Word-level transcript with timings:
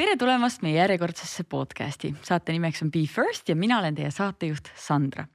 tere 0.00 0.14
tulemast 0.16 0.62
meie 0.64 0.78
järjekordsesse 0.78 1.44
podcast'i. 1.44 2.14
saate 2.24 2.54
nimeks 2.54 2.80
on 2.82 2.90
Be 2.90 3.02
First 3.04 3.48
ja 3.48 3.56
mina 3.56 3.78
olen 3.78 3.94
teie 3.94 4.08
saatejuht 4.10 4.70
Sandra. 4.74 5.26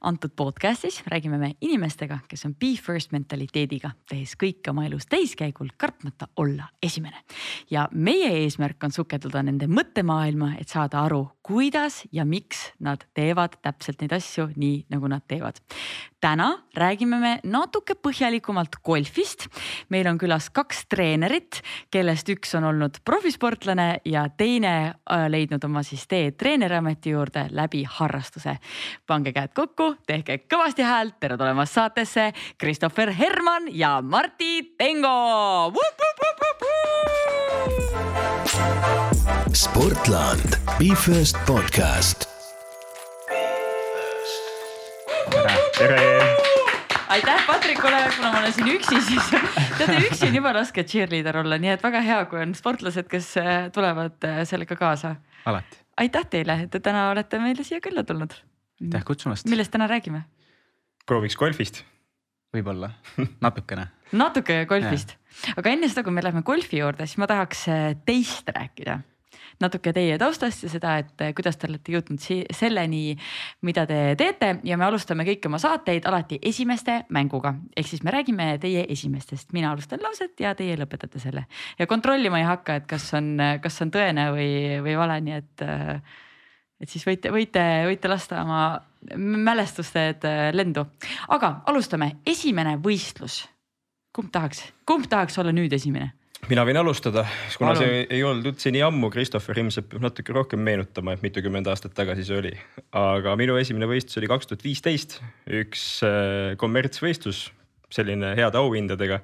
antud 0.00 0.30
podcast'is 0.36 1.00
räägime 1.10 1.38
me 1.38 1.50
inimestega, 1.60 2.18
kes 2.28 2.46
on 2.46 2.54
Be 2.54 2.76
First 2.78 3.10
mentaliteediga, 3.12 3.90
tehes 4.08 4.36
kõike 4.38 4.70
oma 4.70 4.84
elus 4.86 5.08
täiskäigul, 5.10 5.72
kartmata 5.76 6.28
olla 6.36 6.68
esimene. 6.82 7.24
ja 7.70 7.88
meie 7.92 8.30
eesmärk 8.44 8.84
on 8.84 8.92
sukelduda 8.92 9.42
nende 9.42 9.66
mõttemaailma, 9.66 10.54
et 10.60 10.68
saada 10.68 11.02
aru, 11.02 11.26
kuidas 11.42 12.04
ja 12.12 12.24
miks 12.24 12.70
nad 12.78 13.02
teevad 13.14 13.58
täpselt 13.62 14.00
neid 14.00 14.12
asju 14.12 14.52
nii, 14.56 14.86
nagu 14.90 15.08
nad 15.08 15.26
teevad. 15.26 15.58
täna 16.20 16.62
räägime 16.78 17.18
me 17.18 17.40
natuke 17.42 17.94
põhjalikumalt 17.94 18.78
golfist. 18.84 19.48
meil 19.88 20.06
on 20.06 20.18
külas 20.18 20.50
kaks 20.50 20.86
treenerit, 20.86 21.60
kellest 21.90 22.28
üks 22.28 22.54
on 22.54 22.64
olnud 22.64 23.02
profisportlane 23.04 23.98
ja 24.12 24.28
teine 24.36 24.74
äh, 24.86 25.26
leidnud 25.28 25.64
oma 25.64 25.82
siis 25.82 26.04
tee 26.08 26.30
treeneriameti 26.30 27.10
juurde 27.10 27.46
läbi 27.50 27.84
harrastuse. 27.88 28.56
pange 29.06 29.32
käed 29.32 29.52
kokku, 29.54 29.94
tehke 30.06 30.38
kõvasti 30.54 30.84
häält, 30.84 31.16
tere 31.20 31.36
tulemast 31.36 31.72
saatesse, 31.78 32.32
Christopher 32.60 33.12
Herman 33.12 33.68
ja 33.70 34.00
Martti 34.02 34.74
Tengo. 34.78 35.72
Sportland, 39.52 40.56
Be 40.78 40.94
First 40.96 41.36
podcast. 41.46 42.28
tere, 45.32 45.56
tere 45.78 46.41
aitäh 47.12 47.46
Patrikule, 47.46 47.98
kuna 48.16 48.32
ma 48.32 48.40
olen 48.40 48.52
siin 48.56 48.68
üksi, 48.72 49.00
siis 49.04 49.30
teate 49.78 49.98
üksi 50.06 50.28
on 50.30 50.36
jube 50.38 50.52
raske 50.56 50.84
cheerleader 50.88 51.42
olla, 51.42 51.58
nii 51.60 51.74
et 51.74 51.84
väga 51.84 52.00
hea, 52.06 52.18
kui 52.30 52.40
on 52.40 52.54
sportlased, 52.56 53.08
kes 53.10 53.28
äh, 53.40 53.52
tulevad 53.74 54.24
äh, 54.28 54.42
sellega 54.48 54.76
kaasa. 54.80 55.16
alati. 55.44 55.80
aitäh 56.00 56.26
teile, 56.32 56.56
et 56.64 56.72
te 56.72 56.80
täna 56.80 57.10
olete 57.10 57.40
meile 57.42 57.66
siia 57.68 57.82
külla 57.84 58.04
tulnud. 58.08 58.36
aitäh 58.80 59.04
kutsumast. 59.04 59.50
millest 59.52 59.74
täna 59.74 59.90
räägime? 59.92 60.24
prooviks 61.06 61.36
golfist. 61.36 61.82
võib-olla 62.56 62.94
natukene 63.46 63.90
natuke 64.12 64.62
golfist, 64.68 65.16
aga 65.56 65.76
enne 65.76 65.92
seda, 65.92 66.04
kui 66.06 66.16
me 66.16 66.24
läheme 66.24 66.44
golfi 66.46 66.80
juurde, 66.80 67.06
siis 67.06 67.20
ma 67.20 67.28
tahaks 67.28 67.66
äh, 67.68 67.88
teist 68.08 68.48
rääkida 68.56 69.02
natuke 69.62 69.92
teie 69.94 70.18
taustast 70.20 70.66
ja 70.66 70.70
seda, 70.72 70.96
et 71.02 71.24
eh, 71.24 71.32
kuidas 71.36 71.58
te 71.58 71.68
olete 71.70 71.94
jõudnud 71.94 72.22
selleni, 72.54 73.16
mida 73.66 73.86
te 73.88 74.00
teete 74.18 74.54
ja 74.68 74.78
me 74.80 74.86
alustame 74.88 75.26
kõiki 75.28 75.50
oma 75.50 75.60
saateid 75.62 76.06
alati 76.10 76.40
esimeste 76.42 77.02
mänguga. 77.14 77.54
ehk 77.76 77.88
siis 77.88 78.02
me 78.02 78.14
räägime 78.14 78.58
teie 78.62 78.86
esimestest, 78.88 79.52
mina 79.52 79.72
alustan 79.72 80.02
lauset 80.02 80.40
ja 80.40 80.54
teie 80.58 80.76
lõpetate 80.80 81.22
selle 81.22 81.46
ja 81.78 81.86
kontrollima 81.86 82.42
ei 82.42 82.48
hakka, 82.48 82.80
et 82.82 82.90
kas 82.90 83.08
on, 83.18 83.36
kas 83.62 83.80
on 83.82 83.94
tõene 83.94 84.28
või, 84.34 84.52
või 84.84 84.98
vale, 84.98 85.20
nii 85.20 85.38
et 85.38 85.66
et 86.82 86.90
siis 86.90 87.04
võite, 87.06 87.30
võite, 87.30 87.62
võite 87.86 88.10
lasta 88.10 88.42
oma 88.42 88.62
mälestused 89.16 90.26
eh, 90.28 90.48
lendu, 90.54 90.84
aga 91.34 91.60
alustame, 91.70 92.16
esimene 92.26 92.76
võistlus. 92.82 93.42
kumb 94.12 94.28
tahaks, 94.32 94.66
kumb 94.84 95.06
tahaks 95.08 95.38
olla 95.38 95.52
nüüd 95.52 95.72
esimene? 95.72 96.12
Mina 96.50 96.64
võin 96.66 96.78
alustada, 96.80 97.22
kuna 97.54 97.72
Palun. 97.72 97.82
see 97.82 98.00
ei 98.16 98.22
olnud 98.26 98.48
üldse 98.50 98.72
nii 98.74 98.82
ammu, 98.86 99.10
Christopher 99.14 99.60
ilmselt 99.62 99.88
peab 99.92 100.02
natuke 100.06 100.34
rohkem 100.34 100.62
meenutama, 100.64 101.14
et 101.14 101.22
mitukümmend 101.22 101.68
aastat 101.70 101.94
tagasi 101.94 102.26
see 102.26 102.40
oli. 102.40 102.52
aga 102.98 103.36
minu 103.38 103.56
esimene 103.60 103.86
võistlus 103.90 104.18
oli 104.20 104.30
kaks 104.32 104.50
tuhat 104.50 104.66
viisteist, 104.66 105.20
üks 105.60 105.86
äh, 106.06 106.56
kommertsvõistlus, 106.58 107.46
selline 107.94 108.34
heade 108.38 108.58
auhindadega. 108.58 109.22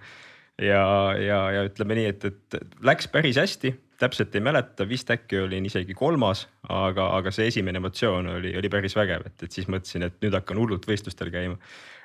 ja, 0.63 0.87
ja, 1.19 1.43
ja 1.57 1.67
ütleme 1.67 1.99
nii, 1.99 2.15
et, 2.15 2.31
et 2.31 2.59
läks 2.87 3.11
päris 3.11 3.41
hästi, 3.41 3.75
täpselt 3.99 4.35
ei 4.39 4.45
mäleta, 4.45 4.87
vist 4.87 5.11
äkki 5.11 5.43
olin 5.43 5.67
isegi 5.67 5.95
kolmas, 5.99 6.47
aga, 6.71 7.11
aga 7.19 7.35
see 7.35 7.51
esimene 7.51 7.83
emotsioon 7.83 8.31
oli, 8.39 8.55
oli 8.59 8.71
päris 8.71 8.95
vägev, 8.95 9.27
et, 9.27 9.43
et 9.43 9.55
siis 9.55 9.67
mõtlesin, 9.67 10.07
et 10.07 10.19
nüüd 10.23 10.39
hakkan 10.39 10.61
hullult 10.63 10.87
võistlustel 10.87 11.35
käima 11.35 11.59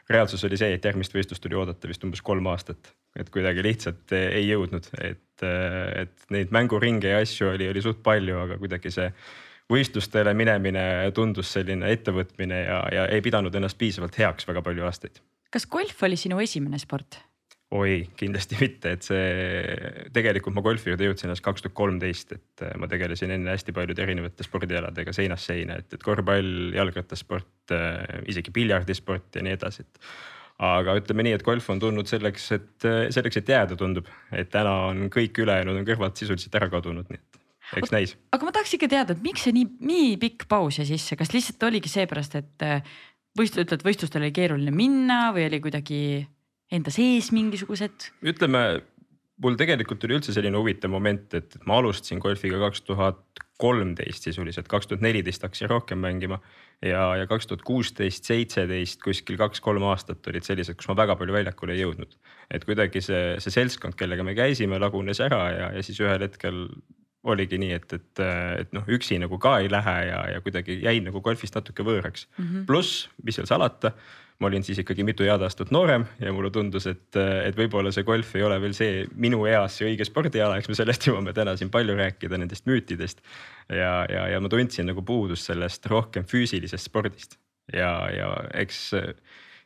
reaalsus 0.09 0.44
oli 0.48 0.58
see, 0.59 0.73
et 0.76 0.86
järgmist 0.86 1.16
võistlust 1.16 1.44
tuli 1.44 1.58
oodata 1.60 1.88
vist 1.88 2.04
umbes 2.04 2.22
kolm 2.26 2.48
aastat, 2.52 2.92
et 3.20 3.30
kuidagi 3.33 3.64
lihtsalt 3.64 4.14
ei 4.17 4.45
jõudnud, 4.50 4.89
et, 5.00 5.45
et 5.45 6.27
neid 6.33 6.54
mänguringe 6.55 7.14
ja 7.14 7.22
asju 7.23 7.54
oli, 7.54 7.70
oli 7.72 7.83
suht 7.83 8.04
palju, 8.04 8.38
aga 8.45 8.60
kuidagi 8.61 8.92
see 8.94 9.10
võistlustele 9.72 10.33
minemine 10.38 10.86
tundus 11.16 11.54
selline 11.55 11.92
ettevõtmine 11.95 12.64
ja, 12.66 12.80
ja 12.92 13.05
ei 13.11 13.23
pidanud 13.23 13.55
ennast 13.55 13.80
piisavalt 13.80 14.17
heaks 14.20 14.48
väga 14.50 14.64
palju 14.66 14.86
aastaid. 14.89 15.22
kas 15.54 15.67
golf 15.70 16.04
oli 16.04 16.20
sinu 16.20 16.42
esimene 16.44 16.80
sport? 16.82 17.22
Oi, 17.73 17.95
kindlasti 18.20 18.58
mitte, 18.60 18.94
et 18.98 19.06
see 19.06 20.10
tegelikult 20.14 20.56
ma 20.58 20.64
golfi 20.66 20.92
juurde 20.92 21.08
jõudsin 21.08 21.32
alles 21.32 21.42
kaks 21.44 21.66
tuhat 21.66 21.76
kolmteist, 21.78 22.36
et 22.36 22.66
äh, 22.66 22.76
ma 22.80 22.89
tegelesin 22.92 23.34
enne 23.34 23.54
hästi 23.56 23.76
paljude 23.76 24.04
erinevate 24.04 24.45
spordialadega 24.45 25.16
seinast 25.16 25.50
seina, 25.50 25.80
et, 25.82 25.89
et 25.95 26.06
korvpall, 26.06 26.73
jalgrattasport, 26.76 27.73
äh, 27.73 28.22
isegi 28.32 28.54
piljardisport 28.56 29.39
ja 29.39 29.45
nii 29.45 29.58
edasi, 29.58 29.88
et. 29.88 30.04
aga 30.64 30.98
ütleme 31.00 31.26
nii, 31.26 31.38
et 31.39 31.45
golf 31.45 31.70
on 31.73 31.82
tulnud 31.82 32.10
selleks, 32.10 32.52
et 32.56 32.89
selleks, 33.16 33.39
et 33.42 33.50
jääda, 33.56 33.78
tundub, 33.80 34.10
et 34.32 34.52
täna 34.54 34.76
on 34.92 35.08
kõik 35.14 35.42
ülejäänud 35.42 35.82
on 35.82 35.88
kõrvalt 35.88 36.22
sisuliselt 36.22 36.54
ära 36.60 36.70
kadunud, 36.72 37.10
nii 37.10 37.20
et 37.20 37.42
eks 37.82 37.94
näis. 37.94 38.14
aga 38.36 38.45
ma 38.45 38.54
tahaks 38.54 38.76
ikka 38.78 38.92
teada, 38.92 39.16
et 39.16 39.26
miks 39.26 39.48
see 39.48 39.56
nii, 39.56 39.66
nii 39.82 40.14
pikk 40.22 40.45
paus 40.52 40.78
jäi 40.80 40.86
sisse, 40.94 41.17
kas 41.20 41.33
lihtsalt 41.33 41.66
oligi 41.72 41.89
seepärast, 41.92 42.38
et 42.38 42.66
äh, 42.67 42.94
võistlus, 43.38 43.66
ütled 43.66 43.86
võistlustel 43.86 44.23
oli 44.23 44.36
keeruline 44.36 44.73
minna 44.76 45.20
või 45.36 45.48
oli 45.50 45.60
kuidagi 45.64 46.00
enda 46.73 46.94
sees 46.94 47.32
mingisugused? 47.36 48.10
ütleme, 48.26 48.64
mul 49.44 49.58
tegelikult 49.60 50.04
oli 50.08 50.20
üldse 50.20 50.36
selline 50.36 50.60
huvitav 50.60 50.92
moment, 50.94 51.34
et 51.38 51.58
ma 51.67 51.80
alustasin 51.82 52.22
golfiga 52.23 52.60
kaks 52.66 52.86
tuhat 52.88 53.44
kolmteist 53.61 54.26
sisuliselt, 54.28 54.67
kaks 54.72 54.89
tuhat 54.89 55.04
neliteist 55.06 55.44
hakkasin 55.45 55.70
rohkem 55.72 56.02
mängima. 56.04 56.39
ja, 56.82 57.04
ja 57.16 57.28
kaks 57.30 57.48
tuhat 57.48 57.62
kuusteist, 57.64 58.26
seitseteist 58.28 59.02
kuskil 59.04 59.38
kaks-kolm 59.39 59.86
aastat 59.88 60.26
olid 60.28 60.44
sellised, 60.44 60.76
kus 60.80 60.89
ma 60.89 60.98
väga 61.00 61.16
palju 61.20 61.36
väljakule 61.36 61.78
ei 61.78 61.83
jõudnud. 61.83 62.17
et 62.52 62.66
kuidagi 62.66 63.02
see, 63.02 63.38
see 63.44 63.54
seltskond, 63.54 63.95
kellega 64.00 64.26
me 64.26 64.36
käisime, 64.36 64.82
lagunes 64.82 65.22
ära 65.23 65.45
ja, 65.54 65.72
ja 65.78 65.86
siis 65.86 66.02
ühel 66.04 66.26
hetkel 66.28 66.66
oligi 67.23 67.56
nii, 67.56 67.72
et, 67.78 67.94
et, 67.95 68.22
et 68.60 68.73
noh, 68.76 68.83
üksi 68.92 69.16
nagu 69.22 69.38
ka 69.39 69.56
ei 69.64 69.70
lähe 69.72 69.95
ja, 70.10 70.20
ja 70.33 70.42
kuidagi 70.44 70.82
jäin 70.83 71.06
nagu 71.08 71.22
golfist 71.23 71.56
natuke 71.56 71.86
võõraks 71.88 72.28
mm 72.28 72.44
-hmm.. 72.44 72.66
pluss, 72.67 73.08
mis 73.23 73.39
seal 73.39 73.48
salata 73.48 73.94
ma 74.39 74.49
olin 74.49 74.66
siis 74.66 74.80
ikkagi 74.82 75.05
mitu 75.08 75.26
head 75.27 75.44
aastat 75.45 75.71
noorem 75.71 76.05
ja 76.21 76.33
mulle 76.36 76.52
tundus, 76.54 76.88
et, 76.89 77.16
et 77.17 77.58
võib-olla 77.58 77.92
see 77.94 78.05
golf 78.08 78.33
ei 78.36 78.44
ole 78.44 78.60
veel 78.64 78.76
see 78.77 79.05
minu 79.16 79.45
eas 79.49 79.77
see 79.80 79.92
õige 79.92 80.08
spordiala, 80.08 80.58
eks 80.60 80.71
me 80.71 80.77
sellest 80.80 81.08
jõuame 81.08 81.36
täna 81.38 81.55
siin 81.60 81.71
palju 81.73 81.95
rääkida, 81.99 82.39
nendest 82.42 82.67
müütidest. 82.70 83.23
ja, 83.70 84.04
ja, 84.10 84.27
ja 84.33 84.42
ma 84.44 84.52
tundsin 84.52 84.89
nagu 84.89 85.05
puudust 85.05 85.49
sellest 85.49 85.86
rohkem 85.92 86.27
füüsilisest 86.30 86.89
spordist 86.89 87.38
ja, 87.71 87.94
ja 88.11 88.33
eks 88.58 88.92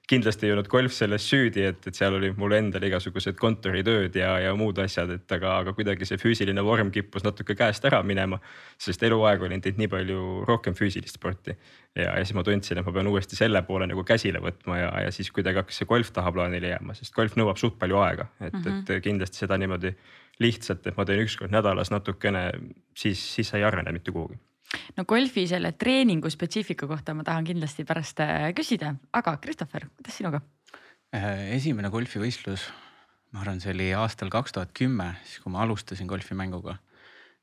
kindlasti 0.08 0.48
ei 0.48 0.54
olnud 0.54 0.70
golf 0.72 0.94
selles 0.96 1.26
süüdi, 1.28 1.66
et, 1.68 1.82
et 1.90 1.98
seal 1.98 2.16
oli 2.16 2.30
mul 2.40 2.56
endal 2.56 2.84
igasugused 2.88 3.36
kontoritööd 3.40 4.16
ja, 4.16 4.38
ja 4.40 4.54
muud 4.56 4.80
asjad, 4.80 5.12
et 5.18 5.36
aga, 5.36 5.58
aga 5.64 5.74
kuidagi 5.76 6.08
see 6.08 6.20
füüsiline 6.22 6.64
vorm 6.64 6.92
kippus 6.96 7.26
natuke 7.28 7.58
käest 7.60 7.86
ära 7.90 8.00
minema. 8.08 8.40
sest 8.80 9.04
eluaeg 9.04 9.44
olin 9.44 9.62
teinud 9.62 9.82
nii 9.84 9.92
palju 9.92 10.22
rohkem 10.48 10.78
füüsilist 10.80 11.20
sporti 11.20 11.52
ja, 11.52 12.14
ja 12.14 12.24
siis 12.24 12.36
ma 12.38 12.46
tundsin, 12.48 12.80
et 12.80 12.88
ma 12.88 12.96
pean 12.96 13.12
uuesti 13.12 13.40
selle 13.40 13.62
poole 13.68 13.90
nagu 13.92 14.04
käsile 14.08 14.40
võtma 14.44 14.80
ja, 14.80 14.92
ja 15.08 15.12
siis 15.12 15.32
kuidagi 15.36 15.60
hakkas 15.64 15.82
see 15.84 15.90
golf 15.90 16.14
tahaplaanile 16.16 16.72
jääma, 16.76 16.96
sest 16.96 17.16
golf 17.16 17.36
nõuab 17.36 17.60
suht 17.60 17.76
palju 17.80 18.00
aega, 18.00 18.30
et 18.40 18.54
mm, 18.54 18.64
-hmm. 18.64 18.92
et 18.96 19.04
kindlasti 19.04 19.44
seda 19.44 19.60
niimoodi 19.60 19.96
lihtsalt, 20.40 20.88
et 20.88 20.98
ma 20.98 21.06
teen 21.06 21.26
üks 21.26 21.36
kord 21.36 21.52
nädalas 21.52 21.92
natukene, 21.92 22.52
siis, 22.96 23.20
siis 23.36 23.50
sa 23.50 23.60
ei 23.60 23.68
arene 23.68 23.92
mitte 23.92 24.16
kuhugi 24.16 24.40
no 24.98 25.06
golfi 25.08 25.46
selle 25.50 25.74
treeningu 25.80 26.30
spetsiifika 26.32 26.88
kohta 26.90 27.16
ma 27.18 27.26
tahan 27.28 27.48
kindlasti 27.48 27.86
pärast 27.88 28.22
äh, 28.24 28.50
küsida, 28.58 28.94
aga 29.14 29.38
Christopher, 29.44 29.88
kuidas 29.96 30.18
sinuga? 30.20 30.42
Äh, 31.16 31.54
esimene 31.56 31.92
golfivõistlus, 31.94 32.68
ma 33.32 33.44
arvan, 33.44 33.62
see 33.64 33.72
oli 33.76 33.92
aastal 33.96 34.32
kaks 34.34 34.56
tuhat 34.58 34.74
kümme, 34.76 35.14
siis 35.28 35.44
kui 35.44 35.54
ma 35.54 35.64
alustasin 35.64 36.10
golfimänguga. 36.10 36.78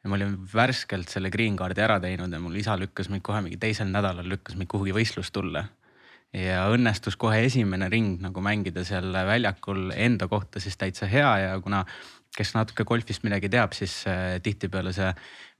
ja 0.05 0.11
ma 0.11 0.19
olin 0.19 0.37
värskelt 0.53 1.09
selle 1.09 1.31
green 1.33 1.57
card'i 1.57 1.81
ära 1.81 1.97
teinud 2.00 2.32
ja 2.32 2.41
mul 2.41 2.56
isa 2.61 2.76
lükkas 2.76 3.09
mind 3.09 3.25
kohe 3.25 3.41
mingi 3.41 3.56
teisel 3.56 3.88
nädalal 3.88 4.29
lükkas 4.29 4.59
mind 4.61 4.69
kuhugi 4.69 4.93
võistlust 4.93 5.32
tulla. 5.32 5.65
ja 6.35 6.67
õnnestus 6.69 7.17
kohe 7.17 7.44
esimene 7.47 7.88
ring 7.88 8.21
nagu 8.21 8.41
mängida 8.41 8.85
seal 8.85 9.12
väljakul 9.12 9.93
enda 9.97 10.29
kohta 10.29 10.61
siis 10.61 10.76
täitsa 10.76 11.06
hea 11.06 11.38
ja 11.38 11.61
kuna 11.61 11.85
kes 12.37 12.55
natuke 12.56 12.85
golfist 12.85 13.25
midagi 13.25 13.49
teab, 13.49 13.75
siis 13.76 14.03
äh, 14.11 14.41
tihtipeale 14.43 14.93
see 14.93 15.11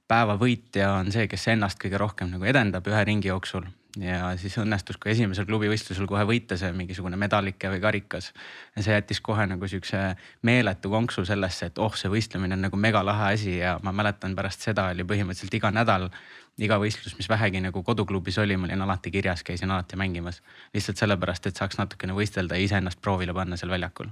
päeva 0.09 0.37
võitja 0.41 0.91
on 0.99 1.13
see, 1.13 1.29
kes 1.31 1.49
ennast 1.55 1.81
kõige 1.81 1.99
rohkem 2.01 2.31
nagu 2.35 2.45
edendab 2.45 2.87
ühe 2.91 3.05
ringi 3.09 3.31
jooksul 3.31 3.67
ja 4.01 4.33
siis 4.41 4.57
õnnestus 4.59 4.99
ka 5.01 5.11
esimesel 5.13 5.47
klubivõistlusel 5.47 6.07
kohe 6.11 6.25
võita 6.27 6.57
see 6.59 6.73
mingisugune 6.75 7.19
medalike 7.21 7.71
või 7.71 7.81
karikas. 7.83 8.33
ja 8.77 8.83
see 8.83 8.95
jättis 8.95 9.21
kohe 9.25 9.47
nagu 9.47 9.69
siukse 9.71 10.01
meeletu 10.43 10.91
konksu 10.91 11.25
sellesse, 11.25 11.71
et 11.71 11.79
oh, 11.79 11.95
see 11.97 12.11
võistlemine 12.11 12.59
on 12.59 12.67
nagu 12.67 12.77
megalahe 12.81 13.33
asi 13.35 13.59
ja 13.59 13.79
ma 13.83 13.93
mäletan 13.93 14.35
pärast 14.37 14.67
seda 14.67 14.89
oli 14.91 15.07
põhimõtteliselt 15.07 15.55
iga 15.55 15.71
nädal. 15.71 16.11
iga 16.59 16.79
võistlus, 16.79 17.17
mis 17.19 17.29
vähegi 17.29 17.61
nagu 17.61 17.83
koduklubis 17.83 18.39
oli, 18.39 18.57
ma 18.57 18.69
olin 18.69 18.83
alati 18.83 19.11
kirjas, 19.11 19.43
käisin 19.43 19.71
alati 19.71 19.97
mängimas. 19.97 20.43
lihtsalt 20.75 20.97
sellepärast, 20.97 21.47
et 21.47 21.57
saaks 21.57 21.79
natukene 21.79 22.15
võistelda 22.15 22.59
ja 22.59 22.65
iseennast 22.65 23.01
proovile 23.01 23.35
panna 23.35 23.57
seal 23.57 23.71
väljakul. 23.71 24.11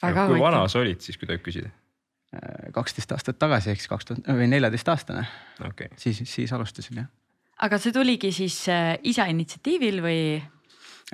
kui 0.00 0.40
vana 0.40 0.68
sa 0.68 0.78
olid 0.78 1.00
siis, 1.00 1.16
kui 1.16 1.26
tohib 1.28 1.44
küsida? 1.44 1.72
Kaksteist 2.74 3.12
aastat 3.14 3.38
tagasi 3.38 3.70
ehk 3.72 3.80
siis 3.82 3.90
kaks 3.90 4.08
tuhat 4.08 4.28
või 4.38 4.48
neljateist 4.50 4.88
aastane, 4.92 5.22
okei 5.60 5.88
okay. 5.88 6.00
siis, 6.00 6.22
siis 6.26 6.52
alustasin 6.52 7.02
jah. 7.02 7.08
aga 7.62 7.78
see 7.82 7.94
tuligi 7.94 8.32
siis 8.34 8.58
äh, 8.72 8.96
isa 9.06 9.28
initsiatiivil 9.30 10.02
või? 10.04 10.20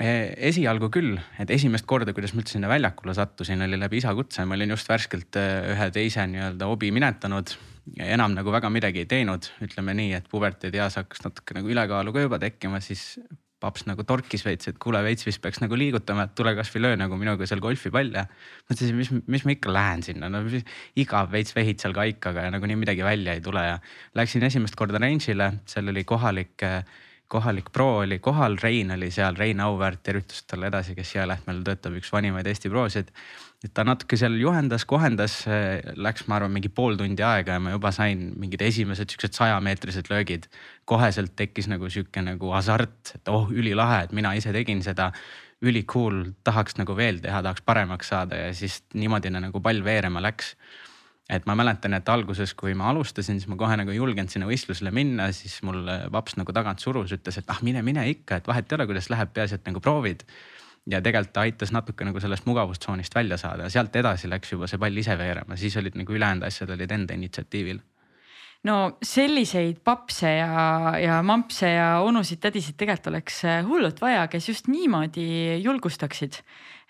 E, 0.00 0.12
esialgu 0.48 0.88
küll, 0.88 1.18
et 1.42 1.50
esimest 1.52 1.84
korda, 1.84 2.14
kuidas 2.16 2.32
ma 2.32 2.40
üldse 2.40 2.56
sinna 2.56 2.70
väljakule 2.70 3.12
sattusin, 3.16 3.60
oli 3.66 3.76
läbi 3.76 4.00
isa 4.00 4.14
kutse, 4.16 4.46
ma 4.48 4.56
olin 4.56 4.72
just 4.72 4.88
värskelt 4.88 5.36
äh, 5.36 5.74
ühe 5.74 5.90
teise 5.92 6.24
nii-öelda 6.32 6.70
hobi 6.70 6.90
minetanud. 6.96 7.52
enam 7.98 8.32
nagu 8.32 8.52
väga 8.54 8.70
midagi 8.70 9.02
ei 9.02 9.06
teinud, 9.10 9.50
ütleme 9.60 9.92
nii, 9.98 10.12
et 10.16 10.28
puberteedieas 10.30 10.96
hakkas 11.00 11.24
natuke 11.26 11.54
nagu 11.58 11.68
ülekaalu 11.68 12.12
ka 12.14 12.24
juba 12.24 12.38
tekkima, 12.38 12.80
siis 12.80 13.18
paps 13.62 13.86
nagu 13.88 14.04
torkis 14.06 14.42
veits, 14.46 14.68
et 14.70 14.80
kuule 14.82 15.00
veits 15.04 15.26
vist 15.26 15.42
peaks 15.42 15.62
nagu 15.62 15.78
liigutama, 15.78 16.26
et 16.26 16.34
tule 16.38 16.54
kasvõi 16.58 16.82
löö 16.82 16.98
nagu 17.00 17.18
minuga 17.20 17.46
seal 17.48 17.62
golfipalle. 17.62 18.26
mõtlesin, 18.70 18.98
mis, 18.98 19.12
mis 19.30 19.46
ma 19.46 19.54
ikka 19.54 19.72
lähen 19.74 20.02
sinna, 20.06 20.30
no 20.32 20.42
igav 20.98 21.30
veits 21.32 21.54
vehid 21.56 21.82
seal 21.82 21.94
kaikaga 21.96 22.48
ja 22.48 22.54
nagunii 22.54 22.80
midagi 22.82 23.06
välja 23.06 23.36
ei 23.38 23.44
tule 23.44 23.64
ja. 23.66 23.78
Läksin 24.18 24.44
esimest 24.48 24.76
korda 24.78 25.00
range'ile, 25.02 25.52
seal 25.70 25.88
oli 25.92 26.04
kohalik, 26.08 26.66
kohalik 27.32 27.70
pro 27.72 28.02
oli 28.02 28.18
kohal, 28.22 28.58
Rein 28.62 28.92
oli 28.96 29.10
seal, 29.14 29.38
Rein 29.38 29.62
Auväärt, 29.64 30.02
tervitused 30.02 30.50
talle 30.50 30.68
edasi, 30.68 30.96
kes 30.98 31.14
Jäälähtmel 31.16 31.62
töötab, 31.66 31.96
üks 32.00 32.12
vanimaid 32.12 32.50
Eesti 32.50 32.72
prosid 32.72 33.14
et 33.62 33.70
ta 33.74 33.84
natuke 33.86 34.18
seal 34.18 34.34
juhendas, 34.40 34.84
kohendas, 34.88 35.36
läks, 35.94 36.26
ma 36.26 36.38
arvan, 36.38 36.52
mingi 36.54 36.70
pool 36.74 36.96
tundi 36.98 37.22
aega 37.22 37.58
ja 37.58 37.62
ma 37.62 37.74
juba 37.74 37.92
sain 37.94 38.32
mingid 38.40 38.64
esimesed 38.66 39.12
siuksed 39.12 39.38
sajameetrised 39.38 40.10
löögid. 40.10 40.48
koheselt 40.84 41.36
tekkis 41.38 41.68
nagu 41.70 41.90
sihuke 41.90 42.24
nagu 42.26 42.50
hasart, 42.56 43.14
et 43.14 43.30
oh 43.30 43.50
ülilahe, 43.50 44.04
et 44.04 44.12
mina 44.12 44.34
ise 44.34 44.52
tegin 44.52 44.82
seda. 44.82 45.12
üli 45.62 45.84
cool, 45.86 46.32
tahaks 46.42 46.74
nagu 46.74 46.96
veel 46.98 47.20
teha, 47.22 47.38
tahaks 47.42 47.62
paremaks 47.62 48.08
saada 48.10 48.34
ja 48.34 48.48
siis 48.54 48.80
niimoodi 48.98 49.30
nagu 49.30 49.60
pall 49.62 49.84
veerema 49.84 50.18
läks 50.18 50.56
et 51.30 51.46
ma 51.46 51.54
mäletan, 51.54 51.94
et 51.94 52.08
alguses, 52.08 52.50
kui 52.58 52.74
ma 52.74 52.88
alustasin, 52.90 53.38
siis 53.38 53.48
ma 53.48 53.54
kohe 53.56 53.76
nagu 53.78 53.92
ei 53.92 54.00
julgenud 54.00 54.28
sinna 54.32 54.48
võistlusele 54.48 54.90
minna, 54.90 55.30
siis 55.32 55.60
mul 55.62 55.86
paps 56.10 56.34
nagu 56.36 56.52
tagant 56.52 56.82
surus, 56.82 57.14
ütles, 57.14 57.38
et 57.38 57.52
ah 57.54 57.62
mine, 57.62 57.80
mine 57.86 58.08
ikka, 58.10 58.40
et 58.40 58.50
vahet 58.50 58.66
ei 58.66 58.76
ole, 58.76 58.88
kuidas 58.90 59.08
läheb, 59.12 59.30
peaasi, 59.32 59.60
et 59.60 59.70
nagu 59.70 59.80
proovid 59.80 60.26
ja 60.90 61.00
tegelikult 61.02 61.32
ta 61.34 61.46
aitas 61.46 61.72
natuke 61.74 62.04
nagu 62.06 62.20
sellest 62.20 62.46
mugavustsoonist 62.48 63.14
välja 63.14 63.38
saada. 63.38 63.70
Sealt 63.70 63.96
edasi 63.96 64.30
läks 64.30 64.52
juba 64.52 64.68
see 64.70 64.80
pall 64.82 64.98
ise 64.98 65.16
veerema, 65.18 65.56
siis 65.56 65.76
olid 65.78 65.96
nagu 65.98 66.14
ülejäänud 66.14 66.46
asjad 66.48 66.74
olid 66.74 66.90
enda 66.90 67.14
initsiatiivil. 67.14 67.80
No 68.62 68.98
selliseid 69.02 69.80
papse 69.82 70.36
ja, 70.36 70.66
ja 71.02 71.16
mampse 71.26 71.66
ja 71.72 71.86
onusid-tädisid 72.06 72.76
tegelikult 72.78 73.08
oleks 73.10 73.40
hullult 73.66 73.98
vaja, 74.02 74.28
kes 74.30 74.52
just 74.52 74.70
niimoodi 74.70 75.58
julgustaksid. 75.64 76.42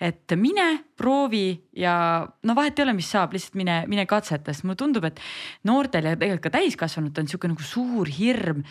et 0.02 0.32
mine, 0.34 0.82
proovi 0.98 1.62
ja 1.78 2.26
no 2.42 2.54
vahet 2.58 2.78
ei 2.78 2.82
ole, 2.82 2.92
mis 2.96 3.06
saab, 3.12 3.36
lihtsalt 3.36 3.54
mine, 3.54 3.84
mine 3.86 4.02
katseta, 4.10 4.50
sest 4.50 4.64
mulle 4.66 4.80
tundub, 4.80 5.04
et 5.06 5.20
noortel 5.68 6.08
ja 6.10 6.16
tegelikult 6.16 6.48
ka 6.48 6.50
täiskasvanutel 6.56 7.22
on 7.22 7.30
sihuke 7.30 7.50
nagu 7.52 7.62
suur 7.62 8.10
hirm 8.10 8.64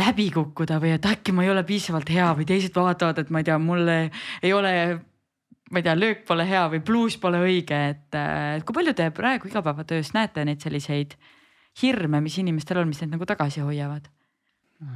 läbi 0.00 0.28
kukkuda 0.34 0.78
või 0.82 0.94
et 0.96 1.06
äkki 1.06 1.34
ma 1.34 1.44
ei 1.44 1.50
ole 1.52 1.64
piisavalt 1.66 2.10
hea 2.10 2.30
või 2.36 2.46
teised 2.48 2.74
vaatavad, 2.76 3.20
et 3.22 3.30
ma 3.34 3.42
ei 3.42 3.48
tea, 3.48 3.58
mul 3.62 3.90
ei 3.90 4.52
ole, 4.54 4.72
ma 5.70 5.80
ei 5.80 5.86
tea, 5.86 5.94
löök 5.98 6.24
pole 6.28 6.46
hea 6.48 6.64
või 6.72 6.82
bluus 6.86 7.18
pole 7.20 7.42
õige, 7.44 7.78
et, 7.94 8.18
kui 8.64 8.78
palju 8.80 8.96
te 8.96 9.10
praegu 9.14 9.50
igapäevatöös 9.50 10.14
näete 10.16 10.44
neid 10.48 10.64
selliseid 10.64 11.14
hirme, 11.82 12.20
mis 12.24 12.38
inimestel 12.42 12.82
on, 12.82 12.90
mis 12.90 13.02
neid 13.02 13.14
nagu 13.14 13.28
tagasi 13.28 13.64
hoiavad? 13.64 14.10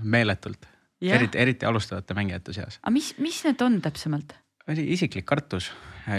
meeletult, 0.03 0.67
eriti, 1.01 1.39
eriti 1.39 1.67
alustavate 1.67 2.15
mängijate 2.15 2.53
seas. 2.53 2.81
aga 2.83 2.93
mis, 2.93 3.15
mis 3.23 3.39
need 3.47 3.63
on 3.65 3.81
täpsemalt? 3.85 4.35
Oli 4.69 4.85
isiklik 4.93 5.27
kartus 5.27 5.73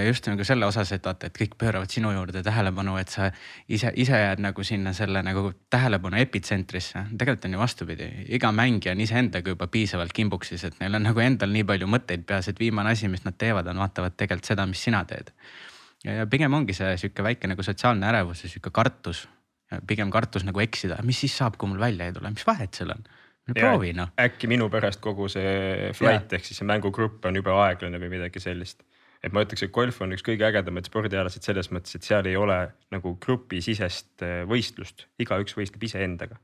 just 0.07 0.27
nagu 0.29 0.43
selle 0.45 0.67
osas, 0.67 0.91
et 0.93 1.05
vaata, 1.05 1.29
et 1.29 1.37
kõik 1.37 1.55
pööravad 1.59 1.89
sinu 1.91 2.11
juurde 2.13 2.43
tähelepanu, 2.45 2.95
et 3.01 3.09
sa 3.09 3.29
ise, 3.71 3.91
ise 3.97 4.17
jääd 4.21 4.41
nagu 4.43 4.63
sinna 4.65 4.93
selle 4.93 5.23
nagu 5.25 5.51
tähelepanu 5.69 6.19
epitsentrisse. 6.21 7.05
tegelikult 7.17 7.47
on 7.49 7.55
ju 7.57 7.61
vastupidi, 7.61 8.09
iga 8.37 8.51
mängija 8.53 8.93
on 8.93 9.01
iseendaga 9.01 9.55
juba 9.55 9.67
piisavalt 9.67 10.13
kimbuksis, 10.13 10.63
et 10.63 10.77
neil 10.79 10.99
on 10.99 11.07
nagu 11.09 11.23
endal 11.23 11.49
nii 11.53 11.65
palju 11.71 11.89
mõtteid 11.89 12.25
peas, 12.29 12.51
et 12.51 12.59
viimane 12.59 12.93
asi, 12.93 13.09
mis 13.09 13.25
nad 13.25 13.37
teevad, 13.37 13.67
on 13.67 13.81
vaatavad 13.81 14.17
tegelikult 14.17 14.53
seda, 14.53 14.65
mis 14.69 14.83
sina 14.83 15.03
teed. 15.09 15.33
ja 16.03 16.25
pigem 16.31 16.53
ongi 16.53 16.73
see 16.73 16.95
sihuke 16.97 17.23
väike 17.23 17.47
nagu 17.47 17.63
sotsiaalne 17.63 18.07
ärevus 18.07 18.43
ja 18.43 18.49
sihuke 18.49 18.69
kartus. 18.71 19.27
pigem 19.87 20.11
kartus 20.11 20.43
nagu 20.43 20.59
eksida, 20.59 21.01
mis 21.03 21.19
siis 21.19 21.37
saab, 21.37 21.57
kui 21.57 21.69
mul 21.69 21.79
välja 21.79 22.05
ei 22.05 22.13
tule, 22.13 22.29
mis 22.29 22.45
vahet 22.47 22.73
seal 22.73 22.93
on 22.93 23.03
proovi 23.53 23.93
noh. 23.97 24.11
äkki 24.19 24.49
minu 24.51 24.69
pärast 24.69 25.01
kogu 25.03 25.29
see 25.31 25.91
flight 25.97 26.33
ehk 26.33 26.45
siis 26.45 26.61
see 26.61 26.69
mängugrupp 26.69 27.25
on 27.25 27.39
jube 27.39 27.53
aeglane 27.53 28.01
või 28.01 28.11
midagi 28.17 28.41
sellist 28.43 28.83
et 29.23 29.35
ma 29.35 29.43
ütleks, 29.43 29.65
et 29.65 29.73
golf 29.75 29.99
on 30.03 30.15
üks 30.15 30.23
kõige 30.25 30.47
ägedamaid 30.47 30.87
spordialasid 30.87 31.45
selles 31.45 31.69
mõttes, 31.75 31.95
et 31.97 32.05
seal 32.07 32.27
ei 32.29 32.37
ole 32.39 32.59
nagu 32.93 33.15
grupisisest 33.23 34.23
äh, 34.25 34.43
võistlust, 34.49 35.07
igaüks 35.19 35.57
võistleb 35.57 35.83
iseendaga. 35.89 36.39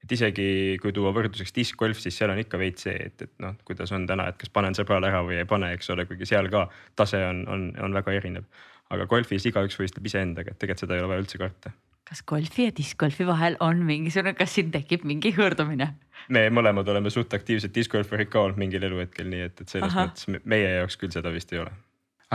et 0.00 0.12
isegi 0.16 0.78
kui 0.80 0.94
tuua 0.96 1.10
võrdluseks 1.12 1.52
diskgolf, 1.52 1.98
siis 2.00 2.16
seal 2.16 2.30
on 2.32 2.38
ikka 2.40 2.58
veits 2.58 2.86
see, 2.86 2.96
et, 3.10 3.26
et 3.26 3.32
noh, 3.42 3.56
kuidas 3.68 3.90
on 3.92 4.06
täna, 4.08 4.30
et 4.30 4.38
kas 4.40 4.48
panen 4.48 4.76
sõbrale 4.78 5.10
ära 5.10 5.20
või 5.26 5.36
ei 5.42 5.48
pane, 5.48 5.74
eks 5.76 5.90
ole, 5.92 6.06
kuigi 6.08 6.28
seal 6.30 6.48
ka 6.52 6.68
tase 6.96 7.20
on, 7.26 7.42
on, 7.52 7.68
on 7.84 7.98
väga 7.98 8.14
erinev. 8.16 8.46
aga 8.90 9.06
golfis 9.06 9.44
igaüks 9.46 9.76
võistleb 9.78 10.06
iseendaga, 10.06 10.54
et 10.54 10.58
tegelikult 10.58 10.86
seda 10.86 10.96
ei 10.96 11.02
ole 11.02 11.12
vaja 11.12 11.26
üldse 11.26 11.38
karta 11.38 11.74
kas 12.10 12.22
golfi 12.26 12.68
ja 12.68 12.76
diskgolfi 12.76 13.26
vahel 13.26 13.56
on 13.60 13.84
mingisugune, 13.86 14.34
kas 14.38 14.56
siin 14.58 14.72
tekib 14.74 15.06
mingi 15.08 15.32
hõõrdumine? 15.36 15.92
me 16.28 16.42
mõlemad 16.52 16.88
oleme 16.92 17.10
suht 17.10 17.32
aktiivsed 17.34 17.72
diskgolfarid 17.74 18.28
ka 18.30 18.42
olnud 18.42 18.58
mingil 18.60 18.82
eluhetkel, 18.90 19.30
nii 19.30 19.46
et, 19.46 19.62
et 19.62 19.68
selles 19.68 19.94
Aha. 19.94 20.08
mõttes 20.10 20.42
meie 20.44 20.74
jaoks 20.80 20.98
küll 21.00 21.14
seda 21.14 21.32
vist 21.34 21.54
ei 21.54 21.62
ole 21.62 21.72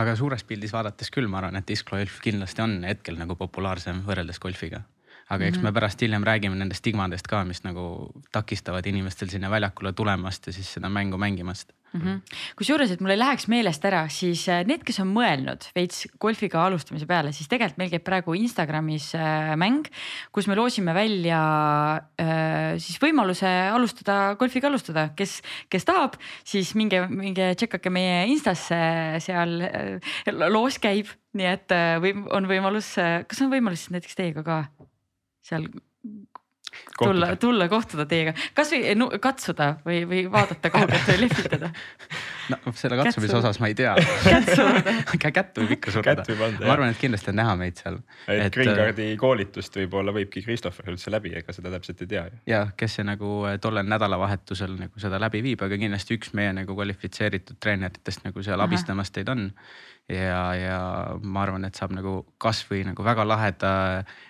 aga 0.00 0.16
suures 0.18 0.44
pildis 0.44 0.74
vaadates 0.76 1.10
küll, 1.12 1.28
ma 1.30 1.40
arvan, 1.40 1.56
et 1.60 1.68
diskgolf 1.68 2.20
kindlasti 2.24 2.62
on 2.64 2.76
hetkel 2.88 3.16
nagu 3.20 3.36
populaarsem 3.38 4.02
võrreldes 4.06 4.40
golfiga. 4.42 4.82
aga 5.28 5.44
eks 5.44 5.56
mm 5.56 5.60
-hmm. 5.60 5.64
me 5.64 5.72
pärast 5.72 6.02
hiljem 6.02 6.24
räägime 6.24 6.54
nendest 6.54 6.78
stigmadest 6.78 7.26
ka, 7.26 7.44
mis 7.44 7.64
nagu 7.64 8.12
takistavad 8.32 8.86
inimestel 8.86 9.28
sinna 9.28 9.50
väljakule 9.50 9.92
tulemast 9.92 10.46
ja 10.46 10.52
siis 10.52 10.74
seda 10.74 10.88
mängu 10.88 11.18
mängimast 11.18 11.72
mm 11.96 12.02
-hmm.. 12.04 12.36
kusjuures, 12.58 12.90
et 12.92 13.00
mul 13.00 13.14
ei 13.14 13.18
läheks 13.20 13.48
meelest 13.48 13.84
ära, 13.88 14.04
siis 14.12 14.46
äh, 14.48 14.62
need, 14.68 14.84
kes 14.86 15.00
on 15.02 15.10
mõelnud 15.14 15.68
veits 15.76 16.06
golfiga 16.20 16.64
alustamise 16.66 17.06
peale, 17.06 17.32
siis 17.32 17.48
tegelikult 17.48 17.78
meil 17.80 17.90
käib 17.90 18.04
praegu 18.06 18.36
Instagramis 18.38 19.12
äh, 19.14 19.54
mäng, 19.56 19.88
kus 20.32 20.46
me 20.46 20.56
loosime 20.58 20.94
välja 20.94 21.40
äh, 22.20 22.76
siis 22.78 23.00
võimaluse 23.02 23.50
alustada 23.72 24.36
golfiga 24.38 24.68
alustada, 24.68 25.08
kes, 25.16 25.40
kes 25.70 25.84
tahab, 25.84 26.16
siis 26.44 26.74
minge, 26.74 27.06
minge 27.08 27.54
tšekkake 27.54 27.90
meie 27.90 28.26
Instasse, 28.32 28.78
seal 29.20 29.58
loos 30.50 30.78
käib, 30.82 31.10
nii 31.36 31.46
et 31.50 31.72
või 32.02 32.14
on 32.34 32.48
võimalus, 32.48 32.94
kas 33.28 33.42
on 33.42 33.52
võimalus 33.52 33.88
näiteks 33.92 34.16
teiega 34.16 34.42
ka 34.46 34.62
seal 35.46 35.68
tulla, 36.98 37.34
tulla 37.40 37.68
kohtuda 37.68 38.06
teiega, 38.08 38.34
kasvõi 38.56 38.96
katsuda 39.22 39.76
või, 39.86 40.02
või 40.08 40.24
vaadata 40.32 40.70
kaugelt 40.72 41.08
või 41.10 41.20
lehvitada 41.26 41.70
no 42.52 42.72
selle 42.74 42.96
katsumise 43.00 43.32
Kätsu. 43.32 43.38
osas 43.38 43.60
ma 43.60 43.70
ei 43.70 43.74
tea 43.74 43.94
kätt 45.36 45.58
võib 45.58 45.74
ikka 45.76 45.94
suruda. 45.94 46.24
ma 46.60 46.72
arvan, 46.72 46.92
et 46.92 47.00
kindlasti 47.00 47.32
on 47.32 47.38
näha 47.40 47.56
meid 47.60 47.80
seal. 47.80 47.98
et 48.32 48.54
Greencardi 48.54 49.10
äh, 49.12 49.18
koolitust 49.20 49.76
võib-olla 49.80 50.14
võibki 50.16 50.42
Christopher 50.44 50.92
üldse 50.92 51.12
läbi, 51.12 51.34
ega 51.38 51.54
seda 51.56 51.72
täpselt 51.74 52.04
ei 52.04 52.12
tea 52.12 52.26
ju. 52.28 52.40
ja 52.52 52.62
kes 52.78 52.98
see 53.00 53.08
nagu 53.08 53.32
äh, 53.50 53.58
tollel 53.62 53.88
nädalavahetusel 53.90 54.76
nagu 54.78 55.02
seda 55.02 55.20
läbi 55.22 55.42
viib, 55.46 55.66
aga 55.66 55.78
kindlasti 55.80 56.18
üks 56.18 56.32
meie 56.38 56.54
nagu 56.56 56.78
kvalifitseeritud 56.78 57.60
treeneritest 57.62 58.26
nagu 58.28 58.46
seal 58.46 58.60
Aha. 58.60 58.70
abistamas 58.70 59.12
teid 59.14 59.32
on 59.32 59.50
ja, 60.08 60.40
ja 60.54 60.78
ma 61.22 61.42
arvan, 61.42 61.66
et 61.66 61.78
saab 61.78 61.94
nagu 61.96 62.20
kasvõi 62.42 62.84
nagu 62.86 63.04
väga 63.04 63.24
laheda 63.26 63.70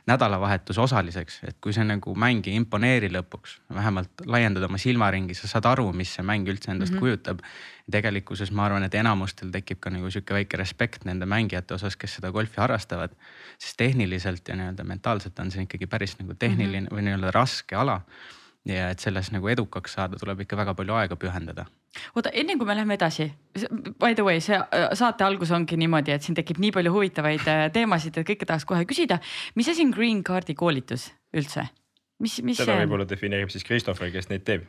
nädalavahetuse 0.09 0.80
osaliseks, 0.80 1.40
et 1.49 1.59
kui 1.61 1.75
see 1.76 1.85
nagu 1.85 2.14
mäng 2.16 2.47
ei 2.49 2.56
imponeeri 2.56 3.11
lõpuks, 3.12 3.59
vähemalt 3.76 4.25
laiendad 4.25 4.64
oma 4.68 4.80
silmaringi, 4.80 5.37
sa 5.37 5.50
saad 5.50 5.68
aru, 5.73 5.90
mis 5.97 6.14
see 6.16 6.25
mäng 6.26 6.49
üldse 6.49 6.73
endast 6.73 6.95
mm 6.95 6.97
-hmm. 6.97 7.00
kujutab. 7.00 7.40
tegelikkuses 7.90 8.50
ma 8.50 8.64
arvan, 8.66 8.83
et 8.83 8.95
enamustel 8.95 9.50
tekib 9.54 9.78
ka 9.80 9.90
nagu 9.90 10.11
sihuke 10.11 10.35
väike 10.35 10.56
respekt 10.56 11.04
nende 11.04 11.26
mängijate 11.26 11.75
osas, 11.75 11.97
kes 11.97 12.14
seda 12.14 12.33
golfi 12.33 12.61
harrastavad. 12.61 13.11
sest 13.59 13.76
tehniliselt 13.76 14.49
ja 14.49 14.56
nii-öelda 14.56 14.85
mentaalselt 14.85 15.38
on 15.38 15.50
see 15.50 15.62
ikkagi 15.62 15.87
päris 15.87 16.18
nagu 16.18 16.35
tehniline 16.35 16.80
mm 16.80 16.87
-hmm. 16.87 16.97
või 16.97 17.02
nii-öelda 17.02 17.30
raske 17.30 17.76
ala 17.76 18.00
ja 18.66 18.90
et 18.92 19.02
selles 19.02 19.30
nagu 19.35 19.49
edukaks 19.50 19.96
saada, 19.96 20.18
tuleb 20.20 20.42
ikka 20.44 20.58
väga 20.58 20.75
palju 20.78 20.96
aega 20.99 21.18
pühendada. 21.20 21.66
oota, 22.14 22.32
enne 22.35 22.58
kui 22.58 22.68
me 22.68 22.76
läheme 22.76 22.96
edasi, 22.99 23.30
by 24.00 24.14
the 24.14 24.26
way, 24.26 24.40
see 24.40 24.58
äh, 24.58 24.90
saate 24.99 25.25
algus 25.25 25.52
ongi 25.54 25.78
niimoodi, 25.80 26.14
et 26.16 26.26
siin 26.26 26.37
tekib 26.37 26.61
nii 26.62 26.75
palju 26.75 26.92
huvitavaid 26.92 27.46
äh, 27.52 27.64
teemasid, 27.73 28.18
et 28.18 28.28
kõike 28.28 28.49
tahaks 28.49 28.66
kohe 28.68 28.85
küsida. 28.88 29.20
mis 29.54 29.68
asi 29.73 29.87
on 29.87 29.94
Green 29.94 30.23
Cardi 30.26 30.54
koolitus 30.58 31.11
üldse? 31.37 31.68
mis, 32.23 32.38
mis 32.42 32.58
seda 32.58 32.78
võib-olla 32.80 33.06
defineerib 33.08 33.52
siis 33.52 33.64
Christopher, 33.66 34.11
kes 34.12 34.30
neid 34.32 34.44
teeb 34.49 34.66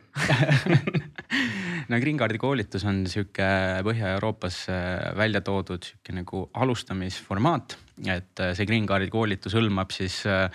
no 1.90 2.00
Green 2.00 2.18
Cardi 2.20 2.40
koolitus 2.40 2.84
on 2.88 3.06
sihuke 3.10 3.46
Põhja-Euroopas 3.86 4.64
äh, 4.72 5.12
välja 5.18 5.42
toodud 5.44 5.90
sihuke 5.90 6.14
nagu 6.16 6.48
alustamisformaat, 6.54 7.78
et 8.14 8.46
see 8.54 8.68
Green 8.68 8.86
Cardi 8.88 9.10
koolitus 9.12 9.56
hõlmab 9.58 9.94
siis 9.96 10.22
äh, 10.28 10.46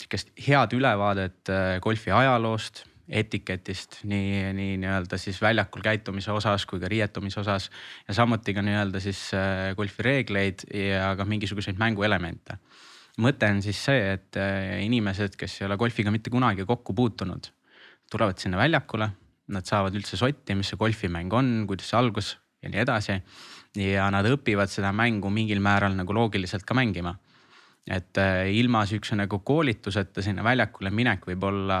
sihukest 0.00 0.32
head 0.46 0.74
ülevaadet 0.76 1.50
äh, 1.52 1.76
golfi 1.84 2.12
ajaloost, 2.14 2.84
etiketist 3.10 4.00
nii, 4.06 4.52
nii 4.54 4.76
nii-öelda 4.78 5.18
siis 5.18 5.40
väljakul 5.42 5.82
käitumise 5.82 6.30
osas 6.32 6.62
kui 6.70 6.78
ka 6.80 6.88
riietumise 6.88 7.40
osas. 7.42 7.70
ja 8.08 8.14
samuti 8.14 8.54
ka 8.54 8.62
nii-öelda 8.62 9.02
siis 9.02 9.22
äh, 9.34 9.72
golfi 9.76 10.06
reegleid 10.06 10.64
ja 10.74 11.14
ka 11.18 11.26
mingisuguseid 11.26 11.78
mänguelemente. 11.78 12.58
mõte 13.20 13.50
on 13.50 13.62
siis 13.62 13.80
see, 13.84 14.12
et 14.14 14.36
äh, 14.38 14.78
inimesed, 14.86 15.34
kes 15.36 15.60
ei 15.60 15.66
ole 15.66 15.76
golfiga 15.76 16.10
mitte 16.14 16.30
kunagi 16.30 16.64
kokku 16.64 16.94
puutunud, 16.94 17.50
tulevad 18.10 18.38
sinna 18.38 18.60
väljakule. 18.60 19.10
Nad 19.50 19.66
saavad 19.66 19.96
üldse 19.98 20.14
sotti, 20.14 20.54
mis 20.54 20.68
see 20.70 20.78
golfimäng 20.78 21.32
on, 21.34 21.64
kuidas 21.66 21.88
see 21.90 21.98
algus 21.98 22.36
ja 22.62 22.70
nii 22.70 22.80
edasi. 22.84 23.16
ja 23.74 24.06
nad 24.10 24.26
õpivad 24.26 24.70
seda 24.70 24.92
mängu 24.94 25.30
mingil 25.30 25.60
määral 25.62 25.96
nagu 25.98 26.14
loogiliselt 26.14 26.62
ka 26.66 26.74
mängima. 26.74 27.16
Et 27.88 28.20
äh, 28.20 28.50
ilma 28.54 28.84
sihukese 28.86 29.16
nagu 29.18 29.40
koolituseta 29.44 30.22
sinna 30.22 30.44
väljakule 30.44 30.90
minek 30.90 31.24
võib 31.30 31.46
olla 31.48 31.78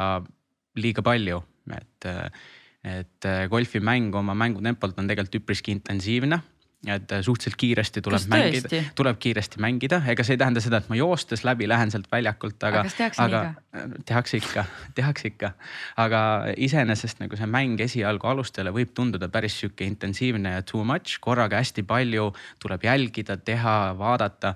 liiga 0.80 1.02
palju, 1.04 1.42
et, 1.76 2.08
äh, 2.08 2.48
et 3.00 3.28
golfimäng 3.50 4.14
oma 4.16 4.34
mängutempolt 4.34 4.98
on 4.98 5.10
tegelikult 5.10 5.42
üpriski 5.42 5.74
intensiivne 5.76 6.40
et 6.86 7.12
äh, 7.12 7.20
suhteliselt 7.22 7.56
kiiresti 7.60 8.00
tuleb 8.02 8.26
mängida 8.32 8.82
tuleb 8.96 9.18
kiiresti 9.20 9.60
mängida, 9.60 10.00
ega 10.08 10.24
see 10.24 10.36
ei 10.36 10.40
tähenda 10.40 10.62
seda, 10.64 10.80
et 10.80 10.88
ma 10.88 10.96
joostes 10.96 11.44
läbi 11.44 11.68
lähen 11.68 11.92
sealt 11.92 12.08
väljakult, 12.12 12.56
aga. 12.64 12.80
Aga 12.80 12.88
kas 12.88 12.96
tehakse 12.96 13.24
aga 13.24 13.42
nii 13.44 14.04
tehakse 14.08 14.40
ikka, 14.40 14.64
tehakse 14.98 15.28
ikka, 15.28 15.52
aga 16.00 16.20
iseenesest 16.56 17.20
nagu 17.20 17.36
see 17.36 17.48
mäng 17.50 17.80
esialgu 17.84 18.30
alustele 18.32 18.72
võib 18.72 18.94
tunduda 18.96 19.28
päris 19.32 19.58
sihuke 19.60 19.84
intensiivne 19.84 20.56
ja 20.56 20.64
too 20.64 20.84
much, 20.88 21.18
korraga 21.20 21.60
hästi 21.60 21.84
palju 21.84 22.30
tuleb 22.62 22.88
jälgida, 22.88 23.36
teha, 23.36 23.76
vaadata 24.00 24.54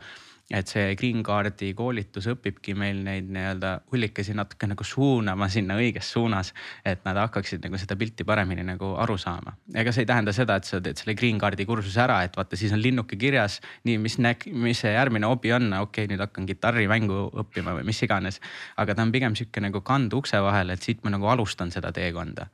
et 0.51 0.69
see 0.69 0.95
Green 1.01 1.23
Card'i 1.25 1.71
koolitus 1.77 2.27
õpibki 2.29 2.75
meil 2.77 2.99
neid 3.07 3.31
nii-öelda 3.33 3.71
hullikesi 3.93 4.35
natuke 4.37 4.69
nagu 4.69 4.85
suunama 4.85 5.49
sinna 5.49 5.79
õiges 5.81 6.11
suunas. 6.13 6.53
et 6.85 7.01
nad 7.05 7.17
hakkaksid 7.17 7.65
nagu 7.65 7.79
seda 7.81 7.97
pilti 7.97 8.25
paremini 8.25 8.65
nagu 8.65 8.93
aru 9.01 9.17
saama. 9.19 9.57
ega 9.75 9.93
see 9.93 10.05
ei 10.05 10.11
tähenda 10.13 10.33
seda, 10.37 10.57
et 10.57 10.69
sa 10.69 10.81
teed 10.81 11.01
selle 11.01 11.15
Green 11.15 11.41
Card'i 11.41 11.65
kursuse 11.65 12.01
ära, 12.01 12.23
et 12.25 12.37
vaata, 12.37 12.57
siis 12.57 12.73
on 12.73 12.83
linnuke 12.83 13.17
kirjas. 13.17 13.61
nii, 13.85 13.99
mis 13.99 14.19
näk-, 14.19 14.51
mis 14.53 14.85
see 14.85 14.93
järgmine 14.93 15.27
hobi 15.27 15.53
on, 15.53 15.73
okei 15.73 16.05
okay,, 16.05 16.13
nüüd 16.13 16.21
hakkan 16.21 16.47
kitarrimängu 16.47 17.31
õppima 17.45 17.79
või 17.79 17.89
mis 17.89 18.03
iganes. 18.03 18.41
aga 18.77 18.95
ta 18.95 19.03
on 19.03 19.13
pigem 19.13 19.35
sihuke 19.35 19.65
nagu 19.65 19.81
kand 19.81 20.13
ukse 20.13 20.41
vahel, 20.41 20.71
et 20.71 20.83
siit 20.83 21.05
ma 21.05 21.17
nagu 21.17 21.27
alustan 21.27 21.73
seda 21.73 21.93
teekonda 21.93 22.51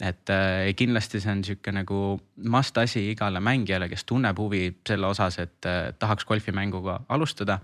et 0.00 0.30
äh, 0.30 0.72
kindlasti 0.76 1.20
see 1.22 1.30
on 1.30 1.44
sihuke 1.46 1.72
nagu 1.72 1.98
must 2.50 2.78
asi 2.78 3.04
igale 3.12 3.40
mängijale, 3.40 3.88
kes 3.88 4.04
tunneb 4.04 4.38
huvi 4.38 4.66
selle 4.86 5.06
osas, 5.06 5.38
et 5.38 5.68
äh, 5.70 5.92
tahaks 5.98 6.26
golfimänguga 6.26 7.00
alustada. 7.08 7.60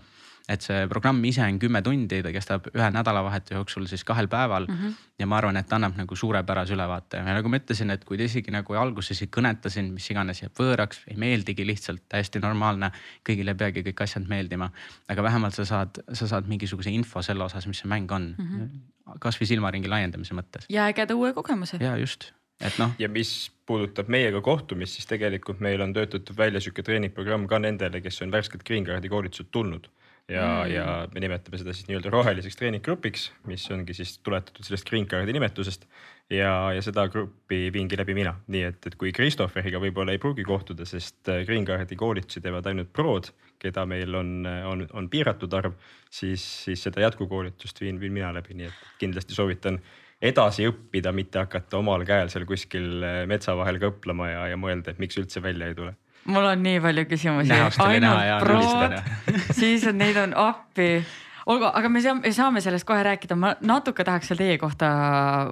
Et 0.50 0.64
see 0.64 0.86
programm 0.90 1.22
ise 1.28 1.44
on 1.46 1.58
kümme 1.62 1.82
tundi, 1.86 2.20
ta 2.24 2.32
kestab 2.34 2.66
ühe 2.72 2.88
nädalavahetuse 2.94 3.56
jooksul 3.56 3.86
siis 3.90 4.04
kahel 4.06 4.28
päeval 4.30 4.66
mm. 4.68 4.78
-hmm. 4.78 4.94
ja 5.22 5.28
ma 5.30 5.38
arvan, 5.38 5.56
et 5.60 5.72
annab 5.72 5.96
nagu 5.98 6.16
suurepärase 6.16 6.74
ülevaate 6.74 7.20
ja 7.20 7.36
nagu 7.36 7.48
ma 7.48 7.60
ütlesin, 7.60 7.92
et 7.94 8.04
kui 8.04 8.18
ta 8.18 8.26
isegi 8.26 8.50
nagu 8.54 8.74
alguses 8.80 9.22
ei 9.22 9.30
kõneta 9.36 9.70
sind, 9.70 9.92
mis 9.94 10.10
iganes 10.10 10.42
jääb 10.42 10.56
võõraks, 10.62 11.04
ei 11.10 11.16
meeldigi 11.16 11.66
lihtsalt 11.66 12.02
täiesti 12.08 12.42
normaalne. 12.42 12.90
kõigile 13.28 13.54
ei 13.54 13.60
peagi 13.62 13.84
kõik 13.86 14.02
asjad 14.02 14.26
meeldima, 14.28 14.70
aga 15.08 15.22
vähemalt 15.22 15.54
sa 15.54 15.64
saad, 15.64 16.02
sa 16.12 16.26
saad 16.26 16.48
mingisuguse 16.48 16.90
info 16.90 17.22
selle 17.22 17.44
osas, 17.44 17.66
mis 17.66 17.78
see 17.78 17.88
mäng 17.88 18.12
on 18.12 18.34
mm. 18.38 18.46
-hmm. 18.46 19.16
kasvõi 19.20 19.46
silmaringi 19.46 19.88
laiendamise 19.88 20.34
mõttes. 20.34 20.66
ja 20.68 20.90
ägeda 20.90 21.14
uue 21.14 21.32
kogemuse. 21.32 21.78
ja 21.80 21.96
just 21.96 22.32
et 22.60 22.76
noh. 22.78 22.92
ja 22.98 23.08
mis 23.08 23.50
puudutab 23.66 24.10
meiega 24.12 24.40
kohtumist, 24.44 24.98
siis 24.98 25.08
tegelikult 25.10 25.62
meil 25.64 25.80
on 25.84 25.94
töötatud 25.96 26.36
välja 26.36 26.60
sihuke 26.60 26.84
treeningprogramm 26.86 27.46
ka 27.50 27.60
nendele, 27.62 28.02
kes 28.04 28.22
on 28.24 28.32
värskelt 28.34 28.64
Green 28.66 28.86
Cardi 28.86 29.08
koolituselt 29.08 29.50
tulnud. 29.50 29.88
Ja 30.28 30.46
mm., 30.64 30.72
ja 30.72 30.86
me 31.14 31.20
nimetame 31.22 31.58
seda 31.60 31.74
siis 31.74 31.88
nii-öelda 31.88 32.10
roheliseks 32.12 32.58
treeninggrupiks, 32.58 33.30
mis 33.50 33.66
ongi 33.74 33.94
siis 33.96 34.16
tuletatud 34.24 34.66
sellest 34.66 34.88
Green 34.88 35.06
Cardi 35.10 35.34
nimetusest. 35.36 35.86
ja, 36.30 36.72
ja 36.74 36.82
seda 36.82 37.08
gruppi 37.10 37.72
viingi 37.74 37.98
läbi 37.98 38.14
mina, 38.14 38.36
nii 38.46 38.62
et, 38.68 38.86
et 38.86 38.96
kui 38.98 39.10
Christopheriga 39.12 39.80
võib-olla 39.82 40.14
ei 40.14 40.20
pruugi 40.22 40.44
kohtuda, 40.46 40.86
sest 40.86 41.28
äh, 41.28 41.42
Green 41.46 41.66
Cardi 41.66 41.96
koolitusi 41.98 42.42
teevad 42.44 42.68
ainult 42.70 42.92
prod, 42.92 43.32
keda 43.58 43.86
meil 43.86 44.14
on, 44.14 44.46
on, 44.46 44.86
on 44.94 45.08
piiratud 45.10 45.54
arv, 45.58 45.74
siis, 46.10 46.44
siis 46.66 46.86
seda 46.86 47.02
jätkukoolitust 47.08 47.80
viin, 47.82 47.98
viin 48.00 48.14
mina 48.14 48.30
läbi, 48.34 48.54
nii 48.60 48.70
et 48.70 48.86
kindlasti 49.02 49.34
soovitan 49.34 49.80
edasi 50.22 50.68
õppida, 50.68 51.10
mitte 51.16 51.40
hakata 51.42 51.80
omal 51.80 52.04
käel 52.06 52.30
seal 52.30 52.46
kuskil 52.46 53.02
äh, 53.02 53.24
metsa 53.26 53.56
vahel 53.58 53.82
kõplema 53.82 54.30
ja, 54.30 54.46
ja 54.52 54.60
mõelda, 54.60 54.94
et 54.94 55.02
miks 55.02 55.18
üldse 55.18 55.42
välja 55.42 55.72
ei 55.72 55.78
tule 55.78 55.96
mul 56.24 56.44
on 56.52 56.62
nii 56.62 56.80
palju 56.84 57.06
küsimusi. 57.08 57.54
ja 57.54 58.38
prod, 58.42 58.96
siis 59.60 59.86
on 59.88 59.98
neid 59.98 60.16
on 60.20 60.34
appi. 60.36 61.04
olgu, 61.46 61.68
aga 61.72 61.88
me 61.88 62.02
saame, 62.04 62.32
saame 62.36 62.60
sellest 62.64 62.86
kohe 62.88 63.02
rääkida, 63.06 63.36
ma 63.36 63.54
natuke 63.60 64.04
tahaks 64.04 64.30
veel 64.32 64.44
teie 64.44 64.58
kohta 64.58 64.90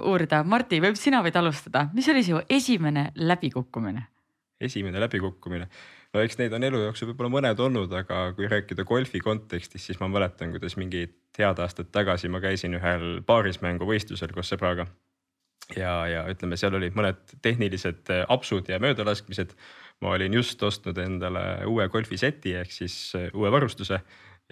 uurida. 0.06 0.42
Martti, 0.44 0.80
võib 0.84 0.98
sina 1.00 1.22
võid 1.25 1.38
alustada, 1.40 1.88
mis 1.94 2.08
oli 2.08 2.25
su 2.26 2.42
esimene 2.48 3.10
läbikukkumine? 3.14 4.06
esimene 4.58 4.98
läbikukkumine, 4.98 5.68
no 6.14 6.22
eks 6.25 6.38
neid 6.40 6.54
on 6.56 6.64
elu 6.66 6.80
jooksul 6.88 7.12
võib-olla 7.12 7.30
mõned 7.30 7.60
olnud, 7.62 7.92
aga 7.94 8.32
kui 8.34 8.48
rääkida 8.50 8.82
golfi 8.84 9.20
kontekstis, 9.22 9.84
siis 9.87 10.00
ma 10.02 10.08
mäletan, 10.10 10.50
kuidas 10.50 10.75
mingid 10.80 11.14
head 11.38 11.60
aastad 11.62 11.92
tagasi 11.94 12.26
ma 12.26 12.40
käisin 12.42 12.75
ühel 12.75 13.20
paarismänguvõistlusel 13.28 14.34
koos 14.34 14.50
sõbraga 14.50 14.88
ja, 15.76 15.92
ja 16.08 16.25
ütleme, 16.30 16.56
seal 16.58 16.76
olid 16.78 16.96
mõned 16.96 17.37
tehnilised 17.44 18.10
apsud 18.28 18.68
ja 18.70 18.80
möödalaskmised 18.82 19.54
ma 20.04 20.14
olin 20.14 20.38
just 20.38 20.62
ostnud 20.62 20.98
endale 21.02 21.44
uue 21.66 21.88
golfiseti 21.92 22.54
ehk 22.60 22.72
siis 22.74 22.96
äh, 23.18 23.30
uue 23.34 23.50
varustuse 23.52 24.00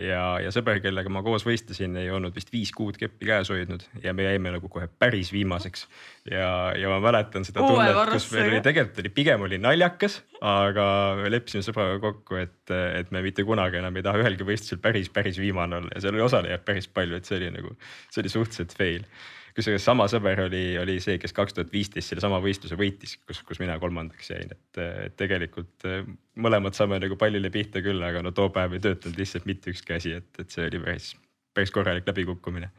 ja, 0.00 0.22
ja 0.42 0.50
sõber, 0.52 0.78
kellega 0.84 1.10
ma 1.12 1.22
koos 1.24 1.44
võistlesin, 1.46 1.94
ei 2.00 2.10
olnud 2.12 2.34
vist 2.36 2.50
viis 2.52 2.72
kuud 2.76 2.98
keppi 3.00 3.28
käes 3.30 3.50
hoidnud 3.52 3.84
ja 4.04 4.12
me 4.16 4.26
jäime 4.26 4.52
nagu 4.54 4.68
kohe 4.72 4.88
päris 4.88 5.30
viimaseks. 5.32 5.86
ja, 6.30 6.48
ja 6.76 6.90
ma 6.92 6.98
mäletan 7.04 7.46
seda 7.48 7.64
Uue 7.64 7.86
tunnet, 7.86 8.12
kus 8.12 8.28
meil 8.34 8.50
oli 8.50 8.60
tegelikult 8.64 9.00
oli 9.04 9.12
pigem 9.16 9.46
oli 9.48 9.60
naljakas, 9.62 10.18
aga 10.40 10.88
me 11.22 11.30
leppisime 11.32 11.64
sõbraga 11.64 12.00
kokku, 12.02 12.40
et, 12.42 12.74
et 13.00 13.14
me 13.14 13.24
mitte 13.24 13.46
kunagi 13.46 13.80
enam 13.80 13.96
ei 13.96 14.04
taha 14.06 14.20
ühelgi 14.24 14.48
võistlusel 14.48 14.82
päris, 14.84 15.08
päris 15.12 15.40
viimane 15.40 15.80
olla. 15.80 15.94
Ja 15.94 16.04
seal 16.04 16.18
oli 16.18 16.26
osalejaid 16.26 16.66
päris 16.66 16.90
palju, 16.92 17.16
et 17.16 17.28
see 17.28 17.40
oli 17.40 17.50
nagu, 17.56 17.72
see 18.10 18.24
oli 18.24 18.36
suhteliselt 18.36 18.76
fail 18.76 19.08
kusjuures 19.56 19.84
sama 19.84 20.06
sõber 20.10 20.44
oli, 20.46 20.62
oli 20.80 20.98
see, 21.02 21.16
kes 21.20 21.32
kaks 21.36 21.56
tuhat 21.56 21.72
viisteist 21.72 22.12
sellesama 22.12 22.38
võistluse 22.44 22.76
võitis, 22.78 23.16
kus, 23.24 23.40
kus 23.46 23.60
mina 23.62 23.78
kolmandaks 23.80 24.30
jäin, 24.32 24.52
et, 24.52 24.80
et 25.06 25.16
tegelikult 25.18 25.86
eh, 25.88 26.04
mõlemad 26.42 26.76
saame 26.76 27.00
nagu 27.02 27.16
pallile 27.20 27.50
pihta 27.52 27.80
küll, 27.84 28.02
aga 28.04 28.22
no 28.24 28.34
too 28.36 28.50
päev 28.54 28.76
ei 28.76 28.84
töötanud 28.84 29.18
lihtsalt 29.20 29.48
mitte 29.48 29.72
ükski 29.72 29.96
asi, 29.96 30.14
et, 30.20 30.30
et 30.42 30.52
see 30.52 30.68
oli 30.68 30.80
päris, 30.84 31.10
päris 31.56 31.72
korralik 31.72 32.08
läbikukkumine. 32.08 32.70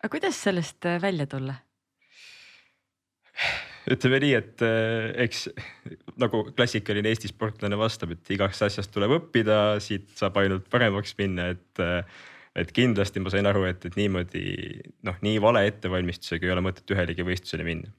aga 0.00 0.12
kuidas 0.12 0.38
sellest 0.46 0.86
eh, 0.90 1.00
välja 1.02 1.26
tulla? 1.30 1.58
ütleme 3.90 4.20
nii, 4.22 4.36
et 4.38 4.62
eh, 4.64 5.08
eks 5.26 5.48
nagu 6.22 6.44
klassikaline 6.54 7.10
Eesti 7.10 7.32
sportlane 7.32 7.78
vastab, 7.80 8.14
et 8.14 8.30
igast 8.36 8.62
asjast 8.68 8.94
tuleb 8.94 9.18
õppida, 9.18 9.80
siit 9.82 10.14
saab 10.14 10.38
ainult 10.44 10.70
paremaks 10.70 11.18
minna, 11.18 11.50
et 11.56 11.82
et 12.54 12.72
kindlasti 12.74 13.22
ma 13.22 13.32
sain 13.34 13.46
aru, 13.50 13.66
et, 13.70 13.84
et 13.88 13.98
niimoodi 13.98 14.46
noh, 15.06 15.20
nii 15.26 15.38
vale 15.42 15.64
ettevalmistusega 15.68 16.46
ei 16.46 16.54
ole 16.54 16.64
mõtet 16.64 16.90
ühelegi 16.94 17.26
võistlusele 17.26 17.66
minna. 17.66 17.90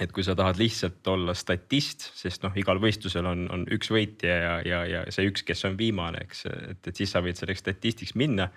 et 0.00 0.10
kui 0.10 0.24
sa 0.26 0.34
tahad 0.34 0.58
lihtsalt 0.58 1.06
olla 1.06 1.36
statist, 1.38 2.08
sest 2.18 2.42
noh, 2.42 2.54
igal 2.58 2.80
võistlusel 2.82 3.26
on, 3.30 3.44
on 3.54 3.66
üks 3.76 3.92
võitja 3.94 4.38
ja, 4.38 4.54
ja, 4.66 4.80
ja 4.90 5.02
see 5.14 5.28
üks, 5.30 5.44
kes 5.46 5.64
on 5.68 5.76
viimane, 5.78 6.24
eks, 6.24 6.46
et, 6.50 6.80
et 6.88 6.96
siis 6.96 7.12
sa 7.14 7.22
võid 7.22 7.38
selleks 7.38 7.62
statistiks 7.62 8.16
minna. 8.18 8.48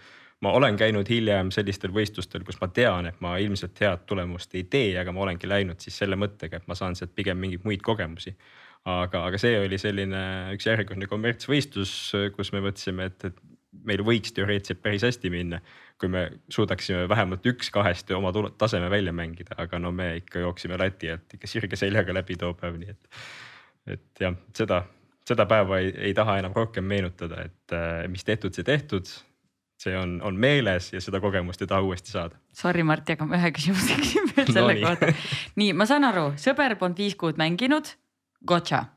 ma 0.42 0.52
olen 0.54 0.78
käinud 0.78 1.10
hiljem 1.10 1.52
sellistel 1.52 1.92
võistlustel, 1.92 2.44
kus 2.46 2.58
ma 2.62 2.68
tean, 2.70 3.06
et 3.10 3.22
ma 3.22 3.38
ilmselt 3.38 3.80
head 3.82 4.06
tulemust 4.06 4.56
ei 4.56 4.64
tee, 4.64 4.98
aga 4.98 5.12
ma 5.12 5.26
olengi 5.26 5.48
läinud 5.50 5.80
siis 5.82 5.98
selle 5.98 6.16
mõttega, 6.16 6.58
et 6.58 6.68
ma 6.68 6.76
saan 6.76 6.96
sealt 6.96 7.14
pigem 7.16 7.38
mingeid 7.38 7.66
muid 7.66 7.82
kogemusi 7.86 8.36
aga, 8.88 9.26
aga 9.28 9.38
see 9.42 9.58
oli 9.60 9.78
selline 9.82 10.24
üks 10.56 10.68
järjekordne 10.70 11.10
kommertsvõistlus, 11.12 11.94
kus 12.36 12.54
me 12.54 12.62
mõtlesime, 12.64 13.10
et, 13.12 13.26
et 13.30 13.57
meil 13.86 14.04
võiks 14.06 14.34
teoreetiliselt 14.36 14.82
päris 14.84 15.06
hästi 15.06 15.32
minna, 15.34 15.60
kui 16.00 16.10
me 16.12 16.28
suudaksime 16.54 17.08
vähemalt 17.10 17.46
üks-kahest 17.50 18.12
oma 18.16 18.32
taseme 18.58 18.90
välja 18.94 19.14
mängida, 19.16 19.56
aga 19.58 19.80
no 19.80 19.92
me 19.92 20.16
ikka 20.22 20.44
jooksime 20.46 20.78
lati 20.80 21.12
alt 21.14 21.38
ikka 21.38 21.50
sirge 21.50 21.80
seljaga 21.80 22.16
läbi 22.16 22.38
too 22.40 22.54
päev, 22.58 22.78
nii 22.82 22.94
et. 22.94 23.24
et 23.98 24.26
jah, 24.26 24.36
seda, 24.58 24.84
seda 25.28 25.48
päeva 25.50 25.82
ei, 25.84 25.94
ei 26.10 26.18
taha 26.18 26.40
enam 26.42 26.56
rohkem 26.56 26.86
meenutada, 26.88 27.48
et 27.50 27.76
äh, 27.76 28.04
mis 28.12 28.28
tehtud, 28.28 28.56
see 28.58 28.68
tehtud. 28.68 29.10
see 29.78 29.94
on, 29.94 30.16
on 30.26 30.34
meeles 30.34 30.88
ja 30.90 30.98
seda 31.02 31.20
kogemust 31.22 31.62
ei 31.62 31.68
taha 31.70 31.86
uuesti 31.86 32.10
saada. 32.10 32.40
Sorry, 32.50 32.82
Martti, 32.82 33.14
aga 33.14 33.28
ma 33.30 33.38
ühe 33.38 33.52
küsimuse 33.54 33.98
küsin 34.00 34.32
veel 34.34 34.50
selle 34.56 34.74
no, 34.80 34.88
kohta. 34.88 35.14
nii, 35.62 35.74
ma 35.78 35.86
saan 35.86 36.08
aru, 36.10 36.32
sõber 36.42 36.74
polnud 36.82 36.98
viis 36.98 37.14
kuud 37.16 37.38
mänginud, 37.38 37.94
gotša 38.50 38.88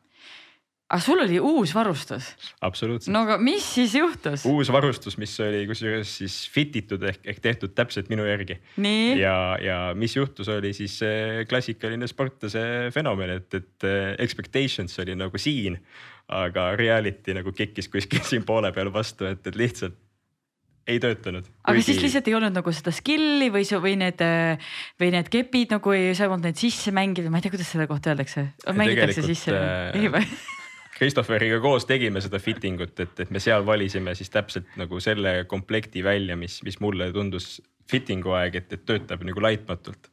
aga 0.90 1.02
sul 1.04 1.22
oli 1.22 1.38
uus 1.38 1.72
varustus. 1.74 2.32
absoluutselt. 2.66 3.12
no 3.14 3.22
aga 3.26 3.38
mis 3.38 3.66
siis 3.76 3.94
juhtus? 3.94 4.44
uus 4.50 4.72
varustus, 4.74 5.16
mis 5.22 5.36
oli 5.44 5.62
kusjuures 5.70 6.16
siis 6.22 6.40
fit 6.50 6.74
itud 6.82 7.04
ehk, 7.06 7.22
ehk 7.30 7.40
tehtud 7.44 7.74
täpselt 7.78 8.10
minu 8.10 8.26
järgi. 8.26 8.58
ja, 9.20 9.36
ja 9.62 9.78
mis 9.94 10.16
juhtus, 10.18 10.50
oli 10.50 10.74
siis 10.76 10.98
klassikaline 11.50 12.10
sportlase 12.10 12.64
fenomen, 12.94 13.38
et, 13.38 13.60
et 13.60 13.90
expectations 14.18 14.98
oli 15.02 15.14
nagu 15.18 15.38
siin, 15.40 15.78
aga 16.30 16.72
reality 16.78 17.38
nagu 17.38 17.54
kikkis 17.54 17.90
kuskil 17.92 18.26
siin 18.32 18.46
poole 18.46 18.74
peal 18.74 18.90
vastu, 18.94 19.30
et, 19.30 19.46
et 19.46 19.58
lihtsalt 19.58 19.98
ei 20.90 20.98
töötanud. 20.98 21.46
aga 21.62 21.76
Kuigi... 21.76 21.86
siis 21.86 22.02
lihtsalt 22.02 22.26
ei 22.26 22.34
olnud 22.34 22.56
nagu 22.56 22.72
seda 22.74 22.90
skill'i 22.94 23.50
või, 23.54 23.62
või 23.84 23.98
need, 24.00 24.22
või 24.98 25.14
need 25.14 25.28
kepid 25.30 25.76
nagu 25.76 25.94
ei, 25.94 26.14
sa 26.18 26.26
ei 26.26 26.32
olnud 26.32 26.50
neid 26.50 26.58
sisse 26.58 26.90
mänginud, 26.94 27.30
ma 27.30 27.38
ei 27.38 27.46
tea, 27.46 27.54
kuidas 27.54 27.70
selle 27.70 27.86
kohta 27.86 28.10
öeldakse, 28.10 28.48
mängitakse 28.74 29.22
sisse 29.22 29.54
äh,, 29.54 30.00
ei 30.00 30.10
või? 30.10 30.26
Christopheriga 31.00 31.56
koos 31.64 31.86
tegime 31.88 32.20
seda 32.20 32.36
fitting 32.42 32.80
ut, 32.84 32.98
et, 33.00 33.20
et 33.24 33.30
me 33.32 33.40
seal 33.40 33.64
valisime 33.64 34.12
siis 34.18 34.28
täpselt 34.28 34.68
nagu 34.76 34.98
selle 35.00 35.46
komplekti 35.48 36.02
välja, 36.04 36.36
mis, 36.36 36.58
mis 36.66 36.76
mulle 36.84 37.06
tundus 37.14 37.54
fitting'u 37.88 38.34
aeg, 38.36 38.58
et, 38.60 38.74
et 38.76 38.82
töötab 38.84 39.24
nagu 39.24 39.40
laitmatult. 39.40 40.10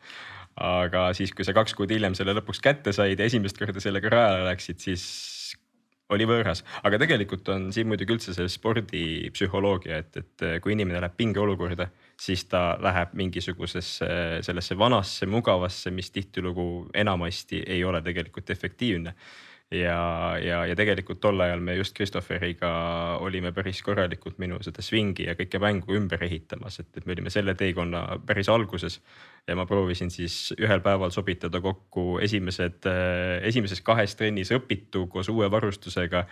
Aga 0.63 1.09
siis, 1.13 1.33
kui 1.35 1.43
sa 1.43 1.51
kaks 1.53 1.75
kuud 1.75 1.91
hiljem 1.91 2.15
selle 2.17 2.33
lõpuks 2.37 2.63
kätte 2.63 2.93
said 2.95 3.19
ja 3.19 3.27
esimest 3.27 3.59
korda 3.59 3.83
sellega 3.83 4.09
rajale 4.13 4.45
läksid, 4.47 4.79
siis 4.81 5.03
oli 6.15 6.23
võõras, 6.23 6.63
aga 6.87 7.01
tegelikult 7.03 7.51
on 7.51 7.67
siin 7.75 7.89
muidugi 7.91 8.15
üldse 8.15 8.31
see 8.37 8.47
spordipsühholoogia, 8.47 9.97
et, 9.99 10.21
et 10.21 10.45
kui 10.63 10.71
inimene 10.71 11.01
läheb 11.03 11.17
pingeolukorda, 11.19 11.89
siis 12.15 12.45
ta 12.47 12.61
läheb 12.79 13.11
mingisugusesse 13.19 14.07
sellesse 14.47 14.79
vanasse 14.79 15.27
mugavasse, 15.27 15.91
mis 15.91 16.13
tihtilugu 16.15 16.87
enamasti 16.95 17.59
ei 17.75 17.83
ole 17.83 17.99
tegelikult 18.07 18.55
efektiivne 18.55 19.17
ja, 19.71 20.37
ja, 20.39 20.61
ja 20.65 20.75
tegelikult 20.79 21.19
tol 21.19 21.41
ajal 21.43 21.59
me 21.63 21.75
just 21.75 21.95
Christopheriga 21.95 22.69
olime 23.23 23.51
päris 23.55 23.81
korralikult 23.83 24.37
minu 24.39 24.61
seda 24.63 24.83
swing'i 24.83 25.27
ja 25.27 25.35
kõike 25.35 25.59
mängu 25.59 25.97
ümber 25.97 26.23
ehitamas, 26.23 26.79
et, 26.79 26.89
et 26.95 27.07
me 27.07 27.15
olime 27.17 27.33
selle 27.33 27.55
teekonna 27.59 28.21
päris 28.25 28.49
alguses. 28.49 29.01
ja 29.47 29.55
ma 29.55 29.65
proovisin 29.65 30.11
siis 30.11 30.53
ühel 30.59 30.81
päeval 30.83 31.11
sobitada 31.11 31.61
kokku 31.63 32.19
esimesed, 32.23 32.87
esimeses 33.47 33.81
kahes 33.81 34.15
trennis 34.15 34.51
õpitu 34.55 35.07
koos 35.07 35.29
uue 35.29 35.51
varustusega. 35.51 36.25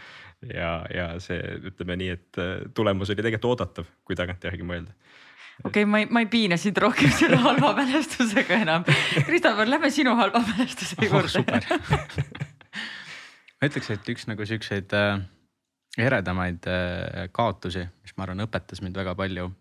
ja, 0.53 0.71
ja 0.93 1.19
see, 1.19 1.41
ütleme 1.71 1.99
nii, 1.99 2.09
et 2.09 2.41
tulemus 2.73 3.09
oli 3.09 3.21
tegelikult 3.21 3.51
oodatav, 3.51 3.91
kui 4.05 4.15
tagantjärgi 4.15 4.63
mõelda 4.63 4.95
okei 5.63 5.83
okay,, 5.83 5.85
ma 5.85 5.99
ei, 5.99 6.07
ma 6.11 6.23
ei 6.23 6.31
piina 6.31 6.57
sind 6.57 6.77
rohkem 6.77 7.11
selle 7.11 7.39
halva 7.39 7.71
mälestusega 7.75 8.63
enam. 8.63 8.83
Christopher, 9.27 9.67
lähme 9.67 9.91
sinu 9.91 10.15
halva 10.15 10.43
mälestuse 10.43 10.99
oh, 10.99 11.07
juurde 11.07 11.43
oh, 11.43 12.51
ma 13.59 13.69
ütleks, 13.69 13.91
et 13.93 14.09
üks 14.11 14.27
nagu 14.29 14.45
siukseid 14.47 14.93
äh, 14.95 15.19
eredamaid 15.97 16.67
äh, 16.69 17.27
kaotusi, 17.35 17.85
mis 18.03 18.15
ma 18.17 18.27
arvan, 18.27 18.43
õpetas 18.45 18.83
mind 18.83 18.97
väga 18.97 19.15
palju. 19.17 19.51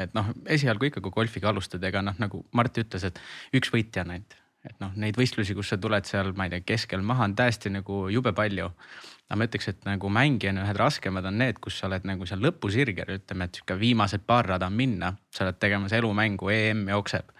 et 0.00 0.14
noh, 0.16 0.30
esialgu 0.48 0.88
ikka, 0.88 1.02
kui 1.04 1.12
golfiga 1.12 1.50
alustad, 1.50 1.82
ega 1.84 2.00
noh, 2.00 2.16
nagu 2.18 2.46
Mart 2.56 2.78
ütles, 2.80 3.04
et 3.04 3.18
üks 3.52 3.68
võitja 3.74 4.06
on 4.06 4.14
ainult. 4.16 4.36
et 4.64 4.76
noh, 4.80 4.92
neid 4.96 5.16
võistlusi, 5.18 5.56
kus 5.58 5.72
sa 5.72 5.76
tuled 5.76 6.06
seal, 6.06 6.32
ma 6.38 6.46
ei 6.46 6.54
tea, 6.54 6.62
keskel 6.72 7.02
maha 7.02 7.26
on 7.26 7.34
täiesti 7.36 7.70
nagu 7.70 8.06
jube 8.14 8.32
palju. 8.32 8.70
aga 9.28 9.38
ma 9.38 9.48
ütleks, 9.48 9.68
et 9.68 9.84
nagu 9.88 10.08
mängijana 10.08 10.64
ühed 10.64 10.80
raskemad 10.80 11.26
on 11.28 11.38
need, 11.44 11.60
kus 11.60 11.80
sa 11.80 11.90
oled 11.90 12.08
nagu 12.08 12.26
seal 12.28 12.40
lõpusirgel, 12.44 13.18
ütleme, 13.18 13.48
et 13.48 13.60
sihuke 13.60 13.76
viimased 13.80 14.24
paar 14.26 14.48
rada 14.54 14.70
on 14.70 14.78
minna, 14.78 15.12
sa 15.34 15.44
oled 15.44 15.60
tegemas 15.60 15.92
elumängu, 15.98 16.48
EM 16.52 16.88
jookseb 16.88 17.36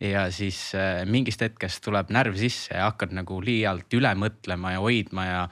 ja 0.00 0.30
siis 0.30 0.74
äh, 0.74 1.02
mingist 1.06 1.40
hetkest 1.42 1.82
tuleb 1.84 2.12
närv 2.14 2.36
sisse 2.38 2.76
ja 2.76 2.86
hakkad 2.90 3.14
nagu 3.16 3.40
liialt 3.42 3.92
üle 3.98 4.14
mõtlema 4.18 4.76
ja 4.76 4.84
hoidma 4.84 5.26
ja 5.26 5.42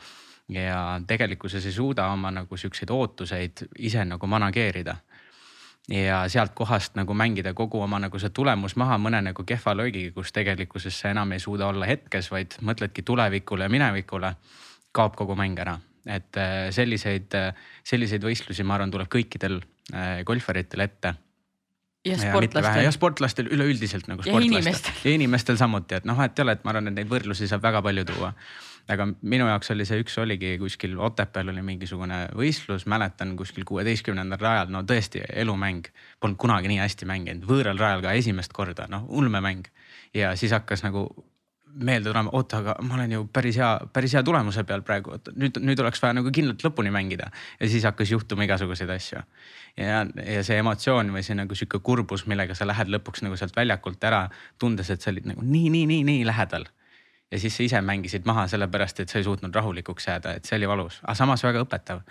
ja 0.48 1.00
tegelikkuses 1.06 1.64
ei 1.66 1.72
suuda 1.74 2.04
oma 2.14 2.30
nagu 2.30 2.56
siukseid 2.56 2.90
ootuseid 2.94 3.64
ise 3.78 4.04
nagu 4.04 4.26
manageerida. 4.26 4.96
ja 5.90 6.28
sealt 6.28 6.54
kohast 6.54 6.94
nagu 6.94 7.14
mängida 7.14 7.54
kogu 7.54 7.80
oma 7.82 7.98
nagu 7.98 8.18
see 8.18 8.30
tulemus 8.30 8.76
maha 8.76 8.98
mõne 8.98 9.22
nagu 9.22 9.44
kehva 9.44 9.74
löögiga, 9.74 10.12
kus 10.14 10.32
tegelikkuses 10.32 11.00
sa 11.00 11.10
enam 11.10 11.32
ei 11.32 11.38
suuda 11.38 11.66
olla 11.66 11.86
hetkes, 11.86 12.30
vaid 12.30 12.54
mõtledki 12.60 13.02
tulevikule 13.02 13.64
ja 13.64 13.68
minevikule. 13.68 14.34
kaob 14.92 15.16
kogu 15.16 15.34
mäng 15.34 15.58
ära, 15.58 15.78
et 16.06 16.36
äh, 16.36 16.70
selliseid, 16.70 17.34
äh, 17.34 17.54
selliseid 17.84 18.22
võistlusi, 18.22 18.64
ma 18.64 18.74
arvan, 18.74 18.90
tuleb 18.90 19.08
kõikidel 19.10 19.60
golfaritel 20.26 20.80
ette 20.80 21.14
ja 22.06 22.18
sportlastel. 22.20 22.84
ja 22.84 22.92
sportlastel 22.94 23.50
üleüldiselt 23.52 24.08
nagu 24.10 24.24
sportlastel. 24.24 25.02
ja 25.04 25.16
inimestel 25.16 25.58
samuti, 25.60 26.00
et 26.00 26.08
noh, 26.08 26.20
et 26.24 26.38
ei 26.38 26.46
ole, 26.46 26.56
et 26.56 26.64
ma 26.64 26.74
arvan, 26.74 26.90
et 26.90 26.98
neid 27.00 27.10
võrdlusi 27.10 27.48
saab 27.50 27.64
väga 27.66 27.82
palju 27.86 28.06
tuua. 28.08 28.32
aga 28.92 29.08
minu 29.22 29.48
jaoks 29.50 29.72
oli 29.74 29.86
see 29.88 30.02
üks 30.04 30.18
oligi 30.22 30.52
kuskil 30.62 30.98
Otepääl 31.02 31.50
oli 31.50 31.62
mingisugune 31.66 32.20
võistlus, 32.38 32.86
mäletan 32.86 33.36
kuskil 33.36 33.66
kuueteistkümnendal 33.66 34.40
rajal, 34.40 34.70
no 34.70 34.84
tõesti 34.86 35.24
elumäng. 35.32 35.88
Polnud 36.20 36.38
kunagi 36.38 36.70
nii 36.70 36.78
hästi 36.82 37.08
mänginud, 37.10 37.48
võõral 37.48 37.80
rajal 37.82 38.04
ka 38.06 38.14
esimest 38.18 38.54
korda, 38.54 38.86
noh 38.90 39.08
ulmemäng. 39.08 39.66
ja 40.14 40.36
siis 40.36 40.54
hakkas 40.54 40.86
nagu 40.86 41.08
meelde 41.76 42.10
tulema, 42.10 42.30
oota, 42.32 42.60
aga 42.62 42.74
ma 42.84 42.96
olen 42.96 43.12
ju 43.12 43.24
päris 43.32 43.58
hea, 43.60 43.70
päris 43.92 44.14
hea 44.16 44.22
tulemuse 44.26 44.64
peal 44.68 44.82
praegu, 44.86 45.16
et 45.18 45.30
nüüd, 45.36 45.58
nüüd 45.64 45.80
oleks 45.82 46.00
vaja 46.02 46.16
nagu 46.16 46.32
kindlalt 46.34 46.64
lõpuni 46.64 46.92
mängida. 46.94 47.30
ja 47.60 47.68
siis 47.68 47.84
hakkas 47.84 48.10
juhtuma 48.10 48.46
igasuguseid 48.46 48.90
asju. 48.90 49.20
ja, 49.76 50.04
ja 50.06 50.44
see 50.46 50.58
emotsioon 50.62 51.12
või 51.14 51.24
see 51.26 51.36
nagu 51.38 51.54
sihuke 51.54 51.80
kurbus, 51.84 52.26
millega 52.26 52.54
sa 52.54 52.66
lähed 52.66 52.92
lõpuks 52.92 53.24
nagu 53.26 53.36
sealt 53.36 53.56
väljakult 53.56 54.04
ära, 54.04 54.28
tundes, 54.58 54.90
et 54.90 55.02
sa 55.02 55.10
olid 55.10 55.28
nagu 55.32 55.44
nii, 55.44 55.70
nii, 55.70 55.86
nii, 55.86 56.04
nii 56.04 56.24
lähedal. 56.26 56.66
ja 57.30 57.40
siis 57.42 57.56
sa 57.56 57.62
ise 57.62 57.80
mängisid 57.80 58.24
maha 58.26 58.46
sellepärast, 58.48 59.00
et 59.00 59.12
sa 59.12 59.18
ei 59.18 59.24
suutnud 59.24 59.54
rahulikuks 59.54 60.08
jääda, 60.08 60.36
et 60.36 60.44
see 60.44 60.56
oli 60.56 60.68
valus, 60.68 61.00
aga 61.02 61.14
samas 61.14 61.44
väga 61.44 61.66
õpetav. 61.66 62.02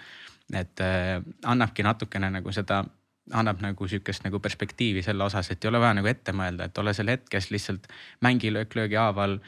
et 0.53 0.81
äh, 0.81 1.21
annabki 1.43 1.83
natukene 1.83 2.29
nagu 2.29 2.51
seda 2.51 2.83
annab 3.33 3.61
nagu 3.61 3.87
sihukest 3.87 4.25
nagu 4.25 4.39
perspektiivi 4.39 5.01
selle 5.01 5.23
osas, 5.23 5.49
et 5.51 5.63
ei 5.63 5.69
ole 5.69 5.79
vaja 5.81 5.95
nagu 5.97 6.09
ette 6.09 6.33
mõelda, 6.35 6.69
et 6.69 6.77
ole 6.77 6.93
seal 6.93 7.09
hetkes 7.09 7.49
lihtsalt 7.51 7.87
mängi 8.21 8.53
löök 8.53 8.75
löögi 8.75 8.95
haaval. 8.95 9.39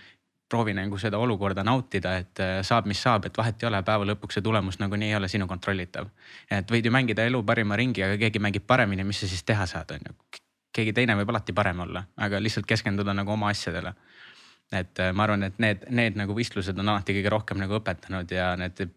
proovi 0.47 0.71
nagu 0.73 0.95
seda 0.97 1.17
olukorda 1.19 1.63
nautida, 1.63 2.13
et 2.17 2.39
äh, 2.39 2.61
saab, 2.63 2.85
mis 2.87 3.01
saab, 3.03 3.25
et 3.27 3.37
vahet 3.37 3.63
ei 3.63 3.67
ole, 3.67 3.81
päeva 3.83 4.05
lõpuks 4.07 4.37
see 4.37 4.41
tulemus 4.41 4.77
nagunii 4.79 5.09
ei 5.09 5.15
ole 5.15 5.27
sinu 5.27 5.47
kontrollitav. 5.47 6.07
et 6.49 6.71
võid 6.71 6.85
ju 6.85 6.91
mängida 6.91 7.25
elu 7.27 7.43
parima 7.43 7.75
ringi, 7.75 8.03
aga 8.03 8.17
keegi 8.17 8.39
mängib 8.39 8.63
paremini, 8.67 9.03
mis 9.03 9.19
sa 9.19 9.27
siis 9.27 9.43
teha 9.43 9.65
saad, 9.65 9.91
on 9.91 10.07
ju. 10.07 10.13
keegi 10.73 10.93
teine 10.93 11.15
võib 11.15 11.29
alati 11.29 11.53
parem 11.53 11.79
olla, 11.79 12.03
aga 12.15 12.39
lihtsalt 12.39 12.65
keskenduda 12.65 13.13
nagu 13.13 13.31
oma 13.31 13.49
asjadele 13.49 13.93
et 14.71 14.99
äh, 14.99 15.11
ma 15.13 15.23
arvan, 15.23 15.43
et 15.43 15.59
need, 15.59 15.83
need 15.89 16.15
nagu 16.15 16.33
võistlused 16.33 16.79
on 16.79 16.89
alati 16.89 17.13
kõige 17.19 17.29
rohkem 17.29 17.59
nagu 17.59 17.75
õpetanud 17.81 18.31
ja 18.31 18.55
need 18.55 18.87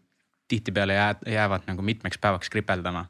tihtipeale 0.49 0.95
jäävad 1.27 1.67
nagu 1.67 1.83
mitmeks 1.83 2.19
päevaks 2.19 2.51
kripeldama 2.51 3.09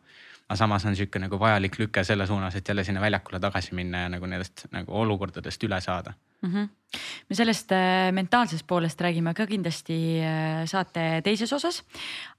aga 0.50 0.58
samas 0.58 0.84
on 0.88 0.96
sihuke 0.98 1.20
nagu 1.22 1.38
vajalik 1.38 1.78
lüke 1.78 2.02
selle 2.06 2.26
suunas, 2.26 2.56
et 2.58 2.66
jälle 2.66 2.82
sinna 2.84 3.00
väljakule 3.00 3.38
tagasi 3.40 3.76
minna 3.78 4.04
ja 4.04 4.10
nagu 4.10 4.26
nendest 4.26 4.66
nagu 4.74 4.96
olukordadest 4.98 5.62
üle 5.68 5.78
saada 5.80 6.12
mm. 6.42 6.50
-hmm. 6.50 6.98
me 7.28 7.38
sellest 7.38 7.72
äh, 7.72 8.10
mentaalsest 8.12 8.66
poolest 8.66 9.00
räägime 9.00 9.34
ka 9.34 9.46
kindlasti 9.46 10.18
äh, 10.18 10.66
saate 10.66 11.22
teises 11.24 11.52
osas. 11.52 11.82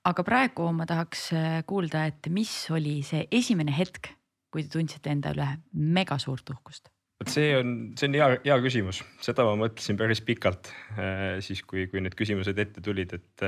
aga 0.04 0.24
praegu 0.24 0.72
ma 0.74 0.86
tahaks 0.86 1.34
äh, 1.34 1.64
kuulda, 1.66 2.06
et 2.06 2.28
mis 2.30 2.72
oli 2.72 3.02
see 3.04 3.28
esimene 3.32 3.72
hetk, 3.78 4.12
kui 4.52 4.64
te 4.64 4.70
tundsite 4.70 5.10
enda 5.10 5.32
üle 5.32 5.48
mega 5.74 6.18
suurt 6.18 6.50
uhkust? 6.50 6.92
vot 7.20 7.30
see 7.30 7.56
on, 7.58 7.94
see 7.96 8.10
on 8.10 8.14
hea, 8.14 8.40
hea 8.46 8.60
küsimus, 8.60 9.04
seda 9.22 9.46
ma 9.48 9.56
mõtlesin 9.56 9.98
päris 9.98 10.22
pikalt 10.22 10.74
siis, 11.40 11.64
kui, 11.64 11.88
kui 11.88 12.02
need 12.02 12.16
küsimused 12.18 12.60
ette 12.60 12.82
tulid, 12.82 13.14
et 13.14 13.46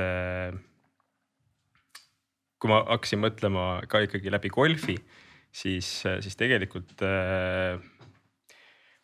kui 2.58 2.70
ma 2.72 2.82
hakkasin 2.88 3.22
mõtlema 3.22 3.64
ka 3.90 4.04
ikkagi 4.06 4.32
läbi 4.32 4.52
golfi, 4.54 4.96
siis, 5.54 5.88
siis 6.24 6.38
tegelikult 6.40 7.02
äh, 7.04 7.80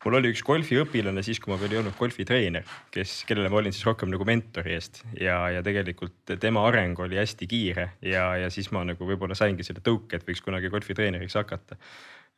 mul 0.05 0.17
oli 0.17 0.31
üks 0.33 0.43
golfiõpilane 0.47 1.23
siis, 1.25 1.41
kui 1.43 1.53
ma 1.53 1.59
veel 1.61 1.75
ei 1.75 1.81
olnud 1.83 1.97
golfitreener, 1.99 2.69
kes, 2.95 3.21
kellele 3.29 3.51
ma 3.53 3.61
olin 3.61 3.75
siis 3.75 3.85
rohkem 3.89 4.11
nagu 4.13 4.25
mentori 4.29 4.73
eest. 4.77 5.03
Ja, 5.21 5.43
ja 5.53 5.65
tegelikult 5.67 6.33
tema 6.41 6.65
areng 6.69 6.99
oli 7.05 7.21
hästi 7.21 7.49
kiire 7.51 7.91
ja, 8.05 8.31
ja 8.41 8.49
siis 8.53 8.71
ma 8.75 8.85
nagu 8.89 9.09
võib-olla 9.09 9.37
saingi 9.39 9.67
selle 9.67 9.85
tõuke, 9.85 10.17
et 10.17 10.25
võiks 10.27 10.43
kunagi 10.45 10.73
golfitreeneriks 10.73 11.37
hakata. 11.41 11.77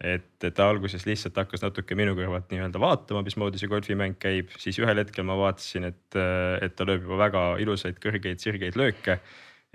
et, 0.02 0.26
ta 0.42 0.66
alguses 0.66 1.04
lihtsalt 1.06 1.36
hakkas 1.38 1.62
natuke 1.62 1.94
minu 1.94 2.16
kõrvalt 2.18 2.50
nii-öelda 2.50 2.80
vaatama, 2.82 3.22
mismoodi 3.22 3.60
see 3.60 3.70
golfimäng 3.70 4.18
käib, 4.18 4.50
siis 4.58 4.80
ühel 4.82 4.98
hetkel 4.98 5.22
ma 5.28 5.36
vaatasin, 5.38 5.86
et, 5.92 6.18
et 6.18 6.74
ta 6.74 6.86
lööb 6.88 7.06
juba 7.06 7.20
väga 7.20 7.44
ilusaid 7.62 8.02
kõrgeid 8.02 8.42
sirgeid 8.42 8.78
lööke 8.80 9.20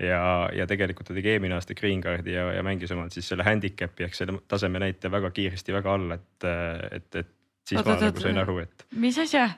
ja, 0.02 0.48
ja 0.54 0.66
tegelikult 0.70 1.10
ta 1.10 1.16
tegi 1.16 1.32
eelmine 1.34 1.56
aasta 1.56 1.76
green 1.78 2.02
card'i 2.04 2.34
ja, 2.36 2.48
ja 2.54 2.64
mängis 2.66 2.92
omalt 2.94 3.16
siis 3.16 3.28
selle 3.30 3.46
handicap'i 3.46 4.06
ehk 4.06 4.18
selle 4.18 4.38
taseme 4.50 4.82
näite 4.82 5.10
väga 5.12 5.30
kiiresti 5.34 5.74
väga 5.74 5.96
alla, 5.98 6.18
et, 6.20 6.50
et, 6.98 7.08
et 7.22 7.32
siis 7.68 7.80
oot, 7.80 7.88
ma 7.88 7.96
oot, 7.96 8.06
nagu 8.06 8.26
sain 8.26 8.44
aru, 8.44 8.60
et. 8.66 8.86
mis 8.96 9.18
asja 9.24 9.48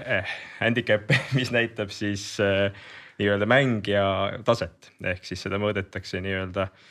eh,? 0.00 0.38
Handicap, 0.60 1.12
mis 1.38 1.52
näitab 1.54 1.92
siis 1.94 2.32
eh, 2.44 2.70
nii-öelda 3.20 3.48
mängija 3.50 4.06
taset 4.46 4.92
ehk 5.12 5.28
siis 5.28 5.44
seda 5.46 5.60
mõõdetakse 5.60 6.22
nii-öelda 6.24 6.70
eh, 6.70 6.88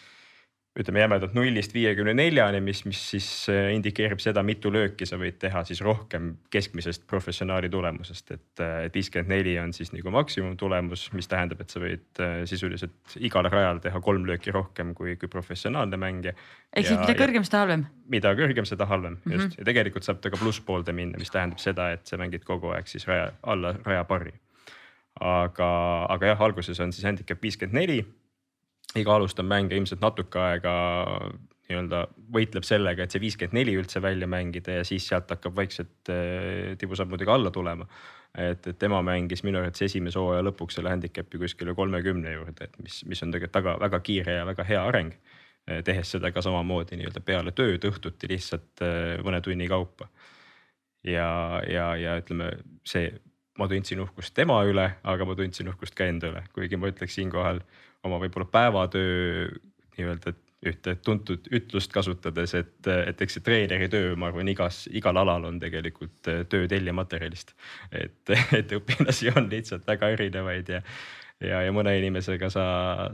ütleme 0.79 1.01
jämedalt 1.01 1.33
nullist 1.35 1.73
viiekümne 1.75 2.13
neljani, 2.15 2.61
mis, 2.63 2.81
mis 2.87 2.99
siis 3.11 3.27
äh, 3.51 3.69
indikeerib 3.75 4.21
seda, 4.23 4.43
mitu 4.45 4.71
lööki 4.71 5.07
sa 5.07 5.17
võid 5.19 5.39
teha 5.41 5.63
siis 5.67 5.81
rohkem 5.83 6.31
keskmisest 6.53 7.05
professionaali 7.09 7.69
tulemusest, 7.71 8.31
et, 8.35 8.63
äh, 8.63 8.75
et 8.87 8.95
viiskümmend 8.95 9.33
neli 9.33 9.57
on 9.59 9.73
siis 9.75 9.91
nagu 9.95 10.13
maksimumtulemus, 10.15 11.09
mis 11.17 11.27
tähendab, 11.31 11.63
et 11.63 11.73
sa 11.73 11.81
võid 11.83 12.23
äh, 12.23 12.35
sisuliselt 12.49 13.17
igal 13.19 13.49
rajal 13.51 13.81
teha 13.83 14.01
kolm 14.03 14.27
lööki 14.29 14.53
rohkem 14.55 14.93
kui, 14.97 15.17
kui 15.19 15.31
professionaalne 15.31 15.99
mängija. 15.99 16.35
ehk 16.73 16.87
siis 16.87 17.01
mida 17.01 17.17
kõrgem, 17.19 17.47
seda 17.47 17.63
halvem? 17.65 17.87
mida 18.09 18.33
kõrgem, 18.39 18.69
seda 18.69 18.87
halvem 18.89 19.17
mm, 19.17 19.25
-hmm. 19.25 19.49
just 19.49 19.59
ja 19.59 19.67
tegelikult 19.67 20.07
saab 20.07 20.21
ta 20.23 20.31
ka 20.31 20.39
plusspoolde 20.39 20.95
minna, 20.95 21.19
mis 21.19 21.33
tähendab 21.33 21.59
seda, 21.59 21.91
et 21.97 22.07
sa 22.07 22.17
mängid 22.17 22.47
kogu 22.47 22.71
aeg 22.71 22.87
siis 22.87 23.07
raja 23.07 23.33
alla 23.43 23.75
rajaparri. 23.83 24.33
aga, 25.19 25.69
aga 26.09 26.25
jah, 26.25 26.41
alguses 26.41 26.79
on 26.79 26.93
siis 26.95 27.03
handicap 27.03 27.41
viiskümmend 27.43 27.75
neli 27.75 27.99
iga 28.97 29.15
alustav 29.15 29.45
mängija 29.45 29.77
ilmselt 29.77 30.01
natuke 30.01 30.39
aega 30.41 30.73
nii-öelda 31.69 32.03
võitleb 32.33 32.65
sellega, 32.65 33.05
et 33.05 33.13
see 33.13 33.21
viiskümmend 33.21 33.59
neli 33.59 33.75
üldse 33.77 34.01
välja 34.01 34.27
mängida 34.29 34.79
ja 34.79 34.85
siis 34.87 35.05
sealt 35.09 35.29
hakkab 35.29 35.53
vaikselt 35.57 36.09
äh, 36.09 36.73
tibusammudega 36.81 37.35
alla 37.35 37.51
tulema. 37.53 37.85
et, 38.37 38.67
et 38.67 38.77
tema 38.77 39.01
mängis 39.05 39.43
minu 39.43 39.57
arvates 39.57 39.81
esimese 39.87 40.19
hooaja 40.19 40.43
lõpuks 40.45 40.77
selle 40.77 40.89
handicap'i 40.89 41.41
kuskile 41.41 41.73
kolmekümne 41.77 42.33
juurde, 42.33 42.65
et 42.65 42.81
mis, 42.81 43.03
mis 43.09 43.23
on 43.25 43.31
tegelikult 43.33 43.61
väga, 43.61 43.77
väga 43.85 43.99
kiire 44.05 44.35
ja 44.39 44.45
väga 44.45 44.65
hea 44.65 44.81
areng. 44.85 45.13
Äh, 45.69 45.83
tehes 45.85 46.15
seda 46.15 46.33
ka 46.33 46.41
samamoodi 46.45 46.97
nii-öelda 46.97 47.21
peale 47.25 47.53
tööd 47.53 47.85
õhtuti 47.89 48.29
lihtsalt 48.33 48.85
äh, 48.85 49.17
mõne 49.25 49.41
tunni 49.45 49.69
kaupa. 49.69 50.09
ja, 51.05 51.61
ja, 51.69 51.93
ja 51.95 52.17
ütleme, 52.17 52.51
see, 52.83 53.13
ma 53.59 53.67
tundsin 53.69 54.01
uhkust 54.01 54.33
tema 54.33 54.57
üle, 54.65 54.87
aga 55.03 55.25
ma 55.25 55.35
tundsin 55.37 55.69
uhkust 55.69 55.95
ka 55.95 56.09
enda 56.09 56.33
üle, 56.33 56.43
kuigi 56.55 56.77
ma 56.79 56.89
ütleks 56.89 57.13
siinkohal 57.19 57.61
oma 58.07 58.19
võib-olla 58.21 58.47
päevatöö 58.51 59.49
nii-öelda 59.97 60.35
ühte 60.67 60.95
tuntud 61.05 61.47
ütlust 61.55 61.91
kasutades, 61.95 62.53
et, 62.57 62.87
et 62.87 63.21
eks 63.23 63.37
see 63.37 63.45
treeneri 63.45 63.87
töö, 63.91 64.15
ma 64.19 64.27
arvan, 64.27 64.49
igas, 64.51 64.83
igal 64.91 65.15
alal 65.21 65.47
on 65.47 65.59
tegelikult 65.61 66.27
äh, 66.31 66.41
töö 66.51 66.67
telljematerjalist. 66.71 67.55
et, 67.95 68.33
et 68.59 68.75
õpilasi 68.75 69.31
on 69.35 69.47
lihtsalt 69.51 69.87
väga 69.87 70.11
erinevaid 70.17 70.71
ja, 70.75 70.81
ja, 71.39 71.61
ja 71.63 71.75
mõne 71.75 71.95
inimesega 72.01 72.51
sa, 72.51 72.65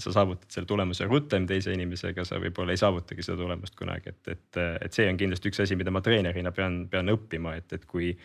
sa 0.02 0.16
saavutad 0.16 0.50
selle 0.50 0.70
tulemuse 0.70 1.06
rutem, 1.10 1.46
teise 1.50 1.76
inimesega 1.78 2.26
sa 2.26 2.42
võib-olla 2.42 2.74
ei 2.74 2.82
saavutagi 2.82 3.26
seda 3.26 3.38
tulemust 3.44 3.78
kunagi, 3.78 4.16
et, 4.16 4.34
et, 4.34 4.64
et 4.88 4.98
see 4.98 5.06
on 5.12 5.22
kindlasti 5.22 5.54
üks 5.54 5.62
asi, 5.68 5.78
mida 5.78 5.94
ma 5.94 6.02
treenerina 6.06 6.54
pean, 6.56 6.88
pean 6.90 7.14
õppima, 7.14 7.60
et, 7.62 7.78
et 7.78 7.86
kui 7.86 8.16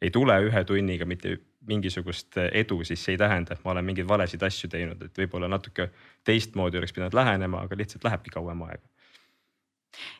ei 0.00 0.10
tule 0.10 0.36
ühe 0.46 0.64
tunniga 0.64 1.06
mitte 1.06 1.36
mingisugust 1.68 2.38
edu, 2.52 2.80
siis 2.88 3.02
see 3.04 3.16
ei 3.16 3.20
tähenda, 3.20 3.54
et 3.54 3.64
ma 3.64 3.74
olen 3.74 3.84
mingeid 3.84 4.08
valesid 4.08 4.42
asju 4.42 4.70
teinud, 4.72 5.02
et 5.04 5.18
võib-olla 5.22 5.48
natuke 5.50 5.90
teistmoodi 6.24 6.80
oleks 6.80 6.94
pidanud 6.96 7.16
lähenema, 7.16 7.66
aga 7.66 7.76
lihtsalt 7.76 8.06
lähebki 8.08 8.32
kauem 8.32 8.64
aega 8.68 8.86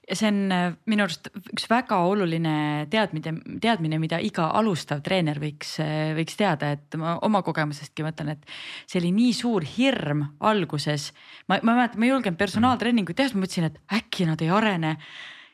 ja 0.08 0.16
see 0.18 0.28
on 0.30 0.38
äh, 0.54 0.72
minu 0.90 1.04
arust 1.04 1.30
üks 1.52 1.66
väga 1.70 2.00
oluline 2.10 2.54
teadmine, 2.90 3.34
teadmine, 3.62 4.00
mida 4.02 4.18
iga 4.22 4.48
alustav 4.58 5.02
treener 5.06 5.38
võiks, 5.42 5.76
äh, 5.82 6.10
võiks 6.18 6.38
teada, 6.38 6.72
et 6.76 6.98
ma 7.00 7.16
oma 7.26 7.42
kogemusestki 7.46 8.04
mõtlen, 8.06 8.34
et 8.34 8.46
see 8.90 9.00
oli 9.02 9.12
nii 9.16 9.34
suur 9.36 9.66
hirm 9.76 10.24
alguses. 10.50 11.10
ma, 11.48 11.60
ma 11.62 11.76
mäletan, 11.76 12.00
ma 12.00 12.08
ei 12.08 12.14
julgenud 12.14 12.40
personaaltreeningut 12.40 13.16
teha, 13.16 13.30
sest 13.30 13.38
ma 13.38 13.44
mõtlesin, 13.46 13.70
et 13.70 14.00
äkki 14.00 14.26
nad 14.28 14.42
ei 14.42 14.50
arene 14.54 14.96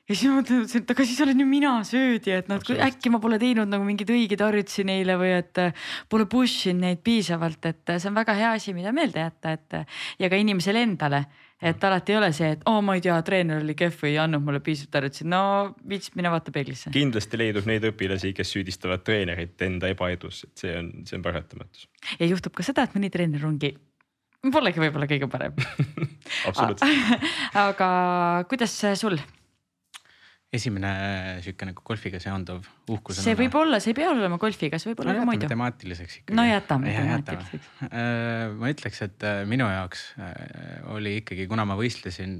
ja 0.09 0.15
siis 0.15 0.29
ma 0.31 0.37
mõtlesin, 0.39 0.85
et 0.85 0.93
aga 0.93 1.07
siis 1.07 1.23
olen 1.25 1.41
ju 1.43 1.47
mina 1.49 1.73
süüdi, 1.87 2.35
et 2.37 2.51
nad 2.51 2.63
no, 2.63 2.77
äkki 2.87 3.11
ma 3.11 3.19
pole 3.23 3.39
teinud 3.43 3.71
nagu 3.71 3.87
mingeid 3.87 4.13
õigeid 4.15 4.45
harjutusi 4.45 4.85
neile 4.87 5.17
või 5.19 5.33
et 5.41 5.63
äh, 5.63 5.89
pole 6.13 6.29
push 6.31 6.71
inud 6.71 6.85
neid 6.85 7.03
piisavalt, 7.07 7.59
et 7.67 7.91
äh, 7.91 7.99
see 8.03 8.13
on 8.13 8.19
väga 8.19 8.37
hea 8.39 8.53
asi, 8.55 8.75
mida 8.77 8.93
meelde 8.95 9.25
jätta, 9.25 9.57
et 9.59 9.79
äh, 9.81 10.05
ja 10.23 10.31
ka 10.31 10.39
inimesele 10.39 10.85
endale. 10.87 11.27
et 11.57 11.85
alati 11.89 12.13
ei 12.13 12.19
ole 12.19 12.29
see, 12.37 12.51
et 12.53 12.65
oo 12.69 12.75
oh,, 12.77 12.83
ma 12.85 12.95
ei 12.99 13.01
tea, 13.01 13.17
treener 13.25 13.63
oli 13.65 13.75
kehv 13.75 13.95
või 14.03 14.11
ei 14.11 14.19
andnud 14.21 14.45
mulle 14.45 14.61
piisavalt 14.61 14.99
harjutusi, 14.99 15.25
no 15.33 15.41
viits, 15.89 16.13
mine 16.15 16.31
vaata 16.31 16.53
peeglisse. 16.53 16.93
kindlasti 16.93 17.41
leidub 17.41 17.67
neid 17.67 17.87
õpilasi, 17.89 18.35
kes 18.37 18.53
süüdistavad 18.53 19.03
treenerit 19.07 19.65
enda 19.65 19.89
ebaedus, 19.89 20.45
et 20.45 20.67
see 20.67 20.77
on, 20.77 20.93
see 21.09 21.17
on 21.17 21.25
paratamatus. 21.25 21.89
ja 22.21 22.29
juhtub 22.29 22.55
ka 22.55 22.67
seda, 22.67 22.85
et 22.85 22.95
mõni 22.95 23.11
treener 23.11 23.49
ongi 23.49 23.73
Polegi 24.53 24.79
võib-olla 24.79 25.09
kõige 25.11 25.27
parem 25.33 25.57
absoluutselt 26.49 27.25
aga 27.67 27.89
kuidas 28.53 28.77
sul 29.01 29.17
esimene 30.55 30.91
sihuke 31.45 31.67
nagu 31.69 31.83
golfiga 31.87 32.21
seonduv 32.23 32.67
uhkus. 32.93 33.19
see 33.25 33.37
võib 33.39 33.55
olla, 33.59 33.81
see 33.83 33.93
ei 33.93 33.99
pea 33.99 34.11
olema 34.13 34.39
golfiga, 34.43 34.79
see 34.79 34.93
võib 34.93 35.03
olla 35.03 35.17
no, 35.19 35.25
muidu. 35.27 35.49
temaatiliseks 35.51 36.21
ikkagi. 36.21 36.37
no 36.39 36.45
jätame 36.47 36.93
temaatiliseks. 36.95 37.71
Äh, 37.89 38.53
ma 38.61 38.71
ütleks, 38.71 39.03
et 39.09 39.27
äh, 39.27 39.41
minu 39.49 39.67
jaoks 39.71 40.05
äh, 40.23 40.31
oli 40.95 41.17
ikkagi, 41.23 41.49
kuna 41.51 41.67
ma 41.69 41.79
võistlesin 41.79 42.39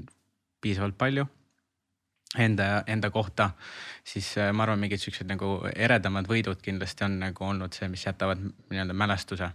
piisavalt 0.63 0.95
palju 0.99 1.27
enda, 2.39 2.69
enda 2.87 3.11
kohta, 3.11 3.51
siis 4.07 4.33
ma 4.55 4.65
arvan, 4.65 4.79
mingid 4.81 5.03
siuksed 5.03 5.27
nagu 5.29 5.57
eredamad 5.75 6.27
võidud 6.31 6.63
kindlasti 6.63 7.05
on 7.07 7.19
nagu 7.21 7.45
olnud 7.47 7.75
see, 7.75 7.91
mis 7.91 8.03
jätavad 8.07 8.41
nii-öelda 8.41 8.95
mälestuse. 8.95 9.51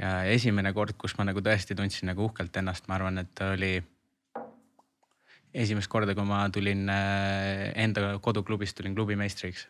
ja 0.00 0.10
esimene 0.32 0.72
kord, 0.72 0.96
kus 0.96 1.16
ma 1.18 1.28
nagu 1.28 1.44
tõesti 1.44 1.76
tundsin 1.76 2.08
nagu 2.12 2.24
uhkelt 2.28 2.56
ennast, 2.56 2.88
ma 2.88 2.96
arvan, 2.96 3.20
et 3.20 3.44
oli 3.44 3.74
esimest 5.54 5.90
korda, 5.90 6.14
kui 6.14 6.26
ma 6.26 6.44
tulin 6.52 6.88
äh, 6.92 7.70
enda 7.82 8.16
koduklubist, 8.22 8.76
tulin 8.78 8.94
klubimeistriks. 8.94 9.68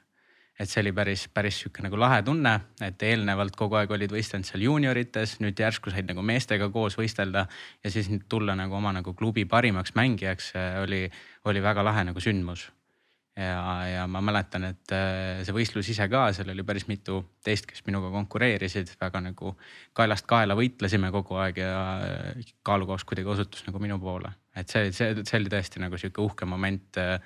et 0.60 0.68
see 0.68 0.82
oli 0.82 0.90
päris, 0.92 1.22
päris 1.32 1.56
sihuke 1.62 1.80
nagu 1.80 1.96
lahe 1.96 2.18
tunne, 2.22 2.50
et 2.84 3.00
eelnevalt 3.02 3.54
kogu 3.56 3.78
aeg 3.80 3.94
olid 3.96 4.12
võistelnud 4.12 4.44
seal 4.44 4.66
juuniorites, 4.66 5.38
nüüd 5.40 5.56
järsku 5.56 5.88
said 5.88 6.10
nagu 6.10 6.20
meestega 6.20 6.68
koos 6.68 6.98
võistelda 7.00 7.46
ja 7.84 7.92
siis 7.92 8.10
tulla 8.28 8.52
nagu 8.58 8.76
oma 8.76 8.92
nagu 8.92 9.14
klubi 9.16 9.46
parimaks 9.48 9.96
mängijaks 9.96 10.52
oli, 10.82 11.06
oli 11.48 11.64
väga 11.64 11.86
lahe 11.86 12.04
nagu 12.10 12.20
sündmus 12.20 12.68
ja, 13.40 13.88
ja 13.88 14.06
ma 14.10 14.20
mäletan, 14.24 14.66
et 14.70 14.94
äh, 14.94 15.40
see 15.46 15.54
võistlus 15.56 15.88
ise 15.92 16.06
ka, 16.12 16.26
seal 16.36 16.52
oli 16.52 16.64
päris 16.66 16.86
mitu 16.90 17.20
teist, 17.44 17.66
kes 17.68 17.82
minuga 17.86 18.10
konkureerisid, 18.14 18.92
väga 19.00 19.22
nagu 19.24 19.54
kaelast 19.96 20.28
kaela 20.30 20.56
võitlesime 20.58 21.12
kogu 21.14 21.40
aeg 21.40 21.60
ja 21.62 21.74
äh, 22.04 22.54
kaalukohas 22.66 23.06
kuidagi 23.08 23.32
osutus 23.34 23.66
nagu 23.68 23.82
minu 23.82 23.98
poole. 24.02 24.32
et 24.56 24.68
see, 24.68 24.90
see, 24.92 25.22
see 25.24 25.38
oli 25.40 25.52
tõesti 25.52 25.82
nagu 25.82 25.98
sihuke 26.00 26.22
uhke 26.24 26.48
moment 26.48 27.00
äh, 27.00 27.16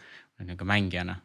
nagu 0.44 0.68
mängijana. 0.68 1.18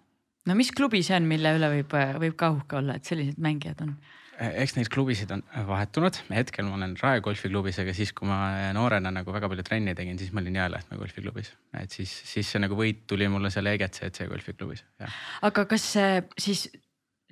no 0.48 0.58
mis 0.58 0.72
klubi 0.76 1.04
see 1.06 1.18
on, 1.20 1.28
mille 1.30 1.54
üle 1.58 1.74
võib, 1.78 1.98
võib 2.26 2.40
ka 2.40 2.54
uhke 2.56 2.82
olla, 2.82 2.98
et 2.98 3.10
sellised 3.10 3.42
mängijad 3.42 3.86
on? 3.86 3.96
Eks 4.40 4.76
neid 4.78 4.90
klubisid 4.92 5.32
on 5.36 5.44
vahetunud, 5.68 6.22
hetkel 6.32 6.68
ma 6.68 6.78
olen 6.78 6.96
Rae 7.02 7.22
golfiklubis, 7.24 7.80
aga 7.84 7.94
siis, 7.96 8.14
kui 8.16 8.30
ma 8.30 8.72
noorena 8.76 9.12
nagu 9.14 9.34
väga 9.36 9.50
palju 9.52 9.66
trenni 9.68 9.96
tegin, 9.98 10.20
siis 10.22 10.32
ma 10.34 10.44
olin 10.44 10.60
Jõelähtme 10.62 11.00
golfiklubis. 11.00 11.54
et 11.80 11.92
siis, 11.92 12.14
siis 12.34 12.48
see 12.48 12.62
nagu 12.64 12.78
võit 12.80 13.04
tuli 13.08 13.28
mulle 13.32 13.52
seal 13.54 13.68
EGCC 13.74 14.30
golfiklubis. 14.32 14.86
aga 15.48 15.66
kas 15.70 15.92
siis 16.40 16.70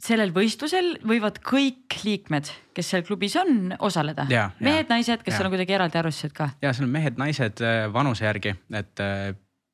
sellel 0.03 0.31
võistlusel 0.35 0.93
võivad 1.07 1.39
kõik 1.45 1.97
liikmed, 2.05 2.49
kes 2.77 2.93
seal 2.93 3.05
klubis 3.07 3.35
on, 3.39 3.73
osaleda? 3.79 4.27
mehed-naised, 4.59 5.23
kas 5.23 5.33
ja. 5.33 5.39
seal 5.39 5.49
on 5.49 5.55
kuidagi 5.55 5.77
eraldi 5.77 6.01
arvestused 6.01 6.35
ka? 6.37 6.51
ja 6.61 6.73
seal 6.73 6.89
on 6.89 6.95
mehed-naised 6.97 7.63
äh, 7.65 7.85
vanuse 7.93 8.27
järgi, 8.27 8.53
et 8.77 9.03
äh, 9.03 9.31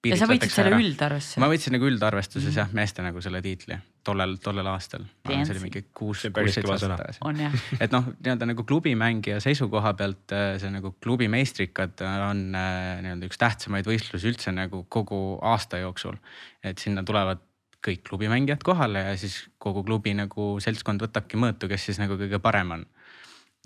ja 0.07 0.19
sa 0.19 0.29
võitsid 0.29 0.53
selle 0.55 0.77
üldarvestuse? 0.79 1.43
ma 1.43 1.49
võitsin 1.51 1.75
nagu 1.75 1.89
üldarvestuses 1.89 2.47
mm 2.47 2.53
-hmm. 2.53 2.61
jah, 2.61 2.77
meeste 2.79 3.05
nagu 3.05 3.23
selle 3.23 3.41
tiitli 3.43 3.79
tollel, 4.03 4.35
tollel 4.43 4.67
aastal. 4.71 5.05
see 5.27 5.53
oli 5.53 5.61
mingi 5.63 5.83
kuus, 5.95 6.25
kuus-seitse 6.33 6.73
aastat 6.73 6.95
tagasi. 6.99 7.47
et 7.79 7.93
noh, 7.93 8.09
nii-öelda 8.17 8.47
nagu 8.49 8.65
klubimängija 8.67 9.39
seisukoha 9.43 9.93
pealt 9.99 10.35
äh, 10.35 10.55
see 10.61 10.71
nagu 10.73 10.93
klubi 11.03 11.29
meistrikad 11.31 12.03
on 12.03 12.45
äh, 12.57 12.99
nii-öelda 13.05 13.29
üks 13.29 13.39
tähtsamaid 13.41 13.87
võistlusi 13.89 14.31
üldse 14.31 14.53
nagu 14.55 14.83
kogu 14.89 15.21
aasta 15.53 15.81
jooksul. 15.83 16.19
et 16.63 16.83
sinna 16.83 17.05
tulevad 17.07 17.43
kõik 17.83 18.05
klubimängijad 18.07 18.63
kohale 18.63 19.07
ja 19.09 19.15
siis 19.19 19.41
kogu 19.59 19.83
klubi 19.83 20.13
nagu 20.15 20.53
seltskond 20.63 21.03
võtabki 21.03 21.39
mõõtu, 21.39 21.67
kes 21.71 21.89
siis 21.89 21.99
nagu 21.99 22.15
kõige 22.19 22.39
parem 22.43 22.77
on. 22.79 22.85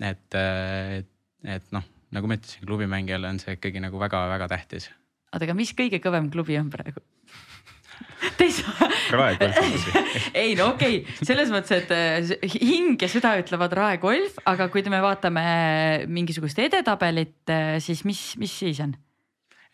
et, 0.02 0.28
äh, 0.34 0.98
et, 1.00 1.12
et 1.58 1.74
noh, 1.74 1.86
nagu 2.14 2.30
ma 2.30 2.38
ütlesin, 2.38 2.64
klubimängijale 2.66 3.34
on 3.34 3.42
see 3.42 3.58
ikkagi 3.58 3.82
nagu 3.84 4.00
väga-väga 4.00 4.50
tähtis 4.54 4.90
oota, 5.32 5.44
aga 5.44 5.56
mis 5.56 5.72
kõige 5.76 6.00
kõvem 6.02 6.30
klubi 6.32 6.58
on 6.60 6.70
praegu? 6.72 7.02
Te 8.38 8.48
ei 8.48 8.52
saa. 8.54 8.88
Rae 9.14 9.36
golf. 9.40 9.88
ei 10.42 10.54
no 10.58 10.72
okei 10.74 11.00
okay., 11.02 11.26
selles 11.26 11.52
mõttes, 11.54 11.84
et 11.84 11.92
äh, 11.94 12.48
hing 12.58 12.98
ja 13.00 13.10
süda 13.10 13.34
ütlevad 13.40 13.74
Rae 13.78 14.00
golf, 14.02 14.40
aga 14.48 14.68
kui 14.72 14.84
me 14.90 15.02
vaatame 15.04 15.44
mingisugust 16.10 16.58
edetabelit, 16.62 17.40
äh, 17.52 17.76
siis 17.84 18.04
mis, 18.08 18.32
mis 18.40 18.54
siis 18.64 18.82
on? 18.84 18.96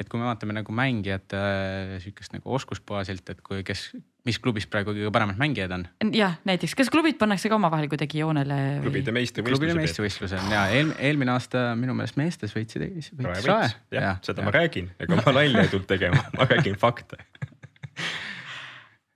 et 0.01 0.09
kui 0.11 0.19
me 0.19 0.27
vaatame 0.27 0.57
nagu 0.57 0.75
mängijate 0.75 1.39
äh, 1.39 1.95
sihukest 2.03 2.35
nagu 2.35 2.57
oskusbaasilt, 2.57 3.31
et 3.31 3.41
kui, 3.47 3.63
kes, 3.67 3.87
mis 4.27 4.41
klubis 4.43 4.67
praegu 4.71 4.93
kõige 4.95 5.13
paremad 5.15 5.39
mängijad 5.39 5.75
on? 5.77 5.87
jah, 6.15 6.35
näiteks, 6.49 6.75
kas 6.79 6.91
klubid 6.93 7.19
pannakse 7.21 7.51
ka 7.51 7.59
omavahel 7.59 7.87
kuidagi 7.93 8.21
joonele? 8.25 8.59
klubide 8.83 9.15
meistrivõistluse. 9.15 9.61
klubide 9.61 9.79
meistrivõistluse 9.79 10.41
on 10.43 10.53
ja 10.55 10.67
eel, 10.75 10.93
eelmine 10.99 11.35
aasta 11.37 11.67
minu 11.79 11.95
meelest 11.97 12.19
meestes 12.21 12.55
võitsid, 12.57 12.89
võitis 13.15 13.49
Rae. 13.49 13.71
jah, 13.95 14.19
seda 14.27 14.43
ja. 14.43 14.51
ma 14.51 14.55
räägin, 14.59 14.91
ega 14.99 15.21
ma 15.21 15.37
nalja 15.39 15.63
ei 15.65 15.73
tulnud 15.73 15.91
tegema, 15.95 16.27
ma 16.35 16.51
räägin 16.51 16.79
fakte 16.81 17.23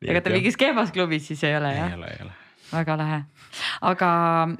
aga 0.07 0.23
te 0.23 0.35
mingis 0.35 0.59
kehvas 0.61 0.93
klubis 0.95 1.27
siis 1.31 1.43
ei 1.49 1.57
ole 1.59 1.73
jah? 1.75 1.91
ei 1.91 1.99
ole, 1.99 2.13
ei 2.15 2.27
ole 2.27 2.37
väga 2.69 2.97
lahe, 3.01 3.19
aga 3.89 4.09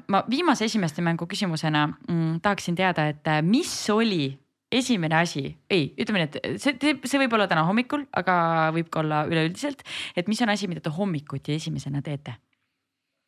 ma 0.09 0.23
viimase 0.29 0.65
esimeste 0.65 1.03
mängu 1.05 1.27
küsimusena 1.29 1.85
mm, 1.87 2.39
tahaksin 2.41 2.77
teada, 2.77 3.05
et 3.11 3.27
mis 3.45 3.71
oli 3.93 4.31
esimene 4.71 5.17
asi, 5.17 5.43
ei, 5.69 5.89
ütleme 5.97 6.23
nii, 6.23 6.29
et 6.29 6.61
see, 6.61 6.97
see 7.05 7.21
võib 7.23 7.33
olla 7.37 7.47
täna 7.49 7.65
hommikul, 7.67 8.05
aga 8.17 8.35
võib 8.75 8.89
ka 8.93 9.01
olla 9.01 9.23
üleüldiselt, 9.29 9.81
et 10.17 10.29
mis 10.29 10.41
on 10.45 10.53
asi, 10.53 10.69
mida 10.69 10.83
te 10.85 10.93
hommikuti 10.93 11.57
esimesena 11.57 12.03
teete? 12.05 12.37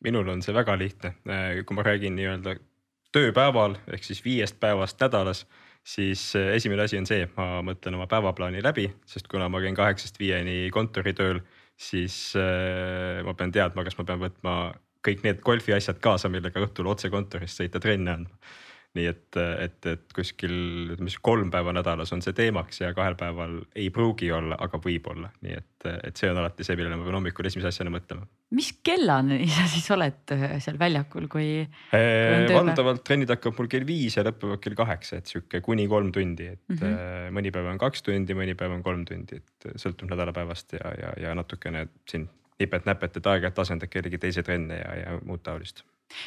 minul 0.02 0.26
on 0.32 0.40
see 0.42 0.54
väga 0.54 0.74
lihtne, 0.74 1.14
äh, 1.30 1.60
kui 1.66 1.76
ma 1.78 1.84
räägin 1.86 2.16
nii-öelda 2.18 2.56
tööpäeval 3.14 3.76
ehk 3.94 4.02
siis 4.02 4.22
viiest 4.24 4.56
päevast 4.58 4.98
nädalas, 4.98 5.44
siis 5.86 6.24
äh, 6.38 6.56
esimene 6.56 6.88
asi 6.88 6.98
on 6.98 7.06
see, 7.06 7.28
ma 7.36 7.60
mõtlen 7.62 7.94
oma 7.98 8.08
päevaplaani 8.10 8.64
läbi, 8.66 8.88
sest 9.06 9.30
kuna 9.30 9.46
ma 9.52 9.62
käin 9.62 9.78
kaheksast 9.78 10.18
viieni 10.18 10.72
kontoritööl, 10.74 11.38
siis 11.82 12.16
äh, 12.38 13.20
ma 13.26 13.34
pean 13.38 13.52
teadma, 13.54 13.84
kas 13.86 13.98
ma 13.98 14.06
pean 14.08 14.22
võtma 14.22 14.56
kõik 15.02 15.24
need 15.26 15.40
golfi 15.42 15.74
asjad 15.74 15.98
kaasa, 16.02 16.30
millega 16.30 16.62
õhtul 16.62 16.90
otse 16.92 17.10
kontorist 17.10 17.58
sõita 17.58 17.82
trenni 17.82 18.12
andma 18.12 18.38
nii 18.92 19.06
et, 19.08 19.36
et, 19.64 19.86
et 19.88 20.02
kuskil 20.12 20.52
ütleme 20.92 21.08
siis 21.08 21.20
kolm 21.24 21.48
päeva 21.52 21.72
nädalas 21.72 22.12
on 22.12 22.20
see 22.24 22.34
teemaks 22.36 22.82
ja 22.82 22.90
kahel 22.96 23.14
päeval 23.20 23.54
ei 23.78 23.88
pruugi 23.94 24.28
olla, 24.36 24.58
aga 24.60 24.80
võib 24.84 25.06
olla, 25.08 25.30
nii 25.44 25.54
et, 25.56 25.86
et 26.10 26.20
see 26.20 26.28
on 26.28 26.40
alati 26.42 26.66
see, 26.66 26.76
millele 26.76 26.98
ma 27.00 27.06
pean 27.06 27.16
hommikul 27.16 27.48
esimese 27.48 27.70
asjana 27.70 27.92
mõtlema. 27.94 28.26
mis 28.52 28.68
kellani 28.84 29.46
sa 29.48 29.64
siis 29.72 29.88
oled 29.96 30.34
äh, 30.36 30.44
seal 30.64 30.76
väljakul, 30.80 31.28
kui, 31.32 31.48
kui? 31.88 32.52
valdavalt 32.52 33.00
trennid 33.08 33.32
hakkavad 33.32 33.62
mul 33.62 33.70
kell 33.72 33.88
viis 33.88 34.18
ja 34.18 34.26
lõpevad 34.28 34.60
kell 34.66 34.76
kaheksa, 34.82 35.22
et 35.22 35.32
sihuke 35.32 35.62
kuni 35.64 35.88
kolm 35.88 36.12
tundi, 36.12 36.50
et 36.52 36.62
mm 36.68 36.82
-hmm. 36.82 37.32
mõni 37.38 37.54
päev 37.54 37.72
on 37.72 37.80
kaks 37.80 38.04
tundi, 38.04 38.36
mõni 38.36 38.56
päev 38.58 38.76
on 38.76 38.84
kolm 38.84 39.06
tundi, 39.08 39.40
et 39.40 39.72
sõltub 39.80 40.12
nädalapäevast 40.12 40.76
ja, 40.76 40.92
ja, 41.00 41.16
ja 41.28 41.34
natukene 41.38 41.86
siin 42.08 42.28
nipet-näpet, 42.60 43.16
et 43.16 43.26
aeg-ajalt 43.26 43.64
asendad 43.64 43.88
kellegi 43.88 44.20
teise 44.20 44.44
trenne 44.44 44.76
ja, 44.82 44.94
ja 45.00 45.18
muud 45.24 45.40
taolist 45.42 45.82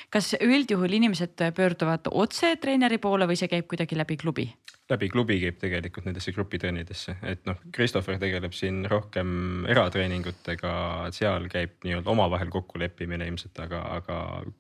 kas 0.10 0.34
üldjuhul 0.40 0.98
inimesed 1.00 1.48
pöörduvad 1.56 2.10
otse 2.12 2.56
treeneri 2.62 2.98
poole 3.02 3.28
või 3.30 3.40
see 3.40 3.52
käib 3.52 3.68
kuidagi 3.72 3.98
läbi 4.00 4.18
klubi? 4.18 4.48
Läbi 4.90 5.08
klubi 5.10 5.38
käib 5.42 5.58
tegelikult 5.58 6.06
nendesse 6.06 6.32
grupitrennidesse, 6.36 7.16
et 7.26 7.48
noh, 7.50 7.58
Christopher 7.74 8.20
tegeleb 8.22 8.54
siin 8.54 8.84
rohkem 8.90 9.66
eratreeningutega, 9.72 10.74
seal 11.16 11.48
käib 11.50 11.80
nii-öelda 11.88 12.12
omavahel 12.14 12.52
kokkuleppimine 12.54 13.26
ilmselt, 13.32 13.58
aga, 13.66 13.82
aga 13.98 14.18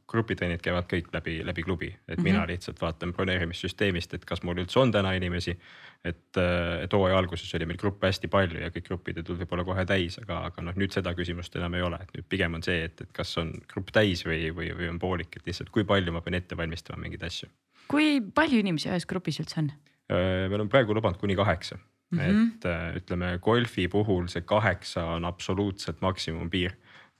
grupitrennid 0.09 0.63
käivad 0.65 0.89
kõik 0.89 1.11
läbi, 1.13 1.37
läbi 1.45 1.65
klubi, 1.67 1.91
et 1.93 2.17
mm 2.17 2.21
-hmm. 2.21 2.23
mina 2.31 2.47
lihtsalt 2.49 2.81
vaatan 2.81 3.13
broneerimissüsteemist, 3.13 4.17
et 4.17 4.25
kas 4.25 4.41
mul 4.43 4.63
üldse 4.65 4.81
on 4.81 4.91
täna 4.91 5.13
inimesi. 5.13 5.57
et, 6.05 6.37
et 6.83 6.93
hooaja 6.93 7.17
alguses 7.17 7.55
oli 7.55 7.65
meil 7.65 7.77
gruppe 7.81 8.07
hästi 8.07 8.27
palju 8.27 8.59
ja 8.61 8.69
kõik 8.69 8.85
grupid 8.87 9.17
ei 9.17 9.23
tulnud 9.23 9.41
võib-olla 9.41 9.63
kohe 9.65 9.85
täis, 9.85 10.19
aga, 10.21 10.37
aga 10.45 10.61
noh, 10.61 10.75
nüüd 10.75 10.93
seda 10.93 11.13
küsimust 11.17 11.55
enam 11.55 11.73
ei 11.73 11.81
ole, 11.81 11.97
et 12.01 12.11
nüüd 12.13 12.27
pigem 12.29 12.53
on 12.53 12.63
see, 12.63 12.83
et, 12.83 13.01
et 13.01 13.09
kas 13.11 13.37
on 13.41 13.49
grupp 13.73 13.89
täis 13.89 14.21
või, 14.25 14.53
või, 14.53 14.69
või 14.77 14.89
on 14.89 14.99
poolik, 14.99 15.33
et 15.35 15.47
lihtsalt 15.47 15.69
kui 15.69 15.83
palju 15.83 16.11
ma 16.11 16.21
pean 16.21 16.37
ette 16.37 16.57
valmistama 16.57 17.01
mingeid 17.01 17.23
asju. 17.23 17.49
kui 17.87 18.21
palju 18.21 18.59
inimesi 18.59 18.89
ühes 18.89 19.05
grupis 19.05 19.39
üldse 19.39 19.59
on? 19.63 19.71
Äh, 20.11 20.45
me 20.49 20.55
oleme 20.55 20.69
praegu 20.69 20.93
lubanud 20.93 21.17
kuni 21.17 21.35
kaheksa 21.35 21.77
mm, 21.77 22.19
-hmm. 22.19 22.47
et 22.53 22.65
äh, 22.65 22.95
ütleme 22.99 23.39
golfi 23.41 23.87
puhul 23.87 24.27
see 24.27 24.41
kaheksa 24.41 25.05
on 25.05 25.25
absoluutselt 25.25 26.01
maksimumpiir. 26.01 26.71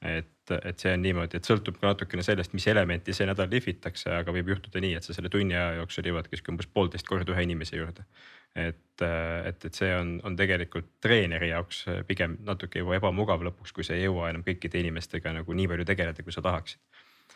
et, 0.01 0.51
et 0.65 0.79
see 0.79 0.91
on 0.93 1.01
niimoodi, 1.01 1.37
et 1.37 1.47
sõltub 1.49 1.79
ka 1.81 1.87
natukene 1.87 2.21
sellest, 2.23 2.53
mis 2.53 2.67
elementi 2.67 3.13
see 3.13 3.25
nädal 3.25 3.47
lihvitakse, 3.49 4.11
aga 4.13 4.33
võib 4.35 4.51
juhtuda 4.51 4.81
nii, 4.83 4.91
et 4.99 5.07
sa 5.07 5.15
selle 5.17 5.31
tunni 5.33 5.55
aja 5.55 5.79
jooksul 5.79 6.05
jõuadki 6.05 6.41
umbes 6.51 6.67
poolteist 6.67 7.07
korda 7.07 7.33
ühe 7.33 7.45
inimese 7.47 7.79
juurde. 7.79 8.05
et, 8.55 9.01
äh, 9.01 9.47
et, 9.47 9.65
et 9.65 9.73
see 9.73 9.89
on, 9.95 10.19
on 10.23 10.35
tegelikult 10.35 10.91
treeneri 11.01 11.49
jaoks 11.49 11.85
pigem 12.07 12.37
natuke 12.45 12.79
juba 12.79 12.99
ebamugav 12.99 13.41
lõpuks, 13.49 13.73
kui 13.73 13.83
sa 13.83 13.95
ei 13.95 14.05
jõua 14.05 14.29
enam 14.29 14.43
kõikide 14.43 14.79
inimestega 14.83 15.33
nagu 15.33 15.53
nii 15.53 15.67
palju 15.67 15.85
tegeleda, 15.85 16.23
kui 16.23 16.37
sa 16.37 16.41
tahaksid 16.41 16.79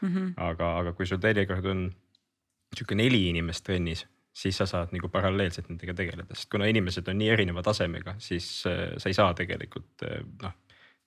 mm. 0.02 0.14
-hmm. 0.14 0.34
aga, 0.38 0.78
aga 0.84 0.94
kui 0.94 1.10
sul 1.10 1.18
teinekord 1.18 1.66
on 1.66 1.92
sihuke 2.76 2.96
neli 2.96 3.30
inimest 3.30 3.66
trennis 3.66 4.06
siis 4.34 4.58
sa 4.58 4.66
saad 4.70 4.94
nagu 4.96 5.10
paralleelselt 5.12 5.70
nendega 5.72 5.96
tegeleda, 5.98 6.36
sest 6.36 6.52
kuna 6.52 6.70
inimesed 6.70 7.08
on 7.12 7.18
nii 7.20 7.30
erineva 7.36 7.64
tasemega, 7.66 8.16
siis 8.24 8.50
äh, 8.70 8.96
sa 8.98 9.10
ei 9.10 9.18
saa 9.18 9.34
tegelikult 9.38 10.08
äh, 10.08 10.24
noh 10.44 10.58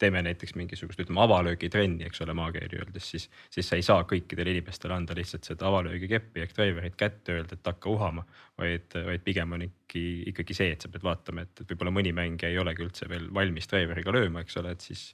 teeme 0.03 0.23
näiteks 0.27 0.55
mingisugust, 0.59 1.01
ütleme 1.01 1.21
avalöögitrenni, 1.23 2.07
eks 2.09 2.23
ole, 2.25 2.35
maakeeli 2.35 2.81
öeldes, 2.81 3.11
siis, 3.13 3.29
siis 3.55 3.69
sa 3.69 3.79
ei 3.79 3.85
saa 3.87 4.03
kõikidele 4.09 4.51
inimestele 4.57 4.97
anda 4.97 5.15
lihtsalt 5.15 5.47
seda 5.47 5.69
avalöögikeppi 5.69 6.43
ehk 6.43 6.57
driver'it 6.57 6.97
kätte, 6.99 7.37
öelda, 7.37 7.59
et 7.59 7.71
hakka 7.71 7.91
uhama. 7.93 8.25
vaid, 8.59 8.97
vaid 9.11 9.23
pigem 9.23 9.55
on 9.55 9.63
ikkagi, 9.69 10.07
ikkagi 10.33 10.59
see, 10.59 10.73
et 10.75 10.83
sa 10.83 10.91
pead 10.91 11.07
vaatama, 11.07 11.47
et, 11.47 11.63
võib-olla 11.69 11.95
mõni 11.95 12.15
mängija 12.19 12.51
ei 12.51 12.59
olegi 12.59 12.83
üldse 12.87 13.09
veel 13.13 13.31
valmis 13.35 13.71
driver'iga 13.71 14.17
lööma, 14.19 14.43
eks 14.43 14.59
ole, 14.59 14.75
et 14.75 14.89
siis 14.91 15.07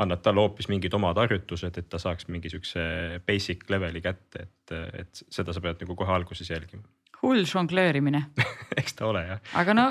annad 0.00 0.24
talle 0.24 0.42
hoopis 0.42 0.70
mingid 0.72 0.96
omad 0.96 1.20
harjutused, 1.20 1.76
et 1.78 1.92
ta 1.92 2.00
saaks 2.00 2.30
mingi 2.32 2.50
siukse 2.50 2.80
basic 3.28 3.68
level'i 3.70 4.02
kätte, 4.08 4.48
et, 4.48 4.76
et 5.04 5.24
seda 5.28 5.52
sa 5.52 5.62
pead 5.62 5.84
nagu 5.84 6.00
kohe 6.00 6.16
alguses 6.16 6.50
jälgima 6.50 6.88
hull 7.24 7.46
žonglöörimine 7.48 8.26
eks 8.80 8.98
ta 8.98 9.08
ole 9.10 9.24
jah. 9.28 9.42
aga 9.60 9.74
no 9.76 9.88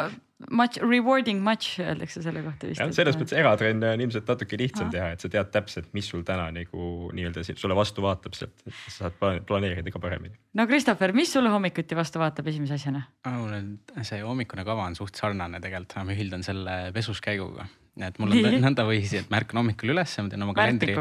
much 0.51 0.77
rewarding 0.81 1.41
much 1.43 1.79
öeldakse 1.79 2.23
selle 2.23 2.43
kohta 2.43 2.69
vist. 2.69 2.95
selles 2.97 3.17
mõttes 3.19 3.35
eratrenne 3.37 3.93
on 3.95 4.03
ilmselt 4.05 4.29
natuke 4.29 4.57
lihtsam 4.59 4.87
Aha. 4.87 4.93
teha, 4.95 5.11
et 5.15 5.23
sa 5.23 5.31
tead 5.31 5.51
täpselt, 5.53 5.91
mis 5.97 6.09
sul 6.09 6.25
täna 6.27 6.49
nagu 6.55 7.11
nii-öelda 7.15 7.45
sulle 7.49 7.77
vastu 7.77 8.03
vaatab 8.05 8.35
sealt, 8.37 8.55
et 8.67 8.73
sa 8.87 9.09
saad 9.09 9.45
planeerida 9.47 9.93
ka 9.93 10.01
paremini. 10.03 10.35
no 10.59 10.67
Christopher, 10.69 11.13
mis 11.15 11.31
sulle 11.33 11.53
hommikuti 11.53 11.97
vastu 11.97 12.21
vaatab 12.23 12.49
esimese 12.51 12.79
asjana? 12.79 13.05
mul 13.29 13.55
on 13.59 13.69
see 14.01 14.23
hommikune 14.23 14.65
kava 14.67 14.89
on 14.89 14.99
suht 14.99 15.19
sarnane 15.19 15.61
tegelikult, 15.63 16.03
ma 16.03 16.17
ühildan 16.17 16.45
selle 16.45 16.77
pesuskäiguga 16.95 17.67
et 18.01 18.17
mul 18.19 18.33
on 18.33 18.55
nõndaviisi, 18.67 19.21
et 19.21 19.27
ma 19.31 19.39
ärkan 19.41 19.61
hommikul 19.61 19.93
üles, 19.93 20.15
ma 20.19 20.31
teen 20.31 20.45
oma 20.45 20.55
kalendri, 20.57 20.95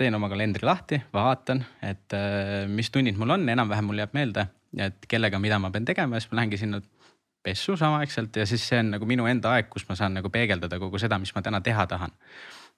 teen 0.00 0.16
oma 0.18 0.30
kalendri 0.32 0.66
lahti, 0.66 0.98
vaatan, 1.14 1.62
et 1.86 2.16
äh, 2.18 2.64
mis 2.70 2.90
tunnid 2.90 3.20
mul 3.20 3.38
on, 3.38 3.46
enam-vähem 3.54 3.92
mul 3.92 4.02
jääb 4.02 4.16
meelde 4.18 4.48
et 4.78 5.06
kellega, 5.08 5.38
mida 5.38 5.58
ma 5.58 5.70
pean 5.70 5.84
tegema 5.84 6.16
ja 6.16 6.20
siis 6.22 6.32
ma 6.32 6.40
lähengi 6.40 6.60
sinna 6.60 6.80
pessu 7.42 7.76
samaaegselt 7.76 8.36
ja 8.36 8.46
siis 8.46 8.68
see 8.68 8.78
on 8.82 8.94
nagu 8.94 9.08
minu 9.08 9.26
enda 9.26 9.54
aeg, 9.56 9.70
kus 9.72 9.86
ma 9.88 9.96
saan 9.96 10.14
nagu 10.18 10.30
peegeldada 10.30 10.78
kogu 10.78 11.00
seda, 11.00 11.18
mis 11.18 11.32
ma 11.34 11.42
täna 11.42 11.60
teha 11.64 11.86
tahan. 11.86 12.12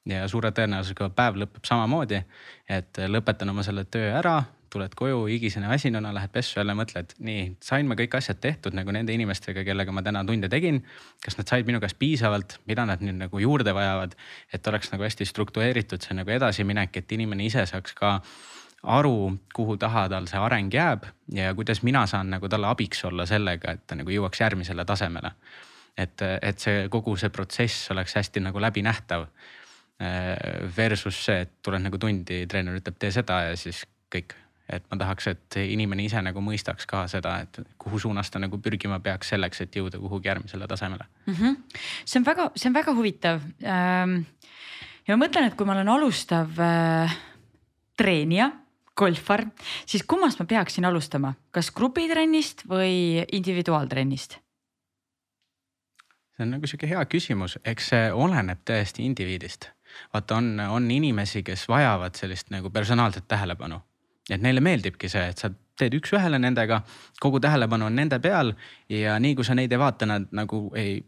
ja 0.06 0.24
suure 0.28 0.50
tõenäosusega 0.50 1.12
päev 1.14 1.36
lõpeb 1.38 1.62
samamoodi, 1.66 2.18
et 2.66 2.98
lõpetan 3.06 3.50
oma 3.52 3.62
selle 3.62 3.84
töö 3.84 4.08
ära, 4.18 4.40
tuled 4.72 4.94
koju 4.98 5.26
higisena 5.28 5.68
väsinuna, 5.70 6.10
lähed 6.16 6.32
pessu 6.34 6.58
jälle 6.58 6.74
mõtled, 6.74 7.12
nii 7.22 7.44
sain 7.62 7.86
ma 7.86 7.94
kõik 7.98 8.16
asjad 8.18 8.40
tehtud 8.42 8.74
nagu 8.74 8.94
nende 8.94 9.14
inimestega, 9.14 9.62
kellega 9.68 9.94
ma 9.94 10.02
täna 10.02 10.24
tunde 10.26 10.48
tegin. 10.50 10.80
kas 11.24 11.38
nad 11.38 11.48
said 11.48 11.68
minu 11.68 11.80
käest 11.80 11.98
piisavalt, 12.00 12.58
mida 12.66 12.86
nad 12.88 13.04
nüüd 13.04 13.20
nagu 13.20 13.42
juurde 13.42 13.74
vajavad, 13.76 14.16
et 14.52 14.66
oleks 14.66 14.90
nagu 14.94 15.06
hästi 15.06 15.28
struktureeritud 15.28 16.02
see 16.02 16.16
nagu 16.18 16.30
edasiminek, 16.30 16.96
et 16.96 17.12
inimene 17.12 17.46
ise 17.46 17.66
saaks 17.68 17.94
ka 17.98 18.18
aru, 18.82 19.38
kuhu 19.54 19.76
taha 19.78 20.08
tal 20.10 20.26
see 20.26 20.40
areng 20.42 20.72
jääb 20.74 21.06
ja 21.32 21.54
kuidas 21.54 21.82
mina 21.86 22.02
saan 22.10 22.32
nagu 22.34 22.48
talle 22.50 22.66
abiks 22.66 23.04
olla 23.04 23.26
sellega, 23.26 23.76
et 23.76 23.86
ta 23.86 23.94
nagu 23.98 24.10
jõuaks 24.10 24.42
järgmisele 24.42 24.84
tasemele. 24.84 25.32
et, 25.96 26.22
et 26.42 26.58
see 26.58 26.88
kogu 26.88 27.16
see 27.16 27.30
protsess 27.30 27.90
oleks 27.90 28.14
hästi 28.14 28.40
nagu 28.40 28.60
läbinähtav. 28.60 29.26
Versus 30.76 31.18
see, 31.24 31.42
et 31.44 31.50
tuled 31.62 31.78
nagu 31.78 31.98
tundi, 32.00 32.40
treener 32.50 32.74
ütleb, 32.74 32.96
tee 32.98 33.12
seda 33.14 33.36
ja 33.44 33.56
siis 33.56 33.84
kõik. 34.10 34.34
et 34.72 34.82
ma 34.90 34.96
tahaks, 34.96 35.26
et 35.28 35.56
inimene 35.68 36.02
ise 36.06 36.18
nagu 36.22 36.40
mõistaks 36.40 36.86
ka 36.88 37.04
seda, 37.10 37.36
et 37.44 37.58
kuhu 37.78 37.98
suunas 37.98 38.30
ta 38.30 38.40
nagu 38.40 38.58
pürgima 38.58 38.98
peaks 39.04 39.28
selleks, 39.34 39.60
et 39.60 39.76
jõuda 39.76 39.98
kuhugi 40.00 40.28
järgmisele 40.28 40.66
tasemele 40.66 41.04
mm. 41.26 41.34
-hmm. 41.34 41.56
see 42.04 42.18
on 42.18 42.26
väga, 42.26 42.50
see 42.56 42.68
on 42.68 42.74
väga 42.74 42.94
huvitav. 42.94 43.40
Ähm, 43.62 44.16
ja 45.06 45.16
ma 45.16 45.26
mõtlen, 45.26 45.46
et 45.46 45.54
kui 45.54 45.66
ma 45.66 45.76
olen 45.76 45.88
alustav 45.88 46.58
äh, 46.58 47.16
treenija 47.96 48.50
golfar, 48.98 49.46
siis 49.86 50.04
kummast 50.08 50.40
ma 50.42 50.46
peaksin 50.48 50.84
alustama, 50.84 51.34
kas 51.50 51.70
grupitrennist 51.74 52.66
või 52.68 53.24
individuaaltrennist? 53.32 54.38
see 56.32 56.46
on 56.46 56.54
nagu 56.56 56.66
sihuke 56.66 56.88
hea 56.88 57.02
küsimus, 57.06 57.58
eks 57.64 57.92
see 57.92 58.10
oleneb 58.12 58.62
täiesti 58.64 59.04
indiviidist. 59.04 59.68
vaata, 60.14 60.36
on, 60.40 60.60
on 60.60 60.90
inimesi, 60.90 61.42
kes 61.44 61.66
vajavad 61.68 62.16
sellist 62.16 62.50
nagu 62.50 62.70
personaalset 62.70 63.28
tähelepanu. 63.28 63.80
et 64.30 64.40
neile 64.40 64.60
meeldibki 64.60 65.08
see, 65.08 65.28
et 65.28 65.38
sa 65.38 65.50
teed 65.78 65.96
üks-ühele 65.98 66.38
nendega, 66.38 66.82
kogu 67.20 67.40
tähelepanu 67.40 67.88
on 67.88 67.96
nende 67.96 68.18
peal 68.22 68.52
ja 68.88 69.18
nii 69.20 69.34
kui 69.34 69.44
sa 69.44 69.54
neid 69.54 69.72
ei 69.72 69.78
vaata, 69.78 70.06
nad 70.06 70.28
nagu 70.32 70.64
ei, 70.78 71.00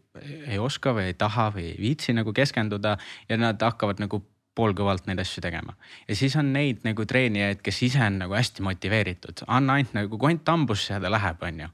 ei 0.47 0.59
oska 0.59 0.93
või 0.93 1.09
ei 1.09 1.17
taha 1.17 1.49
või 1.55 1.69
ei 1.71 1.75
viitsi 1.79 2.13
nagu 2.13 2.33
keskenduda 2.33 2.97
ja 3.29 3.37
nad 3.37 3.61
hakkavad 3.61 4.03
nagu 4.03 4.21
poolkõvalt 4.55 5.09
neid 5.09 5.19
asju 5.19 5.43
tegema. 5.43 5.75
ja 6.07 6.15
siis 6.15 6.35
on 6.35 6.53
neid 6.53 6.85
nagu 6.87 7.05
treenijaid, 7.05 7.61
kes 7.65 7.81
ise 7.89 8.01
on 8.05 8.19
nagu 8.23 8.33
hästi 8.33 8.63
motiveeritud, 8.63 9.45
anna 9.47 9.79
ainult 9.79 9.93
nagu 9.93 10.17
kont 10.17 10.47
hambusse 10.47 10.93
ja 10.93 10.99
ta 10.99 11.11
läheb, 11.11 11.43
on 11.43 11.59
ju. 11.59 11.69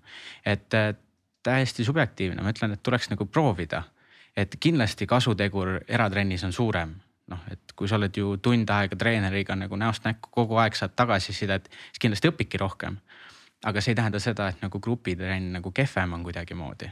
et 0.45 0.79
täiesti 1.43 1.85
subjektiivne, 1.85 2.41
ma 2.41 2.53
ütlen, 2.53 2.73
et 2.73 2.83
tuleks 2.83 3.09
nagu 3.09 3.25
proovida. 3.25 3.83
et 4.35 4.55
kindlasti 4.59 5.07
kasutegur 5.07 5.81
eratrennis 5.87 6.43
on 6.43 6.53
suurem 6.53 6.95
noh, 7.31 7.41
et 7.51 7.73
kui 7.75 7.87
sa 7.87 7.97
oled 7.99 8.17
ju 8.17 8.37
tund 8.43 8.69
aega 8.69 8.95
treeneriga 8.95 9.55
nagu 9.55 9.75
näost 9.79 10.05
näkku 10.07 10.31
kogu 10.31 10.57
aeg 10.61 10.75
saad 10.75 10.95
tagasisidet, 10.95 11.69
siis 11.91 11.99
kindlasti 11.99 12.31
õpidki 12.31 12.59
rohkem. 12.59 12.97
aga 13.65 13.81
see 13.81 13.91
ei 13.91 13.95
tähenda 13.95 14.19
seda, 14.19 14.47
et 14.49 14.61
nagu 14.61 14.79
grupitrenn 14.79 15.51
nagu 15.53 15.71
kehvem 15.71 16.13
on 16.13 16.23
kuidagimoodi 16.23 16.89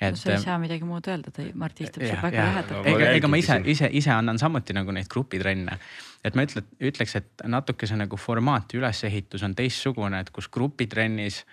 et. 0.00 0.16
sa 0.16 0.32
ei 0.34 0.42
saa 0.42 0.58
midagi 0.58 0.86
muud 0.88 1.06
öelda, 1.10 1.32
ta 1.34 1.44
Mart 1.54 1.80
istub 1.80 2.04
seal 2.04 2.20
väga 2.22 2.44
lähedalt. 2.46 2.86
ega, 2.92 3.10
ega 3.18 3.30
ma 3.30 3.40
ise, 3.40 3.60
ise, 3.72 3.90
ise 4.00 4.12
annan 4.14 4.38
samuti 4.40 4.76
nagu 4.76 4.92
neid 4.96 5.08
grupitrenne. 5.12 5.78
et 6.24 6.36
ma 6.36 6.44
ütle, 6.46 6.64
ütleks, 6.90 7.16
et 7.20 7.44
natuke 7.48 7.88
see 7.88 7.98
nagu 8.00 8.16
formaat 8.20 8.72
ja 8.72 8.80
ülesehitus 8.80 9.44
on 9.46 9.56
teistsugune, 9.56 10.20
et 10.20 10.30
kus 10.34 10.48
grupitrennis 10.52 11.44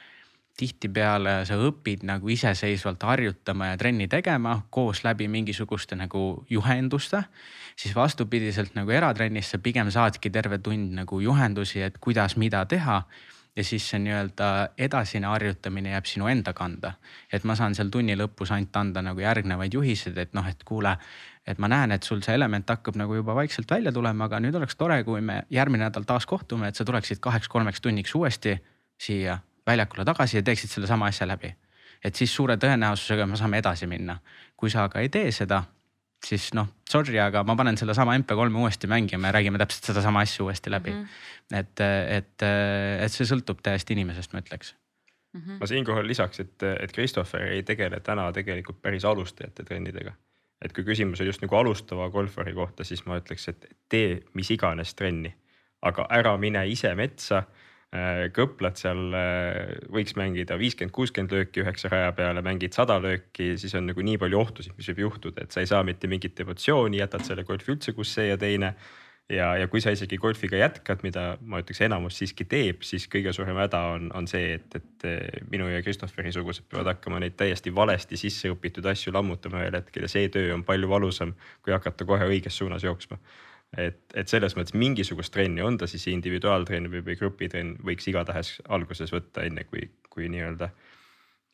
tihtipeale 0.57 1.43
sa 1.45 1.57
õpid 1.61 2.01
nagu 2.07 2.29
iseseisvalt 2.33 3.03
harjutama 3.05 3.71
ja 3.71 3.77
trenni 3.77 4.07
tegema 4.09 4.55
koos 4.73 5.03
läbi 5.05 5.27
mingisuguste 5.29 5.95
nagu 5.95 6.45
juhenduste. 6.49 7.23
siis 7.77 7.95
vastupidiselt 7.95 8.73
nagu 8.75 8.89
eratrennis 8.89 9.51
sa 9.51 9.59
pigem 9.61 9.91
saadki 9.91 10.29
terve 10.29 10.57
tund 10.57 10.95
nagu 10.97 11.19
juhendusi, 11.21 11.81
et 11.81 11.97
kuidas, 12.01 12.37
mida 12.37 12.65
teha 12.65 13.03
ja 13.57 13.63
siis 13.63 13.89
see 13.89 13.99
nii-öelda 13.99 14.47
edasine 14.77 15.27
harjutamine 15.27 15.89
jääb 15.89 16.05
sinu 16.05 16.27
enda 16.29 16.53
kanda. 16.53 16.93
et 17.33 17.43
ma 17.43 17.55
saan 17.55 17.75
seal 17.75 17.89
tunni 17.89 18.15
lõpus 18.15 18.51
ainult 18.53 18.75
anda 18.75 19.01
nagu 19.01 19.19
järgnevaid 19.19 19.73
juhiseid, 19.73 20.17
et 20.17 20.33
noh, 20.37 20.47
et 20.47 20.63
kuule, 20.63 20.93
et 21.47 21.57
ma 21.57 21.67
näen, 21.67 21.91
et 21.91 22.03
sul 22.03 22.21
see 22.21 22.35
element 22.35 22.69
hakkab 22.69 22.95
nagu 22.95 23.15
juba 23.15 23.35
vaikselt 23.35 23.71
välja 23.71 23.91
tulema, 23.91 24.25
aga 24.25 24.39
nüüd 24.39 24.55
oleks 24.55 24.75
tore, 24.75 25.01
kui 25.03 25.21
me 25.21 25.41
järgmine 25.49 25.87
nädal 25.87 26.05
taas 26.05 26.25
kohtume, 26.25 26.67
et 26.67 26.75
sa 26.75 26.85
tuleksid 26.85 27.19
kaheks-kolmeks 27.23 27.81
tunniks 27.81 28.15
uuesti 28.15 28.57
siia 29.01 29.39
väljakule 29.67 30.05
tagasi 30.05 30.37
ja 30.37 30.43
teeksid 30.43 30.69
sellesama 30.69 31.09
asja 31.09 31.27
läbi. 31.27 31.55
et 32.03 32.15
siis 32.15 32.35
suure 32.35 32.55
tõenäosusega 32.61 33.25
me 33.25 33.37
saame 33.37 33.57
edasi 33.57 33.87
minna. 33.87 34.19
kui 34.57 34.69
sa 34.69 34.83
aga 34.83 34.99
ei 34.99 35.09
tee 35.09 35.31
seda, 35.31 35.63
siis 36.25 36.49
noh, 36.57 36.67
sorry, 36.89 37.17
aga 37.21 37.43
ma 37.47 37.55
panen 37.59 37.77
sellesama 37.79 38.15
MP3-e 38.17 38.61
uuesti 38.61 38.89
mängima 38.89 39.29
ja 39.29 39.37
räägime 39.37 39.59
täpselt 39.61 39.91
sedasama 39.91 40.23
asja 40.25 40.45
uuesti 40.45 40.71
läbi 40.71 40.91
mm. 40.91 41.03
-hmm. 41.03 41.57
et, 41.59 41.81
et, 42.17 42.45
et 43.05 43.13
see 43.13 43.27
sõltub 43.29 43.61
täiesti 43.63 43.93
inimesest, 43.93 44.33
ma 44.33 44.41
ütleks 44.41 44.73
mm. 45.33 45.41
-hmm. 45.41 45.59
ma 45.59 45.67
siinkohal 45.67 46.07
lisaks, 46.07 46.39
et, 46.39 46.63
et 46.79 46.93
Christopher 46.93 47.41
ei 47.41 47.63
tegele 47.63 47.99
täna 47.99 48.31
tegelikult 48.31 48.81
päris 48.81 49.05
alustajate 49.05 49.63
trennidega. 49.63 50.13
et 50.61 50.73
kui 50.73 50.83
küsimus 50.83 51.21
on 51.21 51.27
just 51.27 51.41
nagu 51.41 51.55
alustava 51.55 52.09
golfari 52.09 52.53
kohta, 52.53 52.83
siis 52.83 53.05
ma 53.05 53.17
ütleks, 53.17 53.49
et 53.49 53.65
tee 53.89 54.23
mis 54.33 54.51
iganes 54.51 54.95
trenni, 54.95 55.35
aga 55.81 56.07
ära 56.09 56.37
mine 56.37 56.67
ise 56.67 56.95
metsa 56.95 57.43
kõplad 58.35 58.77
seal 58.79 59.15
äh, 59.15 59.73
võiks 59.93 60.15
mängida 60.19 60.57
viiskümmend, 60.59 60.93
kuuskümmend 60.95 61.33
lööki 61.33 61.63
üheksa 61.63 61.91
raja 61.91 62.13
peale, 62.17 62.43
mängid 62.45 62.75
sada 62.77 62.99
lööki, 63.03 63.55
siis 63.59 63.75
on 63.79 63.89
nagu 63.89 64.03
nii 64.03 64.19
palju 64.21 64.39
ohtusid, 64.39 64.75
mis 64.77 64.89
võib 64.91 65.03
juhtuda, 65.07 65.45
et 65.45 65.55
sa 65.55 65.63
ei 65.63 65.69
saa 65.69 65.83
mitte 65.87 66.09
mingit 66.11 66.39
emotsiooni, 66.43 67.01
jätad 67.01 67.25
selle 67.27 67.45
golfi 67.47 67.73
üldse, 67.75 67.95
kus 67.97 68.13
see 68.17 68.29
ja 68.31 68.37
teine. 68.41 68.75
ja, 69.29 69.49
ja 69.59 69.67
kui 69.67 69.81
sa 69.83 69.91
isegi 69.91 70.15
golfiga 70.17 70.55
jätkad, 70.55 71.01
mida 71.03 71.23
ma 71.41 71.59
ütleks, 71.59 71.81
enamus 71.83 72.15
siiski 72.15 72.45
teeb, 72.47 72.85
siis 72.87 73.09
kõige 73.11 73.33
suurem 73.35 73.57
häda 73.59 73.81
on, 73.95 74.05
on 74.15 74.27
see, 74.27 74.53
et, 74.55 74.77
et 74.79 75.07
äh, 75.09 75.41
minu 75.51 75.67
ja 75.67 75.81
Christopheri 75.83 76.31
sugused 76.31 76.69
peavad 76.71 76.93
hakkama 76.93 77.19
neid 77.19 77.35
täiesti 77.35 77.75
valesti 77.75 78.17
sisse 78.17 78.53
õpitud 78.53 78.87
asju 78.87 79.11
lammutama 79.11 79.65
ühel 79.65 79.81
hetkel 79.81 80.07
ja 80.07 80.11
see 80.11 80.31
töö 80.31 80.53
on 80.55 80.63
palju 80.63 80.87
valusam, 80.87 81.35
kui 81.59 81.75
hakata 81.75 82.07
kohe 82.07 82.29
õiges 82.31 82.61
suunas 82.61 82.87
jooksma 82.87 83.19
et, 83.77 83.99
et 84.15 84.29
selles 84.31 84.55
mõttes 84.55 84.75
mingisugust 84.77 85.33
trenni, 85.33 85.63
on 85.65 85.77
ta 85.77 85.87
siis 85.89 86.07
individuaaltrenn 86.11 86.91
või, 86.91 87.03
või 87.05 87.17
grupitrenn, 87.19 87.75
võiks 87.85 88.07
igatahes 88.07 88.57
alguses 88.69 89.11
võtta, 89.13 89.43
enne 89.47 89.65
kui, 89.67 89.89
kui 90.13 90.29
nii-öelda 90.31 90.69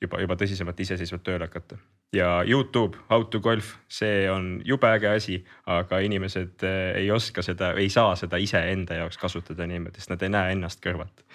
juba, 0.04 0.22
juba 0.22 0.38
tõsisemalt 0.40 0.80
iseseisvalt 0.84 1.24
tööle 1.26 1.48
hakata. 1.50 1.78
ja 2.14 2.44
Youtube, 2.46 2.98
how 3.10 3.24
to 3.24 3.40
golf, 3.40 3.76
see 3.90 4.28
on 4.30 4.62
jube 4.66 4.88
äge 4.88 5.10
asi, 5.10 5.40
aga 5.66 6.00
inimesed 6.06 6.66
eh, 6.68 6.92
ei 7.02 7.10
oska 7.12 7.42
seda, 7.42 7.74
ei 7.80 7.90
saa 7.90 8.16
seda 8.20 8.38
iseenda 8.38 9.02
jaoks 9.02 9.18
kasutada 9.18 9.68
niimoodi, 9.68 10.02
sest 10.02 10.14
nad 10.14 10.22
ei 10.22 10.34
näe 10.34 10.54
ennast 10.58 10.84
kõrvalt. 10.84 11.26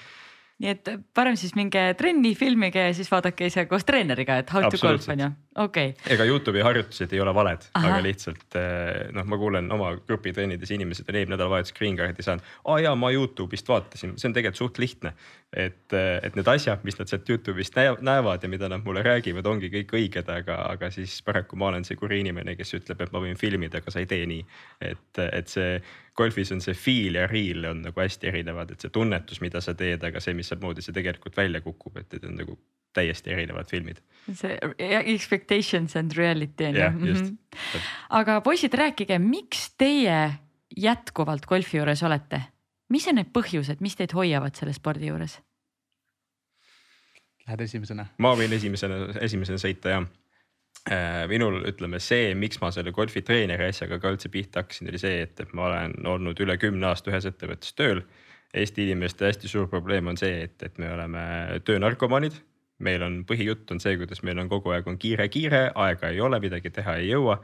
Nii 0.58 0.70
et 0.74 0.88
parem 1.14 1.36
siis 1.38 1.54
minge 1.54 1.80
trenni, 1.98 2.32
filmige 2.34 2.88
ja 2.88 2.94
siis 2.94 3.10
vaadake 3.10 3.46
ise 3.46 3.66
koos 3.70 3.84
treeneriga, 3.86 4.40
et 4.42 4.50
how 4.50 4.66
to 4.66 4.80
golf 4.82 5.06
on 5.10 5.20
ju, 5.22 5.28
okei 5.58 5.88
okay.. 5.90 6.14
ega 6.14 6.24
Youtube'i 6.28 6.62
harjutused 6.64 7.12
ei 7.12 7.20
ole 7.20 7.34
valed, 7.34 7.66
aga 7.78 7.98
lihtsalt 8.04 8.56
eh, 8.58 9.08
noh, 9.14 9.26
ma 9.28 9.38
kuulen 9.40 9.70
oma 9.74 9.90
grupitrennides 9.96 10.72
inimesed 10.74 11.08
on 11.08 11.18
eelmine 11.18 11.36
nädalavahetus 11.36 11.74
green 11.76 11.98
card'i 11.98 12.24
saanud. 12.24 12.46
aa 12.64 12.78
jaa, 12.84 12.94
ma 12.98 13.10
Youtube'ist 13.14 13.68
vaatasin, 13.70 14.16
see 14.20 14.30
on 14.30 14.36
tegelikult 14.36 14.62
suht 14.62 14.80
lihtne. 14.82 15.14
et, 15.52 15.92
eh, 15.96 16.18
et 16.22 16.34
need 16.36 16.48
asjad, 16.52 16.82
mis 16.84 16.98
nad 16.98 17.10
sealt 17.10 17.28
Youtube'ist 17.28 17.78
näevad 18.04 18.42
ja 18.42 18.48
mida 18.52 18.68
nad 18.68 18.84
mulle 18.84 19.02
räägivad, 19.02 19.46
ongi 19.46 19.70
kõik 19.72 19.94
õiged, 19.96 20.28
aga, 20.32 20.58
aga 20.74 20.90
siis 20.94 21.20
paraku 21.24 21.56
ma 21.56 21.72
olen 21.72 21.86
see 21.88 21.96
kuri 21.96 22.20
inimene, 22.24 22.56
kes 22.56 22.74
ütleb, 22.80 23.00
et 23.00 23.14
ma 23.14 23.22
võin 23.24 23.38
filmida, 23.38 23.82
aga 23.82 23.94
sa 23.94 24.04
ei 24.04 24.10
tee 24.10 24.26
nii. 24.28 24.44
et, 24.90 25.22
et 25.32 25.48
see 25.48 25.80
golfis 26.18 26.52
on 26.52 26.60
see 26.60 26.74
feel 26.74 27.16
ja 27.20 27.26
real 27.30 27.70
on 27.70 27.84
nagu 27.86 28.02
hästi 28.02 28.28
erinevad, 28.30 28.74
et 28.74 28.84
see 28.84 28.92
tunnetus, 28.94 29.40
mida 29.44 29.62
sa 29.64 29.74
teed, 29.78 30.02
aga 30.04 30.20
see, 30.20 30.34
mismoodi 30.36 30.84
see 30.84 30.96
tegelikult 30.96 31.38
välja 31.38 31.62
kukub, 31.64 31.96
et 32.00 32.12
need 32.12 32.26
on 32.28 32.42
nagu 32.42 32.58
täiesti 32.96 33.32
erinevad 33.34 33.70
filmid. 33.70 34.02
see 34.34 34.58
expectations 35.14 35.96
and 35.96 36.12
reality 36.16 36.66
on 36.66 36.74
ju. 36.74 36.80
jah, 36.80 36.94
just 37.06 37.24
mm. 37.24 37.38
-hmm. 37.54 37.80
aga 38.10 38.40
poisid, 38.40 38.74
rääkige, 38.74 39.18
miks 39.18 39.74
teie 39.78 40.34
jätkuvalt 40.76 41.46
golfi 41.46 41.76
juures 41.76 42.02
olete? 42.02 42.42
mis 42.88 43.08
on 43.08 43.14
need 43.14 43.32
põhjused, 43.32 43.80
mis 43.80 43.96
teid 43.96 44.12
hoiavad 44.12 44.54
selle 44.54 44.72
spordi 44.72 45.06
juures? 45.06 45.40
Lähed 47.46 47.60
esimesena? 47.60 48.06
ma 48.18 48.34
võin 48.36 48.52
esimesena, 48.52 48.94
esimesena 49.20 49.58
sõita 49.58 49.88
jah 49.96 50.08
Äh, 50.88 51.26
minul 51.28 51.58
ütleme 51.68 51.98
see, 52.00 52.30
miks 52.38 52.60
ma 52.62 52.70
selle 52.72 52.94
golfitreeneri 52.96 53.66
asjaga 53.68 53.98
ka 54.00 54.12
üldse 54.14 54.30
pihta 54.32 54.62
hakkasin, 54.62 54.88
oli 54.88 55.00
see, 55.00 55.18
et, 55.26 55.34
et 55.42 55.50
ma 55.56 55.66
olen 55.66 55.94
olnud 56.08 56.38
üle 56.40 56.54
kümne 56.60 56.86
aasta 56.88 57.10
ühes 57.12 57.26
ettevõttes 57.28 57.74
tööl. 57.76 58.00
Eesti 58.56 58.86
inimeste 58.86 59.26
hästi 59.28 59.50
suur 59.50 59.66
probleem 59.68 60.08
on 60.08 60.16
see, 60.16 60.46
et, 60.46 60.56
et 60.64 60.78
me 60.80 60.88
oleme 60.94 61.22
töönarkomaanid. 61.68 62.38
Meil 62.84 63.02
on 63.02 63.22
põhijutt 63.28 63.70
on 63.74 63.80
see, 63.82 63.96
kuidas 64.00 64.22
meil 64.26 64.38
on 64.38 64.50
kogu 64.50 64.74
aeg 64.74 64.86
on 64.90 64.98
kiire-kiire, 65.00 65.68
aega 65.74 66.12
ei 66.12 66.20
ole, 66.24 66.40
midagi 66.42 66.70
teha 66.74 66.98
ei 67.00 67.10
jõua. 67.10 67.38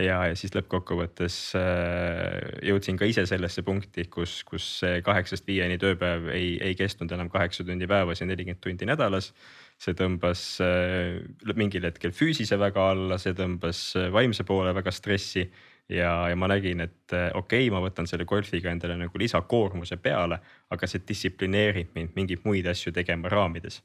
ja, 0.00 0.20
ja 0.30 0.36
siis 0.38 0.54
lõppkokkuvõttes 0.54 1.38
äh, 1.58 2.36
jõudsin 2.64 2.96
ka 2.96 3.08
ise 3.10 3.26
sellesse 3.28 3.62
punkti, 3.66 4.06
kus, 4.08 4.40
kus 4.48 4.68
see 4.80 5.02
kaheksast 5.04 5.46
viieni 5.46 5.76
tööpäev 5.82 6.30
ei, 6.32 6.54
ei 6.62 6.78
kestnud 6.78 7.12
enam 7.12 7.28
kaheksa 7.28 7.66
tundi 7.66 7.88
päevas 7.90 8.22
ja 8.22 8.28
nelikümmend 8.30 8.62
tundi 8.64 8.88
nädalas 8.88 9.34
see 9.80 9.96
tõmbas 9.96 10.44
äh, 10.64 11.20
mingil 11.56 11.84
hetkel 11.88 12.12
füüsise 12.16 12.58
väga 12.60 12.90
alla, 12.94 13.18
see 13.20 13.36
tõmbas 13.36 13.82
äh, 13.98 14.08
vaimse 14.12 14.44
poole 14.48 14.74
väga 14.76 14.92
stressi. 14.92 15.50
ja, 15.90 16.28
ja 16.30 16.36
ma 16.38 16.46
nägin, 16.46 16.80
et 16.84 17.12
okei 17.34 17.66
okay,, 17.66 17.70
ma 17.74 17.80
võtan 17.82 18.06
selle 18.06 18.24
golfiga 18.24 18.70
endale 18.70 18.94
nagu 18.96 19.18
lisakoormuse 19.18 19.96
peale, 19.98 20.38
aga 20.70 20.86
see 20.86 21.02
distsiplineerib 21.08 21.96
mind 21.96 22.14
mingeid 22.14 22.44
muid 22.46 22.68
asju 22.70 22.92
tegema 22.94 23.28
raamides. 23.28 23.80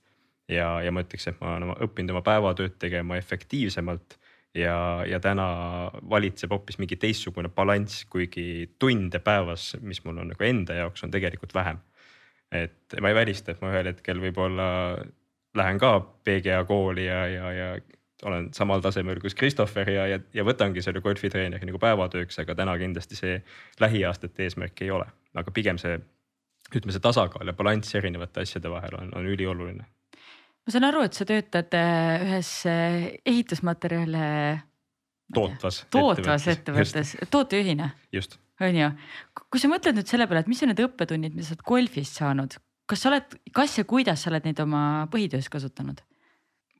Ja, 0.51 0.69
ja 0.83 0.91
ma 0.93 1.03
ütleks, 1.05 1.27
et 1.29 1.41
ma 1.41 1.55
olen 1.55 1.73
õppinud 1.87 2.13
oma 2.15 2.21
päevatööd 2.25 2.77
tegema 2.81 3.17
efektiivsemalt 3.17 4.17
ja, 4.57 4.77
ja 5.07 5.19
täna 5.23 5.47
valitseb 6.09 6.53
hoopis 6.53 6.79
mingi 6.81 6.97
teistsugune 7.01 7.49
balanss, 7.49 8.05
kuigi 8.09 8.71
tunde 8.79 9.19
päevas, 9.23 9.73
mis 9.81 10.03
mul 10.05 10.23
on 10.23 10.31
nagu 10.33 10.47
enda 10.47 10.79
jaoks 10.81 11.05
on 11.05 11.13
tegelikult 11.13 11.53
vähem. 11.55 11.81
et 12.51 12.95
ma 13.01 13.09
ei 13.09 13.15
välista, 13.15 13.51
et 13.51 13.61
ma 13.61 13.73
ühel 13.73 13.89
hetkel 13.89 14.21
võib-olla 14.21 14.67
lähen 15.57 15.79
ka 15.81 15.97
PGA 16.23 16.63
kooli 16.67 17.07
ja, 17.07 17.25
ja, 17.27 17.51
ja 17.51 17.69
olen 18.23 18.49
samal 18.53 18.81
tasemel 18.81 19.19
kui 19.19 19.29
Christopher 19.29 19.89
ja, 19.89 20.05
ja, 20.07 20.19
ja 20.33 20.45
võtangi 20.47 20.83
selle 20.83 21.01
golfitreeneri 21.03 21.67
nagu 21.67 21.79
päevatööks, 21.81 22.39
aga 22.43 22.55
täna 22.55 22.77
kindlasti 22.79 23.17
see 23.19 23.39
lähiaastate 23.81 24.47
eesmärk 24.47 24.81
ei 24.85 24.91
ole, 24.95 25.07
aga 25.35 25.51
pigem 25.51 25.79
see 25.81 25.97
ütleme, 26.71 26.95
see 26.95 27.03
tasakaal 27.03 27.51
ja 27.51 27.55
balanss 27.57 27.95
erinevate 27.97 28.45
asjade 28.45 28.71
vahel 28.71 28.97
on, 29.01 29.11
on 29.19 29.27
ülioluline. 29.29 29.85
Ma 30.65 30.73
saan 30.73 30.87
aru, 30.87 31.03
et 31.05 31.17
sa 31.17 31.27
töötad 31.29 31.75
äh, 31.77 32.23
ühes 32.25 32.51
äh, 32.69 32.97
ehitusmaterjale. 33.25 34.25
tootvas. 35.33 35.83
tootvas 35.93 36.47
ettevõttes, 36.53 37.15
tootejuhina. 37.33 37.91
just. 38.13 38.39
on 38.61 38.79
ju, 38.79 38.89
kui 39.51 39.61
sa 39.61 39.69
mõtled 39.69 39.99
nüüd 39.99 40.09
selle 40.09 40.27
peale, 40.29 40.45
et 40.45 40.49
mis 40.51 40.63
on 40.65 40.73
need 40.73 40.81
õppetunnid, 40.85 41.37
mida 41.37 41.47
sa 41.47 41.55
oled 41.55 41.67
golfist 41.69 42.21
saanud, 42.21 42.57
kas 42.89 43.05
sa 43.05 43.11
oled, 43.11 43.37
kas 43.53 43.77
ja 43.77 43.85
kuidas 43.89 44.25
sa 44.25 44.33
oled 44.33 44.49
neid 44.49 44.61
oma 44.63 44.83
põhitöös 45.13 45.49
kasutanud? 45.53 46.01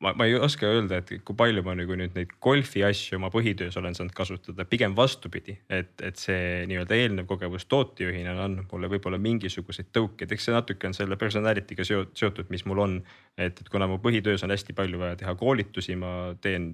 Ma, 0.03 0.13
ma 0.17 0.27
ei 0.27 0.35
oska 0.35 0.67
öelda, 0.67 0.99
et 0.99 1.11
kui 1.25 1.37
palju 1.37 1.63
ma 1.65 1.75
nagu 1.77 1.97
nüüd 1.97 2.15
neid 2.17 2.33
golfi 2.43 2.83
asju 2.85 3.19
oma 3.19 3.29
põhitöös 3.33 3.77
olen 3.79 3.95
saanud 3.97 4.15
kasutada, 4.17 4.65
pigem 4.69 4.95
vastupidi, 4.97 5.57
et, 5.69 5.93
et 6.03 6.19
see 6.19 6.63
nii-öelda 6.69 6.97
eelnev 6.99 7.29
kogemus 7.29 7.67
tootejuhina 7.71 8.35
on 8.35 8.43
andnud 8.47 8.71
mulle 8.71 8.91
võib-olla 8.91 9.19
mingisuguseid 9.21 9.91
tõukeid, 9.95 10.31
eks 10.31 10.49
see 10.49 10.55
natuke 10.55 10.89
on 10.89 10.97
selle 10.97 11.19
personality'ga 11.19 11.87
seotud, 11.87 12.49
mis 12.53 12.65
mul 12.69 12.83
on. 12.87 12.97
et, 13.37 13.59
et 13.61 13.69
kuna 13.71 13.87
mu 13.91 13.99
põhitöös 14.03 14.43
on 14.43 14.53
hästi 14.53 14.75
palju 14.75 14.99
vaja 14.99 15.19
teha 15.23 15.35
koolitusi, 15.39 15.95
ma 15.99 16.35
teen 16.41 16.73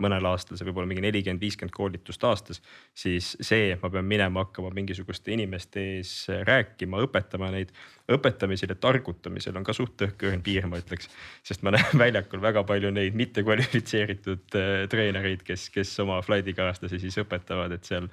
mõnel 0.00 0.26
aastal 0.26 0.58
see 0.58 0.66
võib 0.66 0.80
olla 0.80 0.90
mingi 0.90 1.04
nelikümmend, 1.04 1.42
viiskümmend 1.42 1.74
koolitust 1.74 2.24
aastas, 2.26 2.60
siis 2.98 3.34
see, 3.38 3.70
et 3.74 3.82
ma 3.82 3.90
pean 3.94 4.06
minema 4.08 4.42
hakkama 4.42 4.72
mingisuguste 4.74 5.34
inimeste 5.34 5.84
ees 5.98 6.14
rääkima, 6.48 7.02
õpetama 7.06 7.52
neid 7.54 7.70
õpetamisel 8.12 8.74
ja 8.74 8.76
targutamisel 8.76 9.56
on 9.56 9.64
ka 9.64 9.72
suht 9.76 10.02
õhkõrn 10.04 10.42
piir, 10.44 10.66
ma 10.68 10.76
ütleks. 10.80 11.08
sest 11.46 11.62
ma 11.64 11.72
näen 11.72 11.96
väljakul 12.04 12.42
väga 12.42 12.64
palju 12.68 12.90
neid 12.92 13.16
mittekvalifitseeritud 13.16 14.58
äh, 14.60 14.72
treenereid, 14.92 15.44
kes, 15.46 15.70
kes 15.72 15.92
oma 16.04 16.20
flightikaaslasi 16.24 17.00
siis 17.00 17.16
õpetavad, 17.22 17.72
et 17.72 17.88
seal 17.88 18.10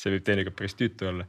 see 0.00 0.14
võib 0.14 0.24
teinekord 0.24 0.56
päris 0.56 0.76
tüütu 0.78 1.10
olla. 1.10 1.26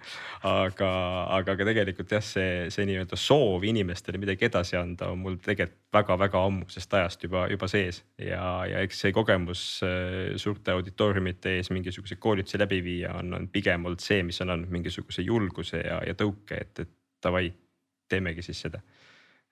aga, 0.48 0.92
aga 1.38 1.58
ka 1.60 1.68
tegelikult 1.68 2.16
jah, 2.16 2.24
see, 2.24 2.70
see 2.74 2.88
nii-öelda 2.88 3.20
soov 3.20 3.68
inimestele 3.68 4.22
midagi 4.22 4.48
edasi 4.48 4.80
anda 4.80 5.12
on 5.12 5.20
mul 5.26 5.36
tegelikult 5.44 5.82
väga-väga 5.96 6.40
ammusest 6.44 6.94
ajast 6.98 7.24
juba, 7.24 7.46
juba 7.52 7.68
sees 7.72 8.02
ja, 8.20 8.42
ja 8.68 8.82
eks 8.84 9.04
see 9.04 9.14
kogemus 9.16 9.66
äh, 9.86 10.34
suurte 10.40 10.74
auditooriumite 10.76 11.58
ees 11.60 11.72
mingisuguseid 11.72 12.20
koolitusi 12.24 12.60
läbi 12.60 12.82
viia 12.84 13.14
on, 13.20 13.36
on 13.38 13.48
pigem 13.52 13.88
olnud 13.88 14.04
see, 14.04 14.24
mis 14.28 14.42
on 14.44 14.56
andnud 14.56 14.72
mingisuguse 14.72 15.24
julguse 15.28 15.84
ja, 15.84 16.02
ja 16.08 16.16
tõuke, 16.20 16.64
et, 16.64 16.84
et 16.84 16.92
davai 17.24 17.52
teemegi 18.10 18.46
siis 18.46 18.62
seda. 18.68 18.82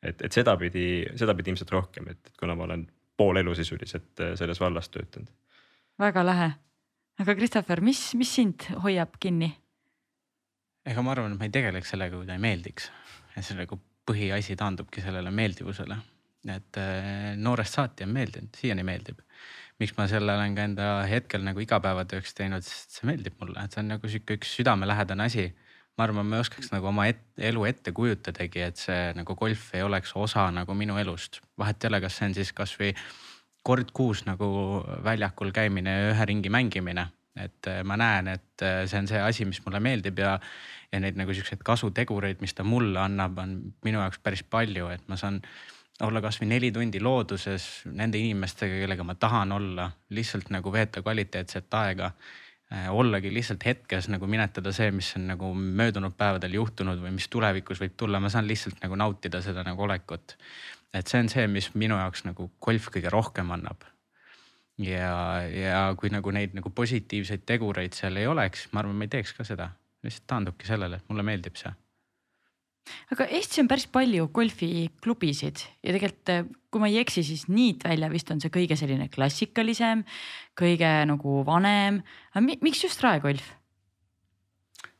et, 0.04 0.22
et 0.22 0.32
sedapidi, 0.32 1.06
sedapidi 1.16 1.54
ilmselt 1.54 1.72
rohkem, 1.72 2.10
et 2.12 2.34
kuna 2.39 2.56
ma 2.56 2.68
olen 2.68 2.86
pool 3.18 3.39
elu 3.42 3.56
sisuliselt 3.56 4.22
äh, 4.22 4.36
selles 4.39 4.60
vallas 4.60 4.89
töötanud. 4.89 5.32
väga 6.00 6.26
lahe, 6.26 6.52
aga 7.20 7.36
Christopher, 7.36 7.82
mis, 7.82 8.02
mis 8.19 8.36
sind 8.36 8.67
hoiab 8.84 9.17
kinni? 9.19 9.54
ega 10.86 11.02
ma 11.02 11.13
arvan, 11.15 11.34
et 11.34 11.40
ma 11.40 11.48
ei 11.48 11.54
tegeleks 11.54 11.94
sellega, 11.94 12.17
kui 12.17 12.27
ta 12.27 12.38
ei 12.38 12.44
meeldiks. 12.44 12.90
et 13.38 13.46
see 13.46 13.58
nagu 13.58 13.80
põhiasi 14.10 14.58
taandubki 14.60 15.02
sellele 15.04 15.32
meeldivusele, 15.32 15.98
et 16.52 16.80
äh, 16.82 17.36
noorest 17.40 17.80
saati 17.80 18.08
on 18.08 18.15
meeldinud, 18.17 18.56
siiani 18.60 18.84
meeldib. 18.88 19.21
miks 19.80 19.96
ma 19.98 20.06
selle 20.08 20.36
olen 20.36 20.56
ka 20.56 20.65
enda 20.69 20.88
hetkel 21.10 21.44
nagu 21.44 21.60
igapäevatööks 21.63 22.36
teinud, 22.38 22.65
sest 22.65 23.00
see 23.00 23.08
meeldib 23.10 23.40
mulle, 23.42 23.63
et 23.63 23.73
see 23.73 23.82
on 23.82 23.94
nagu 23.96 24.10
sihuke 24.10 24.38
üks 24.38 24.58
südamelähedane 24.60 25.30
asi 25.30 25.48
ma 25.98 26.08
arvan, 26.08 26.25
ma 26.25 26.39
ei 26.39 26.44
oskaks 26.46 26.71
nagu 26.73 26.89
oma 26.89 27.06
et, 27.12 27.21
elu 27.37 27.65
ette 27.69 27.94
kujutadagi, 27.96 28.63
et 28.65 28.81
see 28.81 29.02
nagu 29.17 29.35
golf 29.37 29.69
ei 29.77 29.83
oleks 29.85 30.15
osa 30.17 30.48
nagu 30.54 30.73
minu 30.77 30.98
elust. 31.02 31.41
vahet 31.58 31.83
ei 31.83 31.91
ole, 31.91 32.02
kas 32.02 32.17
see 32.17 32.29
on 32.29 32.37
siis 32.37 32.54
kasvõi 32.58 32.94
kord 33.63 33.91
kuus 33.96 34.25
nagu 34.27 34.48
väljakul 35.06 35.54
käimine 35.56 35.91
ja 35.91 36.08
ühe 36.13 36.25
ringi 36.25 36.50
mängimine. 36.50 37.08
et 37.35 37.67
äh, 37.67 37.81
ma 37.83 37.96
näen, 37.98 38.27
et 38.27 38.62
äh, 38.62 38.83
see 38.85 39.00
on 39.00 39.08
see 39.10 39.17
asi, 39.17 39.46
mis 39.50 39.58
mulle 39.65 39.79
meeldib 39.81 40.19
ja, 40.21 40.35
ja 40.91 41.00
neid 41.02 41.17
nagu 41.17 41.33
siukseid 41.33 41.63
kasutegureid, 41.65 42.44
mis 42.46 42.54
ta 42.54 42.62
mulle 42.63 43.00
annab, 43.02 43.39
on 43.41 43.56
minu 43.85 43.98
jaoks 44.04 44.19
päris 44.21 44.44
palju, 44.46 44.91
et 44.94 45.08
ma 45.10 45.17
saan 45.17 45.39
olla 46.06 46.21
kasvõi 46.21 46.52
neli 46.52 46.69
tundi 46.71 47.02
looduses 47.02 47.65
nende 47.89 48.21
inimestega, 48.21 48.77
kellega 48.83 49.06
ma 49.08 49.15
tahan 49.17 49.52
olla, 49.52 49.87
lihtsalt 50.13 50.54
nagu 50.54 50.73
veeta 50.73 51.02
kvaliteetset 51.02 51.73
aega 51.79 52.12
ollagi 52.90 53.30
lihtsalt 53.34 53.65
hetkes 53.65 54.08
nagu 54.10 54.28
minetada 54.30 54.71
see, 54.74 54.90
mis 54.96 55.12
on 55.19 55.28
nagu 55.30 55.52
möödunud 55.54 56.15
päevadel 56.17 56.56
juhtunud 56.58 57.02
või 57.04 57.13
mis 57.17 57.28
tulevikus 57.30 57.82
võib 57.84 57.98
tulla, 57.98 58.21
ma 58.24 58.32
saan 58.34 58.48
lihtsalt 58.50 58.82
nagu 58.82 58.98
nautida 58.98 59.42
seda 59.46 59.65
nagu 59.67 59.86
olekut. 59.86 60.38
et 60.94 61.08
see 61.08 61.21
on 61.21 61.30
see, 61.30 61.48
mis 61.48 61.71
minu 61.76 61.98
jaoks 61.98 62.26
nagu 62.26 62.50
golf 62.62 62.90
kõige 62.96 63.13
rohkem 63.13 63.52
annab. 63.52 63.86
ja, 64.78 65.13
ja 65.50 65.86
kui 65.98 66.10
nagu 66.10 66.32
neid 66.32 66.58
nagu 66.58 66.69
positiivseid 66.69 67.46
tegureid 67.46 67.94
seal 67.94 68.17
ei 68.17 68.28
oleks, 68.28 68.67
ma 68.71 68.82
arvan, 68.82 68.98
ma 68.98 69.06
ei 69.06 69.15
teeks 69.17 69.38
ka 69.38 69.46
seda, 69.46 69.69
lihtsalt 70.04 70.28
taandubki 70.28 70.67
sellele, 70.67 70.98
et 70.98 71.10
mulle 71.10 71.24
meeldib 71.30 71.60
see 71.60 71.74
aga 73.13 73.27
Eestis 73.38 73.62
on 73.63 73.69
päris 73.71 73.88
palju 73.92 74.27
golfiklubisid 74.36 75.63
ja 75.84 75.96
tegelikult, 75.96 76.29
eh, 76.34 76.46
kui 76.73 76.81
ma 76.84 76.90
ei 76.92 77.00
eksi, 77.04 77.23
siis 77.25 77.48
Niitvälja 77.52 78.10
vist 78.12 78.31
on 78.34 78.42
see 78.44 78.54
kõige 78.54 78.77
selline 78.79 79.10
klassikalisem, 79.13 80.04
kõige 80.60 80.94
nagu 81.10 81.44
vanem. 81.48 82.02
miks 82.36 82.84
just 82.84 83.04
raekolf? 83.04 83.54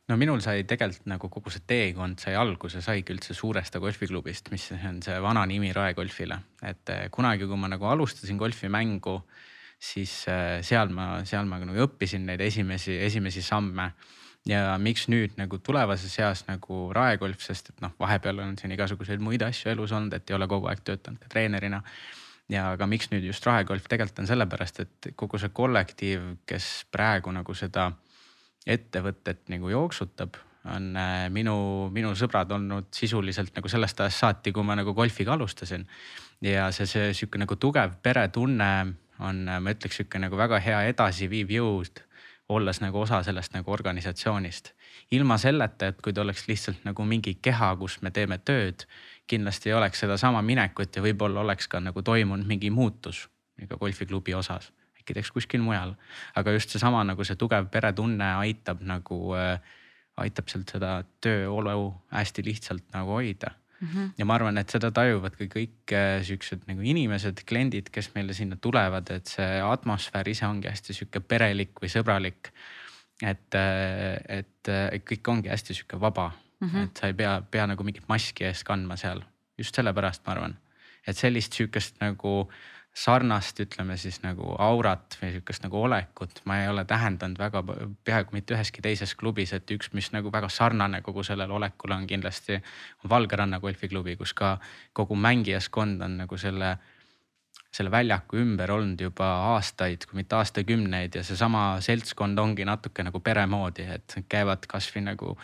no 0.08 0.16
minul 0.20 0.42
sai 0.44 0.64
tegelikult 0.68 1.08
nagu 1.08 1.30
kogu 1.32 1.52
see 1.52 1.64
teekond 1.66 2.20
sai 2.20 2.34
alguse, 2.36 2.82
saigi 2.84 3.14
üldse 3.14 3.36
Suuresta 3.36 3.80
golfiklubist, 3.80 4.50
mis 4.52 4.70
on 4.76 5.00
see 5.02 5.16
vana 5.20 5.44
nimi 5.46 5.72
raekolfile. 5.72 6.38
et 6.62 6.88
eh, 6.88 7.08
kunagi, 7.10 7.46
kui 7.46 7.56
ma 7.56 7.68
nagu 7.68 7.84
alustasin 7.84 8.38
golfimängu, 8.38 9.20
siis 9.78 10.26
eh, 10.28 10.60
seal 10.62 10.92
ma, 10.92 11.24
seal 11.24 11.48
ma 11.48 11.58
nagu 11.58 11.88
õppisin 11.88 12.26
neid 12.26 12.40
esimesi, 12.40 12.98
esimesi 12.98 13.42
samme 13.42 13.92
ja 14.48 14.76
miks 14.80 15.06
nüüd 15.08 15.38
nagu 15.40 15.58
tulevases 15.64 16.18
eas 16.20 16.44
nagu 16.48 16.88
raekolf, 16.94 17.40
sest 17.42 17.72
et 17.72 17.82
noh, 17.84 17.94
vahepeal 18.00 18.42
on 18.44 18.54
siin 18.60 18.74
igasuguseid 18.76 19.22
muid 19.24 19.42
asju 19.44 19.72
elus 19.72 19.94
olnud, 19.96 20.12
et 20.16 20.30
ei 20.30 20.36
ole 20.36 20.48
kogu 20.50 20.68
aeg 20.70 20.84
töötanud 20.84 21.22
ka 21.22 21.32
treenerina. 21.32 21.82
ja 22.52 22.66
aga 22.74 22.86
miks 22.86 23.08
nüüd 23.08 23.24
just 23.24 23.46
raekolf, 23.46 23.86
tegelikult 23.88 24.18
on 24.20 24.28
sellepärast, 24.28 24.80
et 24.80 25.12
kogu 25.16 25.40
see 25.40 25.48
kollektiiv, 25.48 26.26
kes 26.46 26.84
praegu 26.92 27.32
nagu 27.32 27.54
seda 27.56 27.90
ettevõtet 28.68 29.48
nagu 29.48 29.70
jooksutab, 29.72 30.36
on 30.72 30.92
äh, 30.96 31.30
minu, 31.32 31.56
minu 31.92 32.12
sõbrad 32.16 32.52
olnud 32.52 32.88
sisuliselt 32.92 33.56
nagu 33.56 33.68
sellest 33.68 34.00
ajast 34.00 34.20
saati, 34.20 34.52
kui 34.52 34.64
ma 34.64 34.76
nagu 34.76 34.92
golfiga 34.96 35.32
alustasin. 35.32 35.86
ja 36.44 36.70
see, 36.72 36.86
see 36.86 37.12
sihuke 37.16 37.40
nagu 37.40 37.56
tugev 37.56 37.96
peretunne 38.02 38.70
on, 39.24 39.44
ma 39.48 39.72
ütleks 39.72 40.00
sihuke 40.00 40.20
nagu 40.20 40.36
väga 40.36 40.60
hea 40.60 40.82
edasiviiv 40.92 41.52
jõud 41.52 42.00
olles 42.54 42.80
nagu 42.80 43.00
osa 43.00 43.22
sellest 43.22 43.54
nagu 43.54 43.72
organisatsioonist. 43.72 44.72
ilma 45.10 45.38
selleta, 45.38 45.86
et 45.86 46.00
kui 46.02 46.12
ta 46.12 46.22
oleks 46.22 46.48
lihtsalt 46.48 46.84
nagu 46.84 47.04
mingi 47.04 47.34
keha, 47.42 47.74
kus 47.76 48.00
me 48.02 48.10
teeme 48.10 48.38
tööd, 48.38 48.86
kindlasti 49.26 49.70
ei 49.70 49.74
oleks 49.74 50.00
sedasama 50.00 50.42
minekut 50.42 50.96
ja 50.96 51.02
võib-olla 51.02 51.40
oleks 51.40 51.68
ka 51.68 51.80
nagu 51.80 52.02
toimunud 52.02 52.46
mingi 52.46 52.70
muutus 52.70 53.28
ka 53.68 53.76
golfiklubi 53.78 54.34
osas, 54.34 54.72
äkki 54.98 55.14
teeks 55.14 55.30
kuskil 55.30 55.62
mujal. 55.62 55.94
aga 56.34 56.52
just 56.52 56.70
seesama 56.70 57.04
nagu 57.04 57.24
see 57.24 57.36
tugev 57.36 57.68
peretunne 57.70 58.34
aitab 58.34 58.82
nagu 58.82 59.34
äh,, 59.38 59.60
aitab 60.16 60.48
sealt 60.48 60.70
seda 60.70 61.02
tööolu 61.20 61.94
hästi 62.10 62.44
lihtsalt 62.44 62.90
nagu 62.94 63.18
hoida 63.18 63.54
Mm 63.84 63.88
-hmm. 63.92 64.12
ja 64.18 64.24
ma 64.24 64.34
arvan, 64.34 64.58
et 64.58 64.70
seda 64.70 64.90
tajuvad 64.90 65.36
ka 65.36 65.44
kõik 65.44 65.92
äh, 65.92 66.22
siuksed 66.24 66.64
nagu 66.70 66.80
inimesed, 66.80 67.44
kliendid, 67.44 67.90
kes 67.92 68.10
meile 68.14 68.32
sinna 68.32 68.56
tulevad, 68.56 69.10
et 69.10 69.26
see 69.26 69.60
atmosfäär 69.60 70.28
ise 70.28 70.46
ongi 70.46 70.68
hästi 70.68 70.96
sihuke 70.96 71.20
perelik 71.20 71.82
või 71.82 71.90
sõbralik. 71.92 72.52
et, 73.22 73.54
äh, 73.54 74.16
et, 74.28 74.68
et 74.68 75.04
kõik 75.06 75.28
ongi 75.28 75.48
hästi 75.48 75.74
sihuke 75.74 76.00
vaba 76.00 76.32
mm, 76.60 76.68
-hmm. 76.68 76.84
et 76.84 76.96
sa 76.96 77.06
ei 77.06 77.14
pea, 77.14 77.42
pea 77.50 77.66
nagu 77.66 77.84
mingit 77.84 78.08
maski 78.08 78.44
ees 78.44 78.64
kandma 78.64 78.96
seal, 78.96 79.22
just 79.58 79.74
sellepärast 79.74 80.26
ma 80.26 80.32
arvan, 80.32 80.56
et 81.06 81.16
sellist 81.16 81.52
sihukest 81.52 82.00
nagu 82.00 82.50
sarnast, 82.94 83.58
ütleme 83.60 83.96
siis 83.98 84.20
nagu 84.22 84.54
aurat 84.62 85.16
või 85.18 85.32
sihukest 85.34 85.64
nagu 85.66 85.80
olekut 85.82 86.40
ma 86.46 86.60
ei 86.62 86.68
ole 86.70 86.84
tähendanud 86.86 87.38
väga 87.42 87.62
peaaegu 88.06 88.36
mitte 88.36 88.54
üheski 88.54 88.84
teises 88.84 89.16
klubis, 89.18 89.52
et 89.56 89.70
üks, 89.74 89.90
mis 89.98 90.12
nagu 90.14 90.30
väga 90.32 90.48
sarnane 90.48 91.02
kogu 91.02 91.24
sellele 91.26 91.52
olekule 91.52 91.96
on 91.98 92.06
kindlasti 92.06 92.60
Valgeranna 93.10 93.58
golfiklubi, 93.60 94.14
kus 94.16 94.32
ka 94.38 94.56
kogu 94.92 95.18
mängijaskond 95.18 96.06
on 96.06 96.20
nagu 96.22 96.38
selle 96.38 96.76
selle 97.74 97.90
väljaku 97.90 98.38
ümber 98.38 98.70
olnud 98.70 99.00
juba 99.02 99.26
aastaid, 99.54 100.06
kui 100.06 100.20
mitte 100.20 100.36
aastakümneid 100.38 101.16
ja 101.18 101.24
seesama 101.26 101.80
seltskond 101.82 102.38
ongi 102.38 102.66
natuke 102.66 103.02
nagu 103.02 103.18
pere 103.20 103.48
moodi, 103.50 103.86
et 103.96 104.14
käivad 104.30 104.68
kasvõi 104.70 105.02
nagu 105.08 105.34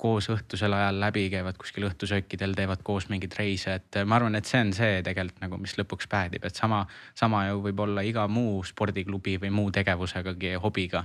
koos 0.00 0.30
õhtusel 0.32 0.72
ajal 0.74 1.00
läbi, 1.02 1.26
käivad 1.32 1.58
kuskil 1.60 1.84
õhtusöökidel, 1.90 2.54
teevad 2.56 2.82
koos 2.86 3.10
mingeid 3.12 3.34
reise, 3.36 3.76
et 3.80 4.00
ma 4.08 4.16
arvan, 4.16 4.38
et 4.38 4.48
see 4.48 4.60
on 4.64 4.72
see 4.76 5.00
tegelikult 5.06 5.42
nagu, 5.44 5.58
mis 5.60 5.76
lõpuks 5.76 6.08
päädib, 6.10 6.46
et 6.48 6.56
sama, 6.56 6.80
sama 7.18 7.44
ju 7.50 7.60
võib 7.66 7.82
olla 7.84 8.04
iga 8.06 8.24
muu 8.30 8.62
spordiklubi 8.66 9.36
või 9.42 9.52
muu 9.58 9.72
tegevusegagi, 9.74 10.54
hobiga. 10.62 11.04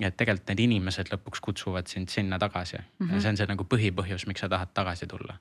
et 0.00 0.16
tegelikult 0.18 0.50
need 0.50 0.64
inimesed 0.66 1.12
lõpuks 1.12 1.40
kutsuvad 1.40 1.88
sind 1.88 2.10
sinna 2.12 2.38
tagasi 2.38 2.76
mm 2.76 3.06
-hmm. 3.06 3.14
ja 3.14 3.20
see 3.20 3.30
on 3.30 3.36
see 3.36 3.46
nagu 3.46 3.64
põhipõhjus, 3.64 4.26
miks 4.26 4.40
sa 4.40 4.48
tahad 4.48 4.74
tagasi 4.74 5.06
tulla. 5.06 5.38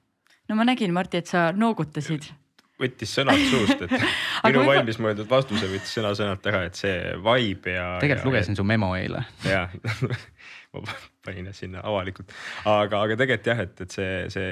no 0.49 0.55
ma 0.55 0.63
nägin, 0.63 0.93
Martti, 0.93 1.17
et 1.17 1.27
sa 1.27 1.51
noogutasid 1.51 2.31
võttis 2.79 3.13
sõnad 3.15 3.39
suust, 3.49 3.81
et 3.85 3.91
minu 4.47 4.65
valmis 4.65 4.99
mõeldud 4.99 5.29
vastuse 5.29 5.67
võttis 5.67 5.93
sõna-sõnalt 5.97 6.47
ära, 6.51 6.63
et 6.69 6.75
see 6.79 7.13
vibe 7.25 7.75
ja. 7.75 7.97
tegelikult 8.01 8.31
lugesin 8.31 8.55
ja, 8.55 8.55
su 8.55 8.63
memo 8.63 8.95
eile. 8.95 9.25
jah 9.55 9.69
ma 10.73 10.97
panin 11.25 11.53
sinna 11.53 11.83
avalikult, 11.85 12.33
aga, 12.65 13.03
aga 13.05 13.17
tegelikult 13.19 13.49
jah, 13.51 13.63
et, 13.67 13.81
et 13.85 13.95
see, 13.97 14.11
see 14.33 14.51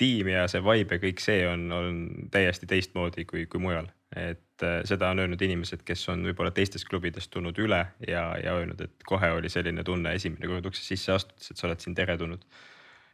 tiim 0.00 0.30
ja 0.32 0.46
see 0.50 0.62
vibe 0.64 0.98
ja 0.98 1.02
kõik 1.02 1.22
see 1.22 1.44
on, 1.46 1.68
on 1.72 2.00
täiesti 2.34 2.66
teistmoodi 2.70 3.26
kui, 3.28 3.46
kui 3.50 3.62
mujal. 3.62 3.88
et 4.14 4.62
äh, 4.62 4.80
seda 4.86 5.08
on 5.10 5.22
öelnud 5.22 5.40
inimesed, 5.42 5.82
kes 5.86 6.04
on 6.12 6.22
võib-olla 6.26 6.52
teistest 6.54 6.86
klubidest 6.90 7.32
tulnud 7.34 7.58
üle 7.58 7.80
ja, 8.06 8.22
ja 8.38 8.54
öelnud, 8.58 8.80
et 8.84 9.06
kohe 9.06 9.32
oli 9.38 9.50
selline 9.50 9.82
tunne 9.86 10.14
esimene 10.14 10.50
kord 10.50 10.66
uksest 10.70 10.92
sisse 10.92 11.14
astudes, 11.14 11.50
et 11.50 11.58
sa 11.58 11.66
oled 11.68 11.82
siin 11.82 11.96
teretulnud. 11.98 12.44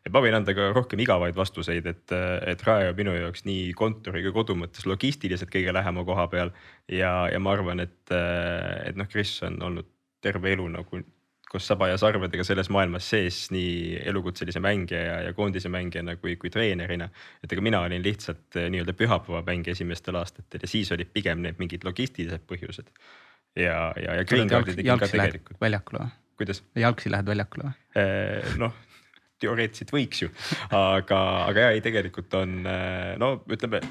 et 0.04 0.12
ma 0.12 0.24
võin 0.24 0.36
anda 0.36 0.56
ka 0.56 0.70
rohkem 0.76 1.00
igavaid 1.04 1.36
vastuseid, 1.36 1.86
et, 1.86 2.16
et 2.52 2.66
Rae 2.68 2.90
on 2.90 2.98
minu 2.98 3.16
jaoks 3.16 3.44
nii 3.48 3.72
kontori 3.76 4.24
kui 4.26 4.36
kodu 4.36 4.56
mõttes 4.56 4.88
logistiliselt 4.88 5.52
kõige 5.52 5.72
lähema 5.76 6.04
koha 6.04 6.28
peal. 6.32 6.52
ja, 6.88 7.28
ja 7.32 7.40
ma 7.40 7.56
arvan, 7.56 7.80
et, 7.84 8.00
et 8.12 8.96
noh, 8.96 9.08
Kris 9.08 9.38
on 9.48 9.60
olnud 9.70 9.88
terve 10.20 10.52
elu 10.52 10.68
nagu 10.68 11.04
koos 11.50 11.66
saba 11.66 11.88
ja 11.90 11.96
sarvedega 11.98 12.44
selles 12.46 12.70
maailmas 12.70 13.08
sees 13.10 13.40
nii 13.50 14.00
elukutselise 14.10 14.62
mängija 14.62 15.00
ja, 15.02 15.16
ja 15.26 15.32
koondise 15.34 15.70
mängijana 15.72 16.14
kui, 16.20 16.36
kui 16.40 16.50
treenerina. 16.50 17.08
et 17.44 17.52
ega 17.52 17.64
mina 17.64 17.80
olin 17.86 18.02
lihtsalt 18.04 18.58
eh, 18.60 18.68
nii-öelda 18.70 18.94
pühapäevamängija 18.98 19.74
esimestel 19.74 20.18
aastatel 20.20 20.62
ja 20.62 20.70
siis 20.70 20.92
olid 20.94 21.10
pigem 21.14 21.42
need 21.46 21.58
mingid 21.58 21.86
logistilised 21.86 22.46
põhjused. 22.50 22.92
ja, 23.58 23.90
ja, 23.96 24.20
ja 24.20 24.24
green 24.24 24.50
card'i 24.52 24.76
tegin 24.78 25.00
ka 25.00 25.10
tegelikult. 25.10 25.58
väljakule 25.60 26.04
või? 26.04 26.14
kuidas? 26.42 26.62
jalgsi 26.78 27.10
lähed 27.10 27.32
väljakule 27.32 27.66
või? 27.66 27.74
Eh, 27.98 28.54
noh, 28.62 28.78
teoreetiliselt 29.42 29.90
võiks 29.96 30.22
ju, 30.22 30.30
aga, 30.70 31.20
aga 31.48 31.66
ja 31.66 31.74
ei, 31.74 31.82
tegelikult 31.82 32.38
on 32.38 32.60
eh, 32.62 33.16
no 33.18 33.34
ütleme 33.50 33.82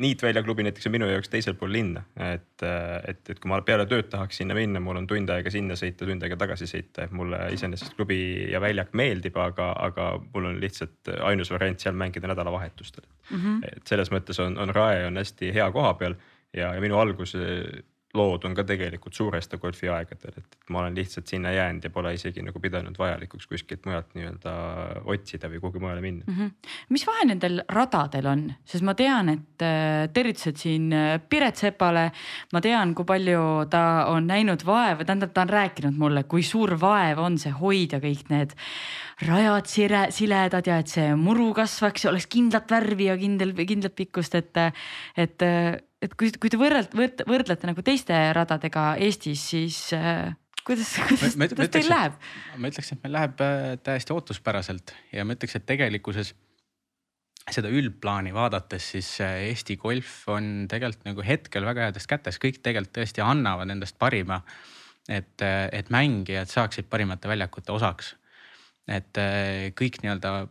Niitvälja 0.00 0.40
klubi 0.42 0.64
näiteks 0.64 0.86
on 0.88 0.92
minu 0.94 1.06
jaoks 1.10 1.28
teisel 1.28 1.52
pool 1.60 1.72
linna, 1.74 2.00
et, 2.16 2.62
et, 2.64 3.18
et 3.28 3.40
kui 3.40 3.50
ma 3.50 3.58
peale 3.66 3.84
tööd 3.84 4.06
tahaks 4.08 4.38
sinna 4.40 4.56
minna, 4.56 4.80
mul 4.80 4.96
on 5.02 5.06
tund 5.10 5.28
aega 5.34 5.52
sinna 5.52 5.76
sõita, 5.76 6.06
tund 6.08 6.24
aega 6.24 6.38
tagasi 6.40 6.68
sõita, 6.70 7.04
et 7.04 7.12
mulle 7.12 7.40
iseenesest 7.52 7.98
klubi 7.98 8.18
ja 8.48 8.60
väljak 8.64 8.94
meeldib, 8.96 9.36
aga, 9.36 9.68
aga 9.84 10.06
mul 10.32 10.48
on 10.48 10.60
lihtsalt 10.62 11.12
ainus 11.28 11.52
variant 11.52 11.84
seal 11.84 11.98
mängida 11.98 12.30
nädalavahetustel 12.32 13.04
mm. 13.04 13.36
-hmm. 13.36 13.60
et 13.68 13.92
selles 13.92 14.08
mõttes 14.14 14.40
on, 14.40 14.56
on 14.58 14.72
Rae 14.72 15.04
on 15.10 15.20
hästi 15.20 15.52
hea 15.52 15.68
koha 15.76 15.92
peal 16.00 16.16
ja, 16.56 16.72
ja 16.72 16.80
minu 16.80 16.96
algus 16.96 17.36
lood 18.14 18.44
on 18.44 18.54
ka 18.54 18.64
tegelikult 18.68 19.16
Suuresta 19.16 19.56
golfi 19.60 19.88
aegadel, 19.88 20.36
et 20.36 20.56
ma 20.72 20.82
olen 20.82 20.96
lihtsalt 20.96 21.30
sinna 21.30 21.52
jäänud 21.54 21.84
ja 21.86 21.90
pole 21.90 22.12
isegi 22.14 22.42
nagu 22.44 22.60
pidanud 22.60 22.96
vajalikuks 22.98 23.46
kuskilt 23.48 23.86
mujalt 23.88 24.10
nii-öelda 24.16 24.52
otsida 25.08 25.48
või 25.48 25.62
kuhugi 25.62 25.80
mujale 25.80 26.04
minna 26.04 26.24
mm. 26.26 26.34
-hmm. 26.36 26.74
mis 26.92 27.06
vahe 27.08 27.24
nendel 27.30 27.62
radadel 27.72 28.28
on, 28.28 28.42
sest 28.68 28.84
ma 28.84 28.94
tean, 28.98 29.32
et 29.32 29.64
äh, 29.64 30.08
tervitused 30.12 30.60
siin 30.60 30.92
äh, 30.92 31.20
Piret 31.28 31.56
Sepale. 31.56 32.10
ma 32.52 32.60
tean, 32.60 32.94
kui 32.94 33.08
palju 33.08 33.44
ta 33.70 34.04
on 34.12 34.26
näinud 34.28 34.66
vaeva, 34.66 35.04
tähendab, 35.04 35.32
ta 35.32 35.46
on 35.46 35.54
rääkinud 35.56 35.96
mulle, 35.96 36.24
kui 36.24 36.42
suur 36.42 36.76
vaev 36.80 37.18
on 37.18 37.38
see 37.38 37.52
hoida 37.52 38.00
kõik 38.02 38.28
need 38.28 38.52
rajad 39.24 39.66
sire, 39.66 40.02
siledad 40.10 40.66
ja 40.66 40.78
et 40.82 40.88
see 40.88 41.14
muru 41.16 41.52
kasvaks 41.54 42.04
ja 42.04 42.10
oleks 42.10 42.26
kindlat 42.26 42.70
värvi 42.70 43.08
ja 43.08 43.16
kindel, 43.16 43.54
kindlat 43.54 43.96
pikkust, 43.96 44.34
et, 44.34 44.62
et 45.16 45.48
et 46.02 46.14
kui, 46.18 46.32
kui 46.42 46.50
te 46.52 46.60
võrdlete, 46.60 47.26
võrdlete 47.28 47.68
nagu 47.70 47.84
teiste 47.86 48.16
radadega 48.36 48.92
Eestis, 49.02 49.44
siis 49.52 49.78
äh, 49.96 50.32
kuidas, 50.66 50.94
kuidas, 51.08 51.36
kuidas 51.36 51.72
teil 51.74 51.90
läheb? 51.90 52.16
ma 52.58 52.70
ütleks, 52.72 52.94
et 52.94 53.02
meil 53.04 53.16
läheb 53.18 53.42
äh, 53.44 53.66
täiesti 53.84 54.14
ootuspäraselt 54.14 54.94
ja 55.14 55.26
ma 55.26 55.36
ütleks, 55.36 55.58
et 55.58 55.68
tegelikkuses 55.68 56.34
seda 57.50 57.70
üldplaani 57.74 58.30
vaadates, 58.34 58.92
siis 58.94 59.08
äh, 59.24 59.48
Eesti 59.48 59.76
golf 59.80 60.22
on 60.30 60.68
tegelikult 60.70 61.08
nagu 61.08 61.26
hetkel 61.26 61.66
väga 61.66 61.88
heades 61.88 62.06
kätes, 62.10 62.38
kõik 62.42 62.62
tegelikult 62.62 62.94
tõesti 63.00 63.24
annavad 63.24 63.70
endast 63.74 63.98
parima. 63.98 64.42
et, 65.10 65.42
et 65.42 65.88
mängijad 65.90 66.46
saaksid 66.46 66.86
parimate 66.86 67.28
väljakute 67.28 67.72
osaks. 67.74 68.14
et 68.86 69.18
äh, 69.18 69.70
kõik 69.78 70.02
nii-öelda 70.02 70.46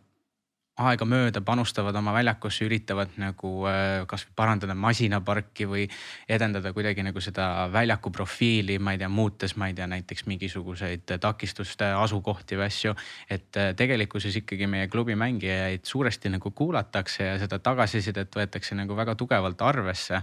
aegamööda 0.80 1.42
panustavad 1.44 1.96
oma 2.00 2.14
väljakusse, 2.16 2.64
üritavad 2.64 3.12
nagu 3.20 3.50
äh, 3.68 4.06
kasvõi 4.08 4.32
parandada 4.36 4.74
masinaparki 4.78 5.66
või 5.68 5.84
edendada 6.32 6.72
kuidagi 6.72 7.04
nagu 7.04 7.20
seda 7.20 7.66
väljaku 7.72 8.12
profiili, 8.14 8.78
ma 8.80 8.94
ei 8.94 9.02
tea, 9.02 9.10
muutes, 9.12 9.52
ma 9.60 9.68
ei 9.68 9.76
tea, 9.76 9.86
näiteks 9.92 10.24
mingisuguseid 10.30 11.12
takistuste 11.20 11.90
asukohti 11.98 12.56
või 12.56 12.70
asju. 12.70 12.94
et 13.28 13.60
äh, 13.60 13.74
tegelikkuses 13.76 14.36
ikkagi 14.40 14.66
meie 14.66 14.88
klubi 14.88 15.14
mängijaid 15.14 15.84
suuresti 15.84 16.32
nagu 16.32 16.50
kuulatakse 16.50 17.24
ja 17.24 17.36
seda 17.42 17.58
tagasisidet 17.58 18.32
võetakse 18.32 18.78
nagu 18.78 18.96
väga 18.96 19.14
tugevalt 19.14 19.60
arvesse 19.62 20.22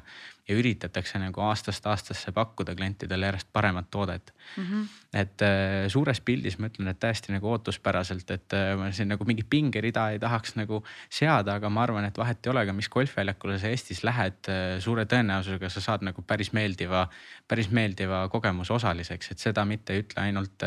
ja 0.50 0.58
üritatakse 0.58 1.20
nagu 1.22 1.44
aastast 1.46 1.86
aastasse 1.90 2.32
pakkuda 2.34 2.74
klientidele 2.78 3.30
järjest 3.30 3.50
paremat 3.54 3.90
toodet 3.92 4.34
mm. 4.58 4.64
-hmm. 4.64 4.88
et 5.22 5.42
äh, 5.46 5.88
suures 5.88 6.22
pildis 6.26 6.58
ma 6.60 6.70
ütlen, 6.72 6.90
et 6.90 7.00
täiesti 7.00 7.34
nagu 7.34 7.52
ootuspäraselt, 7.52 8.32
et 8.32 8.56
äh, 8.58 8.74
ma 8.78 8.90
siin 8.92 9.12
nagu 9.14 9.26
mingit 9.30 9.50
pingerida 9.50 10.08
ei 10.10 10.20
tahaks 10.20 10.56
nagu 10.58 10.82
seada, 11.10 11.60
aga 11.60 11.70
ma 11.70 11.84
arvan, 11.86 12.06
et 12.10 12.18
vahet 12.18 12.46
ei 12.46 12.52
ole 12.52 12.66
ka, 12.66 12.74
mis 12.74 12.90
golfväljakule 12.90 13.60
sa 13.60 13.70
Eestis 13.70 14.04
lähed, 14.04 14.50
suure 14.80 15.06
tõenäosusega 15.06 15.70
sa 15.70 15.86
saad 15.86 16.06
nagu 16.08 16.22
päris 16.22 16.52
meeldiva, 16.54 17.06
päris 17.48 17.70
meeldiva 17.70 18.26
kogemuse 18.30 18.74
osaliseks, 18.74 19.32
et 19.32 19.46
seda 19.46 19.66
mitte 19.66 19.94
ei 19.94 20.04
ütle 20.06 20.26
ainult, 20.26 20.66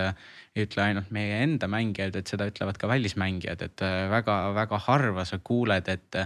ei 0.54 0.66
ütle 0.68 0.82
ainult 0.86 1.10
meie 1.10 1.42
enda 1.42 1.68
mängijad, 1.68 2.16
et 2.16 2.30
seda 2.30 2.46
ütlevad 2.46 2.78
ka 2.78 2.88
välismängijad, 2.88 3.62
et 3.62 3.86
väga-väga 4.10 4.78
harva 4.86 5.24
sa 5.24 5.38
kuuled, 5.42 5.88
et 5.88 6.22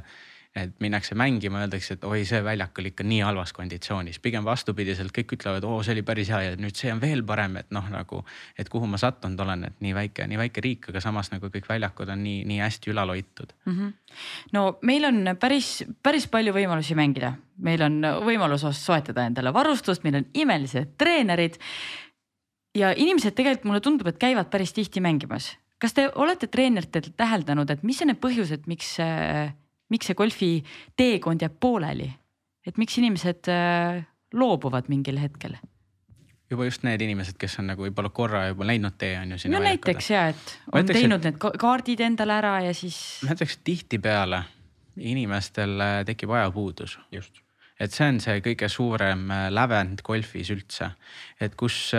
et 0.57 0.73
minnakse 0.81 1.15
mängima, 1.19 1.61
öeldakse, 1.65 1.97
et 1.97 2.05
oi, 2.09 2.23
see 2.29 2.41
väljak 2.45 2.79
oli 2.81 2.93
ikka 2.93 3.05
nii 3.07 3.21
halvas 3.27 3.53
konditsioonis, 3.57 4.19
pigem 4.25 4.45
vastupidiselt 4.47 5.13
kõik 5.15 5.37
ütlevad, 5.37 5.65
oo, 5.69 5.83
see 5.85 5.97
oli 5.97 6.05
päris 6.07 6.31
hea 6.33 6.41
ja 6.47 6.55
nüüd 6.61 6.79
see 6.79 6.93
on 6.93 7.01
veel 7.03 7.23
parem, 7.27 7.59
et 7.61 7.69
noh, 7.75 7.85
nagu. 7.93 8.23
et 8.59 8.69
kuhu 8.73 8.89
ma 8.89 8.99
sattunud 9.01 9.41
olen, 9.45 9.67
et 9.69 9.77
nii 9.85 9.95
väike, 9.97 10.27
nii 10.31 10.41
väike 10.41 10.65
riik, 10.65 10.89
aga 10.93 11.03
samas 11.05 11.31
nagu 11.33 11.51
kõik 11.53 11.69
väljakud 11.69 12.13
on 12.13 12.23
nii, 12.25 12.45
nii 12.49 12.63
hästi 12.63 12.93
ülal 12.93 13.13
hoitud 13.13 13.53
mm. 13.67 13.75
-hmm. 13.77 13.93
no 14.57 14.79
meil 14.83 15.05
on 15.05 15.37
päris, 15.41 15.85
päris 16.03 16.27
palju 16.33 16.55
võimalusi 16.57 16.97
mängida, 16.97 17.35
meil 17.59 17.83
on 17.83 18.01
võimalus 18.25 18.67
soetada 18.73 19.27
endale 19.27 19.53
varustust, 19.53 20.05
meil 20.05 20.23
on 20.23 20.27
imelised 20.35 20.97
treenerid. 20.99 21.61
ja 22.75 22.93
inimesed 22.97 23.35
tegelikult 23.35 23.65
mulle 23.65 23.81
tundub, 23.81 24.07
et 24.07 24.19
käivad 24.19 24.51
päris 24.51 24.73
tihti 24.73 25.01
mängimas. 25.01 25.57
kas 25.79 25.93
te 25.93 26.09
olete 26.15 26.47
treeneritelt 26.47 27.17
täheldanud, 27.17 27.71
et 27.71 27.83
mis 27.83 28.01
on 28.03 28.09
need 28.09 28.21
põhjused, 28.21 28.67
miks 28.67 28.97
miks 29.93 30.11
see 30.11 30.19
golfi 30.19 30.51
teekond 30.97 31.43
jääb 31.45 31.57
pooleli, 31.61 32.09
et 32.67 32.79
miks 32.81 32.99
inimesed 32.99 33.51
äh, 33.53 34.05
loobuvad 34.35 34.91
mingil 34.93 35.21
hetkel? 35.23 35.57
juba 36.51 36.69
just 36.69 36.85
need 36.87 37.03
inimesed, 37.03 37.35
kes 37.41 37.59
on 37.59 37.73
nagu 37.73 37.83
võib-olla 37.89 38.13
korra 38.15 38.45
juba 38.53 38.69
läinud 38.69 38.95
tee 38.99 39.17
on 39.19 39.35
ju. 39.35 39.51
no 39.51 39.63
näiteks 39.63 40.11
ja, 40.13 40.29
et 40.31 40.53
on 40.71 40.85
ütleks, 40.85 41.01
teinud 41.01 41.25
et... 41.25 41.33
need 41.33 41.59
kaardid 41.63 42.03
endale 42.07 42.37
ära 42.39 42.61
ja 42.69 42.77
siis. 42.77 43.01
ma 43.27 43.35
ütleks 43.35 43.59
tihtipeale 43.67 44.45
inimestel 44.97 45.75
äh, 45.83 45.99
tekib 46.09 46.31
ajapuudus. 46.37 46.99
just 47.13 47.43
et 47.81 47.93
see 47.93 48.07
on 48.09 48.21
see 48.23 48.41
kõige 48.45 48.71
suurem 48.73 49.27
äh, 49.35 49.49
lävend 49.53 50.03
golfis 50.07 50.53
üldse, 50.55 50.93
et 51.41 51.59
kus 51.59 51.91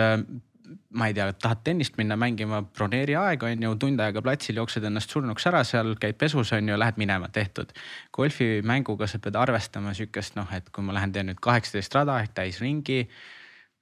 ma 0.90 1.08
ei 1.08 1.14
tea, 1.14 1.28
tahad 1.32 1.62
tennist 1.64 1.96
minna 1.98 2.16
mängima, 2.20 2.60
broneeri 2.62 3.16
aeg 3.18 3.44
on 3.46 3.64
ju, 3.64 3.72
tund 3.80 4.00
aega 4.02 4.22
platsil 4.24 4.60
jooksed 4.60 4.84
ennast 4.84 5.12
surnuks 5.14 5.46
ära, 5.50 5.62
seal 5.66 5.94
käid 6.00 6.18
pesus 6.20 6.52
on 6.56 6.68
ju, 6.68 6.76
lähed 6.78 7.00
minema, 7.00 7.28
tehtud. 7.32 7.72
golfimänguga 8.14 9.06
sa 9.06 9.20
pead 9.22 9.36
arvestama 9.36 9.94
sihukest 9.96 10.36
noh, 10.38 10.48
et 10.54 10.70
kui 10.74 10.84
ma 10.84 10.96
lähen 10.96 11.12
teen 11.12 11.30
nüüd 11.30 11.40
kaheksateist 11.44 11.94
rada 11.98 12.20
ehk 12.22 12.34
täisringi. 12.34 13.08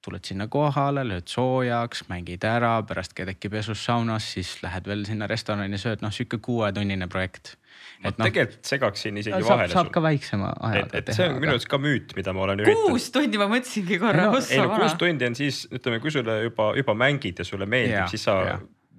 tuled 0.07 0.23
sinna 0.23 0.45
kohale, 0.47 1.03
lööd 1.03 1.27
soojaks, 1.27 2.05
mängid 2.07 2.43
ära, 2.47 2.77
pärast 2.87 3.15
käid 3.17 3.33
äkki 3.33 3.49
pesus 3.51 3.81
saunas, 3.83 4.29
siis 4.33 4.53
lähed 4.63 4.87
veel 4.87 5.03
sinna 5.05 5.27
restorani, 5.27 5.77
sööd, 5.81 6.03
noh 6.05 6.13
sihuke 6.13 6.37
kuuetunnine 6.37 7.09
projekt 7.11 7.57
ma 8.03 8.13
no, 8.13 8.27
tegelikult 8.29 8.71
segaksin 8.71 9.19
isegi 9.21 9.39
no, 9.41 9.49
vahele. 9.49 9.73
saab 9.73 9.91
ka 9.93 10.03
väiksema 10.05 10.53
ajaga 10.69 11.01
teha. 11.01 11.17
see 11.17 11.27
on 11.27 11.35
aga... 11.35 11.43
minu 11.43 11.55
arust 11.55 11.69
ka 11.71 11.81
müüt, 11.81 12.15
mida 12.17 12.33
ma 12.37 12.45
olen 12.45 12.63
üritanud. 12.63 12.93
kuus 12.93 13.09
tundi 13.15 13.41
ma 13.41 13.49
mõtlesingi 13.51 13.99
korra 14.01 14.29
no,. 14.29 14.41
ei 14.41 14.63
no 14.63 14.71
kuus 14.75 14.97
tundi 15.01 15.29
on 15.29 15.37
siis 15.37 15.63
ütleme, 15.71 16.01
kui 16.03 16.13
sulle 16.13 16.41
juba, 16.47 16.71
juba 16.77 16.97
mängid 16.97 17.43
ja 17.43 17.47
sulle 17.47 17.69
meeldib, 17.69 18.09
siis 18.13 18.27
sa, 18.27 18.39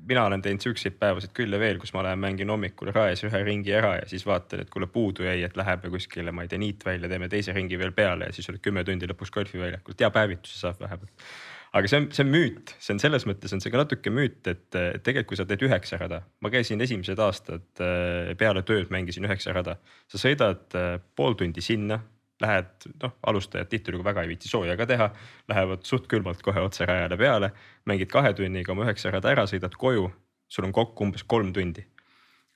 mina 0.09 0.25
olen 0.25 0.43
teinud 0.43 0.65
siukseid 0.65 0.97
päevasid 1.01 1.35
küll 1.37 1.53
ja 1.53 1.61
veel, 1.61 1.79
kus 1.81 1.93
ma 1.95 2.03
lähen 2.07 2.21
mängin 2.23 2.51
hommikul 2.51 2.91
raes 2.95 3.23
ühe 3.29 3.43
ringi 3.45 3.75
ära 3.77 3.95
ja 3.99 4.09
siis 4.09 4.25
vaatan, 4.27 4.65
et 4.65 4.73
kuule 4.73 4.89
puudu 4.91 5.27
jäi, 5.27 5.43
et 5.47 5.59
läheb 5.59 5.85
kuskile, 5.93 6.33
ma 6.33 6.45
ei 6.45 6.51
tea, 6.51 6.61
niit 6.63 6.87
välja, 6.87 7.11
teeme 7.13 7.29
teise 7.33 7.55
ringi 7.57 7.79
veel 7.81 7.93
peale 7.97 8.31
ja 8.31 8.37
siis 8.37 8.49
oled 8.53 8.63
kümme 8.65 8.85
tundi 8.89 9.09
lõpuks 9.11 9.35
golfiväljakul, 9.35 9.99
hea 10.01 10.11
päevituse 10.15 10.63
saab 10.63 10.81
vähemalt 10.85 11.29
aga 11.73 11.91
see 11.91 12.01
on, 12.01 12.07
see 12.15 12.25
on 12.25 12.31
müüt, 12.33 12.75
see 12.81 12.95
on 12.95 13.01
selles 13.03 13.27
mõttes 13.29 13.53
on 13.55 13.63
see 13.63 13.73
ka 13.73 13.81
natuke 13.81 14.13
müüt, 14.15 14.41
et 14.51 14.69
tegelikult 14.73 15.33
kui 15.33 15.41
sa 15.41 15.47
teed 15.49 15.65
üheksa 15.67 15.99
rada, 16.01 16.23
ma 16.45 16.53
käisin 16.53 16.81
esimesed 16.85 17.21
aastad 17.21 17.83
äh, 17.85 18.33
peale 18.41 18.63
tööd 18.69 18.93
mängisin 18.95 19.27
üheksa 19.29 19.53
rada. 19.57 19.77
sa 20.09 20.21
sõidad 20.21 20.79
äh, 20.79 20.95
pool 21.19 21.37
tundi 21.39 21.65
sinna, 21.65 22.01
lähed 22.41 22.89
noh, 23.03 23.17
alustajad 23.27 23.69
tihtilugu 23.69 24.07
väga 24.07 24.23
ei 24.25 24.33
viitsi 24.33 24.49
sooja 24.49 24.77
ka 24.79 24.87
teha, 24.87 25.11
lähevad 25.51 25.85
suht 25.89 26.07
külmalt 26.11 26.43
kohe 26.47 26.63
otse 26.63 26.87
rajale 26.89 27.19
peale, 27.19 27.53
mängid 27.91 28.13
kahe 28.13 28.33
tunniga 28.39 28.73
oma 28.73 28.87
üheksa 28.87 29.13
rada 29.13 29.33
ära, 29.35 29.47
sõidad 29.51 29.75
koju, 29.77 30.09
sul 30.49 30.69
on 30.69 30.75
kokku 30.77 31.09
umbes 31.09 31.27
kolm 31.29 31.53
tundi 31.53 31.85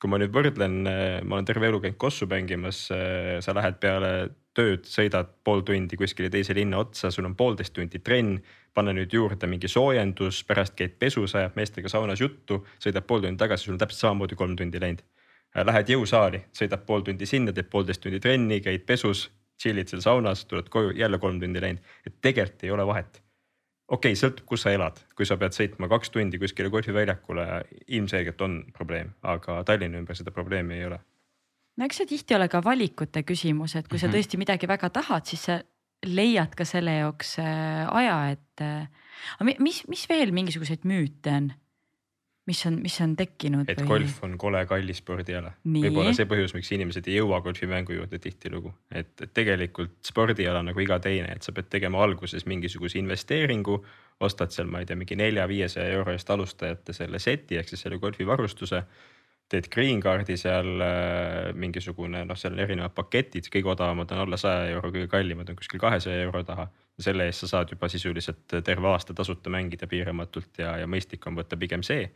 kui 0.03 0.11
ma 0.11 0.19
nüüd 0.19 0.35
võrdlen, 0.35 0.81
äh, 0.91 1.19
ma 1.23 1.39
olen 1.39 1.47
terve 1.47 1.69
elu 1.71 1.79
käinud 1.85 1.99
kossu 2.03 2.27
mängimas, 2.27 2.89
sa 2.91 3.55
lähed 3.55 3.79
peale 3.83 4.13
tööd, 4.57 4.85
sõidad 4.89 5.31
pool 5.47 5.63
tundi 5.67 5.97
kuskile 5.97 6.29
teise 6.33 6.55
linna 6.57 6.81
otsa, 6.83 7.11
sul 7.15 7.29
on 7.29 7.37
poolteist 7.39 7.73
tundi 7.77 8.03
trenn 8.05 8.41
panna 8.75 8.93
nüüd 8.97 9.13
juurde 9.13 9.49
mingi 9.49 9.69
soojendus, 9.69 10.43
pärast 10.49 10.77
käid 10.77 10.99
pesus, 11.01 11.35
ajad 11.39 11.57
meestega 11.57 11.91
saunas 11.93 12.21
juttu, 12.21 12.63
sõidad 12.83 13.07
pool 13.09 13.25
tundi 13.25 13.41
tagasi, 13.41 13.69
sul 13.69 13.77
on 13.77 13.83
täpselt 13.83 14.07
samamoodi 14.07 14.39
kolm 14.39 14.57
tundi 14.59 14.81
läinud. 14.83 15.05
Lähed 15.69 15.91
jõusaali, 15.93 16.47
sõidad 16.57 16.85
pool 16.89 17.05
tundi 17.05 17.29
sinna, 17.29 17.53
teed 17.53 17.69
poolteist 17.73 18.01
tundi 18.05 18.21
trenni, 18.25 18.61
käid 18.65 18.87
pesus, 18.89 19.27
chill'id 19.61 19.93
seal 19.93 20.05
saunas, 20.05 20.47
tuled 20.49 20.71
koju, 20.73 20.95
jälle 20.97 21.21
kolm 21.21 21.41
tundi 21.41 21.61
läinud, 21.61 21.93
et 22.09 22.17
tegelikult 22.25 22.65
ei 22.65 22.73
ole 22.73 22.89
vahet. 22.89 23.21
Okei 23.93 24.13
okay,, 24.13 24.19
sõltub, 24.19 24.47
kus 24.49 24.65
sa 24.65 24.73
elad, 24.75 24.99
kui 25.17 25.29
sa 25.29 25.37
pead 25.41 25.57
sõitma 25.57 25.89
kaks 25.93 26.13
tundi 26.15 26.41
kuskile 26.41 26.73
golfiväljakule, 26.73 27.47
ilmselgelt 27.93 28.41
on 28.45 28.63
probleem, 28.77 29.13
aga 29.23 29.63
Tallinna 29.69 30.01
ümber 30.01 30.19
seda 30.19 30.35
probleemi 30.35 30.81
ei 30.81 30.89
ole 30.91 31.03
no 31.77 31.89
eks 31.89 32.03
see 32.03 32.11
tihti 32.15 32.37
ole 32.37 32.49
ka 32.53 32.61
valikute 32.65 33.23
küsimus, 33.27 33.77
et 33.79 33.89
kui 33.89 34.01
sa 34.01 34.09
mhm. 34.09 34.17
tõesti 34.17 34.41
midagi 34.41 34.69
väga 34.71 34.91
tahad, 34.93 35.29
siis 35.29 35.47
sa 35.49 35.61
leiad 36.03 36.55
ka 36.59 36.67
selle 36.69 36.97
jaoks 36.99 37.37
äh, 37.43 37.87
aja, 37.95 38.17
et 38.35 38.65
äh, 38.65 39.53
mis, 39.63 39.83
mis 39.91 40.07
veel 40.11 40.35
mingisuguseid 40.35 40.87
müüte 40.89 41.37
on? 41.39 41.53
Mis 42.47 42.67
on, 42.67 42.79
mis 42.83 42.97
on 43.01 43.15
tekkinud? 43.17 43.69
et 43.71 43.81
või? 43.83 43.89
golf 43.93 44.19
on 44.27 44.37
kole 44.41 44.65
kallis 44.67 44.99
spordiala. 45.03 45.53
võib-olla 45.67 46.15
see 46.17 46.27
põhjus, 46.31 46.55
miks 46.57 46.73
inimesed 46.75 47.07
ei 47.11 47.21
jõua 47.21 47.41
golfimängu 47.45 47.97
juurde 47.97 48.19
tihtilugu, 48.23 48.75
et, 48.91 49.13
et 49.23 49.35
tegelikult 49.35 49.95
spordiala 50.07 50.65
nagu 50.67 50.83
iga 50.83 50.99
teine, 51.03 51.31
et 51.37 51.47
sa 51.47 51.55
pead 51.55 51.71
tegema 51.73 52.03
alguses 52.03 52.47
mingisuguse 52.47 52.99
investeeringu. 53.03 53.83
ostad 54.23 54.53
seal, 54.55 54.69
ma 54.71 54.79
ei 54.79 54.87
tea, 54.87 54.95
mingi 54.95 55.17
nelja-viiesaja 55.19 55.95
euro 55.97 56.13
eest 56.15 56.29
alustajate 56.31 56.95
selle 56.95 57.19
seti 57.19 57.57
ehk 57.59 57.69
siis 57.69 57.81
selle 57.83 57.99
golfivarustuse 57.99 58.85
teed 59.53 59.69
green 59.73 60.01
card'i 60.01 60.37
seal 60.41 60.81
äh, 60.85 61.51
mingisugune 61.59 62.25
noh, 62.29 62.39
seal 62.39 62.55
on 62.57 62.63
erinevad 62.65 62.95
paketid, 62.97 63.49
kõige 63.53 63.73
odavamad 63.75 64.13
on 64.15 64.23
alla 64.25 64.39
saja 64.41 64.71
euro, 64.73 64.93
kõige 64.95 65.11
kallimad 65.13 65.51
on 65.53 65.59
kuskil 65.59 65.83
kahesaja 65.83 66.25
euro 66.27 66.45
taha. 66.49 66.71
selle 67.03 67.25
eest 67.27 67.43
sa 67.43 67.49
saad 67.49 67.71
juba 67.73 67.89
sisuliselt 67.89 68.53
terve 68.63 68.87
aasta 68.87 69.15
tasuta 69.17 69.51
mängida 69.51 69.89
piiramatult 69.91 70.59
ja, 70.61 70.77
ja 70.79 70.87
mõistlik 70.87 71.25
on 71.27 71.35
võtta 71.35 71.57
pigem 71.59 71.83
see. 71.83 72.11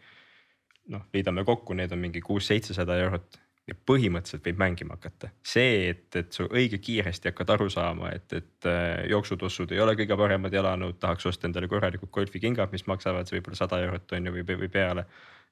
Noh, 0.92 1.08
liidame 1.14 1.44
kokku, 1.44 1.74
need 1.74 1.92
on 1.92 2.02
mingi 2.02 2.22
kuus-seitsesada 2.24 2.96
eurot 3.02 3.38
ja 3.66 3.74
põhimõtteliselt 3.74 4.44
võib 4.46 4.60
mängima 4.62 4.94
hakata. 4.94 5.32
see, 5.42 5.88
et, 5.90 6.06
et 6.16 6.32
sa 6.32 6.46
õige 6.46 6.78
kiiresti 6.78 7.32
hakkad 7.32 7.54
aru 7.56 7.70
saama, 7.72 8.12
et, 8.14 8.32
et 8.32 8.68
äh, 8.70 9.06
jooksutossud 9.10 9.72
ei 9.74 9.80
ole 9.82 9.96
kõige 9.98 10.18
paremad 10.18 10.54
jalanõud, 10.54 11.00
tahaks 11.02 11.26
osta 11.26 11.48
endale 11.48 11.68
korralikud 11.68 12.12
golfikingad, 12.14 12.70
mis 12.72 12.86
maksavad 12.86 13.32
võib-olla 13.32 13.58
sada 13.58 13.80
eurot 13.82 14.14
on 14.18 14.30
ju 14.30 14.36
või, 14.38 14.46
või 14.66 14.70
peale 14.70 15.06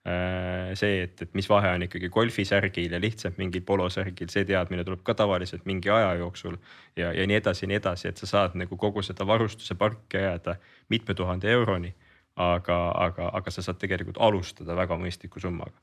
Äh, 0.07 0.75
see, 0.77 0.99
et, 1.07 1.23
et 1.25 1.31
mis 1.33 1.47
vahe 1.49 1.71
on 1.73 1.83
ikkagi 1.87 2.11
golfisärgil 2.13 2.93
ja 2.93 2.99
lihtsalt 3.01 3.39
mingil 3.41 3.63
polosärgil, 3.65 4.29
see 4.29 4.45
teadmine 4.45 4.83
tuleb 4.85 5.01
ka 5.01 5.15
tavaliselt 5.17 5.65
mingi 5.65 5.89
aja 5.89 6.11
jooksul. 6.21 6.59
ja, 6.97 7.15
ja 7.17 7.25
nii 7.25 7.39
edasi 7.39 7.65
ja 7.65 7.69
nii 7.71 7.79
edasi, 7.79 8.11
et 8.11 8.21
sa 8.21 8.29
saad 8.29 8.59
nagu 8.61 8.77
kogu 8.77 9.01
seda 9.03 9.25
varustuse 9.25 9.75
parki 9.81 10.21
ajada 10.21 10.59
mitme 10.93 11.17
tuhande 11.17 11.49
euroni. 11.49 11.95
Aga, 12.37 12.79
aga, 13.07 13.31
aga 13.39 13.51
sa 13.51 13.63
saad 13.63 13.79
tegelikult 13.79 14.19
alustada 14.19 14.77
väga 14.77 14.99
mõistliku 14.99 15.41
summaga. 15.41 15.79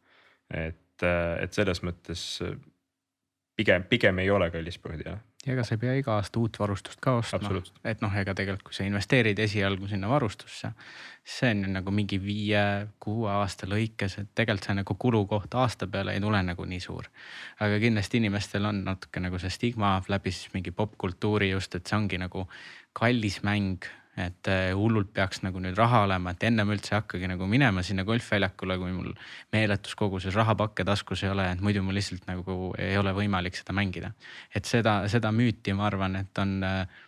et, 0.52 1.04
et 1.40 1.54
selles 1.54 1.80
mõttes 1.84 2.24
pigem, 3.56 3.84
pigem 3.84 4.20
ei 4.20 4.30
ole 4.30 4.52
kallis 4.52 4.76
spordiala. 4.76 5.20
ja 5.46 5.54
ega 5.54 5.64
sa 5.66 5.74
ei 5.74 5.80
pea 5.82 5.94
iga 5.98 6.16
aasta 6.20 6.40
uut 6.40 6.60
varustust 6.60 7.00
ka 7.02 7.16
ostma, 7.18 7.62
et 7.88 8.02
noh, 8.04 8.14
ega 8.18 8.34
tegelikult, 8.38 8.68
kui 8.70 8.78
sa 8.78 8.86
investeerid 8.86 9.40
esialgu 9.42 9.88
sinna 9.90 10.10
varustusse, 10.10 10.72
see 11.26 11.54
on 11.56 11.64
ju 11.66 11.72
nagu 11.74 11.94
mingi 11.96 12.20
viie-kuue 12.22 13.32
aasta 13.34 13.70
lõikes, 13.70 14.20
et 14.22 14.30
tegelikult 14.38 14.70
see 14.70 14.78
nagu 14.82 14.98
kulukoht 15.06 15.58
aasta 15.58 15.88
peale 15.88 16.14
ei 16.18 16.22
tule 16.22 16.44
nagu 16.46 16.68
nii 16.74 16.84
suur. 16.84 17.10
aga 17.60 17.80
kindlasti 17.80 18.22
inimestel 18.22 18.70
on 18.70 18.84
natuke 18.86 19.24
nagu 19.24 19.40
see 19.40 19.50
stigma 19.50 19.96
läbi 20.08 20.36
siis 20.36 20.54
mingi 20.54 20.72
popkultuuri 20.72 21.50
just, 21.56 21.76
et 21.76 21.88
see 21.88 21.98
ongi 21.98 22.22
nagu 22.22 22.48
kallis 22.94 23.42
mäng 23.48 23.90
et 24.20 24.48
äh, 24.52 24.72
hullult 24.76 25.14
peaks 25.16 25.40
nagu 25.46 25.62
nüüd 25.64 25.78
raha 25.80 26.02
olema, 26.04 26.34
et 26.34 26.44
ennem 26.44 26.74
üldse 26.74 26.98
hakkagi 26.98 27.30
nagu 27.32 27.48
minema 27.48 27.84
sinna 27.84 28.04
golfväljakule, 28.08 28.76
kui 28.82 28.92
mul 28.92 29.14
meeletus 29.56 29.96
koguses 29.96 30.36
rahapakke 30.36 30.84
taskus 30.88 31.24
ei 31.24 31.32
ole, 31.32 31.48
et 31.54 31.64
muidu 31.64 31.84
mul 31.86 31.96
lihtsalt 31.96 32.28
nagu 32.28 32.74
ei 32.80 32.98
ole 33.00 33.14
võimalik 33.16 33.56
seda 33.56 33.76
mängida. 33.78 34.12
et 34.56 34.66
seda, 34.66 35.02
seda 35.08 35.32
müüti, 35.32 35.74
ma 35.74 35.88
arvan, 35.88 36.20
et 36.20 36.44
on 36.44 36.58
äh, 36.68 37.00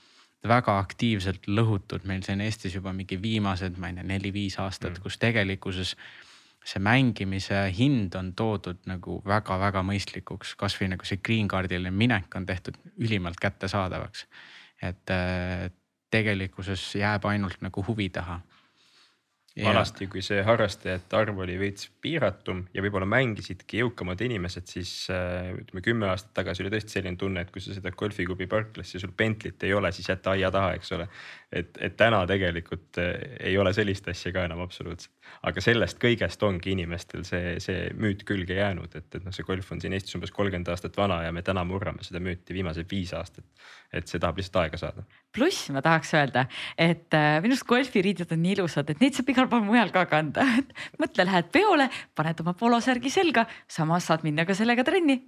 väga 0.48 0.78
aktiivselt 0.80 1.48
lõhutud 1.48 2.08
meil 2.08 2.24
siin 2.24 2.42
Eestis 2.44 2.76
juba 2.76 2.94
mingi 2.96 3.20
viimased, 3.22 3.78
ma 3.80 3.92
ei 3.92 4.00
tea, 4.00 4.08
neli-viis 4.08 4.60
aastat 4.64 4.98
mm., 4.98 5.04
kus 5.04 5.20
tegelikkuses 5.20 5.96
see 6.64 6.80
mängimise 6.80 7.66
hind 7.76 8.16
on 8.16 8.32
toodud 8.40 8.86
nagu 8.88 9.20
väga-väga 9.28 9.84
mõistlikuks, 9.84 10.56
kasvõi 10.60 10.94
nagu 10.94 11.08
see 11.08 11.20
green 11.20 11.50
card'ile 11.52 11.92
minek 11.92 12.36
on 12.40 12.48
tehtud 12.48 12.80
ülimalt 12.96 13.40
kättesaadavaks. 13.44 14.28
et, 14.82 15.10
äh, 15.12 15.66
et 15.66 15.83
tegelikkuses 16.14 16.84
jääb 17.00 17.26
ainult 17.26 17.62
nagu 17.66 17.84
huvi 17.88 18.10
taha. 18.14 18.40
Vanasti, 19.54 20.08
kui 20.10 20.24
see 20.26 20.42
harrastajate 20.42 21.14
arv 21.14 21.44
oli 21.44 21.60
veits 21.62 21.86
piiratum 22.02 22.64
ja 22.74 22.82
võib-olla 22.82 23.06
mängisidki 23.06 23.84
jõukamad 23.84 24.24
inimesed, 24.26 24.66
siis 24.66 24.94
äh, 25.14 25.52
ütleme 25.54 25.84
kümme 25.86 26.08
aastat 26.10 26.32
tagasi 26.40 26.64
oli 26.64 26.72
tõesti 26.74 26.96
selline 26.96 27.20
tunne, 27.22 27.44
et 27.46 27.52
kui 27.54 27.62
sa 27.62 27.76
sõidad 27.76 27.94
golfiklubi 28.00 28.48
parklasse 28.50 28.98
ja 28.98 29.04
sul 29.04 29.14
Bentley't 29.14 29.62
ei 29.68 29.76
ole, 29.78 29.92
siis 29.94 30.10
jäta 30.10 30.34
aia 30.34 30.50
taha, 30.54 30.74
eks 30.80 30.90
ole. 30.98 31.06
et, 31.54 31.78
et 31.86 31.94
täna 32.00 32.24
tegelikult 32.26 32.98
äh, 32.98 33.14
ei 33.52 33.54
ole 33.62 33.76
sellist 33.78 34.10
asja 34.10 34.34
ka 34.34 34.48
enam 34.50 34.64
absoluutselt, 34.66 35.14
aga 35.46 35.62
sellest 35.62 36.02
kõigest 36.02 36.50
ongi 36.50 36.74
inimestel 36.74 37.22
see, 37.30 37.60
see 37.62 37.92
müüt 37.94 38.26
külge 38.26 38.58
jäänud, 38.58 38.90
et, 38.98 39.12
et 39.14 39.22
noh, 39.22 39.36
see 39.38 39.46
golf 39.46 39.70
on 39.70 39.84
siin 39.84 39.94
Eestis 39.94 40.18
umbes 40.18 40.34
kolmkümmend 40.34 40.74
aastat 40.74 40.98
vana 40.98 41.22
ja 41.28 41.36
me 41.36 41.46
täna 41.46 41.62
murrame 41.62 42.02
seda 42.02 42.18
müüti 42.18 42.58
viimased 42.58 42.90
viis 42.90 43.14
aastat. 43.14 43.46
et 43.94 44.10
see 44.10 44.18
tahab 44.18 44.42
lihtsalt 44.42 44.64
aega 44.64 44.82
saada 44.82 45.06
pluss 45.34 45.70
ma 45.74 45.82
tahaks 45.84 46.14
öelda, 46.14 46.46
et 46.78 47.14
äh, 47.18 47.40
minu 47.42 47.56
arust 47.56 47.66
golfiriided 47.70 48.32
on 48.36 48.42
nii 48.44 48.54
ilusad, 48.58 48.90
et 48.92 49.02
neid 49.02 49.18
saab 49.18 49.32
igal 49.34 49.43
pool 49.52 49.64
mujal 49.66 49.92
ka 49.94 50.06
kanda, 50.12 50.46
et 50.60 50.74
mõtle, 51.02 51.26
lähed 51.30 51.50
peole, 51.54 51.90
paned 52.16 52.44
oma 52.44 52.56
polosärgi 52.58 53.12
selga, 53.14 53.46
samas 53.70 54.10
saad 54.10 54.26
minna 54.28 54.48
ka 54.50 54.56
sellega 54.58 54.86
trenni. 54.88 55.20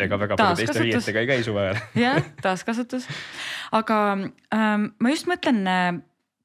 ega 0.00 0.18
väga 0.18 0.36
palju 0.38 0.60
teiste 0.62 0.84
riietega 0.84 1.24
ei 1.24 1.30
käi 1.30 1.44
suve 1.46 1.64
ajal. 1.66 1.80
jah, 2.04 2.20
taaskasutus, 2.42 3.08
aga 3.76 4.00
ähm, 4.16 4.90
ma 4.98 5.14
just 5.14 5.30
mõtlen, 5.30 5.62
äh, 5.68 5.88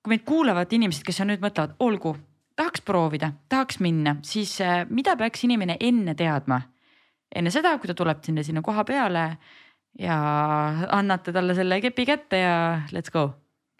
kui 0.03 0.15
meid 0.15 0.25
kuulavad 0.27 0.73
inimesed, 0.73 1.05
kes 1.05 1.21
on 1.23 1.33
nüüd 1.33 1.43
mõtlevad, 1.43 1.77
olgu, 1.85 2.15
tahaks 2.55 2.83
proovida, 2.85 3.33
tahaks 3.51 3.81
minna, 3.83 4.17
siis 4.25 4.57
äh, 4.63 4.83
mida 4.89 5.17
peaks 5.19 5.45
inimene 5.47 5.77
enne 5.79 6.17
teadma? 6.17 6.61
enne 7.35 7.51
seda, 7.51 7.73
kui 7.81 7.89
ta 7.89 7.95
tuleb 7.97 8.21
sinna, 8.23 8.43
sinna 8.47 8.61
koha 8.63 8.85
peale 8.87 9.23
ja 9.99 10.17
annate 10.95 11.33
talle 11.35 11.55
selle 11.57 11.81
kepi 11.83 12.05
kätte 12.07 12.39
ja 12.39 12.53
let's 12.95 13.11
go 13.11 13.33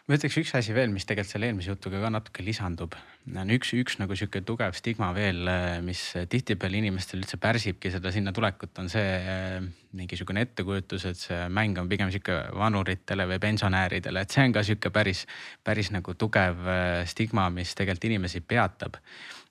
ma 0.06 0.14
ütleks 0.14 0.36
üks 0.38 0.52
asi 0.54 0.74
veel, 0.74 0.92
mis 0.94 1.06
tegelikult 1.06 1.32
selle 1.32 1.48
eelmise 1.50 1.72
jutuga 1.72 1.98
ka 2.04 2.10
natuke 2.14 2.44
lisandub. 2.46 2.94
on 3.26 3.50
üks, 3.50 3.72
üks 3.74 3.96
nagu 3.98 4.14
sihuke 4.14 4.42
tugev 4.46 4.76
stigma 4.78 5.08
veel, 5.16 5.48
mis 5.82 6.02
tihtipeale 6.30 6.78
inimestel 6.78 7.24
üldse 7.24 7.40
pärsibki 7.42 7.90
seda 7.90 8.12
sinna 8.14 8.30
tulekut, 8.32 8.70
on 8.78 8.90
see 8.92 9.02
eh, 9.02 9.56
mingisugune 9.98 10.44
ettekujutus, 10.46 11.08
et 11.10 11.18
see 11.18 11.40
mäng 11.50 11.80
on 11.82 11.90
pigem 11.90 12.12
sihuke 12.14 12.38
vanuritele 12.54 13.26
või 13.32 13.40
pensionäridele, 13.42 14.22
et 14.22 14.36
see 14.36 14.46
on 14.46 14.54
ka 14.54 14.62
sihuke 14.68 14.94
päris, 14.94 15.24
päris 15.66 15.90
nagu 15.90 16.14
tugev 16.14 16.62
eh, 16.70 17.02
stigma, 17.10 17.48
mis 17.50 17.74
tegelikult 17.74 18.12
inimesi 18.12 18.44
peatab 18.46 19.00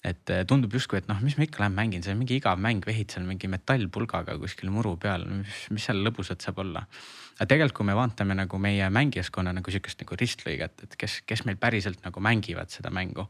et 0.05 0.31
tundub 0.45 0.73
justkui, 0.77 0.99
et 1.01 1.07
noh, 1.09 1.17
mis 1.25 1.33
ma 1.33 1.47
ikka 1.47 1.63
lähen 1.63 1.73
mängin, 1.73 2.03
see 2.05 2.13
on 2.13 2.19
mingi 2.21 2.37
igav 2.37 2.59
mäng, 2.61 2.83
vehid 2.85 3.09
seal 3.09 3.25
mingi 3.25 3.49
metallpulgaga 3.49 4.35
kuskil 4.37 4.69
muru 4.69 4.93
peal, 5.01 5.25
mis 5.73 5.87
seal 5.87 6.03
lõbusat 6.05 6.45
saab 6.45 6.61
olla. 6.61 6.85
Aga 7.35 7.47
tegelikult, 7.51 7.77
kui 7.79 7.87
me 7.89 7.95
vaatame 7.97 8.37
nagu 8.37 8.59
meie 8.61 8.89
mängijaskonna 8.89 9.53
nagu 9.55 9.71
sihukest 9.71 10.01
nagu 10.03 10.17
ristlõiget, 10.19 10.85
et 10.87 10.97
kes, 10.99 11.19
kes 11.27 11.45
meil 11.47 11.59
päriselt 11.61 12.03
nagu 12.05 12.23
mängivad 12.23 12.71
seda 12.71 12.91
mängu, 12.95 13.27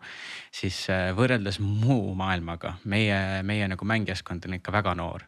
siis 0.54 0.86
eh, 0.94 1.10
võrreldes 1.18 1.60
muu 1.64 2.14
maailmaga 2.18 2.78
meie, 2.86 3.44
meie 3.44 3.70
nagu 3.72 3.86
mängijaskond 3.86 4.46
on 4.50 4.60
ikka 4.60 4.76
väga 4.76 4.96
noor 5.00 5.26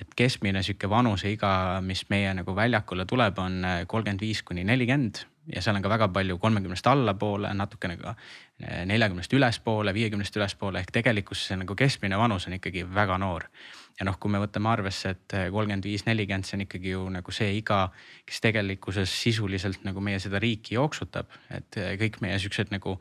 et 0.00 0.10
keskmine 0.18 0.62
sihuke 0.66 0.88
vanuseiga, 0.90 1.80
mis 1.86 2.02
meie 2.10 2.32
nagu 2.34 2.54
väljakule 2.56 3.06
tuleb, 3.06 3.38
on 3.38 3.60
eh, 3.64 3.84
kolmkümmend 3.86 4.24
viis 4.24 4.42
kuni 4.42 4.64
nelikümmend 4.66 5.24
ja 5.52 5.62
seal 5.62 5.76
on 5.76 5.84
ka 5.84 5.92
väga 5.92 6.08
palju 6.08 6.38
kolmekümnest 6.40 6.86
allapoole, 6.88 7.52
natukene 7.54 7.96
ka 8.00 8.14
eh, 8.14 8.82
neljakümnest 8.88 9.32
ülespoole, 9.32 9.94
viiekümnest 9.94 10.36
ülespoole 10.36 10.80
ehk 10.82 10.92
tegelikkuses 10.94 11.52
see 11.52 11.60
nagu 11.60 11.76
keskmine 11.78 12.18
vanus 12.18 12.48
on 12.48 12.58
ikkagi 12.58 12.86
väga 12.94 13.18
noor. 13.22 13.48
Ja 13.98 14.06
noh, 14.08 14.16
kui 14.20 14.32
me 14.32 14.40
võtame 14.42 14.70
arvesse, 14.72 15.14
et 15.14 15.36
kolmkümmend 15.52 15.86
viis, 15.86 16.06
nelikümmend, 16.08 16.48
see 16.48 16.58
on 16.58 16.64
ikkagi 16.66 16.94
ju 16.96 17.04
nagu 17.14 17.34
see 17.34 17.52
iga, 17.58 17.84
kes 18.26 18.40
tegelikkuses 18.42 19.20
sisuliselt 19.22 19.84
nagu 19.86 20.02
meie 20.02 20.18
seda 20.22 20.40
riiki 20.42 20.78
jooksutab, 20.78 21.30
et 21.54 21.78
eh, 21.78 21.94
kõik 22.00 22.20
meie 22.24 22.40
siuksed 22.42 22.74
nagu 22.74 22.98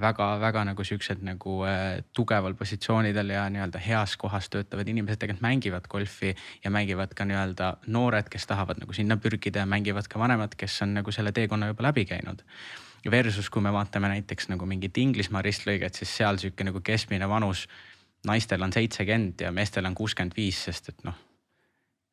väga-väga 0.00 0.64
nagu 0.66 0.84
siuksed 0.84 1.22
nagu 1.22 1.60
äh, 1.68 2.00
tugeval 2.12 2.54
positsioonidel 2.58 3.30
ja 3.30 3.44
nii-öelda 3.52 3.78
heas 3.78 4.16
kohas 4.18 4.48
töötavad 4.50 4.88
inimesed 4.90 5.20
tegelikult 5.20 5.44
mängivad 5.44 5.86
golfi 5.90 6.34
ja 6.64 6.70
mängivad 6.70 7.14
ka 7.14 7.26
nii-öelda 7.28 7.70
noored, 7.86 8.28
kes 8.30 8.46
tahavad 8.50 8.80
nagu 8.82 8.92
sinna 8.92 9.16
pürgida 9.16 9.62
ja 9.62 9.66
mängivad 9.70 10.08
ka 10.10 10.18
vanemad, 10.18 10.56
kes 10.58 10.82
on 10.82 10.96
nagu 10.98 11.14
selle 11.14 11.32
teekonna 11.32 11.70
juba 11.70 11.88
läbi 11.90 12.04
käinud. 12.10 12.42
Versus 13.10 13.50
kui 13.52 13.62
me 13.62 13.72
vaatame 13.72 14.08
näiteks 14.08 14.48
nagu 14.48 14.66
mingit 14.66 14.98
Inglismaa 14.98 15.42
ristlõiget, 15.44 15.94
siis 15.94 16.16
seal 16.16 16.40
sihuke 16.40 16.64
nagu 16.64 16.80
keskmine 16.80 17.28
vanus 17.28 17.66
naistel 18.26 18.62
on 18.62 18.72
seitsekümmend 18.72 19.40
ja 19.46 19.52
meestel 19.52 19.86
on 19.86 19.94
kuuskümmend 19.94 20.36
viis, 20.36 20.64
sest 20.64 20.88
et 20.92 21.04
noh, 21.04 21.16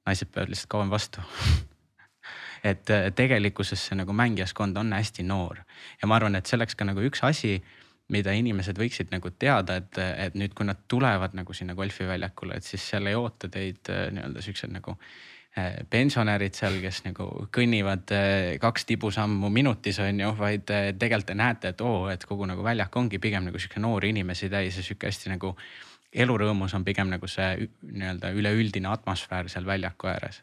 naised 0.07 0.31
peavad 0.33 0.51
lihtsalt 0.51 0.71
kauem 0.71 0.91
vastu 0.91 1.23
et 2.63 2.89
äh, 2.89 3.09
tegelikkuses 3.15 3.87
see 3.87 3.97
nagu 3.97 4.13
mängijaskond 4.13 4.77
on 4.77 4.93
hästi 4.93 5.25
noor. 5.27 5.63
Ja 6.01 6.09
ma 6.09 6.17
arvan, 6.19 6.37
et 6.37 6.49
selleks 6.49 6.77
ka 6.77 6.87
nagu 6.87 7.03
üks 7.07 7.23
asi 7.25 7.59
mida 8.11 8.33
inimesed 8.35 8.75
võiksid 8.75 9.11
nagu 9.13 9.29
teada, 9.39 9.77
et, 9.79 9.97
et 9.97 10.33
nüüd, 10.35 10.51
kui 10.57 10.67
nad 10.67 10.81
tulevad 10.91 11.35
nagu 11.37 11.53
sinna 11.55 11.77
golfiväljakule, 11.77 12.57
et 12.59 12.67
siis 12.67 12.83
seal 12.91 13.07
ei 13.07 13.15
oota 13.15 13.47
teid 13.49 13.87
äh, 13.89 14.09
nii-öelda 14.11 14.43
siuksed 14.43 14.73
nagu 14.73 14.97
äh, 14.97 15.79
pensionärid 15.89 16.57
seal, 16.57 16.75
kes 16.83 17.05
nagu 17.07 17.29
kõnnivad 17.55 18.11
kaks 18.61 18.85
tibusammu 18.89 19.49
minutis 19.53 20.01
on 20.03 20.19
ju, 20.19 20.33
vaid 20.37 20.67
tegelikult 20.67 21.31
te 21.31 21.37
näete, 21.39 21.71
et 21.71 21.85
oo, 21.85 22.09
et 22.11 22.25
kogu 22.27 22.49
nagu 22.49 22.65
väljak 22.67 22.99
ongi 22.99 23.21
pigem 23.23 23.47
nagu 23.47 23.61
sihuke 23.61 23.79
noori 23.79 24.11
inimesi 24.11 24.51
täis 24.51 24.77
ja 24.77 24.83
sihuke 24.83 25.07
hästi 25.07 25.31
nagu 25.37 25.55
elurõõmus 26.13 26.73
on 26.75 26.85
pigem 26.85 27.11
nagu 27.11 27.27
see 27.27 27.67
nii-öelda 27.81 28.31
üleüldine 28.35 28.89
atmosfäär 28.91 29.49
seal 29.49 29.65
väljaku 29.65 30.11
ääres. 30.11 30.41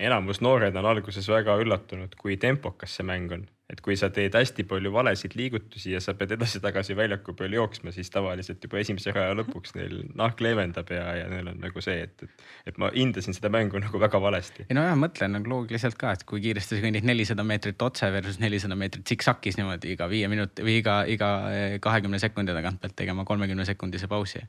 Enamus 0.00 0.42
noored 0.44 0.76
on 0.76 0.86
alguses 0.86 1.28
väga 1.28 1.56
üllatunud, 1.62 2.14
kui 2.20 2.36
tempokas 2.36 2.98
see 2.98 3.06
mäng 3.06 3.32
on 3.32 3.46
et 3.66 3.80
kui 3.82 3.96
sa 3.98 4.12
teed 4.14 4.34
hästi 4.38 4.62
palju 4.70 4.92
valesid 4.94 5.32
liigutusi 5.34 5.90
ja 5.90 6.00
sa 6.02 6.12
pead 6.14 6.36
edasi-tagasi 6.36 6.94
väljaku 6.96 7.32
peal 7.34 7.56
jooksma, 7.56 7.90
siis 7.90 8.12
tavaliselt 8.14 8.62
juba 8.62 8.78
esimese 8.78 9.10
raja 9.14 9.32
lõpuks 9.34 9.74
neil 9.74 9.96
nahk 10.14 10.38
leevendab 10.44 10.90
ja, 10.94 11.06
ja 11.18 11.24
neil 11.32 11.50
on 11.50 11.58
nagu 11.64 11.82
see, 11.82 12.04
et, 12.04 12.22
et, 12.22 12.44
et 12.70 12.78
ma 12.78 12.92
hindasin 12.94 13.34
seda 13.34 13.50
mängu 13.50 13.80
nagu 13.82 13.98
väga 13.98 14.20
valesti. 14.22 14.68
ei 14.70 14.78
no 14.78 14.84
jah, 14.86 14.94
mõtlen 15.00 15.34
nagu 15.34 15.50
loogiliselt 15.50 15.98
ka, 15.98 16.12
et 16.14 16.22
kui 16.28 16.44
kiiresti 16.44 16.78
sa 16.78 16.84
kõnnid 16.84 17.08
nelisada 17.10 17.46
meetrit 17.48 17.82
otse 17.82 18.10
versus 18.14 18.38
nelisada 18.42 18.78
meetrit 18.78 19.10
siksakis 19.10 19.58
niimoodi 19.58 19.96
iga 19.96 20.06
viie 20.14 20.30
minuti 20.30 20.62
või 20.62 20.78
iga, 20.84 21.00
iga 21.10 21.32
eh, 21.50 21.76
kahekümne 21.82 22.22
sekundi 22.22 22.54
tagant 22.54 22.78
pead 22.84 22.94
tegema 23.02 23.26
kolmekümne 23.26 23.66
sekundise 23.66 24.06
pausi. 24.06 24.44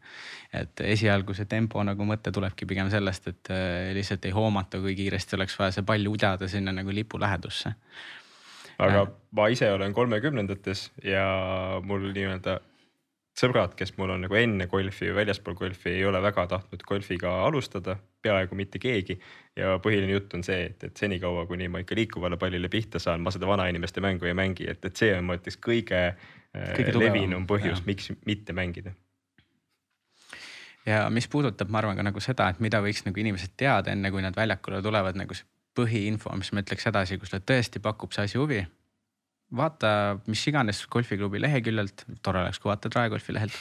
et 0.53 0.85
esialgu 0.93 1.33
see 1.33 1.49
tempo 1.49 1.81
nagu 1.83 2.05
mõte 2.05 2.29
tulebki 2.31 2.69
pigem 2.69 2.93
sellest, 2.93 3.33
et 3.33 3.53
eh, 3.55 3.89
lihtsalt 3.97 4.29
ei 4.29 4.37
hoomata, 4.37 4.77
kui 4.77 4.93
kiiresti 4.99 5.41
oleks 5.41 5.57
vaja 5.57 5.73
see 5.79 5.89
pall 5.89 6.13
udada 6.13 6.45
sinna 6.47 6.75
nagu 6.75 6.93
lipu 6.93 7.17
lähedusse 7.17 7.73
aga 8.77 9.03
ja. 9.03 9.05
ma 9.31 9.47
ise 9.53 9.69
olen 9.73 9.93
kolmekümnendates 9.93 10.91
ja 11.03 11.27
mul 11.83 12.09
nii-öelda 12.13 12.59
sõbrad, 13.37 13.75
kes 13.77 13.93
mul 13.97 14.15
on 14.15 14.23
nagu 14.25 14.37
enne 14.37 14.65
golfi 14.69 15.09
või 15.11 15.19
väljaspool 15.21 15.57
golfi, 15.59 15.91
ei 15.93 16.05
ole 16.09 16.21
väga 16.25 16.47
tahtnud 16.53 16.83
golfiga 16.87 17.33
alustada, 17.45 17.97
peaaegu 18.21 18.57
mitte 18.57 18.81
keegi. 18.81 19.19
ja 19.55 19.77
põhiline 19.83 20.15
jutt 20.15 20.33
on 20.33 20.45
see, 20.45 20.63
et, 20.71 20.83
et 20.89 20.97
senikaua, 20.97 21.45
kuni 21.49 21.67
ma 21.69 21.83
ikka 21.83 21.97
liikuvale 21.97 22.37
pallile 22.37 22.69
pihta 22.69 22.99
saan, 22.99 23.21
ma 23.21 23.33
seda 23.33 23.49
vanainimeste 23.49 24.01
mängu 24.01 24.25
ei 24.25 24.33
mängi, 24.37 24.69
et, 24.69 24.85
et 24.85 24.95
see 24.95 25.13
on, 25.17 25.25
ma 25.29 25.37
ütleks, 25.37 25.59
kõige, 25.61 26.01
kõige 26.53 26.93
äh, 26.93 26.97
levinum 26.97 27.45
põhjus, 27.49 27.83
miks 27.85 28.11
mitte 28.25 28.57
mängida 28.57 28.95
ja 30.87 31.05
mis 31.13 31.27
puudutab, 31.27 31.69
ma 31.69 31.81
arvan 31.81 31.99
ka 31.99 32.05
nagu 32.07 32.21
seda, 32.23 32.49
et 32.49 32.63
mida 32.63 32.79
võiks 32.81 33.03
nagu 33.05 33.21
inimesed 33.21 33.53
teada, 33.59 33.91
enne 33.91 34.11
kui 34.11 34.23
nad 34.23 34.35
väljakule 34.37 34.81
tulevad, 34.81 35.19
nagu 35.19 35.35
see 35.35 35.45
põhiinfo, 35.77 36.33
mis 36.39 36.51
ma 36.53 36.63
ütleks 36.65 36.89
edasi, 36.89 37.19
kui 37.19 37.29
sulle 37.29 37.43
tõesti 37.45 37.81
pakub 37.83 38.15
see 38.15 38.27
asi 38.27 38.41
huvi. 38.41 38.63
Vaata 39.55 39.89
mis 40.27 40.41
iganes 40.49 40.81
golfiklubi 40.91 41.39
leheküljelt, 41.39 42.03
tore 42.23 42.41
oleks, 42.41 42.59
kui 42.59 42.67
vaatad 42.67 42.95
Rae 42.95 43.09
golfi 43.09 43.33
lehelt. 43.33 43.55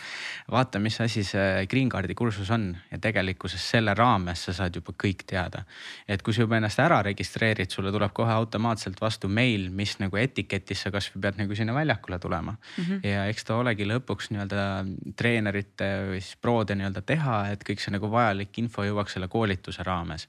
vaata, 0.51 0.81
mis 0.83 0.99
asi 1.01 1.23
see 1.25 1.67
green 1.71 1.91
card'i 1.91 2.15
kursus 2.19 2.51
on 2.51 2.73
ja 2.91 2.99
tegelikkuses 2.99 3.63
selle 3.71 3.95
raames 3.95 4.43
sa 4.49 4.55
saad 4.57 4.75
juba 4.75 4.95
kõik 5.05 5.23
teada. 5.27 5.63
et 6.09 6.23
kui 6.23 6.35
sa 6.35 6.43
juba 6.43 6.57
ennast 6.59 6.81
ära 6.83 7.03
registreerid, 7.07 7.71
sulle 7.71 7.93
tuleb 7.95 8.13
kohe 8.13 8.33
automaatselt 8.33 9.01
vastu 9.01 9.29
meil, 9.29 9.69
mis 9.71 9.99
nagu 10.03 10.17
etiketis 10.17 10.83
sa 10.83 10.91
kasvõi 10.91 11.23
pead 11.23 11.39
nagu 11.39 11.55
sinna 11.55 11.75
väljakule 11.75 12.19
tulema 12.19 12.57
mm. 12.57 12.85
-hmm. 12.85 13.07
ja 13.07 13.27
eks 13.27 13.45
ta 13.45 13.57
olegi 13.57 13.87
lõpuks 13.87 14.33
nii-öelda 14.35 14.65
treenerite 15.17 15.91
või 16.11 16.21
siis 16.21 16.37
prode 16.37 16.75
nii-öelda 16.75 17.03
teha, 17.03 17.37
et 17.53 17.63
kõik 17.63 17.81
see 17.81 17.95
nagu 17.95 18.11
vajalik 18.11 18.59
info 18.59 18.83
jõuaks 18.83 19.15
selle 19.15 19.29
koolituse 19.29 19.83
raames. 19.83 20.29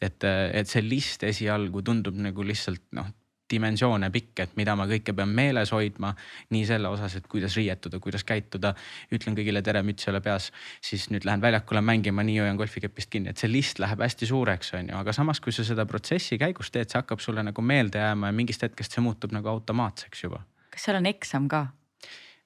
et, 0.00 0.24
et 0.52 0.68
see 0.68 0.82
list 0.82 1.22
esialgu 1.22 1.82
tundub 1.82 2.16
nagu 2.16 2.42
lihtsalt 2.42 2.82
noh 2.92 3.12
dimensioone 3.50 4.08
pikk, 4.10 4.40
et 4.40 4.56
mida 4.56 4.74
ma 4.76 4.86
kõike 4.88 5.14
pean 5.16 5.28
meeles 5.28 5.72
hoidma. 5.72 6.14
nii 6.50 6.64
selle 6.66 6.88
osas, 6.88 7.16
et 7.16 7.26
kuidas 7.28 7.56
riietuda, 7.56 7.98
kuidas 8.00 8.24
käituda. 8.24 8.74
ütlen 9.12 9.36
kõigile 9.36 9.62
tere, 9.62 9.82
müts 9.82 10.08
ei 10.08 10.12
ole 10.12 10.20
peas, 10.20 10.50
siis 10.80 11.10
nüüd 11.10 11.24
lähen 11.24 11.40
väljakule 11.40 11.80
mängima, 11.80 12.22
nii 12.22 12.38
hoian 12.38 12.56
golfikepist 12.56 13.10
kinni, 13.10 13.30
et 13.30 13.38
see 13.38 13.52
list 13.52 13.78
läheb 13.78 14.00
hästi 14.00 14.26
suureks, 14.26 14.74
on 14.74 14.88
ju, 14.88 14.96
aga 14.96 15.12
samas, 15.12 15.40
kui 15.40 15.52
sa 15.52 15.64
seda 15.64 15.86
protsessi 15.86 16.38
käigus 16.38 16.70
teed, 16.70 16.88
see 16.88 16.98
hakkab 16.98 17.20
sulle 17.20 17.42
nagu 17.42 17.62
meelde 17.62 17.98
jääma 17.98 18.32
ja 18.32 18.32
mingist 18.32 18.62
hetkest 18.62 18.96
see 18.96 19.04
muutub 19.04 19.32
nagu 19.32 19.48
automaatseks 19.48 20.24
juba. 20.24 20.44
kas 20.70 20.88
seal 20.88 20.96
on 20.96 21.06
eksam 21.06 21.48
ka? 21.48 21.66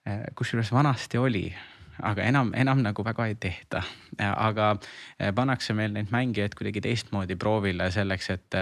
Äh, 0.09 0.23
kusjuures 0.35 0.73
vanasti 0.73 1.19
oli 1.19 1.49
aga 2.03 2.23
enam, 2.23 2.53
enam 2.55 2.83
nagu 2.83 3.05
väga 3.05 3.27
ei 3.27 3.35
tehta. 3.35 3.83
aga 4.19 4.71
äh, 5.21 5.35
pannakse 5.35 5.75
meil 5.75 5.93
neid 5.93 6.11
mängijaid 6.11 6.55
kuidagi 6.55 6.81
teistmoodi 6.81 7.37
proovile 7.37 7.91
selleks, 7.91 8.31
et 8.31 8.55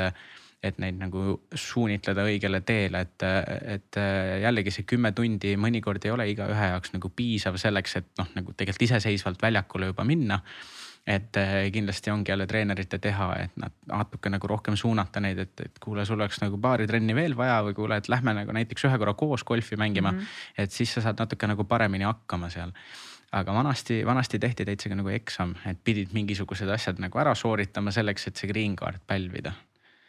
et 0.68 0.78
neid 0.82 0.98
nagu 1.00 1.40
suunitleda 1.54 2.24
õigele 2.28 2.60
teele, 2.66 3.04
et, 3.06 3.26
et 3.76 4.00
jällegi 4.42 4.74
see 4.74 4.88
kümme 4.88 5.12
tundi 5.16 5.56
mõnikord 5.60 6.04
ei 6.04 6.14
ole 6.14 6.28
igaühe 6.32 6.72
jaoks 6.72 6.94
nagu 6.96 7.10
piisav 7.16 7.58
selleks, 7.60 7.96
et 8.00 8.10
noh, 8.18 8.32
nagu 8.38 8.54
tegelikult 8.56 8.88
iseseisvalt 8.88 9.42
väljakule 9.42 9.92
juba 9.92 10.04
minna 10.04 10.40
et 11.06 11.38
kindlasti 11.72 12.10
ongi 12.10 12.30
jälle 12.30 12.46
treenerite 12.46 12.98
teha, 12.98 13.28
et 13.38 13.58
nad 13.62 13.74
natuke 13.86 14.30
nagu 14.30 14.48
rohkem 14.50 14.76
suunata 14.76 15.20
neid, 15.22 15.38
et, 15.38 15.60
et 15.68 15.78
kuule, 15.82 16.04
sul 16.04 16.18
oleks 16.18 16.40
nagu 16.42 16.58
paari 16.58 16.86
trenni 16.90 17.14
veel 17.14 17.36
vaja 17.38 17.60
või 17.68 17.76
kuule, 17.78 18.00
et 18.00 18.10
lähme 18.10 18.34
nagu 18.34 18.54
näiteks 18.56 18.88
ühe 18.88 18.98
korra 18.98 19.14
koos 19.14 19.44
golfi 19.46 19.78
mängima 19.78 20.12
mm. 20.12 20.18
-hmm. 20.18 20.64
et 20.64 20.72
siis 20.72 20.94
sa 20.94 21.04
saad 21.04 21.22
natuke 21.22 21.46
nagu 21.46 21.64
paremini 21.64 22.04
hakkama 22.04 22.50
seal. 22.50 22.72
aga 23.32 23.54
vanasti, 23.54 24.06
vanasti 24.06 24.38
tehti 24.38 24.64
täitsa 24.64 24.94
nagu 24.94 25.08
eksam, 25.08 25.54
et 25.66 25.78
pidid 25.84 26.12
mingisugused 26.12 26.68
asjad 26.68 26.98
nagu 26.98 27.18
ära 27.18 27.34
sooritama 27.34 27.90
selleks, 27.90 28.26
et 28.26 28.36
see 28.36 28.48
green 28.48 28.76
card 28.76 29.00
pälvida 29.06 29.52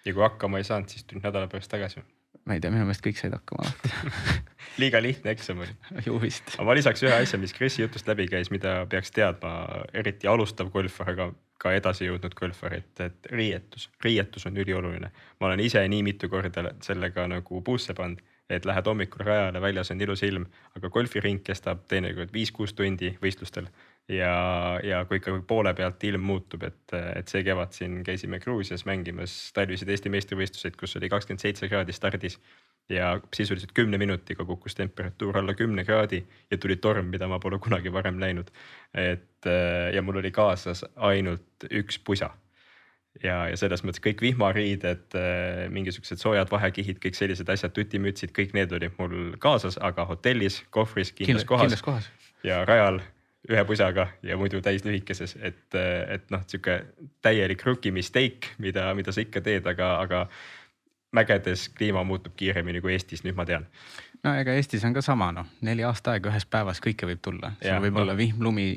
ja 0.08 0.14
kui 0.16 0.24
hakkama 0.24 0.62
ei 0.62 0.68
saanud, 0.68 0.90
siis 0.90 1.04
tulid 1.08 1.26
nädala 1.28 1.50
pärast 1.52 1.72
tagasi. 1.72 2.04
ma 2.48 2.56
ei 2.56 2.64
tea, 2.64 2.72
minu 2.72 2.88
meelest 2.88 3.04
kõik 3.04 3.20
said 3.20 3.36
hakkama 3.36 3.66
alati 3.66 4.38
liiga 4.82 5.02
lihtne 5.04 5.34
eksam 5.36 5.60
oli. 5.66 5.74
ju 6.06 6.22
vist. 6.22 6.54
aga 6.56 6.68
ma 6.70 6.78
lisaks 6.78 7.04
ühe 7.04 7.18
asja, 7.18 7.40
mis 7.42 7.56
Krisi 7.58 7.84
jutust 7.84 8.08
läbi 8.08 8.30
käis, 8.32 8.52
mida 8.54 8.80
peaks 8.90 9.12
teadma, 9.16 9.84
eriti 9.94 10.30
alustav 10.32 10.72
golfar, 10.74 11.12
aga 11.16 11.32
ka 11.58 11.74
edasi 11.74 12.08
jõudnud 12.08 12.36
golfar, 12.38 12.78
et, 12.78 12.92
et 13.02 13.30
riietus, 13.34 13.90
riietus 14.04 14.46
on 14.50 14.58
ülioluline. 14.58 15.12
ma 15.40 15.52
olen 15.52 15.66
ise 15.66 15.84
nii 15.88 16.04
mitu 16.06 16.30
korda 16.30 16.72
sellega 16.86 17.28
nagu 17.28 17.62
puusse 17.62 17.98
pannud 17.98 18.24
et 18.50 18.66
lähed 18.66 18.88
hommikul 18.88 19.26
rajale, 19.28 19.62
väljas 19.62 19.92
on 19.92 20.02
ilus 20.02 20.24
ilm, 20.24 20.46
aga 20.78 20.90
golfiring 20.90 21.42
kestab 21.44 21.84
teinekord 21.92 22.32
viis-kuus 22.34 22.74
tundi 22.74 23.12
võistlustel 23.24 23.68
ja, 24.10 24.80
ja 24.84 25.02
kui 25.06 25.20
ikka 25.20 25.36
poole 25.48 25.74
pealt 25.76 26.04
ilm 26.08 26.24
muutub, 26.30 26.64
et, 26.68 26.96
et 27.16 27.28
see 27.32 27.44
kevad 27.48 27.76
siin 27.76 28.00
käisime 28.08 28.40
Gruusias 28.44 28.86
mängimas 28.88 29.36
talvised 29.56 29.90
Eesti 29.92 30.12
meistrivõistluseid, 30.14 30.80
kus 30.80 30.96
oli 31.00 31.12
kakskümmend 31.12 31.44
seitse 31.44 31.70
kraadi 31.72 31.96
stardis. 31.96 32.40
ja 32.90 33.20
sisuliselt 33.36 33.74
kümne 33.76 33.98
minutiga 34.00 34.46
kukkus 34.48 34.76
temperatuur 34.76 35.38
alla 35.38 35.54
kümne 35.54 35.84
kraadi 35.84 36.22
ja 36.52 36.58
tuli 36.58 36.78
torm, 36.80 37.10
mida 37.12 37.28
ma 37.28 37.40
pole 37.40 37.60
kunagi 37.60 37.92
varem 37.94 38.16
näinud. 38.20 38.52
et 38.94 39.50
ja 39.94 40.02
mul 40.02 40.24
oli 40.24 40.32
kaasas 40.32 40.86
ainult 40.96 41.68
üks 41.72 42.00
pusa 42.00 42.30
ja, 43.24 43.48
ja 43.50 43.58
selles 43.58 43.84
mõttes 43.84 44.02
kõik 44.04 44.22
vihmariided, 44.22 45.18
mingisugused 45.74 46.22
soojad 46.22 46.52
vahekihid, 46.52 47.02
kõik 47.04 47.18
sellised 47.18 47.50
asjad, 47.50 47.74
tutimütsid, 47.76 48.32
kõik 48.32 48.56
need 48.56 48.72
olid 48.72 48.96
mul 49.00 49.36
kaasas, 49.44 49.78
aga 49.82 50.06
hotellis, 50.08 50.62
kohvris, 50.70 51.12
kindlas 51.18 51.46
kohas. 51.84 52.10
ja 52.44 52.64
rajal 52.66 53.02
ühe 53.48 53.64
pusaga 53.66 54.08
ja 54.26 54.38
muidu 54.38 54.62
täis 54.62 54.86
lühikeses, 54.86 55.38
et, 55.42 55.76
et 55.76 56.32
noh, 56.34 56.44
sihuke 56.48 56.80
täielik 57.24 57.64
rookie 57.66 57.94
mistake, 57.96 58.56
mida, 58.64 58.90
mida 58.98 59.14
sa 59.14 59.24
ikka 59.24 59.42
teed, 59.46 59.68
aga, 59.70 59.94
aga 60.04 60.24
mägedes 61.16 61.70
kliima 61.78 62.04
muutub 62.04 62.36
kiiremini 62.36 62.82
kui 62.84 62.96
Eestis, 62.96 63.24
nüüd 63.24 63.38
ma 63.38 63.46
tean 63.48 63.68
no 64.28 64.34
ega 64.42 64.54
Eestis 64.58 64.84
on 64.88 64.96
ka 64.96 65.02
sama 65.06 65.30
noh, 65.36 65.48
neli 65.66 65.84
aasta 65.88 66.14
aega 66.16 66.32
ühes 66.32 66.46
päevas 66.52 66.82
kõike 66.84 67.08
võib 67.10 67.22
tulla, 67.24 67.52
seal 67.62 67.82
võib 67.84 67.96
no. 67.96 68.04
olla 68.04 68.16
vihm, 68.18 68.42
lumi, 68.44 68.68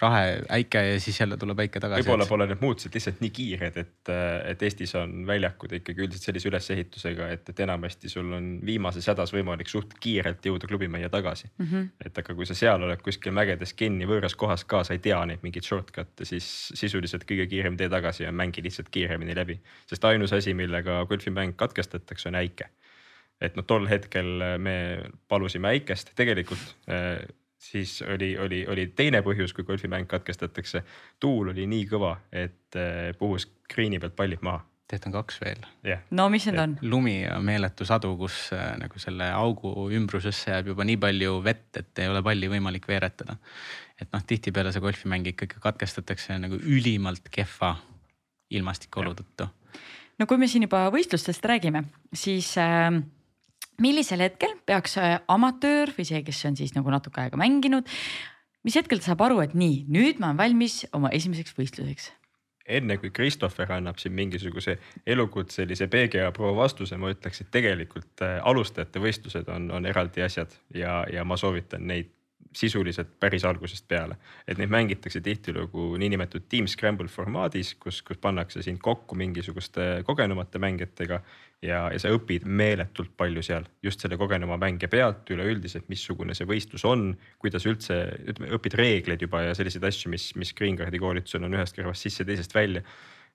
rahe, 0.00 0.38
äike 0.58 0.82
ja 0.84 0.98
siis 1.02 1.18
jälle 1.20 1.38
tuleb 1.40 1.62
äike 1.64 1.80
tagasi. 1.82 2.04
võib-olla 2.04 2.26
pole 2.28 2.48
need 2.50 2.62
muutused 2.62 2.94
lihtsalt 2.94 3.22
nii 3.24 3.32
kiired, 3.34 3.78
et, 3.82 4.12
et 4.52 4.64
Eestis 4.68 4.94
on 5.00 5.14
väljakud 5.28 5.74
ikkagi 5.80 6.04
üldiselt 6.04 6.28
sellise 6.28 6.50
ülesehitusega, 6.50 7.30
et, 7.34 7.52
et 7.52 7.62
enamasti 7.66 8.12
sul 8.12 8.32
on 8.38 8.50
viimases 8.66 9.08
hädas 9.10 9.32
võimalik 9.34 9.70
suht 9.72 9.96
kiirelt 10.02 10.44
jõuda 10.50 10.70
klubimajja 10.70 11.10
tagasi 11.14 11.50
mm. 11.50 11.66
-hmm. 11.66 11.88
et 12.06 12.22
aga 12.24 12.36
kui 12.38 12.48
sa 12.48 12.56
seal 12.58 12.84
oled 12.88 13.04
kuskil 13.04 13.34
mägedes 13.36 13.74
kinni 13.78 14.08
võõras 14.08 14.36
kohas 14.38 14.66
ka, 14.68 14.84
sa 14.84 14.96
ei 14.96 15.04
tea 15.04 15.20
neid 15.30 15.44
mingeid 15.46 15.66
shortcut'e, 15.66 16.28
siis 16.28 16.48
sisuliselt 16.74 17.24
kõige 17.28 17.48
kiirem 17.50 17.76
tee 17.80 17.88
tagasi 17.88 18.26
on 18.28 18.36
mängi 18.36 18.62
lihtsalt 18.64 18.92
kiiremini 18.92 19.36
läbi. 19.36 19.60
sest 19.86 20.04
ainus 20.04 20.32
asi, 20.32 20.54
millega 20.54 21.04
golfimäng 21.08 21.56
katkestatakse, 21.56 22.28
on 22.28 22.38
äike 22.38 22.68
et 23.40 23.56
noh, 23.56 23.66
tol 23.66 23.88
hetkel 23.90 24.40
äh, 24.42 24.56
me 24.58 24.76
palusime 25.28 25.74
äikest, 25.74 26.14
tegelikult 26.18 26.64
äh, 26.90 27.22
siis 27.58 28.02
oli, 28.02 28.32
oli, 28.38 28.64
oli 28.70 28.86
teine 28.96 29.22
põhjus, 29.26 29.52
kui 29.54 29.66
golfimäng 29.66 30.06
katkestatakse. 30.08 30.82
tuul 31.20 31.52
oli 31.54 31.66
nii 31.66 31.86
kõva, 31.90 32.16
et 32.32 32.76
äh, 32.76 33.14
puhus 33.18 33.48
green'i 33.68 34.00
pealt 34.00 34.16
pallid 34.16 34.42
maha 34.42 34.64
tegelikult 34.88 35.08
on 35.10 35.16
kaks 35.18 35.40
veel 35.42 35.66
yeah.. 35.84 36.00
no 36.10 36.28
mis 36.32 36.46
need 36.48 36.60
on? 36.62 36.76
lumi 36.82 37.18
ja 37.20 37.36
meeletu 37.44 37.84
sadu, 37.88 38.14
kus 38.20 38.48
äh, 38.56 38.72
nagu 38.80 39.00
selle 39.02 39.28
augu 39.36 39.72
ümbrusesse 39.94 40.52
jääb 40.54 40.72
juba 40.72 40.86
nii 40.88 40.96
palju 41.02 41.36
vett, 41.44 41.68
et 41.76 42.02
ei 42.02 42.08
ole 42.08 42.22
palli 42.24 42.48
võimalik 42.50 42.88
veeretada. 42.88 43.36
et 44.00 44.08
noh, 44.14 44.24
tihtipeale 44.24 44.72
see 44.72 44.84
golfimäng 44.84 45.28
ikkagi 45.34 45.60
katkestatakse 45.60 46.38
nagu 46.40 46.60
ülimalt 46.62 47.28
kehva 47.30 47.74
ilmastikuolu 48.50 49.14
tõttu. 49.18 49.50
no 50.18 50.26
kui 50.26 50.40
me 50.40 50.48
siin 50.48 50.64
juba 50.64 50.86
võistlustest 50.94 51.44
räägime, 51.52 51.84
siis 52.14 52.54
äh, 52.62 52.88
millisel 53.82 54.22
hetkel 54.24 54.56
peaks 54.66 54.98
äh, 55.00 55.18
amatöör 55.30 55.92
või 55.96 56.06
see, 56.08 56.22
kes 56.26 56.44
on 56.48 56.58
siis 56.58 56.74
nagu 56.76 56.90
natuke 56.92 57.22
aega 57.22 57.40
mänginud, 57.40 57.88
mis 58.66 58.78
hetkel 58.78 59.02
ta 59.02 59.12
saab 59.12 59.26
aru, 59.28 59.42
et 59.44 59.54
nii, 59.58 59.84
nüüd 59.92 60.22
ma 60.22 60.32
olen 60.32 60.40
valmis 60.42 60.82
oma 60.96 61.12
esimeseks 61.14 61.56
võistluseks? 61.58 62.12
enne 62.68 62.98
kui 63.00 63.08
Christopher 63.16 63.70
annab 63.72 63.96
siin 63.96 64.12
mingisuguse 64.12 64.74
elukutselise 65.08 65.86
PGA 65.88 66.26
pro 66.36 66.50
vastuse, 66.52 66.98
ma 67.00 67.08
ütleks, 67.14 67.40
et 67.40 67.48
tegelikult 67.54 68.20
äh, 68.26 68.36
alustajate 68.44 69.00
võistlused 69.00 69.48
on, 69.54 69.70
on 69.72 69.88
eraldi 69.88 70.20
asjad 70.26 70.52
ja, 70.76 71.00
ja 71.08 71.24
ma 71.24 71.38
soovitan 71.40 71.86
neid 71.88 72.12
sisuliselt 72.56 73.10
päris 73.20 73.44
algusest 73.44 73.88
peale. 73.88 74.16
et 74.48 74.58
neid 74.58 74.70
mängitakse 74.72 75.20
tihtilugu 75.20 75.96
niinimetatud 76.00 76.48
team 76.48 76.66
scramble 76.66 77.08
formaadis, 77.08 77.74
kus, 77.74 78.02
kus 78.02 78.18
pannakse 78.18 78.62
sind 78.62 78.80
kokku 78.82 79.16
mingisuguste 79.16 80.02
kogenumate 80.06 80.58
mängijatega 80.58 81.20
ja, 81.64 81.80
ja 81.92 81.98
sa 82.00 82.10
õpid 82.14 82.46
meeletult 82.46 83.12
palju 83.18 83.42
seal 83.44 83.66
just 83.84 84.02
selle 84.02 84.18
kogenuma 84.20 84.58
mängija 84.60 84.90
pealt 84.92 85.30
üleüldiselt, 85.34 85.88
missugune 85.90 86.36
see 86.36 86.48
võistlus 86.48 86.84
on, 86.88 87.10
kuidas 87.42 87.66
üldse 87.68 87.98
ütleme, 88.30 88.52
õpid 88.58 88.78
reegleid 88.78 89.22
juba 89.24 89.42
ja 89.46 89.56
selliseid 89.58 89.86
asju, 89.88 90.12
mis, 90.14 90.30
mis 90.38 90.54
Green 90.58 90.78
Cardi 90.78 91.00
koolitusel 91.02 91.46
on 91.48 91.56
ühest 91.58 91.78
kõrvast 91.78 92.06
sisse, 92.06 92.26
teisest 92.28 92.54
välja. 92.54 92.84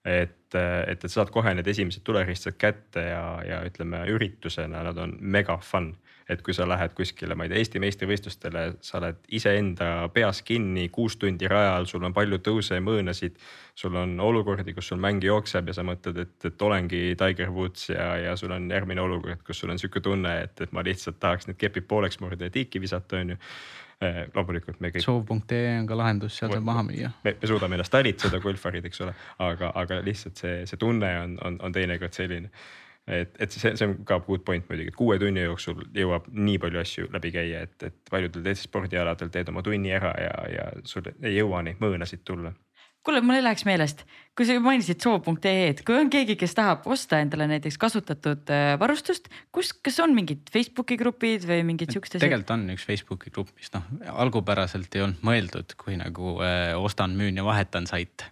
et, 0.03 0.55
et, 0.55 0.95
et 0.95 1.05
sa 1.07 1.21
saad 1.21 1.31
kohe 1.31 1.53
need 1.55 1.67
esimesed 1.67 2.03
tuleriistad 2.03 2.57
kätte 2.59 3.05
ja, 3.07 3.25
ja 3.47 3.61
ütleme 3.67 4.03
üritusena 4.11 4.83
nad 4.83 4.97
on 4.99 5.17
mega 5.19 5.57
fun 5.63 5.93
et 6.29 6.41
kui 6.41 6.53
sa 6.55 6.65
lähed 6.69 6.93
kuskile, 6.95 7.35
ma 7.35 7.45
ei 7.45 7.51
tea, 7.51 7.61
Eesti 7.63 7.81
meistrivõistlustele, 7.83 8.63
sa 8.83 8.97
oled 8.99 9.19
iseenda 9.35 9.89
peas 10.13 10.41
kinni 10.45 10.87
kuus 10.93 11.17
tundi 11.19 11.49
rajal, 11.51 11.87
sul 11.89 12.03
on 12.07 12.15
palju 12.15 12.39
tõuse 12.43 12.79
ja 12.79 12.83
mõõnasid. 12.83 13.37
sul 13.75 13.95
on 13.97 14.19
olukordi, 14.19 14.73
kus 14.73 14.87
sul 14.87 14.99
mäng 15.01 15.23
jookseb 15.23 15.67
ja 15.67 15.73
sa 15.73 15.83
mõtled, 15.83 16.17
et, 16.21 16.45
et 16.45 16.61
olengi 16.61 17.15
Tiger 17.17 17.49
Woods 17.49 17.89
ja, 17.89 18.17
ja 18.17 18.35
sul 18.37 18.51
on 18.51 18.69
järgmine 18.71 19.01
olukord, 19.01 19.41
kus 19.43 19.59
sul 19.59 19.71
on 19.73 19.79
sihuke 19.81 20.01
tunne, 20.01 20.33
et, 20.43 20.61
et 20.61 20.71
ma 20.71 20.83
lihtsalt 20.85 21.17
tahaks 21.19 21.49
need 21.49 21.57
kepid 21.57 21.87
pooleks 21.89 22.19
murda 22.21 22.45
ja 22.45 22.53
tiiki 22.53 22.81
visata, 22.81 23.23
on 23.23 23.33
ju 23.33 23.37
eh, 24.05 24.19
loomulikult 24.35 24.79
me 24.79 24.93
kõik. 24.93 25.05
soov.ee 25.07 25.79
on 25.79 25.89
ka 25.89 25.97
lahendus, 25.97 26.37
seal 26.37 26.53
saab 26.53 26.69
maha 26.69 26.85
müüa. 26.85 27.11
me, 27.23 27.35
me 27.41 27.49
suudame 27.49 27.79
ennast 27.79 27.95
talitseda 27.97 28.39
golfarid, 28.45 28.85
eks 28.85 29.01
ole, 29.07 29.17
aga, 29.41 29.73
aga 29.81 29.99
lihtsalt 30.05 30.45
see, 30.45 30.63
see 30.69 30.77
tunne 30.77 31.09
on, 31.23 31.37
on, 31.41 31.59
on 31.65 31.73
teinekord 31.73 32.13
selline 32.13 32.53
et, 33.07 33.33
et 33.39 33.51
see, 33.51 33.73
see 33.75 33.87
on 33.87 33.95
ka 34.07 34.19
good 34.23 34.43
point 34.47 34.67
muidugi, 34.69 34.93
et 34.93 34.97
kuue 34.97 35.17
tunni 35.21 35.43
jooksul 35.43 35.81
jõuab 35.95 36.29
nii 36.31 36.59
palju 36.63 36.83
asju 36.83 37.09
läbi 37.13 37.33
käia, 37.35 37.63
et, 37.67 37.75
et 37.89 38.11
paljudel 38.11 38.45
teistel 38.45 38.69
spordialadel 38.69 39.31
teed 39.33 39.49
oma 39.51 39.63
tunni 39.65 39.91
ära 39.95 40.13
ja, 40.19 40.35
ja 40.51 40.69
sul 40.87 41.09
ei 41.15 41.35
jõua 41.35 41.63
neid 41.67 41.81
mõõnasid 41.83 42.23
tulla. 42.27 42.53
kuule, 43.03 43.19
mul 43.19 43.35
ei 43.35 43.43
läheks 43.43 43.65
meelest, 43.67 44.05
kui 44.37 44.47
sa 44.47 44.55
mainisid 44.63 45.03
soo.ee-d, 45.03 45.83
kui 45.83 45.97
on 45.99 46.11
keegi, 46.13 46.37
kes 46.39 46.55
tahab 46.55 46.87
osta 46.87 47.19
endale 47.19 47.49
näiteks 47.51 47.77
kasutatud 47.81 48.53
äh, 48.55 48.77
varustust, 48.79 49.27
kus, 49.51 49.73
kas 49.75 49.99
on 49.99 50.15
mingid 50.15 50.47
Facebooki 50.53 50.95
grupid 50.99 51.43
või 51.49 51.65
mingid 51.67 51.91
siuksed 51.91 52.15
asjad? 52.15 52.29
tegelikult 52.29 52.55
on 52.55 52.69
üks 52.77 52.87
Facebooki 52.87 53.35
grupp, 53.35 53.51
mis 53.59 53.73
noh, 53.75 53.89
algupäraselt 54.23 54.95
ei 54.95 55.03
olnud 55.09 55.27
mõeldud 55.27 55.75
kui 55.75 55.99
nagu 55.99 56.37
äh, 56.39 56.71
ostan, 56.79 57.19
müün 57.19 57.43
ja 57.43 57.43
vahetan 57.43 57.89
sait 57.89 58.31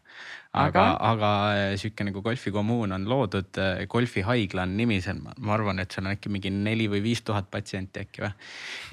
aga, 0.57 0.83
aga? 0.99 1.29
äh, 1.55 1.73
sihuke 1.79 2.05
nagu 2.07 2.21
golfikommuun 2.25 2.91
on 2.95 3.05
loodud, 3.07 3.49
äh, 3.61 3.83
golfihaigla 3.91 4.65
on 4.67 4.75
nimi 4.77 4.99
seal, 5.03 5.21
ma 5.23 5.53
arvan, 5.55 5.79
et 5.79 5.93
seal 5.93 6.07
on 6.07 6.15
äkki 6.15 6.31
mingi 6.33 6.51
neli 6.51 6.89
või 6.91 7.01
viis 7.05 7.23
tuhat 7.27 7.47
patsienti 7.51 8.03
äkki 8.03 8.25
või. 8.25 8.31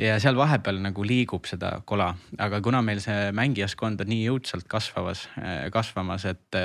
ja 0.06 0.18
seal 0.22 0.38
vahepeal 0.38 0.78
nagu 0.84 1.06
liigub 1.06 1.48
seda 1.50 1.72
kola, 1.88 2.12
aga 2.38 2.62
kuna 2.64 2.82
meil 2.86 3.02
see 3.04 3.32
mängijaskond 3.34 4.04
on 4.04 4.12
nii 4.12 4.22
jõudsalt 4.28 4.68
kasvavas, 4.70 5.26
äh, 5.42 5.66
kasvamas, 5.74 6.28
et, 6.30 6.60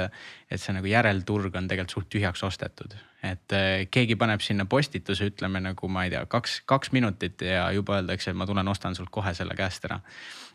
et 0.50 0.62
see 0.62 0.78
nagu 0.78 0.90
järelturg 0.90 1.58
on 1.58 1.68
tegelikult 1.72 1.98
suht 1.98 2.14
tühjaks 2.14 2.46
ostetud. 2.46 2.96
Et 3.24 3.54
keegi 3.88 4.18
paneb 4.20 4.42
sinna 4.44 4.66
postituse, 4.68 5.30
ütleme 5.32 5.62
nagu 5.64 5.88
ma 5.88 6.02
ei 6.04 6.10
tea, 6.12 6.26
kaks, 6.28 6.58
kaks 6.68 6.92
minutit 6.92 7.40
ja 7.48 7.70
juba 7.72 8.02
öeldakse, 8.02 8.34
et 8.34 8.36
ma 8.36 8.44
tulen, 8.50 8.68
ostan 8.68 8.98
sult 8.98 9.14
kohe 9.16 9.32
selle 9.38 9.56
käest 9.56 9.88
ära 9.88 10.02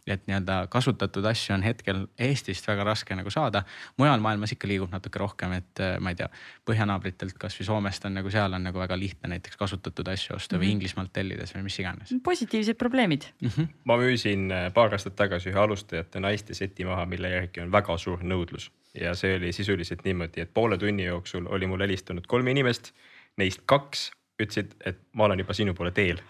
et 0.08 0.24
nii-öelda 0.26 0.58
kasutatud 0.70 1.24
asju 1.28 1.54
on 1.54 1.64
hetkel 1.66 2.04
Eestist 2.18 2.68
väga 2.68 2.84
raske 2.84 3.16
nagu 3.16 3.30
saada. 3.30 3.62
mujal 3.96 4.20
maailmas 4.20 4.52
ikka 4.52 4.68
liigub 4.68 4.92
natuke 4.92 5.18
rohkem, 5.18 5.52
et 5.52 5.82
äh, 5.84 5.98
ma 6.00 6.12
ei 6.14 6.18
tea, 6.18 6.28
põhjanaabritelt 6.68 7.38
kasvõi 7.38 7.66
Soomest 7.66 8.04
on 8.08 8.14
nagu 8.18 8.30
seal 8.30 8.52
on 8.52 8.64
nagu 8.64 8.78
väga 8.78 8.98
lihtne 8.98 9.32
näiteks 9.34 9.56
kasutatud 9.56 10.08
asju 10.08 10.36
osta 10.36 10.56
mm 10.56 10.58
-hmm. 10.58 10.62
või 10.62 10.66
mhm. 10.66 10.72
Inglismaalt 10.72 11.12
tellides 11.12 11.54
või 11.54 11.62
mis 11.62 11.78
iganes. 11.78 12.14
positiivsed 12.24 12.76
probleemid 12.78 13.28
mm. 13.40 13.48
-hmm. 13.48 13.68
ma 13.84 13.96
müüsin 13.96 14.52
äh, 14.52 14.72
paar 14.72 14.92
aastat 14.92 15.16
tagasi 15.16 15.50
ühe 15.50 15.58
alustajate 15.58 16.20
naiste 16.20 16.54
seti 16.54 16.84
maha, 16.84 17.06
mille 17.06 17.30
järgi 17.30 17.60
on 17.60 17.72
väga 17.72 17.98
suur 17.98 18.22
nõudlus 18.22 18.70
ja 19.00 19.14
see 19.14 19.36
oli 19.36 19.52
sisuliselt 19.52 20.04
niimoodi, 20.04 20.40
et 20.40 20.54
poole 20.54 20.78
tunni 20.78 21.04
jooksul 21.04 21.46
oli 21.46 21.66
mul 21.66 21.80
helistanud 21.80 22.26
kolm 22.26 22.46
inimest, 22.46 22.92
neist 23.36 23.62
kaks 23.66 24.10
ütlesid, 24.42 24.74
et 24.86 25.00
ma 25.12 25.24
olen 25.24 25.38
juba 25.38 25.54
sinu 25.54 25.74
poole 25.74 25.90
teel 25.90 26.20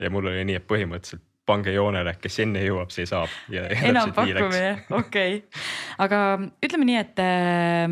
ja 0.00 0.10
mul 0.10 0.26
oli 0.26 0.44
nii, 0.44 0.58
et 0.58 0.66
põhimõtteliselt 0.66 1.22
pange 1.48 1.74
joonele, 1.74 2.14
kes 2.22 2.40
enne 2.44 2.62
jõuab, 2.62 2.90
see 2.94 3.06
saab. 3.08 3.30
enampakkumine, 3.50 4.74
okei 4.90 5.38
okay., 5.42 5.62
aga 6.02 6.18
ütleme 6.62 6.88
nii, 6.88 6.98
et 7.02 7.22
äh, 7.22 7.86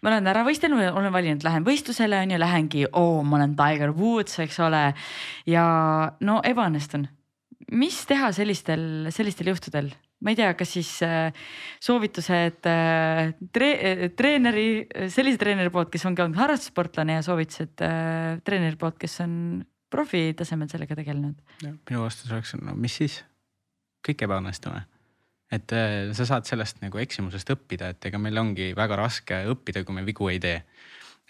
ma 0.00 0.12
olen 0.12 0.30
ära 0.32 0.44
võistelnud, 0.46 0.82
olen 0.96 1.14
valinud, 1.14 1.44
lähen 1.46 1.66
võistlusele 1.66 2.22
on 2.24 2.34
ju, 2.34 2.40
lähengi, 2.40 2.84
oo, 2.96 3.22
ma 3.26 3.40
olen 3.40 3.56
Tiger 3.58 3.94
Woods, 3.96 4.38
eks 4.44 4.60
ole. 4.64 4.84
ja 5.48 5.64
no 6.24 6.40
ebaõnnestun. 6.46 7.08
mis 7.70 8.04
teha 8.08 8.32
sellistel, 8.36 9.10
sellistel 9.12 9.52
juhtudel? 9.52 9.92
ma 10.20 10.34
ei 10.34 10.36
tea, 10.36 10.50
kas 10.52 10.74
siis 10.76 10.88
äh, 11.04 11.32
soovitused 11.80 12.66
äh, 12.68 13.30
tre, 13.56 13.70
äh, 13.72 14.02
treeneri, 14.12 14.86
sellise 15.08 15.40
treeneri 15.40 15.72
poolt, 15.72 15.88
kes 15.92 16.04
ongi 16.08 16.20
olnud 16.20 16.36
harrastussportlane 16.36 17.16
ja 17.16 17.22
soovitused 17.24 17.80
äh, 17.86 18.34
treeneri 18.44 18.76
poolt, 18.80 18.98
kes 19.00 19.16
on 19.24 19.32
profitasemel 19.90 20.70
sellega 20.70 20.96
tegelenud? 20.98 21.36
minu 21.62 22.04
vastus 22.04 22.30
oleks, 22.32 22.54
no 22.60 22.76
mis 22.78 22.96
siis, 23.02 23.20
kõik 24.06 24.26
ebaõnnestume. 24.26 24.84
et 25.52 25.74
äh, 25.76 26.12
sa 26.16 26.26
saad 26.28 26.48
sellest 26.48 26.82
nagu 26.84 26.98
eksimusest 27.02 27.50
õppida, 27.56 27.90
et 27.94 28.10
ega 28.10 28.18
meil 28.18 28.38
ongi 28.38 28.72
väga 28.76 28.98
raske 29.00 29.44
õppida, 29.50 29.84
kui 29.84 29.98
me 29.98 30.06
vigu 30.06 30.30
ei 30.30 30.40
tee 30.42 30.62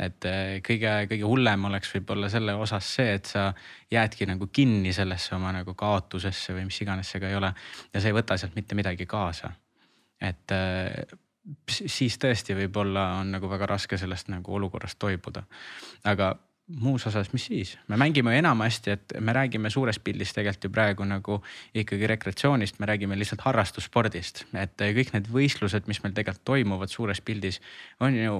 et 0.00 0.26
äh, 0.28 0.58
kõige, 0.64 0.92
kõige 1.10 1.28
hullem 1.28 1.64
oleks 1.68 1.90
võib-olla 1.94 2.30
selle 2.32 2.54
osas 2.56 2.86
see, 2.96 3.16
et 3.18 3.28
sa 3.28 3.50
jäädki 3.92 4.28
nagu 4.30 4.48
kinni 4.52 4.94
sellesse 4.96 5.34
oma 5.36 5.52
nagu 5.54 5.74
kaotusesse 5.78 6.54
või 6.56 6.66
mis 6.68 6.80
iganes 6.80 7.10
see 7.10 7.20
ka 7.20 7.28
ei 7.28 7.36
ole. 7.36 7.52
ja 7.92 8.00
sa 8.00 8.08
ei 8.08 8.16
võta 8.16 8.38
sealt 8.40 8.56
mitte 8.56 8.78
midagi 8.78 9.06
kaasa. 9.10 9.52
et 10.20 10.56
äh, 10.56 11.18
siis 11.68 12.18
tõesti 12.20 12.56
võib-olla 12.56 13.06
on 13.20 13.34
nagu 13.36 13.50
väga 13.50 13.68
raske 13.74 13.98
sellest 13.98 14.28
nagu 14.32 14.54
olukorrast 14.54 14.98
toibuda. 14.98 15.42
aga 16.04 16.34
muus 16.78 17.06
osas, 17.06 17.32
mis 17.32 17.44
siis, 17.48 17.72
me 17.88 17.96
mängime 17.98 18.36
enamasti, 18.38 18.90
et 18.94 19.14
me 19.20 19.32
räägime 19.34 19.70
suures 19.70 19.98
pildis 19.98 20.32
tegelikult 20.34 20.64
ju 20.64 20.70
praegu 20.74 21.06
nagu 21.08 21.38
ikkagi 21.74 22.06
rekreatsioonist, 22.10 22.78
me 22.78 22.88
räägime 22.90 23.18
lihtsalt 23.18 23.42
harrastusspordist, 23.46 24.44
et 24.54 24.84
kõik 24.98 25.14
need 25.16 25.30
võistlused, 25.32 25.88
mis 25.90 26.02
meil 26.04 26.14
tegelikult 26.16 26.46
toimuvad 26.52 26.92
suures 26.92 27.20
pildis, 27.24 27.60
on 28.00 28.16
ju 28.16 28.38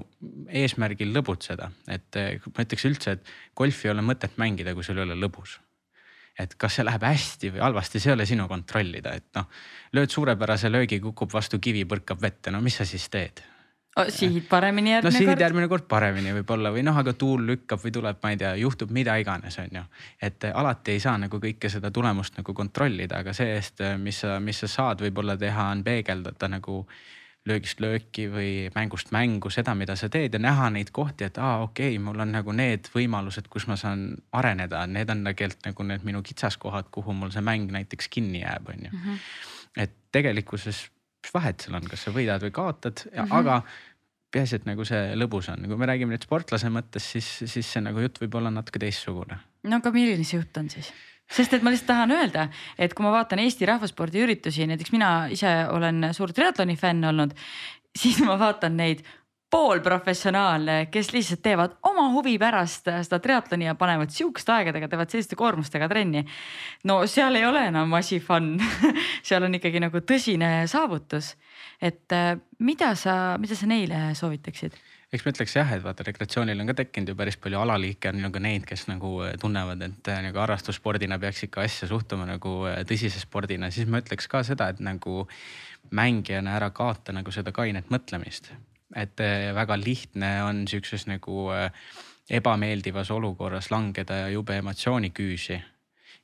eesmärgil 0.63 1.13
lõbutseda, 1.17 1.71
et 1.91 2.21
ma 2.55 2.67
ütleks 2.67 2.87
üldse, 2.89 3.19
et 3.19 3.35
golfi 3.57 3.89
ei 3.89 3.95
ole 3.95 4.07
mõtet 4.07 4.39
mängida, 4.41 4.75
kui 4.77 4.87
sul 4.87 5.01
ei 5.01 5.09
ole 5.09 5.19
lõbus. 5.19 5.59
Et 6.41 6.55
kas 6.57 6.79
see 6.79 6.87
läheb 6.87 7.03
hästi 7.05 7.51
või 7.57 7.65
halvasti, 7.67 8.01
see 8.01 8.13
ei 8.13 8.17
ole 8.17 8.27
sinu 8.29 8.47
kontrollida, 8.49 9.13
et 9.19 9.27
noh, 9.37 9.51
lööd 9.97 10.13
suurepärase 10.15 10.71
löögi, 10.71 11.01
kukub 11.03 11.33
vastu 11.35 11.59
kivi, 11.61 11.85
põrkab 11.89 12.23
vette, 12.23 12.55
no 12.55 12.63
mis 12.65 12.79
sa 12.81 12.87
siis 12.89 13.11
teed? 13.13 13.43
Sihid 14.09 14.47
paremini 14.49 14.93
järgmine 14.93 15.11
kord. 15.11 15.21
no 15.21 15.27
sihid 15.27 15.43
järgmine 15.43 15.69
kord 15.69 15.87
paremini 15.91 16.35
võib-olla 16.39 16.73
või 16.75 16.85
noh, 16.87 16.97
aga 16.97 17.15
tuul 17.19 17.43
lükkab 17.47 17.83
või 17.83 17.93
tuleb, 17.95 18.19
ma 18.23 18.33
ei 18.35 18.41
tea, 18.41 18.53
juhtub 18.63 18.91
mida 18.95 19.17
iganes, 19.21 19.59
on 19.59 19.81
ju. 19.81 19.85
et 20.23 20.45
eh, 20.45 20.53
alati 20.55 20.95
ei 20.97 21.01
saa 21.03 21.17
nagu 21.19 21.41
kõike 21.43 21.71
seda 21.73 21.91
tulemust 21.91 22.39
nagu 22.39 22.55
kontrollida, 22.55 23.21
aga 23.25 23.35
see-eest, 23.37 23.81
eh, 23.87 23.97
mis 23.99 24.23
sa, 24.23 24.39
mis 24.41 24.63
sa 24.63 24.71
saad 24.71 25.03
võib-olla 25.03 25.37
teha, 25.41 25.71
on 25.75 25.83
peegeldada 25.87 26.49
nagu 26.49 26.85
löögist 27.49 27.81
lööki 27.81 28.27
või 28.29 28.51
mängust 28.75 29.15
mängu 29.17 29.51
seda, 29.51 29.75
mida 29.75 29.97
sa 29.97 30.11
teed 30.13 30.35
ja 30.37 30.41
näha 30.43 30.69
neid 30.71 30.93
kohti, 30.93 31.25
et 31.25 31.39
aa, 31.41 31.63
okei 31.65 31.95
okay,, 31.95 32.05
mul 32.05 32.21
on 32.21 32.35
nagu 32.37 32.53
need 32.53 32.91
võimalused, 32.95 33.49
kus 33.51 33.67
ma 33.67 33.79
saan 33.81 34.13
areneda, 34.37 34.85
need 34.87 35.11
on 35.11 35.25
tegelikult 35.25 35.71
nagu 35.71 35.89
need 35.89 36.07
minu 36.07 36.23
kitsaskohad, 36.23 36.93
kuhu 36.93 37.17
mul 37.17 37.33
see 37.35 37.43
mäng 37.43 37.73
näiteks 37.73 38.13
kinni 38.13 38.45
jääb, 38.45 38.69
on 38.69 38.87
ju. 38.87 38.93
Mhm. 38.93 39.21
et 39.77 39.93
tegelikkuses 40.13 40.91
mis 41.21 41.35
vahet 41.35 41.65
seal 41.65 41.79
on, 41.79 41.87
kas 41.91 42.07
sa 42.07 42.15
võidad 42.15 42.43
või 42.45 42.53
kaotad 42.57 43.05
mm, 43.07 43.19
-hmm. 43.23 43.39
aga 43.41 43.63
peaasi, 44.31 44.61
et 44.61 44.67
nagu 44.69 44.87
see 44.87 45.15
lõbus 45.19 45.51
on, 45.53 45.67
kui 45.67 45.79
me 45.79 45.89
räägime 45.91 46.15
nüüd 46.15 46.25
sportlase 46.27 46.71
mõttes, 46.73 47.07
siis, 47.17 47.29
siis 47.51 47.67
see 47.67 47.83
nagu 47.85 48.03
jutt 48.03 48.21
võib 48.23 48.37
olla 48.41 48.53
natuke 48.55 48.83
teistsugune. 48.83 49.41
no 49.67 49.81
aga 49.81 49.93
milline 49.95 50.25
see 50.25 50.41
jutt 50.41 50.61
on 50.61 50.71
siis? 50.73 50.93
sest 51.31 51.55
et 51.55 51.63
ma 51.63 51.71
lihtsalt 51.71 51.93
tahan 51.93 52.15
öelda, 52.15 52.49
et 52.79 52.95
kui 52.95 53.07
ma 53.07 53.13
vaatan 53.15 53.43
Eesti 53.43 53.69
rahvaspordiüritusi, 53.71 54.67
näiteks 54.67 54.95
mina 54.95 55.11
ise 55.31 55.53
olen 55.71 56.11
suur 56.17 56.33
triatloni 56.35 56.75
fänn 56.79 57.07
olnud, 57.07 57.37
siis 57.97 58.19
ma 58.27 58.39
vaatan 58.39 58.77
neid 58.81 59.05
poolprofessionaale, 59.51 60.87
kes 60.91 61.13
lihtsalt 61.13 61.43
teevad 61.43 61.73
oma 61.87 62.07
huvi 62.15 62.37
pärast 62.39 62.87
seda 62.87 63.19
triatloni 63.23 63.67
ja 63.67 63.75
panevad 63.79 64.13
sihukeste 64.15 64.53
aegadega, 64.55 64.89
teevad 64.89 65.11
selliste 65.11 65.39
koormustega 65.39 65.89
trenni. 65.91 66.23
no 66.85 67.01
seal 67.11 67.35
ei 67.35 67.47
ole 67.47 67.65
enam 67.73 67.93
asi 67.99 68.21
fun 68.21 68.53
seal 69.27 69.49
on 69.49 69.59
ikkagi 69.59 69.83
nagu 69.83 70.05
tõsine 70.07 70.69
saavutus. 70.71 71.35
et 71.83 72.15
äh, 72.15 72.37
mida 72.59 72.95
sa, 72.95 73.37
mida 73.43 73.59
sa 73.59 73.67
neile 73.67 74.15
soovitaksid? 74.15 74.79
eks 75.11 75.27
ma 75.27 75.35
ütleks 75.35 75.57
jah, 75.59 75.75
et 75.75 75.83
vaata 75.83 76.07
rekreatsioonil 76.07 76.63
on 76.63 76.71
ka 76.71 76.79
tekkinud 76.85 77.11
ju 77.11 77.19
päris 77.19 77.37
palju 77.37 77.59
alaliike, 77.59 78.15
on 78.15 78.23
ju 78.23 78.31
ka 78.31 78.47
neid, 78.47 78.71
kes 78.71 78.87
nagu 78.87 79.17
äh, 79.27 79.35
tunnevad, 79.41 79.83
et 79.83 80.15
äh, 80.15 80.23
nagu 80.29 80.45
harrastusspordina 80.45 81.19
peaks 81.19 81.49
ikka 81.51 81.67
asja 81.67 81.91
suhtuma 81.91 82.29
nagu 82.31 82.57
tõsise 82.87 83.19
spordina, 83.19 83.75
siis 83.75 83.91
ma 83.91 83.99
ütleks 83.99 84.31
ka 84.31 84.47
seda, 84.47 84.71
et 84.71 84.79
nagu 84.79 85.25
mängijana 85.91 86.55
ära 86.55 86.71
kaota 86.71 87.11
nagu 87.11 87.35
seda 87.35 87.51
kainet 87.51 87.91
mõtlemist 87.91 88.53
et 88.97 89.21
eh, 89.21 89.51
väga 89.55 89.77
lihtne 89.81 90.31
on 90.45 90.65
sihukeses 90.69 91.07
nagu 91.11 91.51
eh, 91.55 91.71
ebameeldivas 92.31 93.11
olukorras 93.11 93.71
langeda 93.71 94.29
jube 94.29 94.57
emotsiooniküüsi 94.63 95.61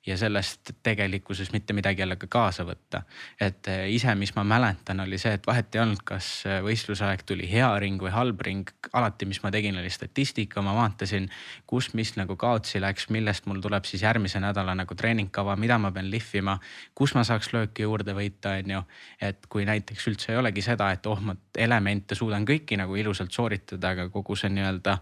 ja 0.07 0.17
sellest 0.17 0.71
tegelikkuses 0.83 1.53
mitte 1.53 1.73
midagi 1.73 2.01
jälle 2.01 2.17
ka 2.17 2.27
kaasa 2.31 2.65
võtta. 2.65 3.03
et 3.41 3.69
eh, 3.69 3.91
ise, 3.91 4.15
mis 4.15 4.35
ma 4.37 4.45
mäletan, 4.45 5.01
oli 5.01 5.19
see, 5.19 5.33
et 5.35 5.47
vahet 5.47 5.75
ei 5.75 5.81
olnud, 5.83 6.03
kas 6.07 6.29
eh, 6.47 6.61
võistluse 6.63 7.05
aeg 7.05 7.25
tuli 7.27 7.49
hea 7.51 7.69
ring 7.83 8.03
või 8.03 8.13
halb 8.15 8.41
ring. 8.41 8.71
alati, 8.93 9.27
mis 9.27 9.43
ma 9.43 9.51
tegin, 9.51 9.79
oli 9.79 9.91
statistika, 9.91 10.63
ma 10.63 10.75
vaatasin, 10.77 11.29
kus, 11.67 11.93
mis 11.95 12.15
nagu 12.17 12.37
kaotsi 12.37 12.81
läks, 12.81 13.09
millest 13.11 13.47
mul 13.47 13.61
tuleb 13.61 13.85
siis 13.85 14.03
järgmise 14.03 14.41
nädala 14.41 14.75
nagu 14.79 14.95
treeningkava, 14.95 15.57
mida 15.57 15.79
ma 15.79 15.91
pean 15.93 16.11
lihvima, 16.11 16.59
kus 16.95 17.15
ma 17.15 17.25
saaks 17.27 17.53
lööki 17.53 17.87
juurde 17.87 18.15
võita, 18.15 18.57
on 18.63 18.77
ju. 18.77 18.83
et 19.21 19.47
kui 19.49 19.67
näiteks 19.67 20.07
üldse 20.13 20.33
ei 20.33 20.39
olegi 20.39 20.63
seda, 20.63 20.93
et 20.95 21.07
oh, 21.07 21.21
ma 21.21 21.35
elemente 21.59 22.15
suudan 22.15 22.47
kõiki 22.47 22.79
nagu 22.79 22.97
ilusalt 22.97 23.33
sooritada, 23.33 23.91
aga 23.97 24.09
kogu 24.13 24.37
see 24.37 24.53
nii-öelda 24.55 24.99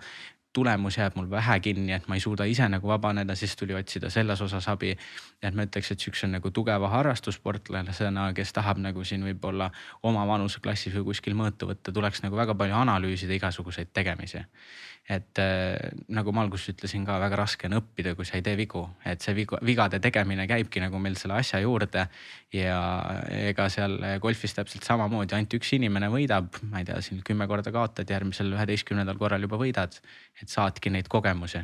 tulemus 0.54 0.98
jääb 0.98 1.16
mul 1.18 1.30
vähe 1.30 1.60
kinni, 1.60 1.92
et 1.92 2.08
ma 2.08 2.14
ei 2.14 2.22
suuda 2.22 2.46
ise 2.48 2.68
nagu 2.70 2.88
vabaneda, 2.88 3.34
siis 3.34 3.56
tuli 3.56 3.74
otsida 3.74 4.10
selles 4.10 4.40
osas 4.40 4.68
abi. 4.68 4.94
Et 5.44 5.54
ma 5.54 5.66
ütleks, 5.68 5.90
et 5.92 6.00
sihukese 6.00 6.30
nagu 6.32 6.50
tugeva 6.54 6.88
harrastussportlasena, 6.94 8.30
kes 8.36 8.54
tahab 8.56 8.80
nagu 8.82 9.04
siin 9.04 9.26
võib-olla 9.28 9.70
oma 10.02 10.24
vanuseklassis 10.28 10.96
või 10.98 11.10
kuskil 11.12 11.36
mõõtu 11.38 11.68
võtta, 11.70 11.92
tuleks 11.92 12.24
nagu 12.24 12.36
väga 12.40 12.56
palju 12.58 12.80
analüüsida 12.80 13.36
igasuguseid 13.36 13.92
tegemisi 13.92 14.42
et 15.08 15.38
äh, 15.38 15.76
nagu 16.16 16.32
ma 16.32 16.44
alguses 16.46 16.70
ütlesin 16.72 17.04
ka, 17.04 17.18
väga 17.20 17.36
raske 17.36 17.68
on 17.68 17.76
õppida, 17.76 18.14
kui 18.16 18.24
sa 18.24 18.38
ei 18.38 18.44
tee 18.44 18.56
vigu, 18.56 18.86
et 19.04 19.20
see 19.20 19.34
vigu, 19.36 19.58
vigade 19.64 20.00
tegemine 20.00 20.46
käibki 20.48 20.80
nagu 20.80 20.98
meil 21.02 21.18
selle 21.20 21.36
asja 21.36 21.60
juurde. 21.60 22.06
ja 22.54 22.78
ega 23.50 23.68
seal 23.68 23.98
golfis 24.22 24.54
täpselt 24.56 24.86
samamoodi, 24.86 25.34
ainult 25.36 25.58
üks 25.58 25.74
inimene 25.76 26.08
võidab, 26.08 26.56
ma 26.70 26.80
ei 26.80 26.88
tea, 26.88 27.02
siin 27.04 27.20
kümme 27.26 27.48
korda 27.50 27.72
kaotad, 27.74 28.08
järgmisel 28.08 28.54
üheteistkümnendal 28.56 29.20
korral 29.20 29.44
juba 29.44 29.60
võidad. 29.60 30.00
et 30.40 30.48
saadki 30.48 30.90
neid 30.90 31.08
kogemusi. 31.08 31.60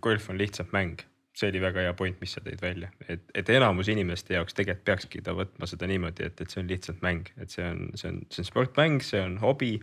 golf 0.00 0.30
on 0.30 0.38
lihtsalt 0.38 0.72
mäng, 0.72 1.04
see 1.36 1.50
oli 1.52 1.60
väga 1.60 1.84
hea 1.84 1.94
point, 1.96 2.16
mis 2.22 2.32
sa 2.36 2.42
tõid 2.44 2.62
välja, 2.62 2.88
et, 3.12 3.24
et 3.36 3.50
enamus 3.52 3.90
inimeste 3.92 4.36
jaoks 4.36 4.56
tegelikult 4.56 4.86
peakski 4.88 5.22
ta 5.24 5.34
võtma 5.36 5.68
seda 5.68 5.88
niimoodi, 5.90 6.30
et, 6.30 6.40
et 6.40 6.52
see 6.52 6.62
on 6.62 6.70
lihtsalt 6.70 7.02
mäng, 7.04 7.28
et 7.42 7.52
see 7.52 7.64
on, 7.66 7.90
see 7.98 8.12
on, 8.12 8.22
see 8.32 8.42
on 8.42 8.48
sportmäng, 8.48 9.04
see 9.04 9.20
on 9.22 9.36
hobi. 9.42 9.76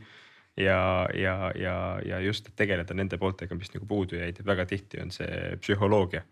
ja, 0.58 1.08
ja, 1.18 1.52
ja, 1.58 1.76
ja 2.06 2.20
just 2.22 2.50
tegeleda 2.56 2.94
nende 2.94 3.18
pooltega, 3.22 3.56
mis 3.58 3.74
nagu 3.74 3.86
puudu 3.90 4.18
jäid, 4.20 4.42
väga 4.46 4.66
tihti 4.70 5.02
on 5.02 5.14
see 5.14 5.58
psühholoogia. 5.62 6.24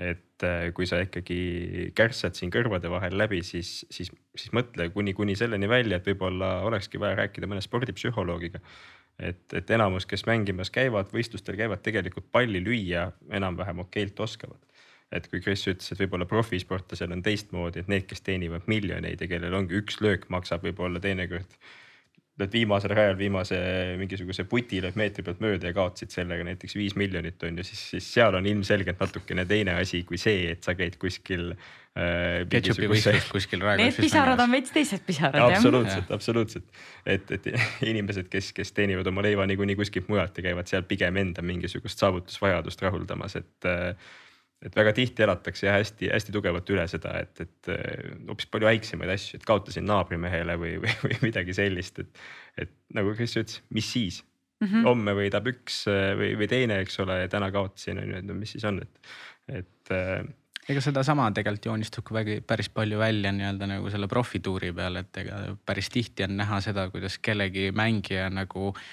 et 0.00 0.44
äh, 0.48 0.70
kui 0.72 0.86
sa 0.88 1.02
ikkagi 1.04 1.92
kärssad 1.94 2.32
siin 2.34 2.50
kõrvade 2.50 2.88
vahel 2.88 3.12
läbi, 3.18 3.42
siis, 3.44 3.84
siis, 3.92 4.08
siis 4.36 4.52
mõtle 4.56 4.88
kuni, 4.90 5.12
kuni 5.12 5.36
selleni 5.36 5.68
välja, 5.68 5.98
et 6.00 6.08
võib-olla 6.08 6.62
olekski 6.64 7.00
vaja 7.00 7.18
rääkida 7.20 7.46
mõne 7.46 7.60
spordipsühholoogiga 7.60 8.62
et, 9.18 9.44
et 9.52 9.70
enamus, 9.70 10.06
kes 10.08 10.26
mängimas 10.26 10.70
käivad, 10.72 11.10
võistlustel 11.12 11.56
käivad, 11.58 11.82
tegelikult 11.84 12.30
palli 12.32 12.62
lüüa 12.64 13.10
enam-vähem 13.30 13.84
okeilt 13.86 14.20
oskavad. 14.20 14.60
et 15.12 15.26
kui 15.28 15.42
Kris 15.44 15.66
ütles, 15.68 15.92
et 15.92 15.98
võib-olla 16.00 16.24
profisportlasel 16.24 17.12
on 17.12 17.20
teistmoodi, 17.22 17.82
et 17.82 17.88
need, 17.92 18.06
kes 18.08 18.24
teenivad 18.24 18.64
miljoneid 18.66 19.20
ja 19.20 19.26
kellel 19.28 19.54
ongi 19.54 19.76
üks 19.76 20.00
löök, 20.00 20.24
maksab 20.32 20.64
võib-olla 20.64 21.02
teinekord 21.04 21.58
lööd 22.40 22.54
viimasel 22.54 22.94
rajal 22.96 23.18
viimase 23.18 23.58
mingisuguse 24.00 24.46
puti 24.48 24.80
lööd 24.82 24.96
meetri 24.96 25.24
pealt 25.26 25.42
mööda 25.44 25.68
ja 25.68 25.76
kaotasid 25.76 26.14
sellega 26.14 26.46
näiteks 26.48 26.76
viis 26.78 26.96
miljonit 26.96 27.42
on 27.44 27.60
ju, 27.60 27.66
siis, 27.68 27.82
siis 27.92 28.08
seal 28.14 28.38
on 28.38 28.48
ilmselgelt 28.48 29.00
natukene 29.02 29.44
teine 29.48 29.76
asi 29.80 30.02
kui 30.08 30.20
see, 30.20 30.48
et 30.54 30.64
sa 30.64 30.74
käid 30.78 30.96
kuskil. 31.02 31.52
Ketšupi 31.92 32.88
võistlust 32.88 33.28
kuskil 33.34 33.60
raekojas. 33.60 33.98
Need 33.98 34.06
pisarad 34.06 34.40
on 34.40 34.54
veits 34.56 34.72
teised 34.72 35.02
pisarad 35.04 35.36
jah. 35.36 35.58
absoluutselt, 35.58 36.12
absoluutselt, 36.16 36.80
et, 37.04 37.30
et 37.36 37.48
inimesed, 37.90 38.30
kes, 38.32 38.48
kes 38.56 38.72
teenivad 38.72 39.10
oma 39.12 39.24
leiva 39.26 39.44
niikuinii 39.50 39.76
kuskilt 39.76 40.08
mujalt 40.08 40.40
ja 40.40 40.46
käivad 40.48 40.72
seal 40.72 40.86
pigem 40.88 41.20
enda 41.20 41.44
mingisugust 41.44 42.00
saavutusvajadust 42.00 42.86
rahuldamas, 42.86 43.36
et 43.42 43.68
äh, 43.68 43.92
et 44.62 44.76
väga 44.78 44.92
tihti 44.94 45.24
elatakse 45.26 45.66
jah 45.66 45.78
hästi-hästi 45.80 46.34
tugevalt 46.34 46.68
üle 46.70 46.84
seda, 46.90 47.16
et, 47.24 47.40
et 47.42 47.70
äh, 47.72 48.12
hoopis 48.28 48.48
palju 48.50 48.68
väiksemaid 48.68 49.10
asju, 49.14 49.40
et 49.40 49.46
kaotasin 49.46 49.86
naabrimehele 49.88 50.56
või, 50.60 50.76
või, 50.82 50.92
või 51.06 51.18
midagi 51.26 51.56
sellist, 51.58 51.98
et. 52.02 52.22
et 52.62 52.76
nagu 52.94 53.14
Kris 53.16 53.34
ütles, 53.40 53.62
mis 53.74 53.88
siis 53.88 54.20
mm, 54.22 54.68
-hmm. 54.68 54.84
homme 54.86 55.16
võidab 55.18 55.48
üks 55.50 55.82
äh, 55.90 56.12
või, 56.18 56.34
või 56.38 56.48
teine, 56.52 56.78
eks 56.84 57.00
ole, 57.02 57.22
ja 57.24 57.32
täna 57.32 57.50
kaotasin 57.54 58.02
on 58.02 58.14
ju, 58.14 58.20
et 58.22 58.28
no 58.28 58.38
mis 58.38 58.54
siis 58.54 58.66
on, 58.68 58.78
et, 58.84 59.12
et 59.60 59.94
äh, 59.96 60.22
ega 60.68 60.80
sedasama 60.84 61.30
tegelikult 61.34 61.70
joonistub 61.70 62.04
ka 62.06 62.14
väga 62.14 62.40
päris 62.46 62.68
palju 62.70 62.98
välja 62.98 63.32
nii-öelda 63.34 63.66
nagu 63.66 63.90
selle 63.90 64.08
profituuri 64.08 64.72
peal, 64.72 65.00
et 65.02 65.22
ega 65.24 65.40
päris 65.66 65.90
tihti 65.90 66.26
on 66.28 66.36
näha 66.38 66.60
seda, 66.64 66.88
kuidas 66.90 67.18
kellegi 67.18 67.70
mängija 67.74 68.28
nagu 68.30 68.70
äh, 68.70 68.84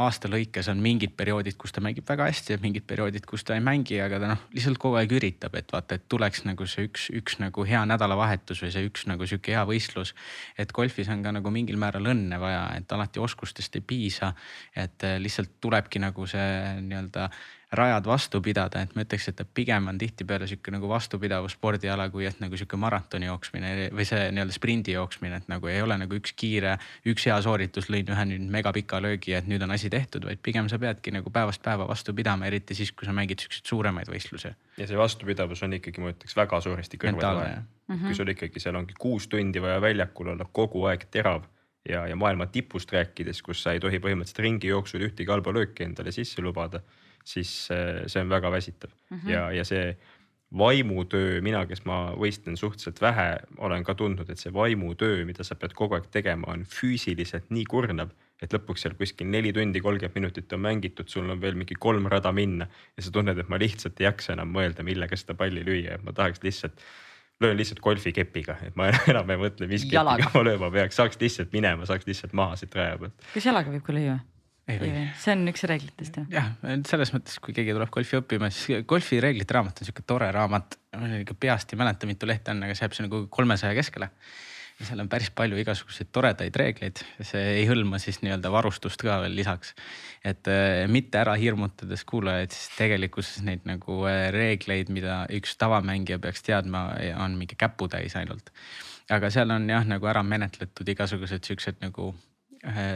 aasta 0.00 0.28
lõikes 0.30 0.68
on 0.72 0.80
mingid 0.82 1.14
perioodid, 1.16 1.56
kus 1.60 1.72
ta 1.74 1.82
mängib 1.84 2.06
väga 2.08 2.26
hästi 2.26 2.54
ja 2.54 2.60
mingid 2.62 2.86
perioodid, 2.88 3.26
kus 3.30 3.44
ta 3.46 3.54
ei 3.54 3.62
mängi, 3.64 4.00
aga 4.02 4.18
ta 4.22 4.30
noh, 4.32 4.42
lihtsalt 4.54 4.80
kogu 4.82 4.98
aeg 4.98 5.12
üritab, 5.14 5.54
et 5.58 5.70
vaata, 5.72 5.98
et 5.98 6.06
tuleks 6.10 6.44
nagu 6.48 6.66
see 6.70 6.88
üks, 6.88 7.06
üks 7.14 7.38
nagu 7.42 7.66
hea 7.68 7.84
nädalavahetus 7.86 8.64
või 8.64 8.72
see 8.74 8.88
üks 8.88 9.06
nagu 9.10 9.28
sihuke 9.30 9.54
hea 9.54 9.62
võistlus. 9.68 10.14
et 10.58 10.72
golfis 10.74 11.10
on 11.14 11.22
ka 11.22 11.34
nagu 11.36 11.52
mingil 11.54 11.78
määral 11.80 12.10
õnne 12.10 12.40
vaja, 12.42 12.64
et 12.78 12.92
alati 12.92 13.22
oskustest 13.22 13.76
ei 13.78 13.84
piisa. 13.86 14.32
et 14.74 15.06
lihtsalt 15.18 15.60
tulebki 15.60 16.02
nagu 16.02 16.26
see 16.26 16.80
nii-öelda 16.80 17.30
rajad 17.74 18.06
vastu 18.06 18.40
pidada, 18.44 18.82
et 18.84 18.94
ma 18.96 19.04
ütleks, 19.04 19.28
et 19.30 19.36
ta 19.38 19.44
pigem 19.44 19.88
on 19.90 19.98
tihtipeale 19.98 20.46
sihuke 20.50 20.72
nagu 20.74 20.88
vastupidavus 20.90 21.56
spordiala, 21.56 22.08
kui 22.12 22.26
et 22.28 22.40
nagu 22.42 22.58
sihuke 22.58 22.78
maratoni 22.80 23.28
jooksmine 23.28 23.72
või 23.94 24.06
see 24.08 24.28
nii-öelda 24.34 24.54
sprindi 24.54 24.94
jooksmine, 24.96 25.40
et 25.42 25.48
nagu 25.50 25.70
ei 25.70 25.82
ole 25.82 25.96
nagu 26.00 26.18
üks 26.18 26.34
kiire, 26.38 26.76
üks 27.10 27.26
hea 27.28 27.36
sooritus, 27.44 27.88
lõin 27.92 28.10
ühe 28.14 28.26
nüüd 28.30 28.48
megapika 28.54 29.00
löögi, 29.02 29.36
et 29.38 29.48
nüüd 29.50 29.62
on 29.66 29.74
asi 29.76 29.90
tehtud, 29.92 30.26
vaid 30.28 30.42
pigem 30.44 30.68
sa 30.72 30.78
peadki 30.82 31.14
nagu 31.14 31.32
päevast 31.34 31.62
päeva 31.64 31.88
vastu 31.88 32.14
pidama, 32.16 32.48
eriti 32.50 32.76
siis, 32.78 32.92
kui 32.92 33.08
sa 33.08 33.14
mängid 33.16 33.44
siukseid 33.44 33.70
suuremaid 33.70 34.10
võistlusi. 34.10 34.54
ja 34.78 34.86
see 34.90 34.98
vastupidavus 34.98 35.62
on 35.62 35.78
ikkagi, 35.80 36.02
ma 36.02 36.12
ütleks 36.14 36.36
väga 36.36 36.60
suuresti 36.60 37.00
kõrval 37.00 37.40
vaja. 37.42 37.62
Mm 37.84 37.94
-hmm. 37.94 38.06
kui 38.06 38.14
sul 38.14 38.28
ikkagi 38.32 38.60
seal 38.60 38.76
ongi 38.76 38.94
kuus 38.98 39.28
tundi 39.28 39.60
vaja 39.62 39.80
väljakul 39.80 40.28
olla 40.32 40.46
kogu 40.52 40.86
aeg 40.88 41.04
terav 41.10 41.42
ja, 41.88 42.06
ja 42.06 42.16
maailma 42.16 42.46
tipust 42.46 42.92
rääkides, 42.92 43.42
kus 43.42 43.62
sa 43.62 43.72
ei 43.72 43.80
tohi 43.80 43.98
põhimõtteliselt 43.98 44.40
ringi 44.40 44.70
jooksul 44.70 45.04
ühtegi 45.04 45.30
halba 45.30 45.52
lööki 45.52 45.84
endale 45.84 46.12
sisse 46.12 46.42
lubada 46.42 46.80
siis 47.24 47.50
see 47.68 48.20
on 48.20 48.28
väga 48.28 48.50
väsitav 48.52 48.90
mm 49.10 49.16
-hmm. 49.18 49.30
ja, 49.30 49.50
ja 49.52 49.64
see 49.64 49.96
vaimutöö, 50.58 51.40
mina, 51.42 51.64
kes 51.66 51.84
ma 51.88 52.12
võistlen 52.18 52.56
suhteliselt 52.56 53.00
vähe, 53.02 53.28
olen 53.58 53.84
ka 53.84 53.94
tundnud, 53.98 54.28
et 54.30 54.38
see 54.38 54.52
vaimutöö, 54.54 55.24
mida 55.26 55.44
sa 55.46 55.56
pead 55.58 55.74
kogu 55.74 55.96
aeg 55.98 56.06
tegema, 56.14 56.52
on 56.52 56.62
füüsiliselt 56.68 57.50
nii 57.54 57.64
kurnav, 57.70 58.12
et 58.42 58.54
lõpuks 58.54 58.84
seal 58.84 58.94
kuskil 58.98 59.30
neli 59.30 59.52
tundi, 59.56 59.82
kolmkümmend 59.82 60.14
minutit 60.14 60.52
on 60.52 60.62
mängitud, 60.66 61.08
sul 61.10 61.30
on 61.30 61.40
veel 61.40 61.58
mingi 61.58 61.74
kolm 61.80 62.06
rada 62.12 62.32
minna 62.32 62.68
ja 62.96 63.06
sa 63.06 63.10
tunned, 63.14 63.38
et 63.38 63.50
ma 63.50 63.58
lihtsalt 63.58 64.00
ei 64.00 64.06
jaksa 64.06 64.36
enam 64.36 64.52
mõelda, 64.54 64.86
millega 64.86 65.18
seda 65.18 65.36
palli 65.38 65.64
lüüa, 65.66 65.98
et 65.98 66.06
ma 66.06 66.14
tahaks 66.14 66.44
lihtsalt 66.44 66.84
löön 67.42 67.58
lihtsalt 67.58 67.80
golfikepiga, 67.82 68.58
et 68.62 68.76
ma 68.78 68.92
enam 69.12 69.34
ei 69.34 69.40
mõtle, 69.40 69.68
mis 69.70 69.88
kepiga 69.88 70.30
ma 70.36 70.44
lööma 70.46 70.70
peaks, 70.74 71.00
saaks 71.00 71.18
lihtsalt 71.20 71.56
minema, 71.56 71.88
saaks 71.88 72.06
lihtsalt 72.06 72.36
maha 72.36 72.60
siit 72.60 72.78
raja 72.78 73.00
pealt. 73.00 73.26
kas 73.34 73.50
jalaga 73.50 73.74
võib 73.74 73.86
ka 73.86 73.96
lüüa? 73.96 74.20
Ei 74.70 74.80
või? 74.80 75.04
see 75.20 75.34
on 75.34 75.50
üks 75.50 75.66
reeglitest 75.68 76.18
jah? 76.20 76.30
jah, 76.32 76.48
selles 76.88 77.12
mõttes, 77.14 77.36
kui 77.42 77.54
keegi 77.56 77.74
tuleb 77.76 77.92
golfi 77.92 78.18
õppima, 78.20 78.50
siis 78.54 78.86
golfi 78.88 79.20
reeglite 79.22 79.56
raamat 79.56 79.82
on 79.82 79.88
sihuke 79.88 80.04
tore 80.08 80.30
raamat. 80.34 80.78
ma 80.96 81.12
ikka 81.20 81.36
peast 81.46 81.74
ei 81.74 81.80
mäleta, 81.80 82.08
mitu 82.08 82.28
lehte 82.28 82.54
on, 82.54 82.64
aga 82.64 82.76
see 82.76 82.86
jääb 82.86 82.96
sinna 82.96 83.12
kuhugi 83.12 83.30
kolmesaja 83.34 83.76
keskele. 83.76 84.08
ja 84.80 84.88
seal 84.88 85.04
on 85.04 85.10
päris 85.12 85.30
palju 85.36 85.60
igasuguseid 85.60 86.10
toredaid 86.16 86.56
reegleid, 86.58 87.04
see 87.20 87.44
ei 87.60 87.68
hõlma 87.68 88.00
siis 88.02 88.22
nii-öelda 88.24 88.50
varustust 88.54 89.04
ka 89.04 89.20
veel 89.26 89.36
lisaks. 89.36 89.74
et 90.24 90.48
äh, 90.50 90.84
mitte 90.88 91.20
ära 91.20 91.36
hirmutades 91.40 92.04
kuulajaid, 92.08 92.56
siis 92.56 92.72
tegelikkuses 92.78 93.44
neid 93.44 93.68
nagu 93.68 94.00
äh, 94.08 94.30
reegleid, 94.34 94.88
mida 94.88 95.24
üks 95.34 95.58
tavamängija 95.60 96.18
peaks 96.24 96.42
teadma, 96.46 96.88
on 97.20 97.36
mingi 97.40 97.58
käputäis 97.60 98.16
ainult. 98.16 98.48
aga 99.12 99.28
seal 99.30 99.52
on 99.52 99.68
jah, 99.68 99.84
nagu 99.84 100.08
ära 100.08 100.24
menetletud 100.24 100.88
igasugused 100.88 101.44
siuksed 101.44 101.84
nagu 101.84 102.14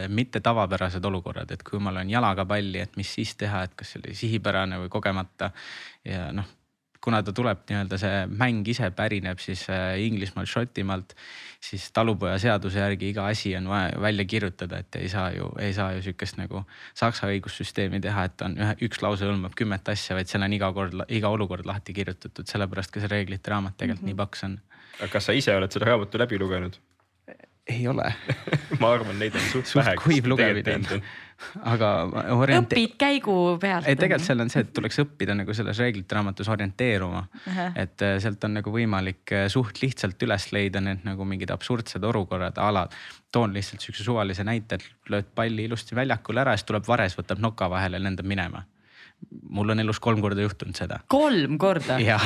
mitte 0.09 0.39
tavapärased 0.41 1.05
olukorrad, 1.05 1.51
et 1.51 1.63
kui 1.63 1.79
ma 1.79 1.93
löön 1.93 2.09
jalaga 2.09 2.45
palli, 2.45 2.79
et 2.81 2.95
mis 2.97 3.11
siis 3.13 3.35
teha, 3.37 3.63
et 3.67 3.75
kas 3.77 3.93
see 3.93 4.01
oli 4.01 4.15
sihipärane 4.17 4.79
või 4.81 4.89
kogemata. 4.89 5.51
ja 6.05 6.31
noh, 6.33 6.47
kuna 7.01 7.21
ta 7.23 7.33
tuleb 7.35 7.63
nii-öelda 7.69 7.99
see 7.99 8.15
mäng 8.39 8.67
ise 8.67 8.89
pärineb 8.95 9.39
siis 9.41 9.63
äh, 9.71 9.95
Inglismaalt, 10.03 10.49
Šotimaalt, 10.51 11.15
siis 11.63 11.87
talupojaseaduse 11.95 12.81
järgi 12.81 13.11
iga 13.13 13.27
asi 13.31 13.55
on 13.57 13.69
vaja 13.71 13.93
välja 14.01 14.25
kirjutada, 14.25 14.81
et 14.83 14.99
ei 14.99 15.09
saa 15.11 15.29
ju, 15.35 15.49
ei 15.63 15.73
saa 15.73 15.93
ju 15.95 16.03
sihukest 16.05 16.39
nagu 16.41 16.63
saksa 16.97 17.31
õigussüsteemi 17.31 18.01
teha, 18.03 18.27
et 18.29 18.45
on 18.45 18.57
ühe, 18.59 18.75
üks 18.89 19.03
lause 19.05 19.27
hõlmab 19.27 19.55
kümmet 19.59 19.93
asja, 19.95 20.17
vaid 20.19 20.31
seal 20.31 20.43
on 20.45 20.57
iga 20.59 20.71
kord, 20.75 20.99
iga 21.07 21.31
olukord 21.31 21.67
lahti 21.69 21.95
kirjutatud, 21.95 22.47
sellepärast 22.51 22.93
ka 22.93 23.03
see 23.03 23.11
reeglite 23.11 23.55
raamat 23.55 23.77
tegelikult 23.77 24.03
mm 24.03 24.11
-hmm. 24.11 24.19
nii 24.19 24.25
paks 24.25 24.43
on. 24.49 24.59
aga 24.99 25.11
kas 25.15 25.31
sa 25.31 25.33
ise 25.33 25.55
oled 25.55 25.71
seda 25.71 25.91
raamatu 25.93 26.19
läbi 26.19 26.39
lugenud? 26.39 26.79
Ei 27.69 27.87
ole 27.87 28.05
ma 28.81 28.93
arvan, 28.95 29.17
neid 29.19 29.35
on 29.37 29.49
suht 29.51 29.73
vähe. 29.77 29.95
kuiv 30.01 30.29
lugemine, 30.31 31.01
aga 31.73 31.89
oriente.... 32.35 32.75
õpid 32.75 32.95
käigu 32.99 33.35
pealt. 33.61 33.87
ei, 33.87 33.97
tegelikult 33.99 34.27
seal 34.27 34.43
on 34.43 34.51
see, 34.51 34.63
et 34.65 34.73
tuleks 34.75 34.99
õppida 35.03 35.35
nagu 35.37 35.55
selles 35.55 35.79
reeglite 35.81 36.17
raamatus 36.17 36.49
orienteeruma 36.51 37.21
uh. 37.21 37.45
-huh. 37.45 37.77
et 37.83 38.05
äh, 38.05 38.17
sealt 38.23 38.43
on 38.47 38.57
nagu 38.59 38.73
võimalik 38.73 39.35
äh, 39.35 39.47
suht 39.51 39.81
lihtsalt 39.83 40.27
üles 40.27 40.49
leida 40.55 40.81
need 40.83 41.05
nagu 41.07 41.25
mingid 41.25 41.53
absurdsed 41.55 42.03
olukorrad 42.03 42.57
a 42.57 42.71
la. 42.73 42.87
toon 43.31 43.53
lihtsalt 43.53 43.85
siukse 43.85 44.03
suvalise 44.03 44.43
näite, 44.43 44.79
et 44.79 45.09
lööd 45.13 45.31
palli 45.35 45.69
ilusti 45.69 45.95
väljakule 45.95 46.41
ära, 46.41 46.57
siis 46.57 46.67
tuleb 46.69 46.87
vares, 46.87 47.17
võtab 47.17 47.39
noka 47.39 47.69
vahele 47.69 48.01
lendab 48.01 48.25
minema 48.25 48.65
mul 49.49 49.69
on 49.69 49.79
elus 49.79 49.99
kolm 49.99 50.21
korda 50.21 50.41
juhtunud 50.41 50.77
seda. 50.77 51.01
kolm 51.07 51.57
korda? 51.57 51.99
jah, 52.09 52.23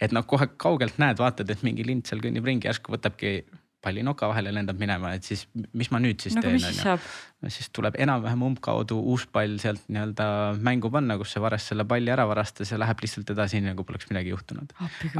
et 0.00 0.12
noh, 0.12 0.26
kohe 0.26 0.50
kaugelt 0.60 0.98
näed, 1.02 1.18
vaatad, 1.18 1.50
et 1.50 1.64
mingi 1.66 1.86
lind 1.86 2.08
seal 2.08 2.22
kõnnib 2.24 2.46
ringi, 2.46 2.68
järsku 2.68 2.92
võtabki 2.94 3.40
palli 3.80 4.02
noka 4.04 4.28
vahele 4.28 4.52
lendab 4.52 4.78
minema, 4.80 5.14
et 5.16 5.26
siis 5.26 5.46
mis 5.54 5.88
ma 5.92 6.00
nüüd 6.02 6.20
siis 6.20 6.36
no, 6.36 6.42
teen, 6.44 6.58
on 6.60 6.76
ju. 6.76 6.96
no 7.44 7.52
siis 7.52 7.70
tuleb 7.76 7.96
enam-vähem 8.00 8.42
umbkaudu 8.50 8.98
uus 9.12 9.24
pall 9.32 9.56
sealt 9.62 9.86
nii-öelda 9.88 10.26
mängu 10.60 10.90
panna, 10.92 11.16
kus 11.20 11.32
see 11.34 11.42
vares 11.42 11.68
selle 11.70 11.86
palli 11.88 12.12
ära 12.12 12.26
varastas 12.28 12.72
ja 12.74 12.80
läheb 12.80 13.00
lihtsalt 13.04 13.32
edasi, 13.32 13.62
nagu 13.64 13.84
poleks 13.88 14.10
midagi 14.12 14.34
juhtunud. 14.34 14.74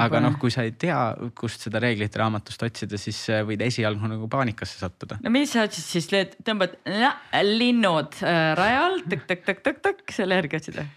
aga 0.05 0.23
noh, 0.27 0.37
kui 0.41 0.53
sa 0.53 0.67
ei 0.69 0.75
tea, 0.77 0.99
kust 1.41 1.65
seda 1.67 1.81
reeglite 1.83 2.21
raamatust 2.21 2.67
otsida, 2.69 3.01
siis 3.01 3.23
äh, 3.33 3.45
võid 3.49 3.65
esialgu 3.65 4.13
nagu 4.13 4.29
paanikasse 4.33 4.81
sattuda. 4.83 5.21
no 5.25 5.33
mis 5.33 5.57
sa 5.57 5.65
otsid 5.69 5.87
siis, 5.87 6.11
tõmbad 6.45 6.77
linnud 7.49 8.21
äh, 8.21 8.53
rajal 8.61 9.01
tõk-tõk-tõk-tõk-tõk 9.09 10.19
selle 10.21 10.43
järgi 10.43 10.61
otsida 10.61 10.89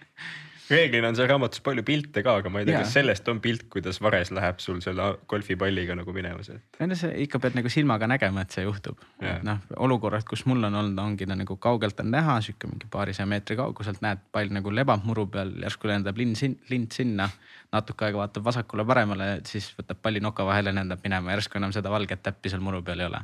reeglina 0.69 1.09
on 1.11 1.17
seal 1.17 1.27
raamatus 1.29 1.61
palju 1.63 1.83
pilte 1.87 2.23
ka, 2.23 2.35
aga 2.41 2.51
ma 2.51 2.61
ei 2.61 2.67
tea, 2.67 2.81
kas 2.83 2.93
sellest 2.95 3.27
on 3.31 3.39
pilt, 3.43 3.65
kuidas 3.73 3.99
vares 4.03 4.31
läheb 4.35 4.61
sul 4.63 4.79
selle 4.85 5.09
golfipalliga 5.29 5.95
nagu 5.99 6.15
minema 6.15 6.43
sealt? 6.45 6.63
ei 6.79 6.89
no 6.89 6.97
sa 6.99 7.11
ikka 7.25 7.41
pead 7.43 7.57
nagu 7.59 7.71
silmaga 7.71 8.07
nägema, 8.09 8.45
et 8.45 8.55
see 8.55 8.65
juhtub. 8.65 9.01
et 9.21 9.45
noh, 9.47 9.61
olukorrad, 9.87 10.25
kus 10.29 10.45
mul 10.49 10.63
on 10.69 10.79
olnud, 10.81 10.99
ongi 11.03 11.27
ta 11.29 11.37
nagu 11.39 11.57
kaugelt 11.61 11.99
on 12.03 12.11
näha, 12.13 12.39
sihuke 12.45 12.71
mingi 12.71 12.89
paarisaja 12.91 13.27
meetri 13.29 13.59
kauguselt 13.59 14.03
näed, 14.05 14.23
pall 14.31 14.51
nagu 14.53 14.73
lebab 14.73 15.05
muru 15.07 15.27
peal, 15.31 15.53
järsku 15.63 15.91
lendab 15.91 16.19
lind 16.19 16.39
sin-, 16.39 16.59
lind 16.71 16.91
sinna. 16.95 17.29
natuke 17.73 18.05
aega 18.05 18.19
vaatab 18.21 18.43
vasakule-paremale, 18.45 19.31
siis 19.49 19.71
võtab 19.77 19.97
palli 20.01 20.21
noka 20.21 20.45
vahele, 20.45 20.75
lendab 20.75 21.01
minema, 21.03 21.33
järsku 21.33 21.57
enam 21.57 21.73
seda 21.73 21.89
valget 21.89 22.21
täppi 22.23 22.51
seal 22.53 22.61
muru 22.61 22.83
peal 22.85 23.01
ei 23.01 23.09
ole. 23.09 23.23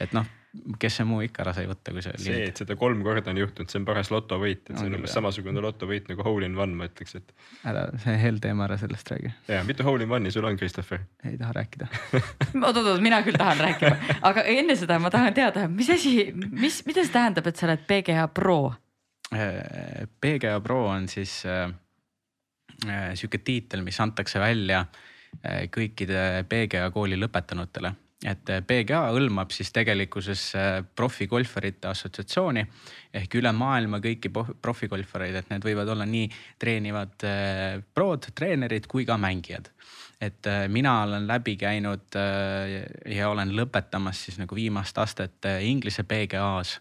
et 0.00 0.14
noh 0.14 0.28
kes 0.52 0.98
see 0.98 1.06
muu 1.08 1.22
ikka 1.24 1.46
ära 1.46 1.52
sai 1.56 1.64
võtta, 1.68 1.94
kui 1.94 2.02
see. 2.04 2.18
see, 2.20 2.40
et 2.50 2.58
seda 2.60 2.74
kolm 2.76 3.00
korda 3.04 3.32
on 3.32 3.38
juhtunud, 3.40 3.70
see 3.72 3.78
on 3.80 3.86
paras 3.88 4.10
lotovõit, 4.12 4.66
et 4.66 4.74
see 4.76 4.88
on 4.90 4.98
umbes 4.98 5.14
samasugune 5.16 5.62
lotovõit 5.64 6.10
nagu 6.12 6.26
hole 6.26 6.48
in 6.48 6.58
one, 6.60 6.76
ma 6.76 6.88
ütleks, 6.90 7.16
et. 7.20 7.32
ära, 7.68 7.86
see 8.02 8.18
hell 8.20 8.40
teema, 8.42 8.66
ära 8.66 8.76
sellest 8.80 9.08
räägi. 9.14 9.32
ja 9.48 9.62
mitu 9.68 9.86
hole 9.86 10.04
in 10.04 10.12
one'i 10.12 10.32
sul 10.34 10.44
on, 10.48 10.58
Christopher? 10.60 11.06
ei 11.24 11.38
taha 11.40 11.56
rääkida 11.56 11.88
oot-oot, 12.66 13.00
mina 13.04 13.22
küll 13.24 13.40
tahan 13.40 13.64
rääkida, 13.64 14.18
aga 14.28 14.44
enne 14.52 14.76
seda 14.76 15.00
ma 15.00 15.12
tahan 15.14 15.32
teada, 15.36 15.64
mis 15.72 15.88
asi, 15.96 16.28
mis, 16.36 16.82
mida 16.88 17.06
see 17.06 17.16
tähendab, 17.16 17.48
et 17.48 17.56
sa 17.56 17.70
oled 17.70 17.88
PGA 17.88 18.28
pro? 18.28 18.60
Äh, 19.32 20.04
PGA 20.20 20.58
pro 20.60 20.82
on 20.92 21.08
siis 21.08 21.38
äh, 21.48 21.64
äh, 22.84 23.08
sihuke 23.16 23.40
tiitel, 23.40 23.80
mis 23.88 23.96
antakse 24.04 24.42
välja 24.42 24.84
äh, 24.84 25.64
kõikide 25.72 26.44
PGA 26.44 26.92
kooli 26.92 27.16
lõpetanutele 27.16 27.96
et 28.28 28.50
PGA 28.66 29.00
äh, 29.08 29.12
hõlmab 29.16 29.52
siis 29.54 29.72
tegelikkuses 29.74 30.44
äh, 30.58 30.70
profigolfarite 30.96 31.90
assotsiatsiooni 31.90 32.64
ehk 33.18 33.38
üle 33.40 33.52
maailma 33.56 33.98
kõiki 34.02 34.30
profigolfareid, 34.32 35.36
et 35.40 35.50
need 35.50 35.66
võivad 35.66 35.90
olla 35.94 36.06
nii 36.08 36.28
treenivad 36.62 37.26
äh, 37.26 37.80
prod, 37.94 38.30
treenerid 38.34 38.86
kui 38.90 39.06
ka 39.08 39.18
mängijad. 39.18 39.72
et 40.22 40.46
mina 40.70 41.02
olen 41.02 41.24
läbi 41.26 41.56
käinud 41.58 42.14
ja 43.10 43.28
olen 43.28 43.50
lõpetamas 43.58 44.20
siis 44.22 44.36
nagu 44.38 44.54
viimast 44.54 44.98
astet 44.98 45.48
Inglise 45.66 46.04
PGA-s 46.06 46.78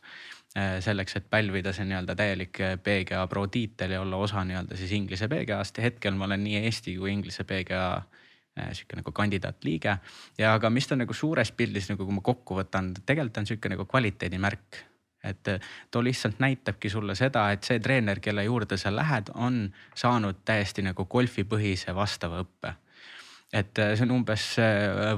selleks, 0.86 1.16
et 1.18 1.26
pälvida 1.30 1.74
see 1.74 1.88
nii-öelda 1.90 2.16
täielik 2.16 2.60
PGA 2.86 3.24
pro 3.28 3.48
tiitel 3.48 3.96
ja 3.96 4.02
olla 4.04 4.20
osa 4.22 4.44
nii-öelda 4.46 4.78
siis 4.78 4.92
Inglise 4.94 5.26
PGA-st 5.32 5.82
ja 5.82 5.88
hetkel 5.88 6.14
ma 6.14 6.28
olen 6.30 6.44
nii 6.44 6.62
Eesti 6.62 6.94
kui 7.00 7.16
Inglise 7.16 7.44
PGA 7.50 8.04
sihuke 8.56 9.00
nagu 9.00 9.12
kandidaatliige 9.16 9.98
ja 10.38 10.54
aga 10.54 10.70
mis 10.70 10.88
ta 10.88 10.98
nagu 11.00 11.14
suures 11.16 11.52
pildis 11.56 11.90
nagu, 11.92 12.06
kui 12.06 12.16
ma 12.16 12.24
kokku 12.26 12.58
võtan, 12.60 12.92
tegelikult 13.06 13.42
on 13.42 13.50
sihuke 13.50 13.72
nagu 13.72 13.86
kvaliteedimärk. 13.88 14.82
Et 15.24 15.48
äh, 15.54 15.74
too 15.92 16.02
lihtsalt 16.04 16.40
näitabki 16.42 16.90
sulle 16.90 17.16
seda, 17.16 17.46
et 17.54 17.64
see 17.64 17.80
treener, 17.80 18.20
kelle 18.20 18.44
juurde 18.44 18.78
sa 18.82 18.90
lähed, 18.94 19.30
on 19.38 19.68
saanud 19.96 20.42
täiesti 20.46 20.82
nagu 20.82 21.06
golfipõhise 21.06 21.94
vastava 21.96 22.42
õppe. 22.42 22.74
et 23.54 23.80
äh, 23.80 23.94
see 23.96 24.08
on 24.08 24.16
umbes 24.16 24.46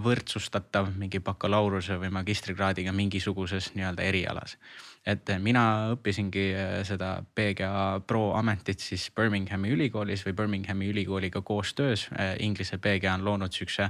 võrdsustatav 0.04 0.92
mingi 0.98 1.20
bakalaureuse 1.24 2.00
või 2.02 2.10
magistrikraadiga 2.12 2.92
mingisuguses 2.92 3.72
nii-öelda 3.76 4.04
erialas 4.04 4.58
et 5.06 5.32
mina 5.44 5.64
õppisingi 5.94 6.44
äh, 6.56 6.76
seda 6.88 7.18
PGA 7.36 8.02
Pro 8.08 8.32
ametit 8.40 8.84
siis 8.84 9.10
Birminghami 9.16 9.74
ülikoolis 9.76 10.24
või 10.28 10.36
Birminghami 10.38 10.92
ülikooliga 10.94 11.42
koostöös. 11.44 12.08
Äh, 12.16 12.36
Inglise 12.46 12.80
PGA 12.80 13.18
on 13.18 13.26
loonud 13.26 13.54
siukse 13.54 13.90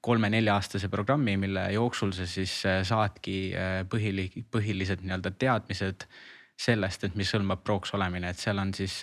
kolme-nelja-aastase 0.00 0.88
programmi, 0.88 1.36
mille 1.36 1.66
jooksul 1.72 2.12
sa 2.16 2.28
siis 2.28 2.60
äh, 2.68 2.82
saadki 2.84 3.54
põhili-, 3.92 4.44
põhilised 4.52 5.04
nii-öelda 5.04 5.32
teadmised 5.40 6.06
sellest, 6.60 7.06
et 7.08 7.14
mis 7.16 7.30
hõlmab 7.32 7.62
proks 7.64 7.94
olemine, 7.96 8.28
et 8.28 8.40
seal 8.40 8.60
on 8.60 8.74
siis 8.76 8.98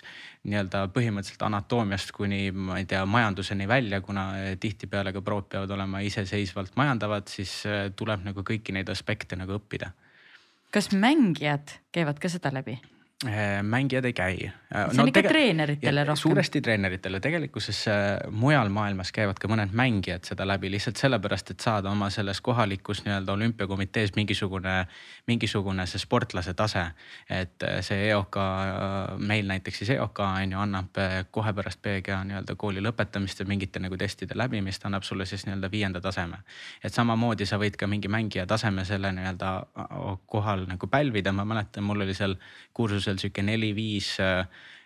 nii-öelda 0.46 0.84
põhimõtteliselt 0.94 1.42
anatoomiast 1.42 2.12
kuni 2.14 2.52
ma 2.54 2.76
ei 2.78 2.86
tea, 2.86 3.02
majanduseni 3.02 3.66
välja, 3.66 3.98
kuna 4.00 4.28
tihtipeale 4.62 5.10
ka 5.14 5.22
prod 5.26 5.48
peavad 5.50 5.74
olema 5.74 6.04
iseseisvalt 6.06 6.78
majandavad, 6.78 7.26
siis 7.26 7.64
tuleb 7.98 8.22
nagu 8.30 8.46
kõiki 8.46 8.76
neid 8.78 8.94
aspekte 8.94 9.38
nagu 9.38 9.58
õppida 9.58 9.90
kas 10.72 10.92
mängijad 10.92 11.78
käivad 11.92 12.18
ka 12.20 12.28
seda 12.28 12.52
läbi? 12.52 12.78
Äh, 13.26 13.62
mängijad 13.62 14.04
ei 14.04 14.12
käi. 14.12 14.36
Äh, 14.46 14.52
see 14.70 14.84
on 14.90 14.96
no, 14.96 15.04
ikka 15.10 15.24
treeneritele 15.26 16.04
rohkem. 16.04 16.20
suuresti 16.20 16.60
treeneritele, 16.62 17.18
tegelikkuses 17.20 17.80
äh, 17.90 17.94
mujal 18.30 18.68
maailmas 18.70 19.10
käivad 19.10 19.40
ka 19.42 19.48
mõned 19.50 19.72
mängijad 19.74 20.22
seda 20.28 20.44
läbi 20.46 20.70
lihtsalt 20.70 21.00
sellepärast, 21.02 21.50
et 21.50 21.66
saada 21.66 21.90
oma 21.90 22.12
selles 22.14 22.38
kohalikus 22.46 23.00
nii-öelda 23.02 23.34
olümpiakomitees 23.34 24.14
mingisugune, 24.14 24.74
mingisugune 25.26 25.86
see 25.90 25.98
sportlase 25.98 26.54
tase. 26.54 26.84
et 27.28 27.66
see 27.80 28.06
EOK, 28.12 28.38
meil 29.18 29.50
näiteks 29.50 29.82
siis 29.82 29.90
EOK 29.96 30.22
on 30.22 30.54
ju 30.54 30.62
annab 30.62 31.02
kohe 31.34 31.52
pärast 31.52 31.82
PGA 31.82 32.20
nii-öelda 32.30 32.54
kooli 32.54 32.86
lõpetamist 32.86 33.42
ja 33.42 33.48
mingite 33.50 33.82
nagu 33.82 33.98
testide 33.98 34.38
läbimist 34.38 34.86
annab 34.86 35.02
sulle 35.02 35.26
siis 35.26 35.42
nii-öelda 35.48 35.72
viienda 35.74 36.00
taseme. 36.00 36.38
et 36.84 36.94
samamoodi 36.94 37.50
sa 37.50 37.58
võid 37.58 37.74
ka 37.74 37.90
mingi 37.90 38.08
mängija 38.08 38.46
taseme 38.46 38.84
selle 38.84 39.10
nii-öelda 39.12 39.52
kohal 40.26 40.68
nagu 40.70 40.86
pälvida, 40.86 41.32
ma 41.32 41.44
mäletan, 41.44 41.82
mul 41.82 42.06
oli 42.06 42.14
seal 42.14 42.38
kursusel 42.72 43.07
seal 43.08 43.22
sihuke 43.22 43.44
neli-viis 43.44 44.16
äh, 44.24 44.44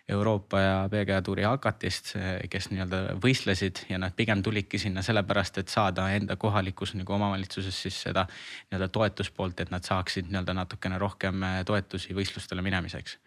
Euroopa 0.09 0.59
ja 0.59 0.89
PGA 0.91 1.21
tuuri 1.21 1.45
hakatist, 1.47 2.15
äh, 2.19 2.33
kes 2.51 2.67
nii-öelda 2.71 3.17
võistlesid 3.23 3.85
ja 3.89 3.99
nad 4.01 4.15
pigem 4.15 4.41
tulidki 4.43 4.79
sinna 4.81 5.03
sellepärast, 5.05 5.61
et 5.61 5.71
saada 5.71 6.09
enda 6.11 6.35
kohalikus 6.39 6.91
nagu 6.99 7.15
omavalitsuses 7.15 7.83
siis 7.85 8.01
seda 8.07 8.25
nii-öelda 8.27 8.89
toetuspoolt, 8.97 9.63
et 9.63 9.71
nad 9.71 9.87
saaksid 9.87 10.27
nii-öelda 10.27 10.57
natukene 10.59 10.99
rohkem 10.99 11.47
äh, 11.47 11.61
toetusi 11.67 12.15
võistlustele 12.17 12.65
minemiseks 12.65 13.17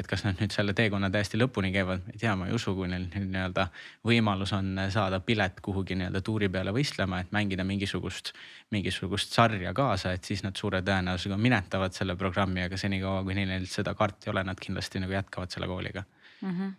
et 0.00 0.08
kas 0.08 0.24
nad 0.26 0.36
nüüd 0.40 0.52
selle 0.52 0.74
teekonna 0.76 1.08
täiesti 1.12 1.38
lõpuni 1.40 1.70
käivad, 1.72 2.04
ei 2.12 2.20
tea, 2.20 2.34
ma 2.36 2.48
ei 2.48 2.54
usu, 2.56 2.74
kui 2.76 2.88
neil 2.90 3.06
nii-öelda 3.14 3.66
võimalus 4.06 4.52
on 4.56 4.74
saada 4.92 5.20
pilet 5.24 5.60
kuhugi 5.64 5.96
nii-öelda 5.96 6.20
tuuri 6.24 6.50
peale 6.52 6.74
võistlema, 6.76 7.22
et 7.24 7.32
mängida 7.32 7.64
mingisugust, 7.64 8.32
mingisugust 8.74 9.32
sarja 9.36 9.72
kaasa, 9.76 10.12
et 10.16 10.28
siis 10.28 10.44
nad 10.44 10.56
suure 10.58 10.82
tõenäosusega 10.84 11.38
minetavad 11.40 11.96
selle 11.96 12.16
programmi, 12.20 12.66
aga 12.66 12.80
senikaua, 12.80 13.22
kui 13.24 13.38
neil 13.38 13.68
seda 13.70 13.94
kaarti 13.96 14.28
ei 14.28 14.34
ole, 14.34 14.44
nad 14.44 14.60
kindlasti 14.60 15.00
nagu 15.00 15.16
jätkavad 15.16 15.54
selle 15.54 15.70
kooliga 15.70 16.04
mm. 16.42 16.50
-hmm. 16.50 16.74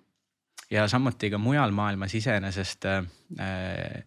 ja 0.72 0.88
samuti 0.88 1.30
ka 1.34 1.38
mujal 1.38 1.72
maailmas 1.72 2.14
iseenesest 2.16 2.86
äh, 2.86 4.04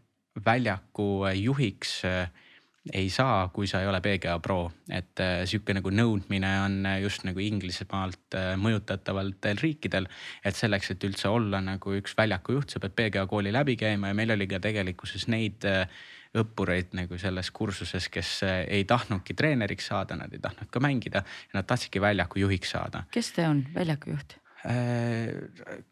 väljaku 0.46 1.26
juhiks 1.34 2.04
äh, 2.04 2.30
ei 2.92 3.10
saa, 3.12 3.48
kui 3.52 3.66
sa 3.68 3.82
ei 3.82 3.88
ole 3.88 4.00
PGA 4.00 4.38
pro, 4.40 4.70
et 4.88 5.20
äh, 5.20 5.42
sihuke 5.48 5.74
nagu 5.76 5.92
nõudmine 5.92 6.52
on 6.64 6.78
äh, 6.88 7.00
just 7.04 7.26
nagu 7.28 7.42
Inglismaalt 7.44 8.36
äh, 8.38 8.54
mõjutatavatel 8.60 9.60
riikidel. 9.60 10.08
et 10.44 10.56
selleks, 10.56 10.94
et 10.94 11.04
üldse 11.04 11.28
olla 11.28 11.60
nagu 11.60 11.94
üks 11.98 12.16
väljaku 12.16 12.56
juht, 12.56 12.72
sa 12.72 12.80
pead 12.80 12.96
PGA 12.96 13.26
kooli 13.28 13.52
läbi 13.52 13.76
käima 13.76 14.10
ja 14.10 14.16
meil 14.16 14.32
oli 14.32 14.48
ka 14.48 14.62
tegelikkuses 14.64 15.28
neid 15.28 15.66
õppureid 16.40 16.94
nagu 16.94 17.18
selles 17.18 17.50
kursuses, 17.50 18.06
kes 18.08 18.36
ei 18.46 18.84
tahtnudki 18.88 19.34
treeneriks 19.34 19.90
saada, 19.90 20.16
nad 20.16 20.32
ei 20.32 20.40
tahtnud 20.40 20.70
ka 20.70 20.80
mängida 20.80 21.24
nad 21.52 21.66
tahtsidki 21.66 22.00
väljaku 22.00 22.46
juhiks 22.46 22.70
saada. 22.76 23.04
kes 23.10 23.34
see 23.34 23.48
on, 23.48 23.66
väljaku 23.74 24.14
juht? 24.14 24.39
Äh, 24.68 25.30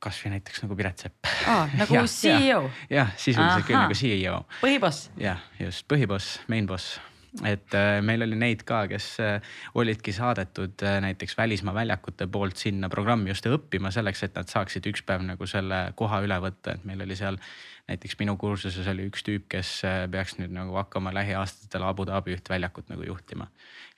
kasvõi 0.05 0.35
näiteks 0.35 0.61
nagu 0.65 0.77
Piret 0.77 1.01
Sepp. 1.01 1.25
aa, 1.49 1.69
nagu 1.79 1.95
ja, 1.97 2.03
CEO. 2.05 2.59
jah, 2.93 3.15
sisuliselt 3.17 3.65
küll 3.65 3.79
nagu 3.81 3.97
CEO. 3.97 4.43
põhiboss. 4.61 5.07
jah, 5.17 5.41
just 5.61 5.87
põhiboss, 5.89 6.35
main 6.53 6.69
boss 6.69 6.99
et 7.45 7.75
äh, 7.77 8.01
meil 8.05 8.25
oli 8.25 8.37
neid 8.39 8.65
ka, 8.69 8.83
kes 8.89 9.09
äh, 9.21 9.57
olidki 9.79 10.15
saadetud 10.17 10.81
äh, 10.83 10.99
näiteks 11.05 11.37
välismaa 11.37 11.75
väljakute 11.77 12.27
poolt 12.27 12.57
sinna 12.57 12.89
programmi 12.89 13.31
just 13.31 13.47
õppima 13.47 13.93
selleks, 13.95 14.25
et 14.25 14.39
nad 14.39 14.49
saaksid 14.49 14.87
üks 14.89 15.05
päev 15.07 15.27
nagu 15.27 15.47
selle 15.47 15.89
koha 15.99 16.23
üle 16.25 16.39
võtta, 16.43 16.77
et 16.79 16.87
meil 16.89 17.05
oli 17.05 17.17
seal 17.19 17.37
näiteks 17.89 18.19
minu 18.21 18.35
kursuses 18.41 18.89
oli 18.93 19.07
üks 19.09 19.23
tüüp, 19.25 19.47
kes 19.53 19.69
peaks 20.13 20.35
nüüd 20.37 20.53
nagu 20.53 20.75
hakkama 20.77 21.13
lähiaastatel 21.17 21.87
Abu 21.89 22.05
Dhabi 22.09 22.35
üht 22.37 22.49
väljakut 22.49 22.91
nagu 22.93 23.07
juhtima. 23.07 23.47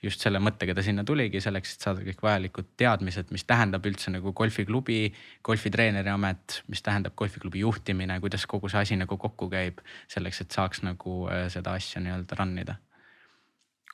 just 0.03 0.23
selle 0.23 0.39
mõttega 0.39 0.73
ta 0.73 0.81
sinna 0.81 1.03
tuligi 1.05 1.41
selleks, 1.43 1.75
et 1.75 1.83
saada 1.85 2.05
kõik 2.05 2.23
vajalikud 2.23 2.71
teadmised, 2.79 3.33
mis 3.35 3.43
tähendab 3.43 3.85
üldse 3.85 4.11
nagu 4.11 4.31
golfiklubi, 4.33 5.11
golfitreeneri 5.43 6.09
amet, 6.09 6.61
mis 6.71 6.81
tähendab 6.81 7.15
golfiklubi 7.19 7.61
juhtimine, 7.65 8.19
kuidas 8.23 8.47
kogu 8.47 8.71
see 8.71 8.79
asi 8.79 8.97
nagu 8.97 9.17
kokku 9.17 9.49
käib. 9.51 9.83
selleks, 10.07 10.41
et 10.41 10.51
saaks 10.51 10.81
nagu 10.87 11.27
seda 11.51 11.75
asja 11.75 12.01
nii-öelda 12.01 12.39
run 12.39 12.57
ida 12.63 12.79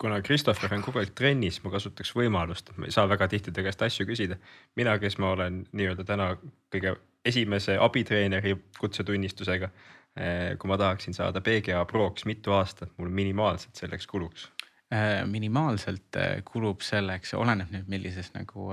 kuna 0.01 0.21
Christopher 0.21 0.73
on 0.75 0.83
kogu 0.85 1.01
aeg 1.01 1.13
trennis, 1.17 1.59
ma 1.63 1.71
kasutaks 1.73 2.13
võimalust, 2.17 2.69
et 2.71 2.77
ma 2.77 2.87
ei 2.89 2.93
saa 2.93 3.07
väga 3.09 3.27
tihti 3.31 3.53
ta 3.53 3.63
käest 3.65 3.81
asju 3.81 4.05
küsida. 4.09 4.37
mina, 4.75 4.97
kes 4.99 5.17
ma 5.17 5.31
olen 5.33 5.63
nii-öelda 5.71 6.05
täna 6.05 6.27
kõige 6.73 6.95
esimese 7.25 7.77
abitreeneri 7.81 8.55
kutsetunnistusega. 8.79 9.69
Eh, 10.17 10.55
kui 10.57 10.69
ma 10.69 10.77
tahaksin 10.77 11.13
saada 11.13 11.41
PGA 11.45 11.83
Proks, 11.85 12.25
mitu 12.25 12.53
aastat 12.57 12.93
mul 12.97 13.09
minimaalselt 13.09 13.77
selleks 13.77 14.07
kuluks? 14.09 14.47
Eh, 14.89 15.25
minimaalselt 15.29 16.15
eh, 16.17 16.39
kulub 16.45 16.81
selleks, 16.81 17.35
oleneb 17.37 17.73
nüüd, 17.73 17.89
millises 17.91 18.31
nagu 18.33 18.71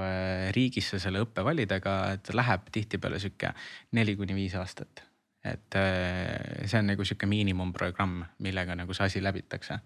riigis 0.56 0.92
sa 0.94 1.02
selle 1.02 1.24
õppe 1.24 1.44
valid, 1.44 1.72
aga 1.76 1.98
et 2.16 2.32
läheb 2.32 2.70
tihtipeale 2.72 3.20
sihuke 3.20 3.52
neli 3.92 4.16
kuni 4.16 4.36
viis 4.36 4.56
aastat 4.56 5.04
et 5.44 5.76
see 5.76 6.78
on 6.78 6.86
nagu 6.88 7.04
sihuke 7.04 7.28
miinimumprogramm, 7.28 8.22
millega 8.44 8.76
nagu 8.78 8.94
see 8.96 9.08
asi 9.08 9.22
läbitakse. 9.24 9.78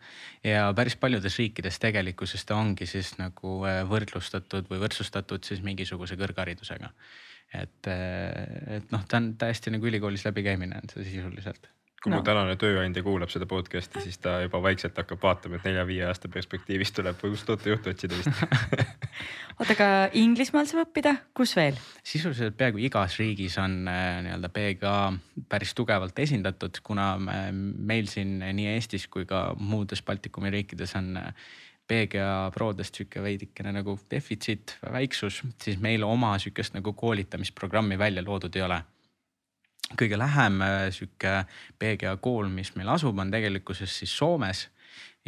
ja 0.45 0.69
päris 0.77 0.97
paljudes 0.97 1.39
riikides 1.39 1.81
tegelikkuses 1.83 2.45
ta 2.47 2.57
ongi 2.57 2.87
siis 2.87 3.17
nagu 3.19 3.57
võrdlustatud 3.91 4.71
või 4.71 4.85
võrdsustatud 4.85 5.45
siis 5.45 5.65
mingisuguse 5.67 6.17
kõrgharidusega 6.21 6.93
et, 7.55 7.89
et 7.89 8.95
noh, 8.95 9.05
ta 9.09 9.21
on 9.21 9.33
täiesti 9.41 9.73
nagu 9.75 9.89
ülikoolis 9.89 10.27
läbikäimine 10.29 10.79
on 10.83 10.93
see 10.93 11.07
sisuliselt 11.09 11.71
kui 12.03 12.13
no. 12.13 12.21
mu 12.21 12.27
tänane 12.27 12.55
tööandja 12.59 13.03
kuulab 13.03 13.31
seda 13.33 13.47
podcast'i, 13.51 14.03
siis 14.05 14.21
ta 14.23 14.37
juba 14.45 14.61
vaikselt 14.63 14.97
hakkab 15.01 15.23
vaatama, 15.23 15.59
et 15.59 15.67
nelja-viie 15.67 16.05
aasta 16.07 16.31
perspektiivis 16.31 16.93
tuleb 16.95 17.23
uut 17.27 17.45
tootejuhtu 17.47 17.91
otsida 17.91 18.19
vist 18.19 18.43
oota, 19.59 19.73
aga 19.75 19.89
Inglismaal 20.19 20.69
saab 20.71 20.87
õppida, 20.87 21.17
kus 21.37 21.57
veel? 21.59 21.79
sisuliselt 22.07 22.55
peaaegu 22.59 22.83
igas 22.87 23.19
riigis 23.19 23.59
on 23.63 23.81
äh, 23.91 24.21
nii-öelda 24.27 24.51
PGA 24.55 24.99
päris 25.51 25.75
tugevalt 25.79 26.19
esindatud, 26.23 26.79
kuna 26.87 27.15
me, 27.23 27.39
meil 27.53 28.11
siin 28.11 28.39
nii 28.43 28.69
Eestis 28.77 29.09
kui 29.11 29.27
ka 29.27 29.49
muudes 29.59 30.05
Baltikumi 30.07 30.53
riikides 30.55 30.95
on 31.01 31.17
äh, 31.19 31.49
PGA 31.89 32.53
prodest 32.55 32.95
sihuke 32.95 33.25
veidikene 33.25 33.73
nagu 33.75 33.97
defitsiit, 34.11 34.77
väiksus, 34.93 35.41
siis 35.63 35.81
meil 35.83 36.07
oma 36.07 36.37
sihukest 36.39 36.77
nagu 36.77 36.93
koolitamisprogrammi 36.93 37.99
välja 37.99 38.23
loodud 38.23 38.55
ei 38.55 38.65
ole 38.69 38.79
kõige 39.97 40.19
lähem 40.19 40.61
äh, 40.63 40.89
sihuke 40.93 41.45
PGA 41.79 42.17
kool, 42.21 42.49
mis 42.53 42.75
meil 42.77 42.89
asub, 42.93 43.19
on 43.19 43.31
tegelikkuses 43.31 43.99
siis 44.03 44.17
Soomes 44.19 44.69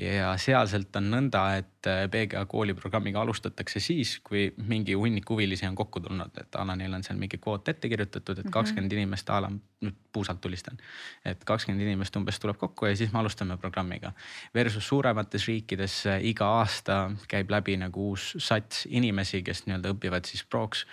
ja 0.01 0.31
sealselt 0.41 0.97
on 0.97 1.11
nõnda, 1.13 1.41
et 1.61 1.89
äh, 1.89 2.07
PGA 2.09 2.47
kooliprogrammiga 2.49 3.21
alustatakse 3.21 3.81
siis, 3.85 4.15
kui 4.25 4.47
mingi 4.69 4.95
hunnik 4.97 5.29
huvilisi 5.29 5.67
on 5.69 5.75
kokku 5.77 6.01
tulnud, 6.01 6.39
et 6.41 6.57
a 6.57 6.65
la 6.65 6.77
neil 6.79 6.95
on 6.97 7.05
seal 7.05 7.19
mingi 7.21 7.37
kvoot 7.43 7.69
ette 7.69 7.89
kirjutatud, 7.89 8.39
et 8.39 8.47
Mhm. 8.47 8.53
kakskümmend 8.55 8.93
inimest 8.97 9.31
a 9.31 9.41
la, 9.45 9.51
nüüd 9.85 9.97
puusalt 10.13 10.41
tulistan. 10.41 10.79
et 11.25 11.45
kakskümmend 11.45 11.83
inimest 11.85 12.17
umbes 12.17 12.39
tuleb 12.41 12.57
kokku 12.57 12.87
ja 12.87 12.97
siis 12.97 13.13
me 13.13 13.19
alustame 13.19 13.57
programmiga. 13.57 14.13
Versus 14.55 14.89
suuremates 14.89 15.47
riikides 15.49 16.07
äh, 16.07 16.25
iga 16.25 16.47
aasta 16.61 17.11
käib 17.29 17.51
läbi 17.51 17.77
nagu 17.77 18.11
uus 18.11 18.35
sats 18.39 18.87
inimesi, 18.91 19.43
kes 19.43 19.67
nii-öelda 19.67 19.93
õpivad 19.93 20.25
siis 20.25 20.45
proks 20.45 20.87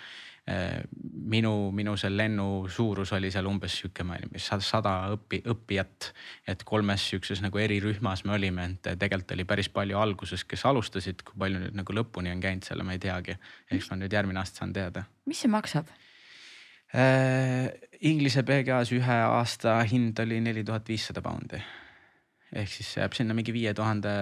minu, 1.28 1.52
minu 1.76 1.96
see 2.00 2.10
lennu 2.14 2.68
suurus 2.72 3.12
oli 3.12 3.30
seal 3.34 3.46
umbes 3.50 3.74
sihuke, 3.80 4.06
ma 4.06 4.16
ei 4.16 4.30
tea, 4.32 4.60
sada 4.64 4.94
õpi, 5.12 5.42
õppijat. 5.52 6.12
et 6.48 6.64
kolmes 6.64 7.04
sihukeses 7.10 7.42
nagu 7.44 7.60
erirühmas 7.60 8.24
me 8.24 8.32
olime, 8.38 8.64
et 8.72 8.90
tegelikult 8.94 9.36
oli 9.36 9.44
päris 9.44 9.68
palju 9.68 9.98
alguses, 10.00 10.44
kes 10.48 10.64
alustasid, 10.70 11.22
kui 11.22 11.36
palju 11.38 11.60
nüüd 11.66 11.76
nagu 11.76 12.00
lõpuni 12.00 12.32
on 12.32 12.40
käinud, 12.40 12.64
selle 12.64 12.86
ma 12.86 12.96
ei 12.96 13.02
teagi. 13.02 13.36
eks 13.70 13.90
ma 13.90 14.00
nüüd 14.00 14.12
järgmine 14.12 14.40
aasta 14.40 14.64
saan 14.64 14.72
teada 14.72 15.04
mis 15.28 15.44
see 15.44 15.52
maksab? 15.52 15.88
äh,. 16.94 17.68
Inglise 18.00 18.44
PGA-s 18.46 18.92
ühe 18.94 19.14
aasta 19.26 19.80
hind 19.90 20.20
oli 20.22 20.38
neli 20.40 20.62
tuhat 20.64 20.88
viissada 20.88 21.22
poundi. 21.22 21.58
ehk 22.52 22.70
siis 22.70 22.94
see 22.94 23.02
jääb 23.02 23.16
sinna 23.18 23.34
mingi 23.36 23.52
viie 23.52 23.74
tuhande 23.74 24.12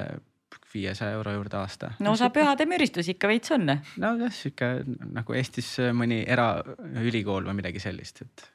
viiesaja 0.75 1.17
euro 1.17 1.33
juurde 1.33 1.57
aasta. 1.57 1.93
no 1.99 2.13
osa 2.13 2.31
pühade 2.31 2.67
müristus 2.67 3.09
ikka 3.09 3.29
veits 3.29 3.53
on. 3.55 3.67
nojah, 4.03 4.33
sihuke 4.33 4.71
nagu 5.17 5.37
Eestis 5.39 5.77
mõni 5.97 6.23
eraülikool 6.27 7.49
või 7.49 7.59
midagi 7.61 7.83
sellist, 7.83 8.23
et, 8.23 8.47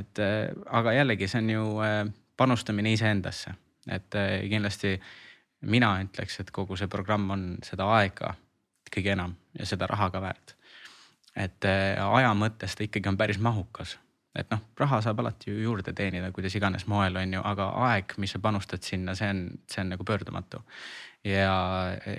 et 0.00 0.22
äh, 0.24 0.36
aga 0.80 0.94
jällegi, 0.98 1.28
see 1.28 1.42
on 1.42 1.54
ju 1.54 1.64
äh, 1.84 2.02
panustamine 2.36 2.92
iseendasse, 2.94 3.54
et 3.90 4.18
äh, 4.18 4.34
kindlasti 4.50 4.96
mina 5.68 5.96
ütleks, 6.04 6.40
et 6.42 6.52
kogu 6.54 6.76
see 6.78 6.90
programm 6.90 7.30
on 7.34 7.48
seda 7.66 7.88
aega 7.98 8.34
kõige 8.88 9.12
enam 9.12 9.34
ja 9.58 9.66
seda 9.68 9.88
raha 9.90 10.10
ka 10.10 10.22
väärt. 10.22 10.54
et 11.36 11.64
aja 11.64 12.30
mõttes 12.34 12.74
ta 12.74 12.82
ikkagi 12.82 13.08
on 13.08 13.16
päris 13.16 13.38
mahukas 13.38 13.98
et 14.38 14.50
noh, 14.52 14.62
raha 14.78 15.00
saab 15.04 15.20
alati 15.22 15.50
ju 15.50 15.62
juurde 15.62 15.92
teenida, 15.96 16.30
kuidas 16.34 16.54
iganes 16.58 16.86
moel 16.90 17.16
on 17.20 17.34
ju, 17.38 17.42
aga 17.44 17.68
aeg, 17.88 18.14
mis 18.22 18.34
sa 18.34 18.40
panustad 18.42 18.84
sinna, 18.86 19.14
see 19.18 19.30
on, 19.34 19.44
see 19.70 19.82
on 19.82 19.92
nagu 19.94 20.06
pöördumatu. 20.06 20.62
ja, 21.24 21.54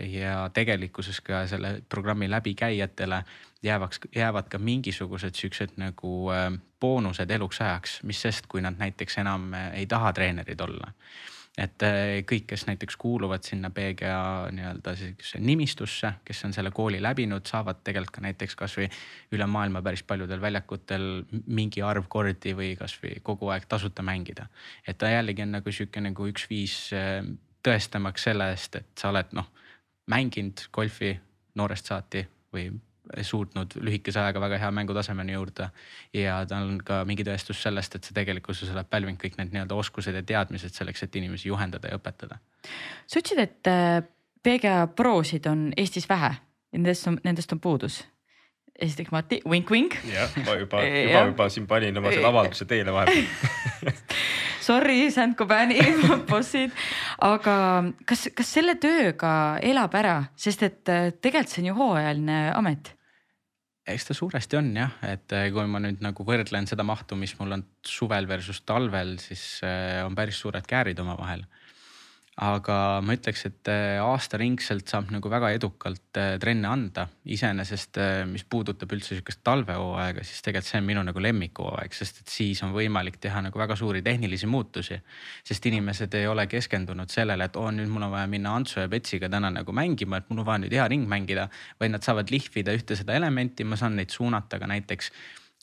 ja 0.03 0.49
tegelikkuses 0.53 1.21
ka 1.23 1.45
selle 1.47 1.81
programmi 1.89 2.29
läbikäijatele 2.29 3.23
jäävaks, 3.63 3.99
jäävad 4.15 4.49
ka 4.51 4.59
mingisugused 4.59 5.35
siuksed 5.35 5.77
nagu 5.77 6.29
äh, 6.35 6.51
boonused 6.79 7.31
eluks 7.31 7.61
ajaks, 7.61 7.99
mis 8.03 8.21
sest, 8.21 8.47
kui 8.47 8.61
nad 8.61 8.77
näiteks 8.79 9.17
enam 9.23 9.53
äh, 9.53 9.71
ei 9.81 9.87
taha 9.87 10.13
treenerid 10.13 10.59
olla 10.59 10.93
et 11.57 11.83
äh, 11.83 12.21
kõik, 12.27 12.45
kes 12.51 12.65
näiteks 12.69 12.97
kuuluvad 12.99 13.43
sinna 13.43 13.71
PGA 13.73 14.49
nii-öelda 14.55 14.93
sihukesse 14.95 15.41
nimistusse, 15.43 16.13
kes 16.25 16.43
on 16.45 16.53
selle 16.55 16.71
kooli 16.75 17.01
läbinud, 17.01 17.45
saavad 17.49 17.81
tegelikult 17.83 18.15
ka 18.15 18.23
näiteks 18.23 18.55
kasvõi 18.59 18.89
üle 19.35 19.47
maailma 19.49 19.81
päris 19.85 20.03
paljudel 20.07 20.41
väljakutel 20.41 21.07
mingi 21.47 21.83
arv 21.85 22.07
kordi 22.07 22.53
või 22.57 22.73
kasvõi 22.79 23.19
kogu 23.23 23.51
aeg 23.53 23.67
tasuta 23.69 24.05
mängida. 24.05 24.47
et 24.87 24.97
ta 24.97 25.09
jällegi 25.09 25.43
on 25.43 25.57
nagu 25.57 25.71
sihuke 25.71 26.01
nagu 26.01 26.27
üks 26.31 26.49
viis 26.49 26.77
äh, 26.93 27.23
tõestamaks 27.65 28.29
selle 28.29 28.51
eest, 28.53 28.75
et 28.75 28.91
sa 28.97 29.09
oled 29.09 29.33
noh 29.35 29.49
mänginud 30.09 30.69
golfi 30.73 31.17
noorest 31.55 31.91
saati 31.91 32.23
või 32.53 32.69
suutnud 33.21 33.77
lühikese 33.81 34.19
ajaga 34.21 34.41
väga 34.41 34.59
hea 34.63 34.71
mängutasemeni 34.71 35.33
juurde. 35.33 35.69
ja 36.13 36.41
tal 36.49 36.67
on 36.67 36.77
ka 36.85 37.03
mingi 37.05 37.23
tõestus 37.27 37.61
sellest, 37.63 37.95
et 37.95 38.03
sa 38.03 38.13
tegelikkuses 38.13 38.69
oled 38.73 38.89
pälvinud 38.89 39.21
kõik 39.21 39.37
need 39.37 39.55
nii-öelda 39.55 39.75
oskused 39.75 40.15
ja 40.15 40.23
teadmised 40.23 40.75
selleks, 40.75 41.03
et 41.03 41.15
inimesi 41.15 41.49
juhendada 41.49 41.91
ja 41.91 41.97
õpetada. 41.97 42.37
sa 43.07 43.19
ütlesid, 43.19 43.39
et 43.39 43.67
äh, 43.67 44.03
PGA 44.43 44.87
prosid 44.95 45.47
on 45.49 45.73
Eestis 45.77 46.09
vähe 46.09 46.35
nendest 46.71 47.07
on, 47.07 47.19
nendest 47.23 47.51
on 47.53 47.59
puudus. 47.59 48.07
esiteks 48.79 49.11
Mati, 49.11 49.41
vink-vink. 49.49 49.97
jah, 50.07 50.29
ma 50.45 50.55
juba, 50.55 50.83
juba, 50.85 51.23
juba 51.31 51.49
siin 51.49 51.67
panin 51.67 51.97
oma 51.97 52.13
selle 52.13 52.29
avalduse 52.29 52.65
teele 52.65 52.93
vahepeal 52.93 53.95
Sorry, 54.69 55.09
Saint-Gobaini 55.11 55.79
bossid, 56.29 56.73
aga 57.25 57.55
kas, 58.05 58.27
kas 58.37 58.53
selle 58.53 58.75
tööga 58.77 59.31
elab 59.65 59.95
ära, 59.97 60.15
sest 60.37 60.63
et 60.67 60.91
äh, 60.93 61.09
tegelikult 61.15 61.55
see 61.55 61.63
on 61.63 61.69
ju 61.71 61.77
hooajaline 61.79 62.39
amet 62.53 62.93
eks 63.93 64.09
ta 64.09 64.15
suuresti 64.17 64.59
on 64.59 64.69
jah, 64.77 64.95
et 65.05 65.35
äh, 65.35 65.49
kui 65.53 65.65
ma 65.69 65.81
nüüd 65.83 66.03
nagu 66.03 66.25
võrdlen 66.25 66.67
seda 66.69 66.85
mahtu, 66.87 67.17
mis 67.19 67.35
mul 67.39 67.57
on 67.57 67.65
suvel 67.85 68.27
versus 68.29 68.61
talvel, 68.67 69.17
siis 69.21 69.63
äh, 69.65 70.01
on 70.05 70.17
päris 70.17 70.39
suured 70.41 70.67
käärid 70.69 70.99
omavahel. 71.03 71.45
Aga 72.39 72.75
ma 73.03 73.15
ütleks, 73.17 73.43
et 73.49 73.69
äh, 73.71 73.97
aastaringselt 73.99 74.87
saab 74.87 75.09
nagu 75.11 75.31
väga 75.31 75.51
edukalt 75.57 76.19
trenne 76.39 76.69
anda. 76.69 77.07
iseenesest, 77.29 77.99
mis 78.31 78.45
puudutab 78.49 78.91
üldse 78.95 79.13
sihukest 79.13 79.41
talvehooaega, 79.45 80.23
siis 80.25 80.41
tegelikult 80.45 80.69
see 80.69 80.79
on 80.79 80.87
minu 80.87 81.03
nagu 81.05 81.21
lemmikhooaeg, 81.23 81.93
sest 81.95 82.21
et 82.23 82.31
siis 82.33 82.61
on 82.65 82.71
võimalik 82.75 83.19
teha 83.21 83.41
nagu 83.45 83.59
väga 83.59 83.75
suuri 83.79 84.01
tehnilisi 84.05 84.47
muutusi. 84.47 84.99
sest 85.43 85.65
inimesed 85.65 86.13
ei 86.15 86.27
ole 86.27 86.47
keskendunud 86.47 87.11
sellele, 87.11 87.49
et 87.49 87.59
oo 87.59 87.69
nüüd 87.71 87.91
mul 87.91 88.07
on 88.07 88.15
vaja 88.15 88.27
minna 88.27 88.55
Antsu 88.55 88.79
ja 88.79 88.87
Petsiga 88.89 89.29
täna 89.29 89.51
nagu 89.51 89.75
mängima, 89.75 90.17
et 90.17 90.29
mul 90.29 90.43
on 90.43 90.49
vaja 90.49 90.63
nüüd 90.63 90.77
hea 90.79 90.87
ring 90.87 91.07
mängida. 91.07 91.49
vaid 91.79 91.91
nad 91.91 92.03
saavad 92.03 92.31
lihvida 92.31 92.73
ühte 92.73 92.95
seda 92.95 93.15
elementi, 93.19 93.63
ma 93.63 93.75
saan 93.75 93.95
neid 93.99 94.09
suunata 94.15 94.59
ka 94.59 94.67
näiteks 94.67 95.11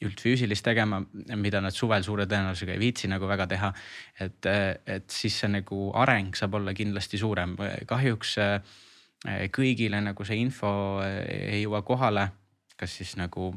üldfüüsilist 0.04 0.64
tegema, 0.64 1.00
mida 1.40 1.60
nad 1.64 1.72
suvel 1.72 2.04
suure 2.04 2.26
tõenäosusega 2.28 2.74
ei 2.74 2.80
viitsi 2.82 3.08
nagu 3.08 3.28
väga 3.28 3.46
teha. 3.48 3.72
et, 4.20 4.48
et 4.86 5.06
siis 5.10 5.38
see 5.40 5.48
nagu 5.48 5.90
areng 5.96 6.36
saab 6.36 6.58
olla 6.60 6.74
kindlasti 6.76 7.18
suurem, 7.18 7.56
kahjuks 7.86 8.36
kõigile 9.56 10.02
nagu 10.04 10.24
see 10.24 10.36
info 10.42 10.72
ei 11.02 11.62
jõua 11.62 11.80
kohale, 11.82 12.28
kas 12.76 12.98
siis 13.00 13.16
nagu 13.16 13.54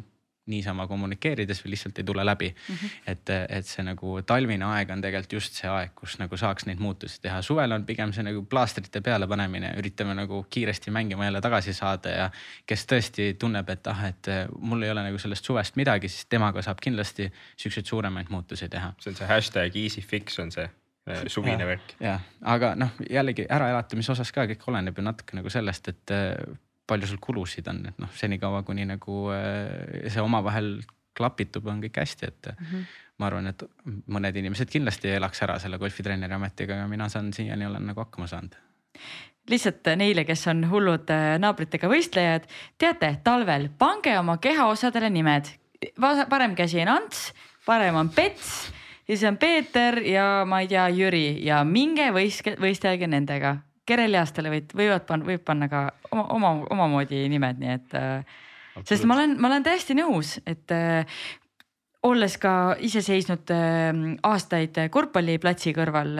niisama 0.50 0.88
kommunikeerides 0.88 1.62
või 1.64 1.74
lihtsalt 1.74 2.00
ei 2.02 2.08
tule 2.08 2.26
läbi 2.26 2.50
mm. 2.50 2.76
-hmm. 2.76 2.96
et, 3.14 3.32
et 3.60 3.68
see 3.68 3.84
nagu 3.86 4.20
talvine 4.26 4.66
aeg 4.66 4.92
on 4.94 5.02
tegelikult 5.02 5.34
just 5.40 5.60
see 5.60 5.70
aeg, 5.70 5.94
kus 5.96 6.18
nagu 6.20 6.38
saaks 6.38 6.66
neid 6.70 6.82
muutusi 6.84 7.22
teha. 7.22 7.42
suvel 7.46 7.72
on 7.72 7.86
pigem 7.86 8.14
see 8.14 8.26
nagu 8.26 8.44
plaastrite 8.50 9.02
peale 9.06 9.28
panemine, 9.28 9.74
üritame 9.78 10.16
nagu 10.18 10.44
kiiresti 10.50 10.92
mängima 10.92 11.26
jälle 11.26 11.42
tagasi 11.42 11.74
saada 11.74 12.16
ja 12.16 12.30
kes 12.66 12.86
tõesti 12.90 13.34
tunneb, 13.40 13.70
et 13.70 13.88
ah, 13.88 14.06
et 14.10 14.32
mul 14.60 14.84
ei 14.84 14.92
ole 14.92 15.04
nagu 15.04 15.18
sellest 15.18 15.46
suvest 15.46 15.76
midagi, 15.80 16.10
siis 16.10 16.26
temaga 16.30 16.62
saab 16.66 16.82
kindlasti 16.82 17.32
siukseid 17.58 17.86
suuremaid 17.86 18.30
muutusi 18.30 18.70
teha. 18.70 18.94
see 19.00 19.12
on 19.12 19.16
see 19.16 19.28
hashtag 19.28 19.76
easy 19.76 20.02
fix 20.02 20.40
on 20.40 20.52
see 20.52 20.66
äh, 21.10 21.24
suvine 21.36 21.66
värk. 21.66 21.94
jah, 22.00 22.24
aga 22.42 22.74
noh, 22.76 22.96
jällegi 23.10 23.46
äraelatamise 23.50 24.12
osas 24.12 24.32
ka 24.32 24.48
kõik 24.50 24.66
oleneb 24.72 24.98
ju 24.98 25.06
natuke 25.06 25.38
nagu 25.38 25.50
sellest, 25.50 25.94
et 25.94 26.18
palju 26.90 27.10
sul 27.10 27.22
kulusid 27.22 27.68
on, 27.72 27.84
et 27.92 28.02
noh, 28.02 28.10
senikaua 28.18 28.64
kuni 28.68 28.88
nagu 28.90 29.28
see 30.08 30.24
omavahel 30.24 30.80
klapitub, 31.20 31.68
on 31.68 31.82
kõik 31.84 32.00
hästi, 32.02 32.28
et 32.32 32.52
mm 32.52 32.66
-hmm. 32.66 32.86
ma 33.20 33.28
arvan, 33.28 33.48
et 33.52 33.64
mõned 34.08 34.36
inimesed 34.42 34.70
kindlasti 34.72 35.12
elaks 35.16 35.44
ära 35.44 35.60
selle 35.60 35.78
golfitreeneri 35.78 36.34
ametiga, 36.34 36.76
aga 36.76 36.88
mina 36.88 37.10
saan 37.10 37.34
siiani 37.34 37.66
olen 37.66 37.86
nagu 37.92 38.06
hakkama 38.06 38.28
saanud 38.28 38.56
lihtsalt 39.50 39.88
neile, 39.98 40.26
kes 40.26 40.48
on 40.52 40.64
hullud 40.70 41.10
naabritega 41.42 41.90
võistlejad, 41.90 42.46
teate, 42.78 43.16
talvel 43.24 43.70
pange 43.78 44.14
oma 44.20 44.38
kehaosadele 44.38 45.10
nimed. 45.10 45.50
parem 46.30 46.56
käsi 46.56 46.82
on 46.82 46.88
Ants, 46.88 47.34
parem 47.66 47.96
on 47.96 48.10
Pets, 48.10 48.72
siis 49.08 49.24
on 49.24 49.38
Peeter 49.38 49.98
ja 50.06 50.46
ma 50.46 50.62
ei 50.62 50.68
tea, 50.68 50.88
Jüri 50.90 51.46
ja 51.46 51.64
minge 51.64 52.12
võistke, 52.12 52.56
võistelge 52.62 53.08
nendega. 53.08 53.58
Kereliastele 53.90 54.54
võid, 54.54 54.74
võivad 54.78 55.06
panna, 55.08 55.28
võib 55.32 55.44
panna 55.46 55.70
ka 55.72 55.84
oma, 56.12 56.26
oma, 56.36 56.54
omamoodi 56.76 57.26
nimed, 57.32 57.62
nii 57.62 57.76
et 57.76 57.96
äh, 58.00 58.40
sest 58.86 59.08
ma 59.10 59.18
olen, 59.18 59.38
ma 59.42 59.52
olen 59.52 59.66
täiesti 59.66 59.98
nõus, 59.98 60.38
et 60.50 60.72
äh, 60.76 61.22
olles 62.08 62.38
ka 62.42 62.54
ise 62.86 63.04
seisnud 63.06 63.52
äh, 63.56 63.90
aastaid 64.30 64.78
korvpalliplatsi 64.94 65.76
kõrval 65.76 66.16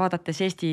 vaadates 0.00 0.44
Eesti 0.46 0.72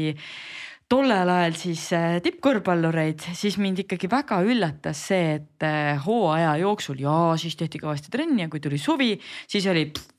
tollel 0.91 1.31
ajal 1.34 1.55
siis 1.57 1.84
tippkorvpallureid, 2.22 3.23
siis 3.34 3.55
mind 3.57 3.81
ikkagi 3.81 4.05
väga 4.11 4.38
üllatas 4.45 4.99
see, 5.09 5.39
et 5.39 5.65
hooaja 6.05 6.51
jooksul 6.61 7.01
ja 7.01 7.15
siis 7.41 7.57
tehti 7.57 7.81
kõvasti 7.81 8.13
trenni 8.13 8.45
ja 8.45 8.51
kui 8.53 8.61
tuli 8.61 8.77
suvi, 8.77 9.15
siis 9.49 9.65
oli 9.72 9.88
pff, 9.89 10.14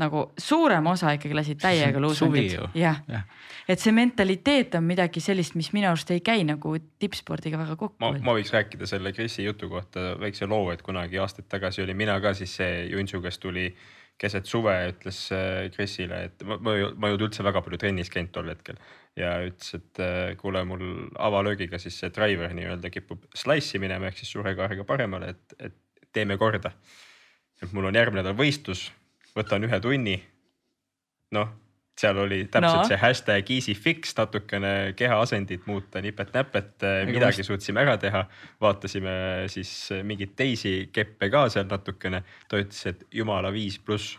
nagu 0.00 0.26
suurem 0.38 0.86
osa 0.92 1.14
ikkagi 1.16 1.36
lasid 1.36 1.60
täiega 1.62 2.00
luusundit. 2.04 2.56
jah 2.74 3.02
ja. 3.08 3.22
et 3.68 3.82
see 3.82 3.94
mentaliteet 3.96 4.78
on 4.78 4.86
midagi 4.86 5.20
sellist, 5.24 5.56
mis 5.58 5.72
minu 5.76 5.90
arust 5.90 6.10
ei 6.14 6.22
käi 6.24 6.44
nagu 6.48 6.76
tippspordiga 6.98 7.60
väga 7.60 7.76
kokku. 7.76 8.00
ma, 8.04 8.12
ma 8.20 8.36
võiks 8.38 8.52
rääkida 8.54 8.88
selle 8.90 9.12
Krisi 9.16 9.44
jutu 9.44 9.70
kohta 9.72 10.14
väikse 10.20 10.48
loo, 10.50 10.70
et 10.72 10.82
kunagi 10.86 11.20
aastaid 11.22 11.48
tagasi 11.52 11.84
olin 11.84 11.96
mina 11.96 12.18
ka 12.20 12.34
siis 12.34 12.56
see 12.60 12.86
Junsu, 12.92 13.22
kes 13.24 13.38
tuli 13.42 13.70
keset 14.20 14.48
suve 14.48 14.74
ütles 14.90 15.18
äh, 15.34 15.66
Krisile, 15.74 16.22
et 16.30 16.44
ma, 16.46 16.56
ma, 16.56 16.76
ma 16.96 17.08
ei 17.08 17.16
olnud 17.16 17.26
üldse 17.28 17.44
väga 17.44 17.60
palju 17.64 17.80
trennis 17.80 18.08
käinud 18.12 18.32
tol 18.32 18.48
hetkel 18.48 18.78
ja 19.16 19.34
ütles, 19.44 19.74
et 19.76 20.00
äh, 20.02 20.36
kuule, 20.40 20.62
mul 20.68 20.84
avalöögiga 21.22 21.80
siis 21.80 21.98
see 22.00 22.12
driver 22.14 22.54
nii-öelda 22.56 22.90
kipub 22.92 23.26
slice'i 23.36 23.80
minema 23.82 24.08
ehk 24.08 24.20
siis 24.20 24.32
suure 24.36 24.54
kaarega 24.56 24.86
paremale, 24.88 25.34
et, 25.36 25.58
et 25.68 25.76
teeme 26.16 26.38
korda. 26.40 26.72
et 27.62 27.72
mul 27.72 27.88
on 27.88 27.96
järgmine 27.96 28.22
nädal 28.22 28.36
võistlus, 28.36 28.88
võtan 29.36 29.66
ühe 29.68 29.80
tunni. 29.82 30.16
noh, 31.36 31.48
seal 32.00 32.18
oli 32.20 32.42
täpselt 32.44 32.82
no. 32.82 32.88
see 32.90 32.98
hashtag 33.00 33.50
easy 33.50 33.74
fix, 33.74 34.12
natukene 34.18 34.92
kehaasendit 34.96 35.66
muuta 35.66 36.02
nipet-näpet, 36.04 36.84
midagi 37.08 37.42
must... 37.42 37.50
suutsime 37.50 37.82
ära 37.82 37.96
teha. 38.00 38.26
vaatasime 38.60 39.16
siis 39.52 39.72
mingeid 40.04 40.36
teisi 40.36 40.74
keppe 40.92 41.30
ka 41.32 41.46
seal 41.52 41.68
natukene, 41.70 42.22
ta 42.48 42.60
ütles, 42.60 42.82
et 42.92 43.06
jumala 43.12 43.52
viis 43.54 43.78
pluss. 43.78 44.16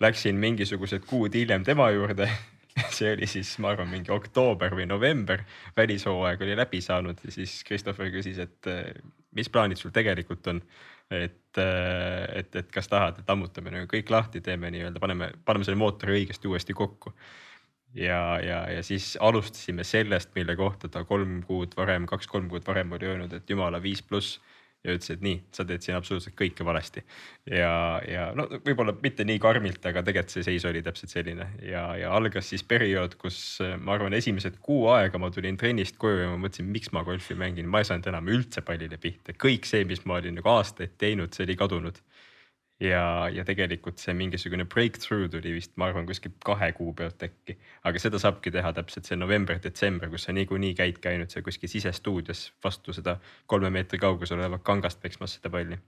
Läksin 0.00 0.38
mingisugused 0.40 1.04
kuud 1.04 1.34
hiljem 1.36 1.64
tema 1.64 1.90
juurde 1.92 2.30
see 2.96 3.12
oli 3.12 3.28
siis, 3.28 3.52
ma 3.60 3.74
arvan, 3.74 3.90
mingi 3.90 4.12
oktoober 4.14 4.72
või 4.76 4.86
november, 4.88 5.42
välishooaeg 5.76 6.40
oli 6.46 6.56
läbi 6.56 6.80
saanud 6.84 7.20
ja 7.24 7.34
siis 7.34 7.60
Christopher 7.66 8.08
küsis, 8.14 8.38
et 8.40 8.70
mis 9.36 9.50
plaanid 9.52 9.78
sul 9.78 9.92
tegelikult 9.94 10.48
on 10.50 10.62
et, 11.10 11.58
äh, 11.58 12.24
et, 12.40 12.56
et 12.56 12.72
kas 12.72 12.88
tahad, 12.88 13.18
et 13.18 13.30
ammutame 13.30 13.72
nagu 13.74 13.88
kõik 13.90 14.10
lahti, 14.12 14.42
teeme 14.44 14.70
nii-öelda, 14.70 15.02
paneme, 15.02 15.32
paneme 15.44 15.66
selle 15.66 15.80
mootori 15.80 16.20
õigesti 16.20 16.50
uuesti 16.50 16.76
kokku. 16.76 17.12
ja, 17.94 18.38
ja, 18.44 18.60
ja 18.70 18.82
siis 18.86 19.16
alustasime 19.20 19.84
sellest, 19.84 20.30
mille 20.34 20.56
kohta 20.56 20.88
ta 20.88 21.04
kolm 21.04 21.40
kuud 21.42 21.74
varem, 21.76 22.06
kaks-kolm 22.06 22.48
kuud 22.48 22.66
varem 22.66 22.92
oli 22.92 23.08
öelnud, 23.10 23.32
et 23.34 23.50
jumala 23.50 23.82
viis 23.82 24.02
pluss 24.02 24.38
ja 24.84 24.94
ütles, 24.96 25.10
et 25.12 25.24
nii, 25.24 25.36
sa 25.52 25.64
teed 25.68 25.84
siin 25.84 25.96
absoluutselt 25.98 26.36
kõike 26.38 26.64
valesti. 26.64 27.02
ja, 27.50 27.72
ja 28.08 28.28
no 28.36 28.46
võib-olla 28.64 28.94
mitte 29.02 29.26
nii 29.28 29.40
karmilt, 29.42 29.84
aga 29.86 30.02
tegelikult 30.06 30.32
see 30.32 30.46
seis 30.46 30.64
oli 30.68 30.82
täpselt 30.84 31.12
selline. 31.12 31.50
Ja, 31.66 31.84
ja 32.00 32.12
algas 32.16 32.48
siis 32.52 32.64
periood, 32.64 33.16
kus 33.20 33.60
ma 33.82 33.96
arvan, 33.96 34.16
esimesed 34.16 34.60
kuu 34.64 34.88
aega 34.94 35.20
ma 35.20 35.30
tulin 35.34 35.58
trennist 35.60 36.00
koju 36.00 36.24
ja 36.24 36.30
ma 36.32 36.40
mõtlesin, 36.40 36.70
miks 36.72 36.92
ma 36.96 37.04
golfi 37.06 37.36
mängin, 37.38 37.68
ma 37.68 37.82
ei 37.82 37.90
saanud 37.90 38.08
enam 38.12 38.32
üldse 38.32 38.64
pallile 38.64 39.00
pihta, 39.00 39.36
kõik 39.36 39.68
see, 39.68 39.84
mis 39.88 40.04
ma 40.08 40.20
olin 40.20 40.40
nagu 40.40 40.52
aastaid 40.54 40.96
teinud, 41.00 41.34
see 41.36 41.48
oli 41.48 41.58
kadunud 41.60 42.00
ja, 42.80 43.28
ja 43.32 43.44
tegelikult 43.44 44.00
see 44.02 44.14
mingisugune 44.16 44.64
breakthrough 44.64 45.28
tuli 45.32 45.52
vist, 45.56 45.72
ma 45.76 45.90
arvan, 45.90 46.08
kuskil 46.08 46.32
kahe 46.44 46.72
kuu 46.76 46.94
pealt 46.96 47.22
äkki. 47.28 47.58
aga 47.84 48.02
seda 48.02 48.20
saabki 48.22 48.52
teha 48.54 48.72
täpselt 48.76 49.08
see 49.08 49.20
november-detsember, 49.20 50.10
kus 50.10 50.28
sa 50.28 50.36
niikuinii 50.36 50.74
käid 50.78 51.00
käinud 51.04 51.32
seal 51.32 51.46
kuskil 51.46 51.72
sisestuudios 51.72 52.50
vastu 52.64 52.96
seda 52.96 53.18
kolme 53.46 53.70
meetri 53.70 53.98
kaugusel 53.98 54.40
olevat 54.40 54.64
kangast 54.66 55.02
peksmas 55.02 55.38
seda 55.38 55.52
palli 55.52 55.78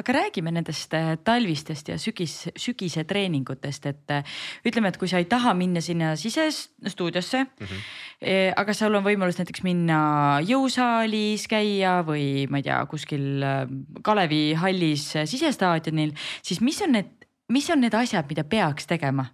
aga 0.00 0.12
räägime 0.16 0.52
nendest 0.54 0.94
äh, 0.96 1.16
talvistest 1.24 1.90
ja 1.92 1.98
sügis, 2.00 2.46
sügise 2.56 3.04
treeningutest, 3.08 3.86
et 3.90 4.14
äh, 4.14 4.38
ütleme, 4.64 4.88
et 4.88 4.96
kui 5.00 5.10
sa 5.10 5.20
ei 5.20 5.28
taha 5.28 5.52
minna 5.56 5.82
sinna 5.84 6.14
sisestuudiosse 6.16 7.44
mm. 7.44 7.66
-hmm. 7.66 8.54
aga 8.56 8.74
sul 8.74 8.94
on 8.94 9.04
võimalus 9.04 9.38
näiteks 9.38 9.62
minna 9.62 10.40
jõusaalis 10.48 11.46
käia 11.48 12.00
või 12.06 12.48
ma 12.48 12.62
ei 12.62 12.68
tea, 12.68 12.80
kuskil 12.86 13.44
Kalevi 14.02 14.54
hallis 14.54 15.12
sisestaadionil, 15.24 16.16
siis 16.42 16.60
mis 16.60 16.80
on 16.82 16.92
need, 16.92 17.12
mis 17.48 17.70
on 17.70 17.80
need 17.80 17.94
asjad, 17.94 18.28
mida 18.28 18.44
peaks 18.44 18.86
tegema? 18.86 19.26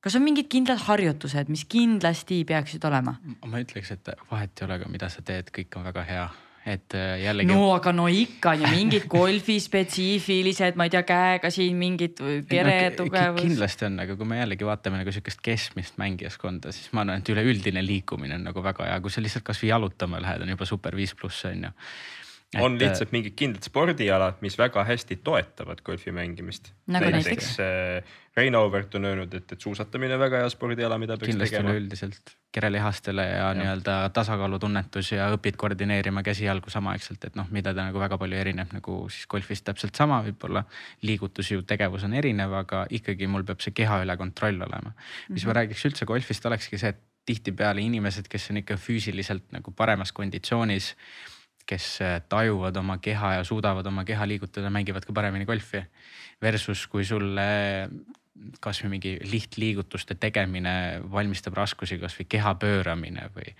kas 0.00 0.14
on 0.14 0.22
mingid 0.22 0.46
kindlad 0.46 0.78
harjutused, 0.86 1.48
mis 1.48 1.64
kindlasti 1.64 2.44
peaksid 2.44 2.84
olema? 2.84 3.16
ma 3.46 3.62
ütleks, 3.64 3.90
et 3.90 4.10
vahet 4.30 4.60
ei 4.60 4.68
ole 4.68 4.78
ka, 4.78 4.88
mida 4.88 5.08
sa 5.08 5.22
teed, 5.22 5.50
kõik 5.50 5.78
on 5.80 5.88
väga 5.88 6.04
hea 6.06 6.28
et 6.66 6.94
äh, 6.98 7.20
jällegi. 7.22 7.52
no 7.52 7.68
aga 7.76 7.92
no 7.94 8.08
ikka 8.10 8.56
on 8.56 8.64
ju 8.64 8.70
mingid 8.72 9.06
golfispetsiifilised, 9.16 10.78
ma 10.78 10.88
ei 10.88 10.92
tea, 10.96 11.04
käega 11.06 11.50
siin 11.54 11.78
mingid 11.78 12.18
keretugevus 12.50 13.40
no,. 13.40 13.46
kindlasti 13.46 13.88
on, 13.88 14.00
aga 14.02 14.18
kui 14.18 14.28
me 14.28 14.40
jällegi 14.40 14.66
vaatame 14.66 15.00
nagu 15.00 15.14
sihukest 15.14 15.42
keskmist 15.46 16.00
mängijaskonda, 16.02 16.74
siis 16.74 16.90
ma 16.96 17.04
arvan, 17.04 17.22
et 17.22 17.32
üleüldine 17.34 17.84
liikumine 17.86 18.40
on 18.40 18.48
nagu 18.50 18.64
väga 18.66 18.90
hea, 18.90 19.00
kui 19.04 19.14
sa 19.14 19.24
lihtsalt 19.24 19.46
kasvõi 19.46 19.70
jalutama 19.70 20.20
lähed, 20.24 20.42
on 20.42 20.54
juba 20.56 20.68
super 20.68 20.98
viis 20.98 21.14
pluss 21.14 21.46
on 21.48 21.68
ju 21.68 21.74
Et... 22.54 22.62
on 22.62 22.76
lihtsalt 22.78 23.10
mingid 23.10 23.34
kindlad 23.34 23.66
spordialad, 23.66 24.36
mis 24.44 24.54
väga 24.58 24.84
hästi 24.86 25.16
toetavad 25.26 25.80
golfi 25.84 26.12
mängimist 26.14 26.70
nagu. 26.86 27.08
näiteks 27.10 27.48
äh, 27.60 28.12
Rein 28.36 28.54
Auvert 28.54 28.94
on 28.94 29.08
öelnud, 29.08 29.34
et, 29.34 29.52
et 29.52 29.60
suusatamine 29.60 30.14
on 30.14 30.20
väga 30.20 30.44
hea 30.44 30.50
spordiala, 30.52 30.98
mida 31.02 31.16
peaks 31.18 31.32
kindlasti 31.32 31.56
tegema. 31.56 31.72
üleüldiselt 31.74 32.36
kerelihastele 32.54 33.24
ja, 33.26 33.40
ja. 33.40 33.48
nii-öelda 33.58 33.96
tasakaalutunnetus 34.14 35.10
ja 35.16 35.26
õpid 35.34 35.58
koordineerima 35.58 36.22
käsi-jalgu 36.26 36.70
samaaegselt, 36.70 37.26
et 37.26 37.34
noh, 37.38 37.50
mida 37.50 37.74
ta 37.74 37.88
nagu 37.88 38.00
väga 38.00 38.18
palju 38.22 38.38
erineb 38.38 38.78
nagu 38.78 39.00
siis 39.10 39.26
golfist 39.32 39.66
täpselt 39.66 39.98
sama, 39.98 40.22
võib-olla 40.28 40.62
liigutus 41.02 41.50
ju 41.50 41.66
tegevus 41.66 42.06
on 42.06 42.14
erinev, 42.14 42.54
aga 42.62 42.86
ikkagi 42.94 43.26
mul 43.26 43.44
peab 43.48 43.64
see 43.64 43.74
keha 43.74 44.04
üle 44.06 44.16
kontroll 44.20 44.62
olema. 44.62 44.94
mis 44.94 45.02
mm 45.02 45.34
-hmm. 45.34 45.46
ma 45.50 45.58
räägiks 45.60 45.86
üldse 45.90 46.06
golfist, 46.06 46.46
olekski 46.46 46.78
see, 46.78 46.94
et 46.94 47.02
tihtipeale 47.26 47.82
inimesed, 47.82 48.28
kes 48.30 48.50
on 48.50 48.62
ikka 48.62 48.76
füüsiliselt 48.78 49.50
nagu 49.50 49.72
paremas 49.74 50.12
konditsioonis 50.12 50.94
kes 51.66 51.88
äh, 52.04 52.20
tajuvad 52.28 52.76
oma 52.76 52.98
keha 53.02 53.36
ja 53.38 53.44
suudavad 53.44 53.86
oma 53.86 54.04
keha 54.06 54.28
liigutada, 54.28 54.70
mängivad 54.70 55.06
ka 55.06 55.14
paremini 55.16 55.48
golfi. 55.48 55.82
Versus 56.42 56.84
kui 56.92 57.04
sulle 57.04 57.46
kasvõi 58.60 58.90
mingi 58.92 59.14
lihtliigutuste 59.24 60.18
tegemine 60.20 61.00
valmistab 61.12 61.56
raskusi, 61.56 61.96
kasvõi 61.98 62.26
keha 62.28 62.52
pööramine 62.60 63.30
või, 63.34 63.54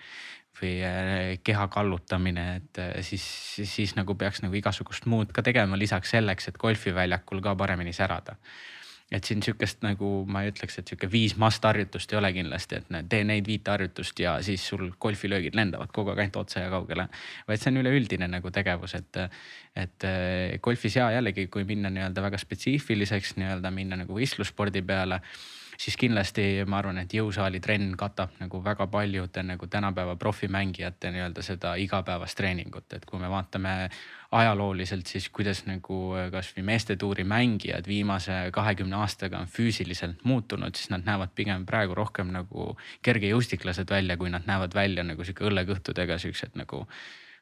või 0.60 0.72
äh, 0.84 1.34
keha 1.44 1.66
kallutamine, 1.72 2.46
et 2.60 2.80
äh, 2.82 2.94
siis, 3.06 3.24
siis, 3.56 3.72
siis 3.72 3.96
nagu 3.96 4.14
peaks 4.14 4.44
nagu 4.44 4.56
igasugust 4.58 5.08
muud 5.10 5.32
ka 5.32 5.44
tegema 5.46 5.78
lisaks 5.80 6.14
selleks, 6.16 6.50
et 6.50 6.60
golfiväljakul 6.60 7.42
ka 7.44 7.56
paremini 7.58 7.96
särada 7.96 8.36
et 9.12 9.24
siin 9.24 9.42
sihukest 9.42 9.84
nagu 9.86 10.08
ma 10.26 10.42
ei 10.42 10.50
ütleks, 10.50 10.80
et 10.80 10.90
sihuke 10.90 11.06
viis 11.10 11.36
must 11.38 11.64
harjutust 11.64 12.10
ei 12.12 12.18
ole 12.18 12.32
kindlasti, 12.34 12.80
et 12.80 13.10
tee 13.10 13.22
neid 13.28 13.46
viite 13.46 13.70
harjutust 13.70 14.18
ja 14.18 14.36
siis 14.42 14.64
sul 14.66 14.88
golfilöögid 15.00 15.54
lendavad 15.54 15.92
kogu 15.94 16.10
aeg 16.10 16.24
ainult 16.24 16.40
otse 16.42 16.64
ja 16.64 16.72
kaugele. 16.72 17.06
vaid 17.46 17.62
see 17.62 17.70
on 17.70 17.82
üleüldine 17.84 18.26
nagu 18.32 18.50
tegevus, 18.50 18.96
et, 18.98 19.20
et 19.78 20.08
eh, 20.08 20.58
golfis 20.62 20.98
ja 20.98 21.12
jällegi, 21.14 21.46
kui 21.46 21.64
minna 21.68 21.92
nii-öelda 21.94 22.26
väga 22.26 22.40
spetsiifiliseks 22.42 23.36
nii-öelda 23.38 23.70
minna 23.70 24.02
nagu 24.02 24.18
võistlusspordi 24.18 24.82
peale 24.82 25.20
siis 25.78 25.96
kindlasti 25.96 26.64
ma 26.66 26.80
arvan, 26.80 26.98
et 27.02 27.14
jõusaali 27.14 27.60
trenn 27.60 27.96
katab 27.98 28.36
nagu 28.40 28.60
väga 28.64 28.86
paljude 28.90 29.42
nagu 29.46 29.66
tänapäeva 29.66 30.16
profimängijate 30.16 31.10
nii-öelda 31.14 31.42
seda 31.42 31.74
igapäevast 31.80 32.36
treeningut, 32.38 32.92
et 32.92 33.04
kui 33.04 33.20
me 33.20 33.30
vaatame 33.30 33.74
ajalooliselt, 34.36 35.06
siis 35.06 35.28
kuidas 35.30 35.64
nagu 35.66 36.00
kasvõi 36.32 36.64
meestetuuri 36.66 37.24
mängijad 37.24 37.86
viimase 37.88 38.38
kahekümne 38.52 38.96
aastaga 38.96 39.38
on 39.44 39.52
füüsiliselt 39.52 40.24
muutunud, 40.24 40.74
siis 40.74 40.90
nad 40.90 41.06
näevad 41.06 41.34
pigem 41.34 41.66
praegu 41.66 41.94
rohkem 41.94 42.32
nagu 42.34 42.72
kergejõustiklased 43.06 43.90
välja, 43.90 44.16
kui 44.16 44.30
nad 44.30 44.48
näevad 44.48 44.74
välja 44.74 45.06
nagu 45.06 45.24
sihuke 45.24 45.46
õllekõhtudega 45.50 46.18
siuksed 46.18 46.58
nagu 46.58 46.86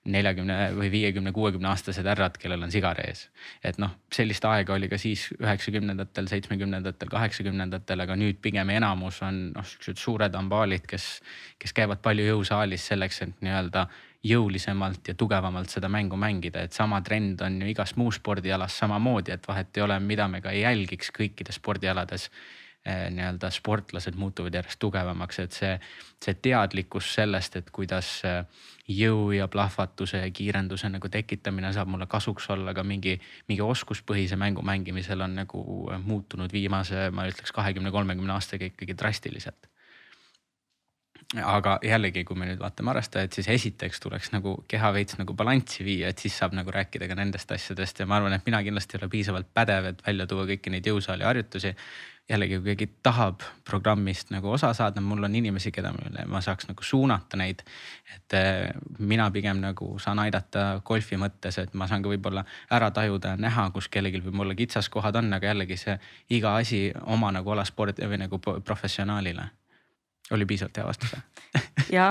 neljakümne 0.04 0.56
või 0.76 0.90
viiekümne, 0.92 1.32
kuuekümne 1.32 1.70
aastased 1.70 2.06
härrad, 2.06 2.36
kellel 2.40 2.66
on 2.66 2.72
sigar 2.72 2.98
ees. 3.00 3.28
et 3.64 3.78
noh, 3.80 3.94
sellist 4.12 4.44
aega 4.44 4.74
oli 4.74 4.88
ka 4.88 4.98
siis 5.00 5.30
üheksakümnendatel, 5.38 6.28
seitsmekümnendatel, 6.28 7.08
kaheksakümnendatel, 7.08 8.04
aga 8.04 8.16
nüüd 8.20 8.40
pigem 8.44 8.70
enamus 8.74 9.22
on 9.24 9.46
noh, 9.54 9.68
siuksed 9.68 10.00
suured 10.00 10.34
ambaalid, 10.36 10.84
kes, 10.90 11.06
kes 11.58 11.72
käivad 11.72 12.02
palju 12.04 12.26
jõusaalis 12.28 12.90
selleks, 12.92 13.22
et 13.24 13.40
nii-öelda 13.44 13.86
jõulisemalt 14.24 15.08
ja 15.08 15.14
tugevamalt 15.20 15.72
seda 15.72 15.88
mängu 15.92 16.16
mängida, 16.20 16.64
et 16.64 16.76
sama 16.76 17.00
trend 17.04 17.40
on 17.44 17.60
ju 17.60 17.70
igas 17.72 17.96
muus 18.00 18.20
spordialas 18.20 18.76
samamoodi, 18.80 19.32
et 19.36 19.48
vahet 19.48 19.76
ei 19.76 19.84
ole, 19.84 19.98
mida 20.00 20.28
me 20.28 20.40
ka 20.44 20.52
ei 20.52 20.64
jälgiks 20.64 21.12
kõikides 21.16 21.60
spordialades 21.60 22.30
nii-öelda 22.84 23.48
sportlased 23.50 24.16
muutuvad 24.20 24.54
järjest 24.54 24.78
tugevamaks, 24.82 25.38
et 25.40 25.56
see, 25.56 25.72
see 26.24 26.36
teadlikkus 26.44 27.14
sellest, 27.16 27.56
et 27.56 27.70
kuidas 27.72 28.10
eh, 28.28 28.42
jõu 28.92 29.30
ja 29.32 29.48
plahvatuse 29.48 30.20
ja 30.20 30.30
kiirenduse 30.34 30.90
nagu 30.92 31.08
tekitamine 31.08 31.72
saab 31.72 31.88
mulle 31.94 32.06
kasuks 32.10 32.50
olla 32.52 32.74
ka 32.76 32.84
mingi, 32.84 33.16
mingi 33.48 33.64
oskuspõhise 33.64 34.36
mängu 34.40 34.62
mängimisel 34.62 35.24
on 35.24 35.38
nagu 35.40 35.64
muutunud 36.04 36.52
viimase, 36.52 37.08
ma 37.10 37.24
ütleks 37.30 37.56
kahekümne, 37.56 37.94
kolmekümne 37.94 38.36
aastaga 38.36 38.68
ikkagi 38.68 38.98
drastiliselt. 38.98 39.70
Aga 41.40 41.78
jällegi, 41.82 42.22
kui 42.28 42.36
me 42.38 42.46
nüüd 42.46 42.60
vaatame 42.60 42.92
harrastajaid, 42.92 43.32
siis 43.34 43.48
esiteks 43.50 43.98
tuleks 44.02 44.28
nagu 44.30 44.58
keha 44.70 44.90
veits 44.94 45.16
nagu 45.18 45.34
balanssi 45.34 45.82
viia, 45.86 46.12
et 46.12 46.20
siis 46.20 46.36
saab 46.38 46.52
nagu 46.54 46.70
rääkida 46.70 47.08
ka 47.10 47.16
nendest 47.18 47.50
asjadest. 47.56 47.98
Ja 47.98 48.06
ma 48.06 48.20
arvan, 48.20 48.36
et 48.36 48.44
mina 48.46 48.60
kindlasti 48.62 48.94
ei 48.94 49.00
ole 49.02 49.08
piisavalt 49.10 49.48
pädev, 49.56 49.88
et 49.90 50.04
välja 50.06 50.28
tuua 50.30 50.44
kõiki 50.52 50.70
neid 50.70 50.86
jõusaali 50.86 51.26
harjutusi 51.26 51.72
jällegi, 52.30 52.58
kui 52.58 52.72
keegi 52.72 52.86
tahab 53.02 53.42
programmist 53.68 54.30
nagu 54.32 54.50
osa 54.52 54.72
saada, 54.74 55.00
mul 55.00 55.24
on 55.24 55.34
inimesi, 55.34 55.72
keda 55.72 55.92
ma 56.26 56.40
saaks 56.40 56.68
nagu 56.70 56.82
suunata 56.82 57.36
neid. 57.36 57.62
et 58.14 58.36
eh, 58.38 58.70
mina 58.98 59.30
pigem 59.30 59.60
nagu 59.60 59.98
saan 59.98 60.18
aidata 60.18 60.80
golfi 60.84 61.16
mõttes, 61.20 61.58
et 61.60 61.74
ma 61.74 61.88
saan 61.88 62.02
ka 62.02 62.08
võib-olla 62.08 62.44
ära 62.70 62.90
tajuda, 62.90 63.36
näha, 63.36 63.70
kus 63.70 63.88
kellelgi 63.88 64.22
võib-olla 64.24 64.54
kitsaskohad 64.54 65.16
on, 65.20 65.32
aga 65.32 65.52
jällegi 65.52 65.76
see 65.76 65.98
iga 66.30 66.56
asi 66.56 66.86
oma 67.06 67.32
nagu 67.32 67.50
ala 67.50 67.64
spordi 67.64 68.08
või 68.08 68.24
nagu 68.24 68.40
professionaalile 68.40 69.50
oli 70.32 70.46
piisavalt 70.48 70.76
hea 70.80 70.86
vastus 70.86 71.16
ja, 71.92 72.06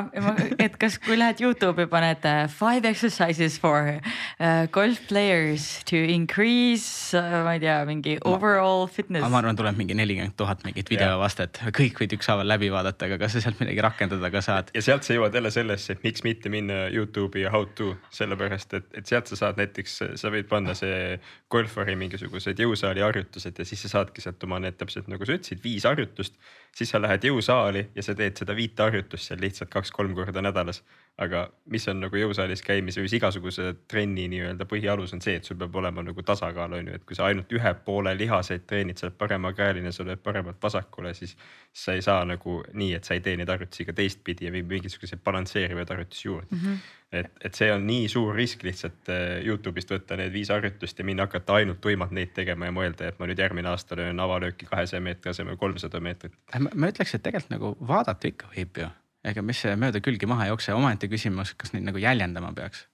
et 0.62 0.76
kas, 0.80 0.96
kui 1.04 1.18
lähed 1.18 1.42
Youtube'i 1.44 1.88
paned 1.92 2.24
uh, 2.28 2.46
five 2.52 2.88
exercises 2.88 3.58
for 3.60 3.98
uh, 3.98 4.66
golf 4.72 5.02
players 5.10 5.82
to 5.90 5.98
increase 5.98 7.18
uh,, 7.18 7.42
ma 7.44 7.56
ei 7.58 7.64
tea, 7.64 7.76
mingi 7.90 8.16
overall 8.30 8.86
fitness. 8.88 9.26
ma 9.28 9.42
arvan, 9.42 9.58
tuleb 9.60 9.80
mingi 9.80 9.98
nelikümmend 9.98 10.38
tuhat 10.40 10.64
mingit 10.68 10.92
videovastet, 10.94 11.60
kõik 11.76 12.00
võid 12.04 12.16
ükshaaval 12.18 12.48
läbi 12.54 12.72
vaadata, 12.74 13.10
aga 13.10 13.20
kas 13.26 13.38
sa 13.38 13.44
sealt 13.48 13.60
midagi 13.64 13.84
rakendada 13.84 14.32
ka 14.34 14.44
saad? 14.46 14.72
ja 14.78 14.86
sealt 14.86 15.08
sa 15.08 15.18
jõuad 15.18 15.36
jälle 15.36 15.52
sellesse, 15.54 15.98
et 15.98 16.08
miks 16.08 16.24
mitte 16.28 16.54
minna 16.54 16.86
Youtube'i 16.94 17.44
ja 17.44 17.54
how 17.54 17.68
to, 17.76 17.94
sellepärast 18.16 18.78
et, 18.80 18.90
et 19.02 19.10
sealt 19.10 19.32
sa 19.32 19.40
saad 19.46 19.60
näiteks, 19.60 20.00
sa 20.22 20.34
võid 20.34 20.48
panna 20.52 20.78
see 20.78 21.18
golfari 21.52 21.98
mingisugused 22.00 22.60
jõusaali 22.64 23.04
harjutused 23.04 23.60
ja 23.60 23.68
siis 23.68 23.84
sa 23.88 23.98
saadki 23.98 24.24
sealt 24.24 24.44
oma 24.48 24.62
need 24.64 24.80
täpselt 24.80 25.10
nagu 25.12 25.26
sa 25.28 25.36
ütlesid, 25.36 25.64
viis 25.66 25.90
harjutust. 25.90 26.38
Siis 26.78 26.90
sa 26.90 27.02
lähed 27.02 27.26
jõusaali 27.28 27.88
ja 27.96 28.04
sa 28.04 28.16
teed 28.18 28.38
seda 28.40 28.56
viite 28.58 28.84
harjutust 28.84 29.30
seal 29.30 29.42
lihtsalt 29.42 29.72
kaks-kolm 29.74 30.16
korda 30.18 30.42
nädalas 30.42 30.82
aga 31.22 31.44
mis 31.70 31.84
on 31.92 32.00
nagu 32.02 32.18
jõusaalis 32.18 32.64
käimise 32.66 33.02
või 33.04 33.12
igasuguse 33.14 33.68
trenni 33.90 34.26
nii-öelda 34.32 34.66
põhialus 34.66 35.12
on 35.14 35.22
see, 35.22 35.36
et 35.38 35.46
sul 35.46 35.60
peab 35.62 35.76
olema 35.78 36.02
nagu 36.02 36.24
tasakaal 36.26 36.74
on 36.80 36.90
ju, 36.90 36.96
et 36.98 37.04
kui 37.06 37.18
sa 37.18 37.28
ainult 37.28 37.52
ühe 37.54 37.74
poole 37.86 38.16
lihaseid 38.18 38.66
treenid, 38.66 38.98
sa 38.98 39.08
oled 39.08 39.20
paremakäeline, 39.20 39.92
sa 39.94 40.06
lööd 40.08 40.24
paremalt 40.26 40.58
vasakule, 40.64 41.14
siis. 41.14 41.36
sa 41.74 41.94
ei 41.94 42.02
saa 42.06 42.26
nagu 42.26 42.60
nii, 42.74 42.94
et 42.94 43.04
sa 43.04 43.16
ei 43.16 43.22
tee 43.26 43.34
neid 43.38 43.50
harjutusi 43.50 43.86
ka 43.86 43.94
teistpidi 43.98 44.46
ja 44.46 44.52
viib 44.54 44.68
mingisuguseid 44.70 45.22
balansseerivaid 45.26 45.90
harjutusi 45.90 46.28
juurde 46.28 46.48
mm. 46.52 46.60
-hmm. 46.60 46.78
et, 47.12 47.32
et 47.46 47.56
see 47.56 47.72
on 47.74 47.88
nii 47.88 48.08
suur 48.08 48.36
risk 48.36 48.64
lihtsalt 48.64 49.10
äh, 49.10 49.42
Youtube'ist 49.46 49.94
võtta 49.94 50.18
need 50.18 50.34
viis 50.34 50.50
harjutust 50.50 51.00
ja 51.00 51.06
minna 51.06 51.26
hakata 51.26 51.54
ainult 51.54 51.82
tuimalt 51.82 52.12
neid 52.12 52.34
tegema 52.34 52.66
ja 52.66 52.72
mõelda, 52.72 53.10
et 53.10 53.20
ma 53.20 53.26
nüüd 53.26 53.42
järgmine 53.42 53.70
aasta 53.70 53.96
löön 53.98 54.20
avalööki 54.20 54.66
kahesaja 54.66 55.02
meetri 55.02 55.30
asemel 55.30 55.58
kolmsada 55.58 56.00
meetrit. 56.00 56.34
ma 56.60 56.94
ütleks, 56.94 57.16
et 57.16 57.24
tegelikult 57.24 57.58
nagu 57.58 57.78
vaadata 57.88 58.28
ikka 58.28 58.54
võib 58.54 58.78
ju 58.78 58.90
ega 59.24 59.44
mis 59.46 59.62
see 59.64 59.76
mööda 59.80 60.02
külgi 60.04 60.28
maha 60.30 60.48
ei 60.48 60.52
jookse, 60.52 60.76
omaette 60.76 61.08
küsimus, 61.12 61.54
kas 61.60 61.74
neid 61.74 61.88
nagu 61.88 62.02
jäljendama 62.02 62.52
peaks. 62.56 62.88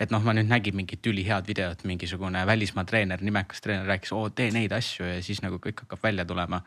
et 0.00 0.10
noh, 0.10 0.22
ma 0.24 0.32
nüüd 0.34 0.48
nägin 0.48 0.74
mingit 0.74 1.04
ülihead 1.06 1.46
videot, 1.46 1.84
mingisugune 1.86 2.40
välismaa 2.48 2.82
treener, 2.88 3.20
nimekas 3.22 3.60
treener 3.62 3.86
rääkis, 3.86 4.10
oo 4.16 4.30
tee 4.30 4.48
neid 4.50 4.72
asju 4.72 5.04
ja 5.06 5.20
siis 5.22 5.42
nagu 5.44 5.60
kõik 5.62 5.84
hakkab 5.84 6.02
välja 6.02 6.24
tulema. 6.24 6.62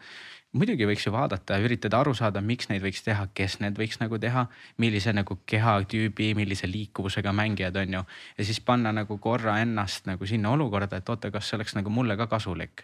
muidugi 0.54 0.86
võiks 0.88 1.08
ju 1.08 1.12
vaadata 1.12 1.58
üritada 1.60 2.00
aru 2.00 2.14
saada, 2.14 2.42
miks 2.42 2.70
neid 2.70 2.84
võiks 2.84 3.04
teha, 3.04 3.28
kes 3.34 3.60
need 3.60 3.80
võiks 3.80 4.00
nagu 4.00 4.20
teha, 4.20 4.46
millise 4.78 5.14
nagu 5.14 5.40
kehatüübi, 5.46 6.34
millise 6.36 6.68
liikuvusega 6.68 7.34
mängijad 7.34 7.76
on 7.76 7.94
ju. 7.94 8.06
ja 8.38 8.46
siis 8.46 8.60
panna 8.60 8.92
nagu 8.92 9.18
korra 9.18 9.60
ennast 9.60 10.06
nagu 10.06 10.26
sinna 10.26 10.52
olukorda, 10.52 10.98
et 10.98 11.10
oota, 11.10 11.32
kas 11.32 11.50
see 11.50 11.58
oleks 11.58 11.76
nagu 11.76 11.90
mulle 11.90 12.18
ka 12.18 12.28
kasulik. 12.28 12.84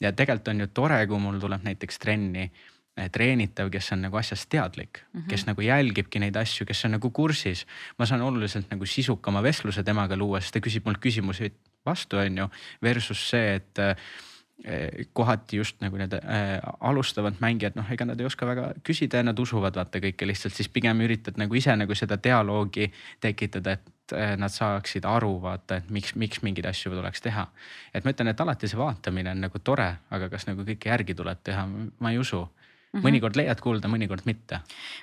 ja 0.00 0.12
tegelikult 0.12 0.48
on 0.48 0.60
ju 0.60 0.66
tore, 0.66 1.06
kui 1.06 1.18
mul 1.18 1.40
tuleb 1.40 1.64
näiteks 1.64 1.98
trenni 1.98 2.50
treenitav, 3.08 3.70
kes 3.72 3.92
on 3.94 4.04
nagu 4.04 4.16
asjast 4.20 4.48
teadlik 4.52 5.00
mm, 5.00 5.20
-hmm. 5.20 5.28
kes 5.28 5.46
nagu 5.46 5.60
jälgibki 5.60 6.20
neid 6.20 6.36
asju, 6.36 6.66
kes 6.66 6.84
on 6.84 6.96
nagu 6.98 7.10
kursis. 7.10 7.66
ma 7.98 8.06
saan 8.06 8.22
oluliselt 8.22 8.70
nagu 8.70 8.86
sisukama 8.86 9.42
vestluse 9.42 9.82
temaga 9.82 10.16
luua, 10.16 10.40
sest 10.40 10.52
ta 10.54 10.60
küsib 10.60 10.84
mult 10.84 10.98
küsimusi 10.98 11.52
vastu, 11.86 12.16
on 12.16 12.38
ju. 12.38 12.48
Versus 12.82 13.30
see, 13.30 13.54
et 13.54 13.78
eh, 13.78 15.06
kohati 15.12 15.56
just 15.56 15.80
nagu 15.80 15.96
need 15.96 16.12
äh, 16.12 16.60
alustavad 16.80 17.34
mängijad, 17.40 17.72
noh, 17.76 17.92
ega 17.92 18.04
nad 18.04 18.20
ei 18.20 18.26
oska 18.26 18.46
väga 18.46 18.72
küsida 18.84 19.16
ja 19.16 19.22
nad 19.22 19.38
usuvad 19.38 19.76
vaata 19.76 19.98
kõike 19.98 20.26
lihtsalt, 20.26 20.54
siis 20.54 20.68
pigem 20.68 21.00
üritad 21.00 21.40
nagu 21.40 21.54
ise 21.54 21.76
nagu 21.76 21.94
seda 21.94 22.18
dialoogi 22.22 22.92
tekitada, 23.20 23.72
et 23.72 24.16
nad 24.36 24.50
saaksid 24.50 25.04
aru, 25.06 25.36
vaata, 25.40 25.76
et 25.76 25.90
miks, 25.90 26.16
miks 26.18 26.42
mingeid 26.42 26.66
asju 26.66 26.90
tuleks 26.90 27.20
teha. 27.22 27.46
et 27.94 28.04
ma 28.04 28.10
ütlen, 28.10 28.28
et 28.28 28.40
alati 28.40 28.68
see 28.68 28.78
vaatamine 28.78 29.30
on 29.30 29.40
nagu 29.40 29.58
tore, 29.58 29.94
aga 30.10 30.28
kas 30.28 30.46
nagu 30.46 30.66
kõike 30.66 30.90
järgi 30.90 31.14
tuleb 31.14 31.38
teha, 31.46 31.66
ma 31.98 32.10
ei 32.10 32.18
usu 32.18 32.42
Mm 32.42 32.60
-hmm. 32.90 33.06
mõnikord 33.06 33.36
leiad 33.38 33.60
kuulda, 33.62 33.88
mõnikord 33.88 34.26
mitte. 34.26 34.60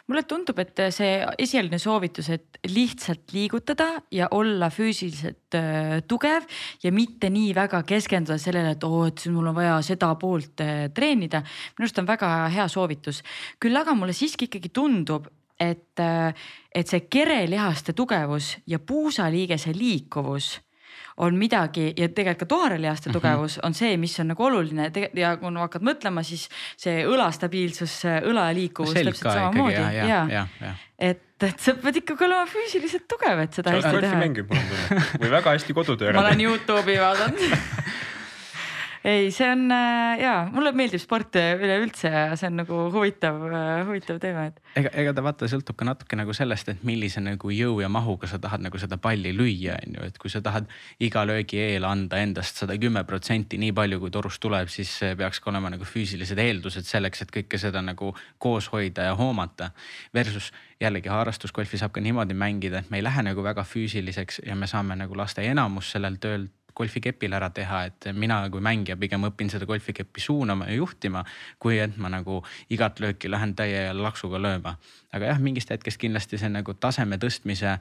mulle 0.07 0.23
tundub, 0.23 0.59
et 0.59 0.76
see 0.91 1.26
esialgne 1.39 1.80
soovitus, 1.80 2.30
et 2.30 2.59
lihtsalt 2.68 3.31
liigutada 3.34 4.01
ja 4.11 4.27
olla 4.31 4.69
füüsiliselt 4.69 5.55
äh, 5.55 6.03
tugev 6.07 6.43
ja 6.84 6.91
mitte 6.91 7.30
nii 7.30 7.55
väga 7.55 7.84
keskenduda 7.84 8.38
sellele, 8.38 8.76
et 8.76 8.84
oo, 8.84 9.05
et 9.07 9.26
mul 9.31 9.47
on 9.47 9.55
vaja 9.55 9.81
seda 9.81 10.14
poolt 10.15 10.61
äh, 10.61 10.89
treenida. 10.93 11.41
minu 11.77 11.85
arust 11.85 11.99
on 11.99 12.07
väga 12.07 12.47
hea 12.47 12.68
soovitus, 12.68 13.23
küll 13.59 13.76
aga 13.76 13.95
mulle 13.95 14.14
siiski 14.14 14.45
ikkagi 14.45 14.69
tundub, 14.69 15.27
et, 15.59 15.99
äh, 15.99 16.34
et 16.76 16.88
see 16.88 17.07
kerelihaste 17.09 17.93
tugevus 17.93 18.57
ja 18.68 18.80
puusaliigese 18.80 19.73
liikuvus 19.73 20.57
on 21.18 21.38
midagi 21.38 21.91
ja 21.98 22.10
tegelikult 22.10 22.45
ka 22.45 22.45
toarelihaste 22.45 23.10
mhm. 23.10 23.14
tugevus 23.18 23.57
mm 23.57 23.60
-hmm. 23.60 23.68
on 23.68 23.73
see, 23.73 23.98
mis 23.98 24.19
on 24.19 24.27
nagu 24.27 24.44
oluline 24.44 24.91
ja 25.14 25.38
kui 25.38 25.52
no 25.52 25.60
hakkad 25.65 25.81
mõtlema, 25.81 26.23
siis 26.23 26.49
see 26.77 27.06
õlastabiilsus, 27.06 28.02
õla 28.31 28.53
liikuvus 28.53 28.94
täpselt 28.94 29.34
samamoodi 29.34 29.73
ja, 29.73 29.91
ja, 29.91 30.06
ja, 30.07 30.27
ja, 30.30 30.48
ja. 30.61 30.73
et, 30.99 31.23
et 31.41 31.60
sa 31.60 31.73
pead 31.73 32.02
ikkagi 32.03 32.26
olema 32.26 32.45
füüsiliselt 32.45 33.07
tugev, 33.07 33.39
et 33.39 33.53
seda 33.53 33.72
hästi 33.72 34.02
teha. 34.02 34.22
või 35.22 35.31
väga 35.31 35.56
hästi 35.57 35.73
kodutöö 35.73 36.10
ära 36.10 36.22
ma 36.22 36.27
olen 36.27 36.41
Youtube'i 36.41 36.99
vaadanud 37.02 37.41
ei, 39.08 39.32
see 39.32 39.48
on 39.48 39.72
äh, 39.72 40.20
ja 40.20 40.34
mulle 40.52 40.74
meeldib 40.76 41.00
sport 41.00 41.38
üleüldse 41.40 42.10
ja 42.12 42.36
see 42.36 42.50
on 42.50 42.58
nagu 42.60 42.80
huvitav, 42.92 43.38
äh, 43.48 43.86
huvitav 43.88 44.20
teema, 44.20 44.48
et. 44.50 44.60
ega, 44.80 44.92
ega 45.00 45.14
ta 45.16 45.24
vaata 45.24 45.48
sõltub 45.48 45.78
ka 45.80 45.88
natuke 45.88 46.20
nagu 46.20 46.36
sellest, 46.36 46.74
et 46.74 46.84
millise 46.88 47.24
nagu 47.24 47.52
jõu 47.54 47.80
ja 47.84 47.90
mahuga 47.92 48.28
sa 48.28 48.40
tahad 48.44 48.66
nagu 48.66 48.82
seda 48.82 49.00
palli 49.02 49.32
lüüa, 49.36 49.78
on 49.80 49.96
ju, 49.96 50.10
et 50.12 50.20
kui 50.20 50.34
sa 50.34 50.42
tahad 50.44 50.68
iga 51.04 51.24
löögi 51.30 51.62
eel 51.64 51.88
anda 51.88 52.20
endast 52.24 52.60
sada 52.60 52.76
kümme 52.82 53.06
protsenti, 53.08 53.60
nii 53.62 53.72
palju 53.78 54.02
kui 54.04 54.12
torust 54.14 54.44
tuleb, 54.44 54.72
siis 54.74 54.92
peaks 55.20 55.40
ka 55.44 55.54
olema 55.54 55.72
nagu 55.72 55.88
füüsilised 55.88 56.44
eeldused 56.44 56.90
selleks, 56.90 57.24
et 57.24 57.34
kõike 57.40 57.62
seda 57.62 57.84
nagu 57.86 58.12
koos 58.44 58.68
hoida 58.74 59.08
ja 59.08 59.16
hoomata. 59.16 59.72
Versus 60.16 60.52
jällegi 60.84 61.10
harrastusgolfi 61.10 61.80
saab 61.80 61.96
ka 61.96 62.04
niimoodi 62.04 62.36
mängida, 62.38 62.84
et 62.84 62.92
me 62.92 63.00
ei 63.00 63.08
lähe 63.08 63.24
nagu 63.24 63.44
väga 63.46 63.64
füüsiliseks 63.64 64.44
ja 64.46 64.56
me 64.56 64.68
saame 64.68 65.00
nagu 65.00 65.16
lasta 65.18 65.46
enamus 65.48 65.96
sellel 65.96 66.20
tööl 66.22 66.50
golfikepil 66.78 67.34
ära 67.34 67.49
teha, 67.54 67.84
et 67.90 68.10
mina 68.14 68.40
kui 68.54 68.62
mängija 68.64 68.98
pigem 68.99 69.26
õpin 69.30 69.52
seda 69.52 69.68
golfikeppi 69.70 70.24
suunama 70.24 70.70
ja 70.70 70.78
juhtima. 70.78 71.24
kui 71.60 71.80
et 71.80 71.98
ma 71.98 72.10
nagu 72.10 72.44
igat 72.70 72.99
lööki 72.99 73.32
lähen 73.32 73.56
täie 73.56 73.94
laksuga 73.94 74.41
lööma. 74.41 74.78
aga 75.14 75.34
jah, 75.34 75.40
mingist 75.40 75.70
hetkest 75.74 75.99
kindlasti 76.02 76.38
see 76.38 76.49
nagu 76.49 76.74
taseme 76.74 77.18
tõstmise 77.18 77.78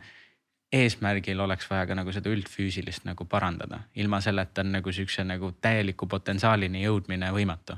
eesmärgil 0.73 1.41
oleks 1.41 1.71
vaja 1.71 1.87
ka 1.87 1.95
nagu 1.95 2.13
seda 2.13 2.31
üldfüüsilist 2.31 3.05
nagu 3.07 3.25
parandada, 3.25 3.85
ilma 3.95 4.21
selleta 4.21 4.65
on 4.65 4.73
nagu 4.81 4.93
siukse 4.93 5.25
nagu 5.25 5.53
täieliku 5.61 6.07
potentsiaalini 6.07 6.83
jõudmine 6.83 7.31
võimatu 7.33 7.77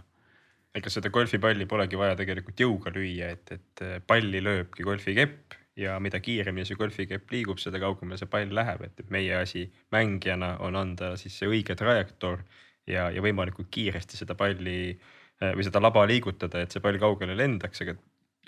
ega 0.79 0.91
seda 0.93 1.11
golfipalli 1.11 1.67
polegi 1.67 1.99
vaja 1.99 2.17
tegelikult 2.19 2.61
jõuga 2.61 2.93
lüüa, 2.95 3.33
et, 3.35 3.53
et 3.57 3.85
palli 4.07 4.43
lööbki 4.45 4.87
golfikepp 4.87 5.58
ja 5.79 5.99
mida 6.03 6.21
kiiremini 6.21 6.67
see 6.67 6.79
golfikepp 6.79 7.31
liigub, 7.33 7.61
seda 7.63 7.81
kaugemale 7.83 8.19
see 8.19 8.31
pall 8.31 8.55
läheb, 8.55 8.83
et 8.89 9.13
meie 9.15 9.37
asi 9.39 9.67
mängijana 9.95 10.57
on 10.67 10.79
anda 10.79 11.13
siis 11.21 11.37
see 11.39 11.51
õige 11.51 11.77
trajektoor 11.79 12.43
ja, 12.91 13.09
ja 13.15 13.23
võimalikult 13.25 13.71
kiiresti 13.75 14.19
seda 14.19 14.35
palli 14.39 14.81
äh, 14.91 15.55
või 15.55 15.67
seda 15.67 15.83
laba 15.83 16.05
liigutada, 16.09 16.65
et 16.65 16.75
see 16.75 16.83
pall 16.85 16.99
kaugele 17.01 17.37
lendaks, 17.39 17.85
aga 17.85 17.95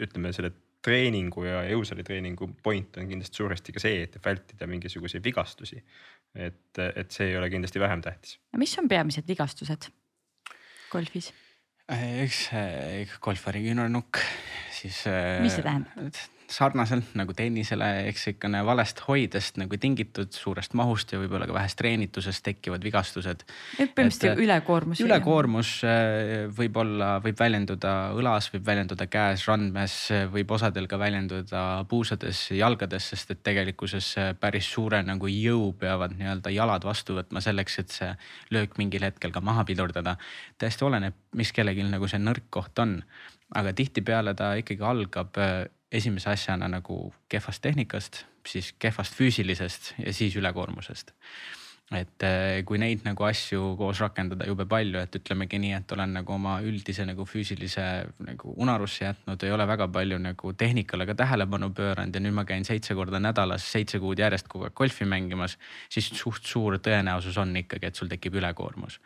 ütleme 0.00 0.32
selle 0.34 0.52
treeningu 0.80 1.44
ja 1.44 1.60
jõusaalitreeningu 1.68 2.48
point 2.64 2.96
on 2.98 3.10
kindlasti 3.10 3.42
suuresti 3.42 3.74
ka 3.76 3.82
see, 3.82 4.06
et 4.06 4.16
vältida 4.24 4.68
mingisuguseid 4.70 5.24
vigastusi. 5.24 5.82
et, 6.34 6.78
et 6.78 7.10
see 7.10 7.26
ei 7.30 7.36
ole 7.36 7.50
kindlasti 7.50 7.80
vähem 7.82 8.02
tähtis. 8.02 8.38
mis 8.56 8.74
on 8.78 8.88
peamised 8.88 9.28
vigastused 9.28 9.90
golfis? 10.90 11.32
eks 11.90 12.42
golfari 13.20 13.64
küünarnukk, 13.66 14.22
siis. 14.72 15.04
mis 15.42 15.58
see 15.58 15.66
tähendab? 15.66 16.39
Sarnaselt 16.50 17.14
nagu 17.18 17.34
tennisele, 17.36 17.86
eks 18.10 18.26
ikkane 18.34 18.60
valest 18.66 19.02
hoidest 19.06 19.58
nagu 19.60 19.78
tingitud 19.80 20.32
suurest 20.34 20.74
mahust 20.78 21.12
ja 21.14 21.20
võib-olla 21.20 21.46
ka 21.48 21.54
vähest 21.56 21.78
treenitusest 21.80 22.44
tekkivad 22.46 22.84
vigastused. 22.84 23.44
põhimõtteliselt 23.78 24.32
äh, 24.32 24.42
ülekoormus. 24.44 25.02
ülekoormus 25.04 25.72
äh, 25.86 26.44
võib 26.56 26.76
olla, 26.82 27.12
võib 27.24 27.38
väljenduda 27.40 27.94
õlas, 28.18 28.50
võib 28.54 28.66
väljenduda 28.66 29.06
käes, 29.10 29.46
randmes, 29.48 29.96
võib 30.34 30.54
osadel 30.56 30.90
ka 30.90 30.98
väljenduda 31.00 31.64
puusades, 31.90 32.46
jalgades, 32.56 33.10
sest 33.14 33.34
et 33.36 33.42
tegelikkuses 33.46 34.12
päris 34.40 34.70
suure 34.70 35.02
nagu 35.06 35.30
jõu 35.30 35.72
peavad 35.78 36.16
nii-öelda 36.18 36.54
jalad 36.54 36.86
vastu 36.86 37.18
võtma 37.18 37.42
selleks, 37.44 37.78
et 37.82 37.98
see 37.98 38.14
löök 38.54 38.78
mingil 38.80 39.06
hetkel 39.06 39.34
ka 39.34 39.42
maha 39.44 39.64
pidurdada. 39.68 40.16
täiesti 40.58 40.84
oleneb, 40.84 41.14
mis 41.36 41.52
kellelgi 41.52 41.86
nagu 41.86 42.08
see 42.10 42.20
nõrk 42.22 42.50
koht 42.50 42.78
on 42.82 42.98
aga 43.56 43.72
tihtipeale 43.74 44.34
ta 44.38 44.52
ikkagi 44.60 44.84
algab 44.86 45.38
äh, 45.40 45.64
esimese 45.92 46.30
asjana 46.30 46.68
nagu 46.68 47.12
kehvast 47.28 47.62
tehnikast, 47.62 48.24
siis 48.46 48.72
kehvast 48.78 49.14
füüsilisest 49.14 49.94
ja 49.98 50.12
siis 50.12 50.36
ülekoormusest. 50.36 51.12
Et 51.90 52.22
eh, 52.22 52.60
kui 52.62 52.78
neid 52.78 53.02
nagu 53.02 53.24
asju 53.26 53.72
koos 53.74 53.98
rakendada 53.98 54.46
jube 54.46 54.62
palju, 54.70 55.00
et 55.02 55.16
ütlemegi 55.18 55.58
nii, 55.58 55.72
et 55.80 55.92
olen 55.96 56.12
nagu 56.20 56.34
oma 56.36 56.60
üldise 56.62 57.02
nagu 57.02 57.24
füüsilise 57.26 57.86
nagu 58.22 58.52
unarusse 58.62 59.08
jätnud, 59.08 59.42
ei 59.42 59.50
ole 59.50 59.66
väga 59.66 59.88
palju 59.90 60.20
nagu 60.22 60.52
tehnikale 60.54 61.08
ka 61.08 61.16
tähelepanu 61.18 61.72
pööranud 61.74 62.14
ja 62.14 62.22
nüüd 62.22 62.36
ma 62.36 62.44
käin 62.46 62.62
seitse 62.68 62.94
korda 62.94 63.18
nädalas, 63.18 63.66
seitse 63.66 63.98
kuud 63.98 64.22
järjest 64.22 64.46
kogu 64.46 64.68
aeg 64.68 64.76
golfi 64.78 65.04
mängimas. 65.04 65.56
siis 65.90 66.12
suht 66.14 66.46
suur 66.46 66.78
tõenäosus 66.78 67.40
on 67.42 67.56
ikkagi, 67.58 67.90
et 67.90 67.98
sul 67.98 68.08
tekib 68.12 68.38
ülekoormus. 68.38 69.00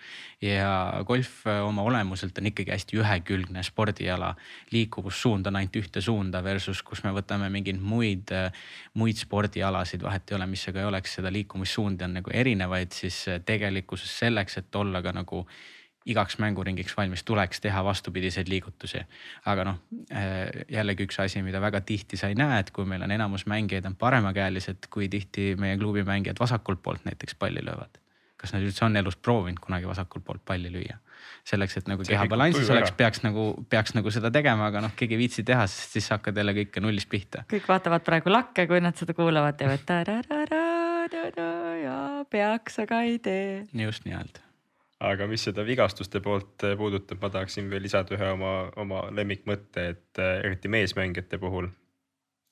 ja 0.44 1.00
golf 1.08 1.46
eh, 1.46 1.62
oma 1.64 1.82
olemuselt 1.88 2.36
on 2.38 2.52
ikkagi 2.52 2.70
hästi 2.70 3.00
ühekülgne 3.00 3.64
spordiala. 3.64 4.34
liikuvussuund 4.76 5.46
on 5.46 5.56
ainult 5.56 5.80
ühte 5.80 6.04
suunda 6.04 6.44
versus, 6.44 6.82
kus 6.82 7.00
me 7.04 7.16
võtame 7.16 7.48
mingeid 7.48 7.80
muid, 7.80 8.28
eh, 8.28 8.52
muid 8.92 9.16
spordialasid, 9.16 10.04
vahet 10.04 10.28
ei 10.28 10.36
ole, 10.36 10.52
mis 10.52 10.68
see 10.68 10.76
ka 10.76 10.84
ei 10.84 10.92
oleks, 10.92 11.16
seda 11.16 11.32
liikumissuundi 11.32 12.04
on 12.04 12.20
nagu 12.20 12.30
erinevaid 12.30 12.73
vaid 12.74 12.92
siis 12.96 13.22
äh, 13.30 13.40
tegelikkuses 13.46 14.18
selleks, 14.24 14.58
et 14.60 14.82
olla 14.82 15.02
ka 15.02 15.14
nagu 15.14 15.44
igaks 16.04 16.36
mänguringiks 16.38 16.96
valmis, 16.96 17.24
tuleks 17.24 17.62
teha 17.64 17.84
vastupidiseid 17.84 18.48
liigutusi. 18.48 19.00
aga 19.46 19.64
noh, 19.70 19.80
äh, 20.12 20.64
jällegi 20.68 21.08
üks 21.08 21.20
asi, 21.22 21.42
mida 21.42 21.60
väga 21.60 21.80
tihti 21.80 22.20
sa 22.20 22.28
ei 22.28 22.38
näe, 22.38 22.60
et 22.60 22.70
kui 22.70 22.84
meil 22.88 23.02
on 23.02 23.14
enamus 23.14 23.46
mängijaid 23.50 23.86
on 23.88 23.96
paremakäelised, 23.96 24.90
kui 24.90 25.08
tihti 25.08 25.54
meie 25.60 25.78
klubi 25.80 26.04
mängijad 26.04 26.40
vasakult 26.40 26.82
poolt 26.82 27.04
näiteks 27.08 27.38
palli 27.38 27.64
löövad. 27.64 28.00
kas 28.36 28.52
nad 28.52 28.60
üldse 28.60 28.84
on 28.84 28.96
elus 29.00 29.16
proovinud 29.16 29.60
kunagi 29.64 29.88
vasakult 29.88 30.24
poolt 30.24 30.44
palli 30.44 30.72
lüüa? 30.72 30.98
selleks, 31.48 31.76
et 31.76 31.88
nagu 31.88 32.04
keha 32.04 32.26
balansis 32.28 32.70
oleks, 32.72 32.92
peaks 32.96 33.22
nagu, 33.24 33.46
peaks 33.70 33.94
nagu 33.96 34.10
seda 34.12 34.30
tegema, 34.32 34.68
aga 34.68 34.84
noh, 34.84 34.94
keegi 34.96 35.16
ei 35.16 35.22
viitsi 35.24 35.44
teha, 35.46 35.66
sest 35.70 35.96
siis 35.98 36.08
hakkad 36.12 36.36
jälle 36.36 36.56
kõike 36.60 36.84
nullist 36.84 37.08
pihta. 37.08 37.44
kõik 37.48 37.68
vaatavad 37.68 38.04
praegu 38.04 38.32
lakke, 38.32 38.68
kui 38.68 38.80
nad 38.84 38.96
seda 39.00 39.16
kuulavad, 39.16 39.56
teevad 39.60 39.86
ta-da-da-da 39.88 41.48
ja 41.84 42.24
peaks, 42.30 42.80
aga 42.82 43.04
ei 43.06 43.20
tee. 43.22 43.62
just 43.84 44.08
nii-öelda 44.08 44.42
aga 45.04 45.26
mis 45.28 45.44
seda 45.44 45.64
vigastuste 45.66 46.20
poolt 46.24 46.64
eh, 46.64 46.76
puudutab, 46.78 47.20
ma 47.22 47.30
tahaksin 47.30 47.70
veel 47.70 47.84
lisada 47.84 48.16
ühe 48.16 48.28
oma, 48.34 48.52
oma 48.80 49.06
lemmikmõtte, 49.14 49.88
et 49.94 50.22
eh, 50.22 50.36
eriti 50.46 50.70
meesmängijate 50.72 51.40
puhul 51.42 51.68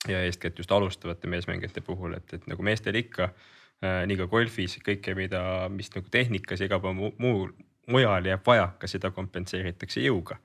ja 0.07 0.23
eeskätt 0.23 0.57
just 0.57 0.71
alustavate 0.71 1.27
meesmängijate 1.27 1.81
puhul, 1.81 2.13
et, 2.13 2.33
et 2.33 2.47
nagu 2.47 2.63
meestel 2.63 2.95
ikka 2.99 3.29
äh, 3.29 4.03
nii 4.09 4.19
ka 4.19 4.27
golfis 4.31 4.77
kõike, 4.83 5.15
mida, 5.17 5.69
mis 5.71 5.91
nagu 5.95 6.11
tehnikas 6.11 6.61
ja 6.61 6.69
igal 6.69 6.81
pool 6.83 6.97
muu, 6.97 7.13
muu, 7.23 7.47
mujal 7.91 8.27
jääb 8.27 8.43
vajaka, 8.47 8.89
seda 8.91 9.13
kompenseeritakse 9.15 10.03
jõuga. 10.03 10.39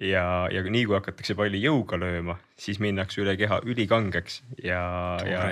ja, 0.00 0.46
ja 0.52 0.62
nii 0.64 0.86
kui 0.88 0.96
hakatakse 0.96 1.34
palli 1.36 1.60
jõuga 1.60 1.98
lööma, 2.00 2.38
siis 2.56 2.80
minnakse 2.80 3.20
üle 3.20 3.36
keha 3.36 3.60
ülikangeks 3.68 4.42
ja, 4.62 4.84
ja 5.26 5.42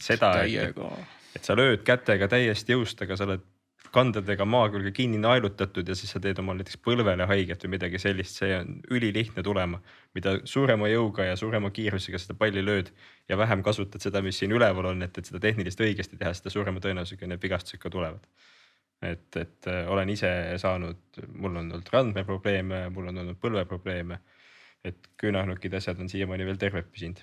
seda, 0.00 0.36
et, 0.46 0.78
et 1.36 1.44
sa 1.44 1.56
lööd 1.58 1.82
kätega 1.86 2.28
täiesti 2.30 2.74
jõust, 2.74 3.00
aga 3.02 3.18
sa 3.18 3.26
oled 3.28 3.44
kandadega 3.94 4.46
maa 4.48 4.68
külge 4.72 4.90
kinni 4.94 5.20
naelutatud 5.22 5.88
ja 5.88 5.94
siis 5.98 6.10
sa 6.14 6.20
teed 6.22 6.38
omal 6.42 6.58
näiteks 6.58 6.80
põlvele 6.82 7.26
haiget 7.30 7.62
või 7.64 7.74
midagi 7.76 8.00
sellist, 8.02 8.40
see 8.40 8.56
on 8.56 8.80
ülilihtne 8.90 9.44
tulema. 9.46 9.80
mida 10.14 10.36
suurema 10.50 10.88
jõuga 10.90 11.28
ja 11.28 11.36
suurema 11.36 11.70
kiirusega 11.74 12.18
seda 12.22 12.36
palli 12.38 12.62
lööd 12.64 12.90
ja 13.28 13.38
vähem 13.38 13.62
kasutad 13.62 14.02
seda, 14.02 14.22
mis 14.22 14.38
siin 14.38 14.52
üleval 14.54 14.90
on, 14.92 15.02
et, 15.02 15.18
et 15.18 15.30
seda 15.30 15.40
tehnilist 15.42 15.80
õigesti 15.80 16.18
teha, 16.18 16.34
seda 16.34 16.50
suurema 16.54 16.82
tõenäosusega 16.82 17.30
need 17.30 17.42
vigastused 17.42 17.82
ka 17.82 17.90
tulevad. 17.90 18.26
et, 19.02 19.36
et 19.36 19.68
äh, 19.68 19.84
olen 19.90 20.10
ise 20.10 20.30
saanud, 20.58 21.02
mul 21.34 21.56
on 21.56 21.70
olnud 21.70 21.92
randmeprobleeme, 21.92 22.88
mul 22.90 23.12
on 23.12 23.22
olnud 23.24 23.38
põlveprobleeme. 23.42 24.18
et 24.84 25.08
küünarnukid, 25.20 25.74
asjad 25.74 26.00
on 26.00 26.08
siiamaani 26.08 26.46
veel 26.46 26.58
terved 26.60 26.90
püsinud 26.90 27.22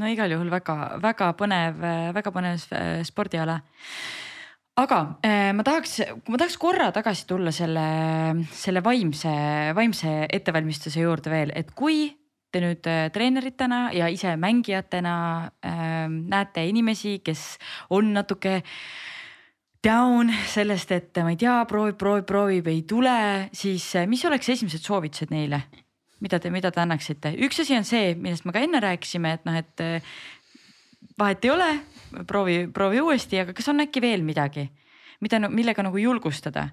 no 0.00 0.10
igal 0.10 0.32
juhul 0.34 0.50
väga-väga 0.52 1.30
põnev, 1.38 1.80
väga 2.16 2.32
põnev 2.34 2.66
spordiala. 3.06 3.60
aga 4.80 4.98
äh, 5.22 5.52
ma 5.54 5.62
tahaks, 5.62 6.00
ma 6.26 6.40
tahaks 6.40 6.58
korra 6.58 6.90
tagasi 6.94 7.26
tulla 7.30 7.52
selle, 7.54 7.86
selle 8.50 8.82
vaimse, 8.82 9.34
vaimse 9.76 10.16
ettevalmistuse 10.26 11.04
juurde 11.04 11.30
veel, 11.30 11.54
et 11.54 11.70
kui 11.78 12.08
te 12.50 12.62
nüüd 12.62 12.86
äh, 12.90 13.08
treeneritena 13.14 13.88
ja 13.94 14.10
ise 14.10 14.34
mängijatena 14.38 15.14
äh, 15.62 16.06
näete 16.10 16.66
inimesi, 16.66 17.20
kes 17.22 17.46
on 17.94 18.12
natuke 18.14 18.60
down 19.84 20.32
sellest, 20.48 20.90
et 20.96 21.22
ma 21.22 21.34
ei 21.34 21.38
tea, 21.38 21.60
proovib, 21.70 21.98
proovib, 22.00 22.26
proovib, 22.26 22.70
ei 22.72 22.82
tule, 22.88 23.16
siis 23.54 23.90
mis 24.10 24.24
oleks 24.26 24.54
esimesed 24.56 24.82
soovitused 24.82 25.34
neile? 25.34 25.62
Mida 26.22 26.40
te, 26.40 26.52
mida 26.54 26.70
te 26.74 26.82
annaksite, 26.82 27.34
üks 27.46 27.60
asi 27.64 27.76
on 27.78 27.88
see, 27.88 28.14
millest 28.14 28.46
me 28.46 28.54
ka 28.54 28.62
enne 28.64 28.80
rääkisime, 28.84 29.34
et 29.38 29.44
noh, 29.48 29.58
et 29.58 29.84
eh, 29.84 30.14
vahet 31.18 31.44
ei 31.44 31.52
ole, 31.54 31.68
proovi, 32.28 32.62
proovi 32.74 33.02
uuesti, 33.02 33.42
aga 33.42 33.56
kas 33.56 33.68
on 33.72 33.84
äkki 33.84 34.02
veel 34.04 34.24
midagi, 34.26 34.68
mida, 35.24 35.42
millega 35.48 35.86
nagu 35.86 36.00
julgustada? 36.00 36.70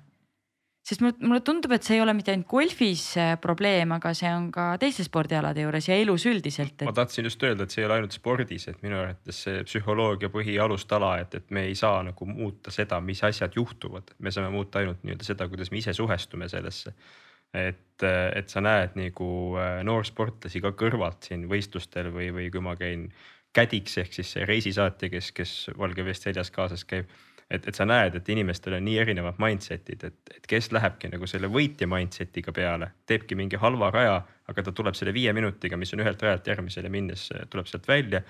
sest 0.81 1.03
mulle, 1.03 1.13
mulle 1.21 1.43
tundub, 1.45 1.75
et 1.75 1.85
see 1.85 1.93
ei 1.99 2.01
ole 2.01 2.13
mitte 2.17 2.33
ainult 2.33 2.47
golfis 2.49 3.03
eh, 3.21 3.35
probleem, 3.41 3.91
aga 3.93 4.15
see 4.17 4.31
on 4.33 4.47
ka 4.53 4.71
teiste 4.81 5.05
spordialade 5.05 5.61
juures 5.61 5.87
ja 5.91 5.97
elus 6.01 6.25
üldiselt 6.25 6.73
et.... 6.79 6.87
ma 6.89 6.93
tahtsin 6.97 7.27
just 7.29 7.43
öelda, 7.45 7.67
et 7.67 7.75
see 7.75 7.83
ei 7.83 7.85
ole 7.85 7.99
ainult 7.99 8.17
spordis, 8.17 8.65
et 8.71 8.79
minu 8.81 8.97
arvates 8.97 9.43
see 9.45 9.61
psühholoogia 9.67 10.31
põhialustala, 10.33 11.11
et, 11.21 11.37
et 11.37 11.53
me 11.53 11.67
ei 11.69 11.77
saa 11.77 12.01
nagu 12.07 12.25
muuta 12.25 12.73
seda, 12.73 12.97
mis 13.05 13.21
asjad 13.27 13.53
juhtuvad, 13.59 14.15
me 14.17 14.33
saame 14.33 14.49
muuta 14.53 14.81
ainult 14.81 15.05
nii-öelda 15.05 15.27
seda, 15.27 15.45
kuidas 15.51 15.69
me 15.69 15.83
ise 15.83 15.93
suhestume 15.93 16.49
sellesse 16.49 16.95
et, 17.53 18.03
et 18.35 18.49
sa 18.49 18.63
näed 18.63 18.95
nagu 18.99 19.31
äh, 19.59 19.81
noorsportlasi 19.87 20.61
ka 20.63 20.73
kõrvalt 20.77 21.27
siin 21.29 21.47
võistlustel 21.51 22.11
või, 22.13 22.31
või 22.35 22.49
kui 22.53 22.63
ma 22.63 22.77
käin 22.79 23.09
kädiks 23.53 23.97
ehk 23.99 24.15
siis 24.15 24.35
reisisaatja, 24.47 25.09
kes, 25.11 25.31
kes 25.35 25.53
Valgevest 25.77 26.27
seljas 26.27 26.51
kaasas 26.55 26.85
käib. 26.87 27.11
et, 27.51 27.65
et 27.67 27.75
sa 27.75 27.83
näed, 27.83 28.15
et 28.15 28.29
inimestel 28.31 28.77
on 28.77 28.85
nii 28.87 28.97
erinevad 29.01 29.39
mindset'id, 29.43 30.05
et, 30.07 30.35
et 30.35 30.45
kes 30.47 30.71
lähebki 30.71 31.09
nagu 31.11 31.27
selle 31.27 31.49
võitja 31.51 31.87
mindset'iga 31.91 32.53
peale, 32.55 32.87
teebki 33.05 33.35
mingi 33.35 33.59
halva 33.59 33.89
raja, 33.91 34.21
aga 34.47 34.63
ta 34.63 34.71
tuleb 34.71 34.95
selle 34.95 35.11
viie 35.13 35.33
minutiga, 35.35 35.77
mis 35.77 35.91
on 35.93 36.05
ühelt 36.05 36.23
rajalt 36.23 36.47
järgmisele 36.47 36.89
minnes, 36.89 37.27
tuleb 37.51 37.67
sealt 37.67 37.87
välja. 37.91 38.23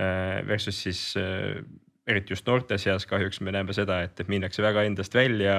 Äh, 0.00 0.40
versus 0.48 0.80
siis 0.82 1.02
äh, 1.20 1.60
eriti 2.06 2.34
just 2.34 2.46
noorte 2.46 2.78
seas 2.78 3.06
kahjuks 3.08 3.40
me 3.40 3.52
näeme 3.54 3.72
seda, 3.76 4.02
et, 4.04 4.18
et 4.20 4.28
minnakse 4.28 4.62
väga 4.62 4.84
endast 4.88 5.14
välja, 5.16 5.54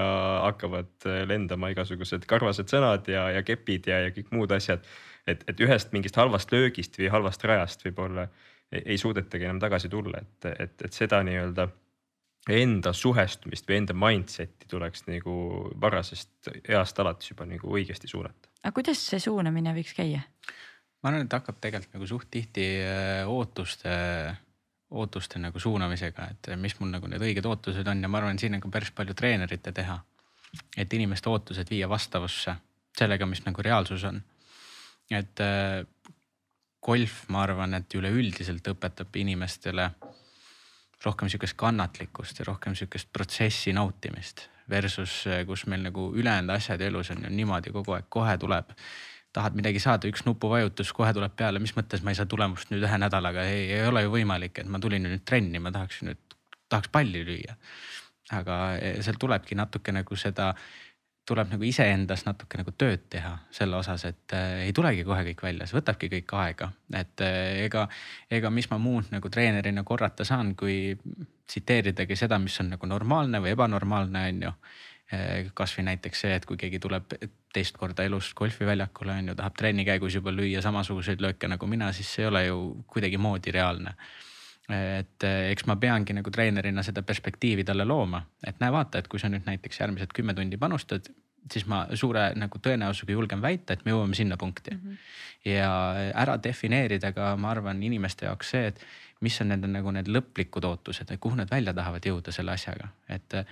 hakkavad 0.46 1.08
äh, 1.10 1.22
lendama 1.30 1.72
igasugused 1.74 2.28
karvased 2.30 2.70
sõnad 2.72 3.08
ja, 3.10 3.28
ja 3.34 3.46
kepid 3.46 3.90
ja, 3.90 4.04
ja 4.06 4.14
kõik 4.16 4.30
muud 4.36 4.54
asjad. 4.56 4.86
et, 5.28 5.42
et 5.50 5.64
ühest 5.66 5.94
mingist 5.96 6.18
halvast 6.22 6.52
löögist 6.54 7.00
või 7.02 7.10
halvast 7.10 7.44
rajast 7.44 7.86
võib-olla 7.88 8.28
ei, 8.72 8.84
ei 8.94 8.98
suudetagi 9.02 9.48
enam 9.48 9.60
tagasi 9.64 9.90
tulla, 9.90 10.22
et, 10.22 10.52
et, 10.60 10.86
et 10.86 10.94
seda 10.94 11.24
nii-öelda 11.26 11.68
enda 12.54 12.94
suhestumist 12.94 13.66
või 13.70 13.80
enda 13.82 13.96
mindset'i 13.98 14.70
tuleks 14.70 15.08
nagu 15.10 15.34
varasest 15.82 16.52
east 16.70 17.00
alates 17.02 17.32
juba 17.32 17.48
nagu 17.50 17.74
õigesti 17.74 18.10
suunata. 18.12 18.52
aga 18.62 18.76
kuidas 18.76 19.02
see 19.02 19.20
suunamine 19.24 19.74
võiks 19.74 19.98
käia? 19.98 20.22
ma 21.02 21.10
arvan, 21.10 21.26
et 21.26 21.34
hakkab 21.34 21.58
tegelikult 21.62 21.98
nagu 21.98 22.10
suht 22.10 22.30
tihti 22.34 22.68
äh, 22.86 23.26
ootuste 24.96 25.40
nagu 25.40 25.60
suunamisega, 25.60 26.28
et 26.32 26.52
mis 26.60 26.76
mul 26.80 26.92
nagu 26.94 27.10
need 27.12 27.24
õiged 27.24 27.46
ootused 27.50 27.88
on 27.88 28.04
ja 28.04 28.12
ma 28.12 28.22
arvan, 28.22 28.40
siin 28.40 28.58
on 28.58 28.64
ka 28.64 28.72
päris 28.72 28.92
palju 28.96 29.14
treenerite 29.14 29.72
teha. 29.76 30.00
et 30.78 30.94
inimeste 30.94 31.30
ootused 31.30 31.70
viia 31.70 31.90
vastavusse 31.90 32.56
sellega, 32.98 33.26
mis 33.26 33.44
nagu 33.46 33.62
reaalsus 33.62 34.04
on. 34.04 34.22
et 35.12 35.40
äh, 35.44 35.86
golf, 36.86 37.24
ma 37.30 37.44
arvan, 37.44 37.74
et 37.74 37.96
üleüldiselt 37.98 38.68
õpetab 38.68 39.16
inimestele 39.16 39.90
rohkem 41.06 41.30
sihukest 41.30 41.58
kannatlikkust 41.58 42.40
ja 42.40 42.46
rohkem 42.48 42.76
sihukest 42.76 43.12
protsessi 43.14 43.74
nautimist 43.74 44.48
versus 44.70 45.26
äh, 45.28 45.44
kus 45.46 45.66
meil 45.70 45.84
nagu 45.86 46.12
ülejäänud 46.16 46.56
asjad 46.56 46.82
elus 46.82 47.12
on 47.12 47.24
ju 47.24 47.30
niimoodi 47.30 47.74
kogu 47.76 47.98
aeg, 47.98 48.08
kohe 48.10 48.38
tuleb 48.42 48.72
tahad 49.36 49.58
midagi 49.58 49.82
saada, 49.84 50.08
üks 50.12 50.24
nupuvajutus 50.28 50.94
kohe 50.96 51.12
tuleb 51.16 51.36
peale, 51.38 51.60
mis 51.64 51.76
mõttes 51.76 52.04
ma 52.04 52.14
ei 52.14 52.20
saa 52.20 52.30
tulemust 52.30 52.72
nüüd 52.72 52.86
ühe 52.88 53.02
nädalaga, 53.02 53.44
ei, 53.52 53.68
ei 53.76 53.90
ole 53.90 54.06
ju 54.06 54.14
võimalik, 54.14 54.62
et 54.64 54.72
ma 54.72 54.80
tulin 54.84 55.04
nüüd 55.08 55.26
trenni, 55.28 55.60
ma 55.64 55.74
tahaks 55.76 56.02
nüüd, 56.08 56.38
tahaks 56.72 56.92
palli 56.94 57.26
lüüa. 57.28 57.60
aga 58.34 58.56
e, 58.82 58.96
seal 59.06 59.20
tulebki 59.22 59.54
natuke 59.54 59.94
nagu 59.94 60.16
seda, 60.18 60.54
tuleb 61.26 61.52
nagu 61.54 61.66
iseendas 61.66 62.24
natuke 62.26 62.58
nagu 62.58 62.74
tööd 62.78 63.06
teha 63.10 63.36
selle 63.54 63.78
osas, 63.78 64.06
et 64.10 64.34
äh, 64.38 64.66
ei 64.68 64.74
tulegi 64.74 65.06
kohe 65.06 65.24
kõik 65.30 65.44
välja, 65.46 65.68
see 65.68 65.78
võtabki 65.78 66.10
kõik 66.14 66.34
aega, 66.42 66.72
et 66.94 67.22
äh, 67.26 67.66
ega, 67.66 67.88
ega 68.30 68.52
mis 68.54 68.70
ma 68.72 68.80
muud 68.82 69.10
nagu 69.14 69.30
treenerina 69.34 69.84
korrata 69.84 70.26
saan, 70.26 70.54
kui 70.58 70.94
tsiteeridagi 71.46 72.18
seda, 72.18 72.40
mis 72.42 72.58
on 72.62 72.74
nagu 72.76 72.90
normaalne 72.90 73.42
või 73.42 73.54
ebanormaalne, 73.54 74.28
on 74.32 74.46
ju 74.48 74.54
kasvõi 75.54 75.84
näiteks 75.86 76.22
see, 76.26 76.36
et 76.36 76.46
kui 76.50 76.58
keegi 76.58 76.80
tuleb 76.82 77.14
teist 77.54 77.78
korda 77.78 78.04
elus 78.04 78.34
golfiväljakule 78.34 79.14
on 79.20 79.32
ju, 79.32 79.36
tahab 79.38 79.58
trenni 79.58 79.86
käigus 79.86 80.16
juba 80.18 80.34
lüüa 80.34 80.64
samasuguseid 80.66 81.22
lööke 81.22 81.50
nagu 81.52 81.68
mina, 81.70 81.92
siis 81.94 82.10
see 82.10 82.26
ei 82.26 82.32
ole 82.32 82.46
ju 82.48 82.62
kuidagimoodi 82.90 83.54
reaalne. 83.56 83.96
et 84.66 85.24
eh, 85.24 85.52
eks 85.52 85.68
ma 85.70 85.76
peangi 85.78 86.14
nagu 86.18 86.32
treenerina 86.34 86.82
seda 86.84 87.04
perspektiivi 87.06 87.64
talle 87.64 87.86
looma, 87.86 88.24
et 88.42 88.58
näe, 88.60 88.72
vaata, 88.74 88.98
et 88.98 89.08
kui 89.08 89.22
sa 89.22 89.30
nüüd 89.30 89.46
näiteks 89.46 89.80
järgmised 89.80 90.14
kümme 90.18 90.34
tundi 90.34 90.58
panustad, 90.58 91.06
siis 91.54 91.68
ma 91.70 91.84
suure 91.94 92.32
nagu 92.34 92.58
tõenäosusega 92.58 93.14
julgen 93.14 93.44
väita, 93.44 93.76
et 93.76 93.86
me 93.86 93.94
jõuame 93.94 94.18
sinna 94.18 94.38
punkti 94.42 94.74
mm. 94.74 94.80
-hmm. 94.82 95.52
ja 95.52 95.70
ära 96.14 96.40
defineerida 96.44 97.12
ka, 97.14 97.36
ma 97.38 97.52
arvan, 97.52 97.84
inimeste 97.84 98.26
jaoks 98.26 98.50
see, 98.50 98.68
et 98.74 98.82
mis 99.22 99.42
on 99.42 99.54
nende 99.54 99.70
nagu 99.72 99.92
need 99.96 100.10
lõplikud 100.12 100.66
ootused 100.68 101.14
kuhu 101.20 101.38
nad 101.40 101.52
välja 101.52 101.74
tahavad 101.74 102.06
jõuda 102.06 102.34
selle 102.36 102.52
asjaga, 102.52 102.90
et 103.10 103.34
äh, 103.34 103.46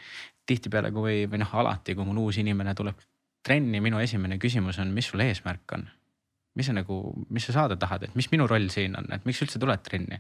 tihtipeale, 0.46 0.92
kui 0.92 1.24
või 1.30 1.42
noh, 1.42 1.56
alati, 1.62 1.96
kui 1.96 2.06
mul 2.08 2.24
uus 2.26 2.40
inimene 2.42 2.76
tuleb 2.76 3.00
trenni, 3.44 3.82
minu 3.84 4.00
esimene 4.00 4.40
küsimus 4.40 4.80
on, 4.80 4.94
mis 4.96 5.12
sul 5.12 5.24
eesmärk 5.26 5.78
on? 5.78 5.88
mis 6.54 6.68
sa 6.70 6.74
nagu, 6.78 6.98
mis 7.34 7.48
sa 7.48 7.54
saada 7.56 7.76
tahad, 7.82 8.04
et 8.06 8.16
mis 8.16 8.28
minu 8.30 8.46
roll 8.46 8.68
siin 8.70 8.94
on, 9.00 9.08
et 9.16 9.24
miks 9.26 9.42
üldse 9.42 9.58
tuled 9.62 9.82
trenni? 9.86 10.20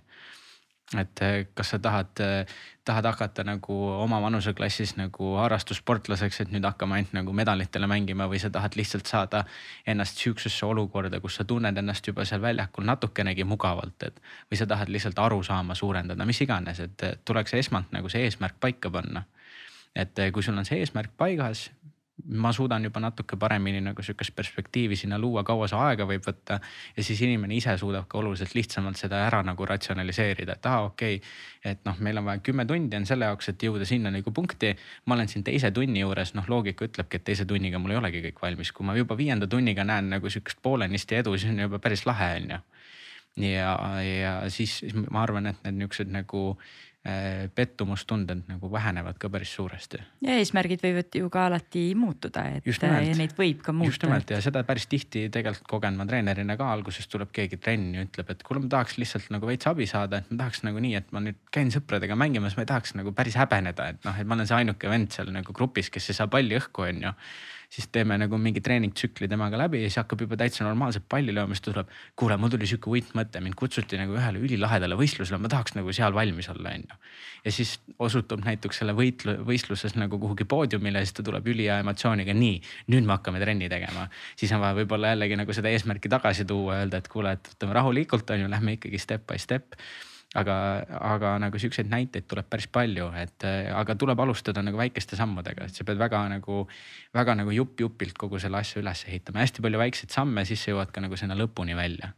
et 0.99 1.21
eh, 1.21 1.47
kas 1.55 1.69
sa 1.73 1.79
tahad, 1.79 2.19
eh, 2.19 2.49
tahad 2.85 3.05
hakata 3.05 3.43
nagu 3.47 3.75
oma 3.89 4.19
vanuseklassis 4.21 4.95
nagu 4.99 5.35
harrastussportlaseks, 5.39 6.41
et 6.43 6.51
nüüd 6.53 6.65
hakkame 6.67 6.97
ainult 6.97 7.15
nagu 7.15 7.33
medalitele 7.33 7.87
mängima 7.89 8.27
või 8.29 8.41
sa 8.41 8.51
tahad 8.53 8.75
lihtsalt 8.77 9.09
saada 9.09 9.43
ennast 9.87 10.19
sihukesesse 10.21 10.65
olukorda, 10.65 11.19
kus 11.23 11.39
sa 11.39 11.47
tunned 11.49 11.77
ennast 11.79 12.07
juba 12.07 12.25
seal 12.29 12.41
väljakul 12.43 12.85
natukenegi 12.85 13.47
mugavalt, 13.47 14.03
et. 14.03 14.19
või 14.51 14.59
sa 14.59 14.67
tahad 14.69 14.91
lihtsalt 14.93 15.19
arusaama 15.19 15.75
suurendada, 15.75 16.25
mis 16.25 16.41
iganes, 16.41 16.79
et 16.83 17.07
tuleks 17.25 17.55
esmalt 17.57 17.95
nagu 17.95 18.09
see 18.09 18.27
eesmärk 18.27 18.59
paika 18.59 18.91
panna. 18.91 19.23
Et 19.95 20.19
eh, 20.19 20.31
kui 20.31 20.43
sul 20.43 20.57
on 20.57 20.65
see 20.65 20.81
eesmärk 20.81 21.13
paigas, 21.17 21.69
ma 22.25 22.51
suudan 22.53 22.83
juba 22.83 22.99
natuke 22.99 23.35
paremini 23.37 23.81
nagu 23.81 24.03
sihukest 24.03 24.35
perspektiivi 24.35 24.95
sinna 24.95 25.17
luua, 25.19 25.43
kaua 25.43 25.67
see 25.67 25.79
aega 25.79 26.05
võib 26.07 26.23
võtta. 26.23 26.59
ja 26.97 27.03
siis 27.03 27.21
inimene 27.25 27.55
ise 27.55 27.73
suudab 27.77 28.05
ka 28.07 28.17
oluliselt 28.17 28.53
lihtsamalt 28.55 28.97
seda 28.97 29.23
ära 29.25 29.41
nagu 29.43 29.65
ratsionaliseerida, 29.65 30.53
et 30.53 30.65
aa, 30.69 30.83
okei 30.85 31.17
okay,. 31.17 31.71
et 31.71 31.81
noh, 31.85 31.97
meil 31.99 32.21
on 32.21 32.25
vaja 32.29 32.43
kümme 32.45 32.65
tundi 32.69 32.95
on 32.95 33.07
selle 33.09 33.25
jaoks, 33.25 33.49
et 33.49 33.65
jõuda 33.67 33.85
sinna 33.89 34.11
nagu 34.13 34.31
punkti. 34.31 34.75
ma 35.05 35.17
olen 35.17 35.27
siin 35.27 35.43
teise 35.43 35.71
tunni 35.71 35.99
juures, 35.99 36.33
noh 36.37 36.47
loogika 36.49 36.85
ütlebki, 36.85 37.17
et 37.17 37.27
teise 37.31 37.45
tunniga 37.49 37.79
mul 37.79 37.95
ei 37.95 38.01
olegi 38.03 38.23
kõik 38.29 38.41
valmis, 38.45 38.71
kui 38.71 38.85
ma 38.85 38.95
juba 38.95 39.17
viienda 39.17 39.47
tunniga 39.47 39.83
näen 39.83 40.09
nagu 40.13 40.29
sihukest 40.29 40.61
poolenisti 40.61 41.19
edu, 41.19 41.35
siis 41.37 41.51
on 41.51 41.65
juba 41.65 41.79
päris 41.79 42.05
lahe, 42.05 42.35
on 42.37 42.55
ju. 42.55 42.61
ja, 43.49 43.75
ja 44.05 44.39
siis 44.53 44.79
ma 45.09 45.25
arvan, 45.25 45.49
et 45.49 45.65
need 45.65 45.81
niuksed 45.81 46.13
nagu 46.13 46.53
pettumustunded 47.55 48.45
nagu 48.47 48.69
vähenevad 48.71 49.17
ka 49.19 49.27
päris 49.29 49.51
suuresti. 49.55 49.99
ja 50.23 50.37
eesmärgid 50.39 50.79
võivad 50.79 51.17
ju 51.19 51.29
ka 51.29 51.47
alati 51.49 51.81
muutuda, 51.99 52.45
et 52.55 52.67
ja 52.67 53.15
neid 53.19 53.33
võib 53.35 53.59
ka 53.65 53.73
muuta. 53.75 53.91
just 53.91 54.05
nimelt. 54.07 54.31
Ja 54.31 54.39
seda 54.41 54.63
päris 54.63 54.87
tihti 54.87 55.25
tegelikult 55.33 55.67
kogen 55.67 55.97
ma 55.99 56.05
treenerina 56.07 56.55
ka, 56.55 56.69
alguses 56.71 57.09
tuleb 57.11 57.33
keegi 57.35 57.59
trenni 57.59 57.99
ja 57.99 58.05
ütleb, 58.07 58.31
et 58.31 58.43
kuule, 58.47 58.63
ma 58.63 58.71
tahaks 58.71 58.95
lihtsalt 59.01 59.27
nagu 59.35 59.49
veits 59.51 59.67
abi 59.67 59.87
saada, 59.89 60.21
et 60.23 60.31
ma 60.31 60.45
tahaks 60.45 60.63
nagu 60.63 60.79
nii, 60.79 60.95
et 61.01 61.11
ma 61.11 61.19
nüüd 61.25 61.41
käin 61.51 61.73
sõpradega 61.75 62.15
mängimas, 62.15 62.55
ma 62.55 62.63
ei 62.63 62.71
tahaks 62.71 62.95
nagu 62.95 63.11
päris 63.11 63.35
häbeneda, 63.35 63.89
et 63.91 64.07
noh, 64.07 64.15
et 64.23 64.29
ma 64.29 64.39
olen 64.39 64.47
see 64.47 64.61
ainuke 64.61 64.95
vend 64.95 65.11
seal 65.11 65.33
nagu 65.35 65.55
grupis, 65.59 65.91
kes 65.91 66.07
ei 66.07 66.21
saa 66.21 66.31
palli 66.31 66.55
õhku, 66.55 66.87
on 66.87 67.03
ju 67.09 67.13
siis 67.73 67.87
teeme 67.89 68.17
nagu 68.21 68.37
mingi 68.37 68.61
treeningtsükli 68.61 69.27
temaga 69.29 69.57
läbi 69.57 69.81
ja 69.81 69.89
siis 69.89 69.97
hakkab 70.03 70.21
juba 70.25 70.37
täitsa 70.37 70.65
normaalselt 70.65 71.07
palli 71.09 71.33
lööma, 71.33 71.55
siis 71.55 71.63
ta 71.65 71.71
tuleb. 71.71 71.93
kuule, 72.19 72.37
mul 72.37 72.51
tuli 72.53 72.69
sihuke 72.69 72.91
uitmõte, 72.91 73.41
mind 73.41 73.57
kutsuti 73.57 73.97
nagu 73.97 74.13
ühele 74.17 74.41
ülilahedale 74.45 74.97
võistlusele, 74.99 75.39
ma 75.41 75.49
tahaks 75.49 75.73
nagu 75.77 75.95
seal 75.95 76.13
valmis 76.13 76.49
olla, 76.53 76.75
on 76.77 76.85
ju. 76.85 76.99
ja 77.47 77.55
siis 77.57 77.73
osutub 77.97 78.45
näiteks 78.45 78.83
selle 78.83 78.93
võitlu-, 78.97 79.39
võistluses 79.47 79.97
nagu 79.97 80.21
kuhugi 80.21 80.45
poodiumile 80.45 81.01
siis 81.01 81.17
ta 81.17 81.25
tuleb 81.25 81.49
ülihea 81.49 81.79
emotsiooniga, 81.81 82.37
nii, 82.37 82.61
nüüd 82.93 83.09
me 83.09 83.17
hakkame 83.17 83.41
trenni 83.41 83.71
tegema. 83.73 84.07
siis 84.35 84.53
on 84.53 84.61
vaja 84.61 84.77
võib-olla 84.83 85.15
jällegi 85.15 85.41
nagu 85.41 85.57
seda 85.57 85.73
eesmärki 85.73 86.13
tagasi 86.13 86.45
tuua, 86.45 86.83
öelda, 86.83 87.01
et 87.01 87.09
kuule, 87.09 87.33
et 87.39 87.53
võtame 87.55 87.79
rahulikult, 87.81 88.35
on 88.37 88.45
ju, 88.45 88.53
lähme 88.53 88.77
ikkagi 88.77 89.01
step 89.01 89.25
by 89.29 89.41
step 89.41 89.81
aga, 90.39 90.55
aga 91.13 91.35
nagu 91.43 91.61
siukseid 91.61 91.89
näiteid 91.91 92.27
tuleb 92.29 92.49
päris 92.49 92.67
palju, 92.73 93.09
et 93.19 93.45
aga 93.73 93.95
tuleb 93.99 94.19
alustada 94.25 94.63
nagu 94.65 94.79
väikeste 94.79 95.19
sammudega, 95.19 95.67
et 95.67 95.77
sa 95.77 95.85
pead 95.87 96.01
väga 96.01 96.25
nagu, 96.37 96.63
väga 97.15 97.37
nagu 97.39 97.53
jupp-jupilt 97.53 98.17
kogu 98.19 98.41
selle 98.41 98.61
asja 98.63 98.81
üles 98.81 99.05
ehitama, 99.07 99.43
hästi 99.43 99.65
palju 99.65 99.81
väikseid 99.85 100.13
samme, 100.15 100.45
siis 100.49 100.65
sa 100.65 100.73
jõuad 100.73 100.93
ka 100.93 101.03
nagu 101.05 101.19
sinna 101.19 101.37
lõpuni 101.37 101.77
välja. 101.77 102.13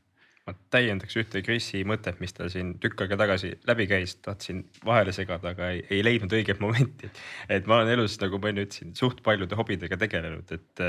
Ma 0.46 0.54
täiendaks 0.70 1.16
ühte 1.18 1.42
Krisi 1.42 1.80
mõtet, 1.90 2.20
mis 2.22 2.36
tal 2.38 2.52
siin 2.54 2.76
tükk 2.82 3.00
aega 3.02 3.18
tagasi 3.18 3.56
läbi 3.66 3.88
käis, 3.90 4.14
tahtsin 4.22 4.60
vahele 4.86 5.10
segada, 5.16 5.56
aga 5.56 5.72
ei, 5.74 5.80
ei 5.90 6.04
leidnud 6.06 6.36
õiget 6.38 6.62
momenti. 6.62 7.10
et 7.50 7.66
ma 7.66 7.80
olen 7.80 7.96
elus, 7.96 8.20
nagu 8.22 8.38
ma 8.38 8.52
enne 8.52 8.68
ütlesin, 8.68 8.94
suht 8.98 9.24
paljude 9.26 9.58
hobidega 9.58 9.98
tegelenud, 9.98 10.54
et, 10.54 10.84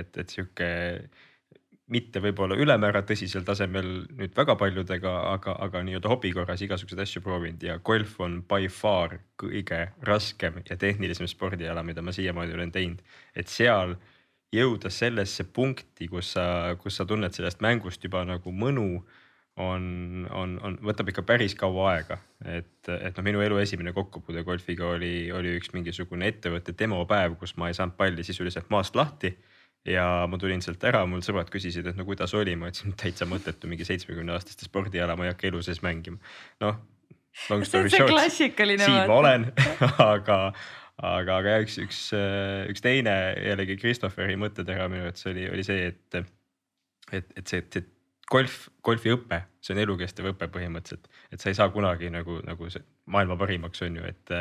et, 0.00 0.18
et 0.24 0.34
sihuke 0.34 0.68
mitte 1.92 2.20
võib-olla 2.22 2.56
ülemäära 2.58 3.02
tõsisel 3.06 3.44
tasemel 3.46 3.88
nüüd 4.18 4.34
väga 4.36 4.56
paljudega, 4.58 5.12
aga, 5.36 5.54
aga 5.62 5.82
nii-öelda 5.86 6.10
hobi 6.10 6.32
korras 6.34 6.62
igasuguseid 6.66 7.04
asju 7.04 7.22
proovinud 7.22 7.62
ja 7.62 7.78
golf 7.78 8.16
on 8.24 8.40
by 8.48 8.66
far 8.72 9.20
kõige 9.38 9.84
raskem 10.06 10.58
ja 10.66 10.78
tehnilisem 10.80 11.30
spordiala, 11.30 11.84
mida 11.86 12.02
ma 12.02 12.14
siiamaani 12.14 12.58
olen 12.58 12.74
teinud. 12.74 13.04
et 13.36 13.48
seal 13.48 13.94
jõuda 14.54 14.90
sellesse 14.90 15.44
punkti, 15.44 16.08
kus 16.10 16.32
sa, 16.34 16.74
kus 16.80 16.98
sa 16.98 17.06
tunned 17.06 17.34
sellest 17.34 17.62
mängust 17.62 18.02
juba 18.02 18.24
nagu 18.26 18.52
mõnu 18.52 18.88
on, 19.56 19.84
on, 20.34 20.58
on, 20.62 20.78
võtab 20.84 21.12
ikka 21.12 21.22
päris 21.22 21.54
kaua 21.54 21.92
aega, 21.94 22.18
et, 22.44 22.88
et 22.90 23.16
noh, 23.16 23.24
minu 23.24 23.40
elu 23.44 23.62
esimene 23.62 23.94
kokkupuude 23.96 24.42
golfiga 24.44 24.90
oli, 24.90 25.30
oli 25.32 25.54
üks 25.60 25.70
mingisugune 25.72 26.28
ettevõtte 26.32 26.74
demopäev, 26.76 27.38
kus 27.38 27.54
ma 27.56 27.70
ei 27.70 27.78
saanud 27.78 27.94
palli 27.96 28.26
sisuliselt 28.26 28.68
maast 28.74 28.98
lahti 28.98 29.36
ja 29.86 30.06
ma 30.30 30.38
tulin 30.40 30.62
sealt 30.64 30.82
ära, 30.88 31.04
mul 31.08 31.22
sõbrad 31.24 31.50
küsisid, 31.52 31.86
et 31.90 31.98
no 31.98 32.06
kuidas 32.08 32.34
oli, 32.38 32.56
ma 32.58 32.70
ütlesin 32.72 32.96
täitsa 32.98 33.28
mõttetu, 33.28 33.70
mingi 33.70 33.86
seitsmekümne 33.88 34.34
aastaste 34.34 34.66
spordiala, 34.68 35.16
ma 35.18 35.26
ei 35.26 35.32
hakka 35.32 35.50
elu 35.50 35.62
sees 35.64 35.82
mängima. 35.84 36.18
noh, 36.64 36.80
long 37.50 37.66
story 37.68 37.92
short, 37.92 38.12
siin 38.36 39.10
ma 39.10 39.20
olen 39.20 39.50
aga, 40.12 40.38
aga, 40.98 41.40
aga 41.40 41.58
üks, 41.64 41.78
üks, 41.82 42.00
üks 42.72 42.84
teine 42.84 43.16
jällegi 43.44 43.78
Christopheri 43.80 44.38
mõttetera 44.40 44.88
minu 44.92 45.06
arvates 45.06 45.28
oli, 45.30 45.46
oli 45.52 45.66
see, 45.66 45.92
et, 45.92 46.22
et, 47.12 47.36
et 47.36 47.44
see, 47.46 47.62
see 47.72 47.86
golf, 48.30 48.66
golfiõpe, 48.86 49.42
see 49.62 49.76
on 49.76 49.82
elukestev 49.84 50.32
õpe 50.32 50.48
põhimõtteliselt, 50.54 51.10
et 51.30 51.42
sa 51.42 51.52
ei 51.52 51.58
saa 51.58 51.70
kunagi 51.74 52.10
nagu, 52.14 52.40
nagu 52.46 52.72
see 52.72 52.82
maailma 53.12 53.38
parimaks 53.38 53.84
on 53.86 54.00
ju, 54.00 54.08
et 54.08 54.34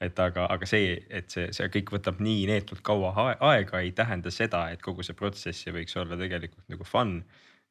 et 0.00 0.18
aga, 0.18 0.46
aga 0.48 0.66
see, 0.68 0.94
et 1.12 1.30
see, 1.32 1.50
see 1.52 1.68
kõik 1.74 1.92
võtab 1.96 2.20
nii 2.24 2.46
neetult 2.48 2.80
kaua 2.86 3.12
aega, 3.36 3.82
ei 3.84 3.92
tähenda 3.96 4.32
seda, 4.32 4.64
et 4.72 4.82
kogu 4.82 5.04
see 5.04 5.16
protsess 5.18 5.68
ei 5.68 5.76
võiks 5.76 5.96
olla 6.00 6.16
tegelikult 6.20 6.66
nagu 6.72 6.86
fun 6.88 7.18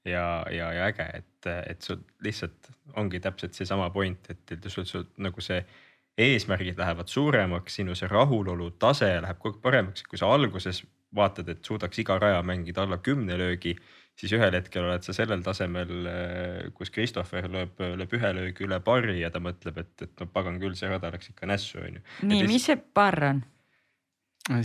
ja, 0.06 0.45
ja, 0.53 0.72
ja 0.76 0.89
äge, 0.91 1.07
et, 1.22 1.49
et 1.73 1.81
sul 1.81 2.01
lihtsalt 2.26 2.69
ongi 3.01 3.22
täpselt 3.23 3.57
seesama 3.57 3.89
point, 3.93 4.30
et, 4.30 4.43
et 4.56 4.69
sul, 4.69 4.85
sul 4.85 5.07
nagu 5.18 5.41
see 5.41 5.64
eesmärgid 6.19 6.80
lähevad 6.80 7.10
suuremaks, 7.10 7.80
sinu 7.80 7.95
see 7.95 8.10
rahulolu 8.11 8.72
tase 8.81 9.10
läheb 9.23 9.39
kogu 9.39 9.57
aeg 9.57 9.64
paremaks, 9.64 10.03
kui 10.06 10.19
sa 10.19 10.30
alguses 10.34 10.84
vaatad, 11.15 11.49
et 11.49 11.65
suudaks 11.65 12.01
iga 12.03 12.19
raja 12.22 12.41
mängida 12.45 12.84
alla 12.85 12.99
kümne 13.01 13.38
löögi 13.39 13.73
siis 14.20 14.34
ühel 14.36 14.56
hetkel 14.58 14.84
oled 14.84 15.06
sa 15.06 15.16
sellel 15.16 15.44
tasemel, 15.46 15.94
äh, 16.10 16.66
kus 16.76 16.91
Christopher 16.96 17.48
lööb, 17.52 17.80
lööb 17.80 18.18
ühe 18.18 18.34
löögi 18.36 18.66
üle 18.68 18.82
barri 18.84 19.20
ja 19.22 19.32
ta 19.34 19.41
mõtleb, 19.44 19.80
et, 19.84 19.94
et 20.06 20.22
no 20.24 20.28
pagan 20.34 20.60
küll, 20.62 20.76
see 20.80 20.91
rada 20.91 21.12
läks 21.14 21.32
ikka 21.32 21.50
nässu, 21.50 21.80
on 21.84 22.00
ju. 22.00 22.04
nii, 22.28 22.44
mis 22.50 22.68
see 22.70 22.78
barr 22.78 23.32
on? 23.32 23.41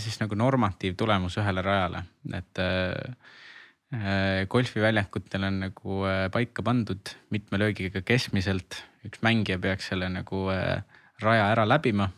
siis 0.01 0.17
nagu 0.17 0.37
normatiivtulemus 0.39 1.37
ühele 1.43 1.63
rajale, 1.65 2.05
et 2.33 2.61
äh, 2.63 4.45
golfiväljakutel 4.51 5.45
on 5.51 5.59
nagu 5.67 6.03
äh, 6.09 6.27
paika 6.33 6.65
pandud 6.65 7.15
mitme 7.35 7.61
löögiga 7.61 8.01
keskmiselt, 8.07 8.81
üks 9.05 9.21
mängija 9.27 9.59
peaks 9.61 9.91
selle 9.93 10.09
nagu 10.09 10.47
äh, 10.55 10.81
raja 11.23 11.51
ära 11.53 11.69
läbima. 11.69 12.11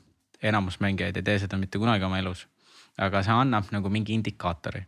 enamus 0.43 0.77
mängijaid 0.85 1.17
ei 1.17 1.25
tee 1.25 1.39
seda 1.43 1.57
mitte 1.57 1.79
kunagi 1.81 2.05
oma 2.05 2.19
elus 2.21 2.45
aga 2.98 3.20
see 3.23 3.35
annab 3.35 3.68
nagu 3.74 3.90
mingi 3.93 4.14
indikaatori. 4.16 4.82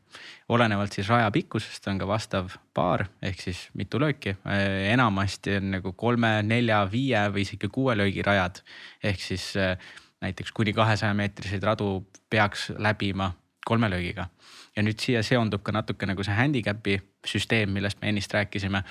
olenevalt 0.49 0.93
siis 0.93 1.09
raja 1.09 1.31
pikkusest 1.31 1.89
on 1.89 1.99
ka 1.99 2.07
vastav 2.09 2.55
baar 2.75 3.07
ehk 3.23 3.41
siis 3.41 3.69
mitu 3.75 4.01
lööki. 4.01 4.37
Äh, 4.47 4.93
enamasti 4.93 5.57
on 5.57 5.71
nagu 5.77 5.93
kolme, 5.93 6.43
nelja, 6.43 6.85
viie 6.91 7.27
või 7.33 7.45
isegi 7.45 7.69
kuue 7.69 7.97
löögi 7.97 8.23
rajad. 8.23 8.63
ehk 9.03 9.21
siis 9.21 9.57
äh, 9.57 9.77
näiteks 10.21 10.53
kuni 10.53 10.73
kahesaja 10.73 11.15
meetriseid 11.15 11.63
radu 11.63 12.07
peaks 12.31 12.71
läbima 12.79 13.33
kolme 13.65 13.91
löögiga. 13.91 14.29
ja 14.77 14.83
nüüd 14.83 15.01
siia 15.01 15.23
seondub 15.23 15.63
ka 15.63 15.73
natuke 15.73 16.07
nagu 16.07 16.25
see 16.25 16.35
handicap'i 16.35 17.01
süsteem, 17.27 17.71
millest 17.71 18.01
me 18.01 18.09
ennist 18.09 18.35
rääkisime 18.35 18.83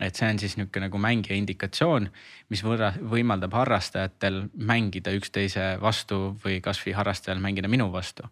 et 0.00 0.16
see 0.18 0.26
on 0.26 0.38
siis 0.42 0.56
niisugune 0.58 0.88
nagu 0.88 0.98
mängija 0.98 1.36
indikatsioon, 1.38 2.08
mis 2.50 2.62
võrra, 2.66 2.90
võimaldab 2.98 3.54
harrastajatel 3.54 4.40
mängida 4.66 5.12
üksteise 5.14 5.74
vastu 5.82 6.34
või 6.42 6.58
kasvõi 6.64 6.96
harrastajal 6.98 7.42
mängida 7.42 7.70
minu 7.70 7.86
vastu. 7.92 8.26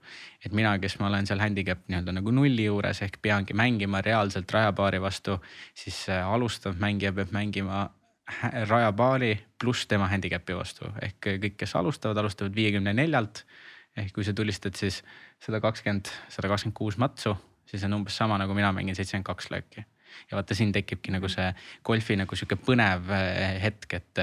et 0.45 0.53
mina, 0.53 0.75
kes 0.79 0.99
ma 0.99 1.07
olen 1.07 1.27
seal 1.27 1.41
handicap 1.41 1.85
nii-öelda 1.87 2.17
nagu 2.19 2.35
nulli 2.35 2.65
juures 2.65 3.03
ehk 3.03 3.21
peangi 3.23 3.55
mängima 3.55 4.03
reaalselt 4.03 4.51
rajapaari 4.51 5.01
vastu, 5.01 5.39
siis 5.75 6.09
alustav 6.09 6.75
mängija 6.83 7.13
peab 7.13 7.31
mängima 7.31 7.91
rajapaari 8.73 9.39
pluss 9.61 9.87
tema 9.87 10.09
handicap'i 10.11 10.59
vastu 10.59 10.91
ehk 11.03 11.31
kõik, 11.39 11.57
kes 11.63 11.77
alustavad, 11.77 12.19
alustavad 12.19 12.55
viiekümne 12.55 12.93
neljalt. 12.93 13.47
ehk 13.97 14.13
kui 14.13 14.25
sa 14.25 14.33
tulistad 14.33 14.75
siis 14.75 15.03
sada 15.39 15.61
kakskümmend, 15.61 16.09
sada 16.29 16.49
kakskümmend 16.49 16.75
kuus 16.75 16.97
matsu, 16.99 17.37
siis 17.67 17.85
on 17.85 17.93
umbes 17.93 18.17
sama 18.17 18.39
nagu 18.39 18.55
mina 18.55 18.73
mängin 18.73 18.97
seitsekümmend 18.97 19.27
kaks 19.27 19.51
lööki 19.51 19.85
ja 20.31 20.39
vaata, 20.39 20.57
siin 20.59 20.73
tekibki 20.73 21.15
nagu 21.15 21.29
see 21.33 21.49
golfi 21.85 22.17
nagu 22.21 22.37
sihuke 22.39 22.59
põnev 22.67 23.13
eh, 23.17 23.59
hetk, 23.63 23.99
et 24.01 24.23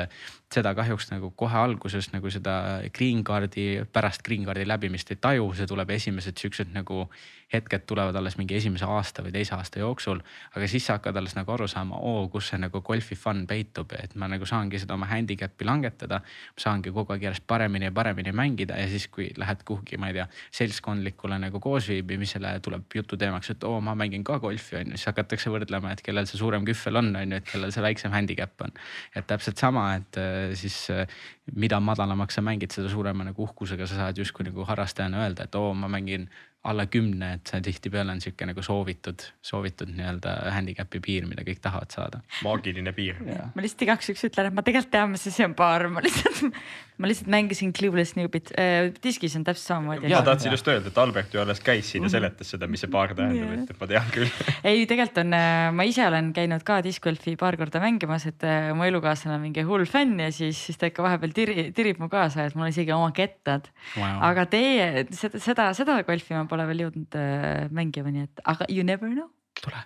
seda 0.54 0.74
kahjuks 0.78 1.12
nagu 1.12 1.30
kohe 1.38 1.58
alguses 1.58 2.10
nagu 2.14 2.30
seda 2.34 2.54
green 2.96 3.24
card'i, 3.24 3.84
pärast 3.94 4.24
green 4.26 4.48
card'i 4.48 4.66
läbimist 4.66 5.12
ei 5.14 5.20
taju, 5.22 5.52
see 5.54 5.70
tuleb 5.70 5.92
esimesed 5.94 6.42
siuksed 6.42 6.74
nagu 6.74 7.06
hetked 7.54 7.86
tulevad 7.90 8.16
alles 8.16 8.38
mingi 8.38 8.58
esimese 8.58 8.86
aasta 8.86 9.24
või 9.26 9.34
teise 9.34 9.56
aasta 9.56 9.80
jooksul. 9.82 10.20
aga 10.56 10.68
siis 10.68 10.86
sa 10.86 10.98
hakkad 10.98 11.18
alles 11.18 11.34
nagu 11.36 11.52
aru 11.52 11.68
saama, 11.68 11.98
oo, 11.98 12.28
kus 12.30 12.52
see 12.52 12.60
nagu 12.62 12.82
golfi 12.86 13.16
fun 13.16 13.46
peitub, 13.50 13.94
et 13.98 14.14
ma 14.16 14.28
nagu 14.30 14.46
saangi 14.46 14.80
seda 14.80 14.94
oma 14.94 15.08
handicap'i 15.10 15.66
langetada. 15.66 16.22
saangi 16.58 16.92
kogu 16.92 17.14
aeg 17.14 17.24
järjest 17.24 17.48
paremini 17.48 17.86
ja 17.86 17.92
paremini 17.92 18.32
mängida 18.32 18.78
ja 18.78 18.88
siis, 18.88 19.08
kui 19.08 19.32
lähed 19.38 19.64
kuhugi, 19.66 19.98
ma 19.98 20.08
ei 20.08 20.14
tea, 20.14 20.28
seltskondlikule 20.52 21.40
nagu 21.40 21.60
koosviibimisele 21.60 22.60
tuleb 22.60 22.86
jututeemaks, 22.96 23.50
et 23.50 23.64
oo, 23.64 23.82
ma 23.82 23.96
mängin 23.96 24.24
ka 24.24 24.40
golfi 24.40 24.76
on 24.76 24.94
ju, 24.94 24.98
siis 24.98 25.10
hakatakse 25.10 25.50
võrdlema, 25.50 25.94
et 25.94 26.02
kellel 26.06 26.30
see 26.30 26.38
suurem 26.38 26.66
kühvel 26.66 27.02
on, 27.02 27.16
on 27.16 27.34
ju, 27.34 27.42
et 27.42 27.50
kellel 27.50 27.74
see 27.74 27.86
väiksem 27.86 28.14
handicap 28.14 28.62
on. 28.62 28.78
et 29.16 29.28
täpselt 29.28 29.58
sama, 29.58 29.96
et 29.96 30.18
siis 30.60 30.78
äh, 30.94 31.08
mida 31.56 31.80
madalamaks 31.84 32.40
sa 32.40 32.44
mängid, 32.46 32.74
seda 32.76 32.92
suurema 32.92 33.26
nagu 33.28 33.44
uhkusega 33.46 33.88
sa 33.90 34.04
saad 34.04 34.22
justkui 34.22 34.48
nagu 34.50 34.66
harrastajana 34.68 35.26
öelda, 35.26 35.48
et 35.48 35.60
oo, 35.60 35.74
ma 35.74 35.90
mängin 35.92 36.30
alla 36.68 36.86
kümne, 36.92 37.32
et 37.38 37.48
see 37.48 37.62
tihtipeale 37.64 38.12
on 38.12 38.20
sihuke 38.20 38.44
nagu 38.50 38.64
soovitud, 38.64 39.24
soovitud 39.46 39.94
nii-öelda 39.96 40.34
handicap'i 40.52 41.00
piir, 41.04 41.28
mida 41.30 41.46
kõik 41.48 41.62
tahavad 41.64 41.94
saada. 41.96 42.20
maagiline 42.44 42.92
piir. 42.96 43.22
ma 43.24 43.64
lihtsalt 43.64 43.86
igaks 43.88 44.10
juhuks 44.10 44.26
ütlen, 44.28 44.50
et 44.50 44.58
ma 44.58 44.64
tegelikult 44.68 44.92
tean, 44.92 45.14
mis 45.14 45.24
asi 45.32 45.46
on 45.48 45.56
baar, 45.56 45.88
ma 45.88 46.04
lihtsalt, 46.04 46.60
ma 47.00 47.08
lihtsalt 47.08 47.32
mängisin 47.32 47.72
Clueless 47.76 48.18
Newbit 48.18 48.52
äh,. 48.60 48.90
diskis 49.04 49.38
on 49.40 49.46
täpselt 49.48 49.72
samamoodi. 49.72 50.12
ja 50.12 50.20
tahtsin 50.26 50.52
just 50.52 50.68
öelda, 50.68 50.92
et 50.92 51.00
Albert 51.00 51.34
ju 51.34 51.40
alles 51.40 51.64
käis 51.64 51.94
siin 51.94 52.10
ja 52.10 52.12
seletas 52.12 52.52
seda, 52.52 52.68
mis 52.68 52.84
see 52.84 52.92
baar 52.92 53.16
tähendab, 53.16 53.56
et 53.64 53.80
ma 53.80 53.90
tean 53.94 54.12
küll. 54.18 54.28
ei, 54.74 54.84
tegelikult 54.84 55.24
on, 55.24 55.38
äh, 55.40 55.70
ma 55.80 55.88
ise 55.88 56.04
olen 56.10 56.34
käinud 56.36 56.68
ka 56.68 56.82
discgolfi 56.84 57.38
paar 57.40 57.56
korda 57.62 57.80
mängimas, 57.86 58.28
et 58.28 58.44
äh, 58.44 58.74
mu 58.76 58.84
elukaaslane 58.90 59.38
on 59.38 59.48
mingi 59.48 59.64
hull 59.64 59.88
fänn 59.88 60.20
ja 60.20 60.28
siis, 60.36 60.60
siis 60.68 60.82
ta 60.82 60.92
ikka 60.92 61.08
vahepeal 61.08 61.32
tiri, 61.40 61.70
tirib 61.72 62.04
mu 62.04 62.12
kaasa, 62.12 62.50
et 62.50 62.60
mul 62.60 62.68
on 62.68 62.76
isegi 62.76 62.92
oma 62.92 63.14
kettad 63.16 63.72
wow.. 63.96 64.20
aga 64.28 64.44
teie 64.52 65.08
seda, 65.16 65.40
seda, 65.40 65.72
seda 65.78 66.02
golfi 66.04 66.36
ma 66.36 66.49
pole 66.50 66.66
veel 66.70 66.86
jõudnud 66.86 67.20
äh, 67.20 67.68
mängima, 67.76 68.14
nii 68.14 68.26
et, 68.30 68.42
aga 68.50 68.68
you 68.70 68.86
never 68.86 69.12
know. 69.12 69.30
tule. 69.60 69.80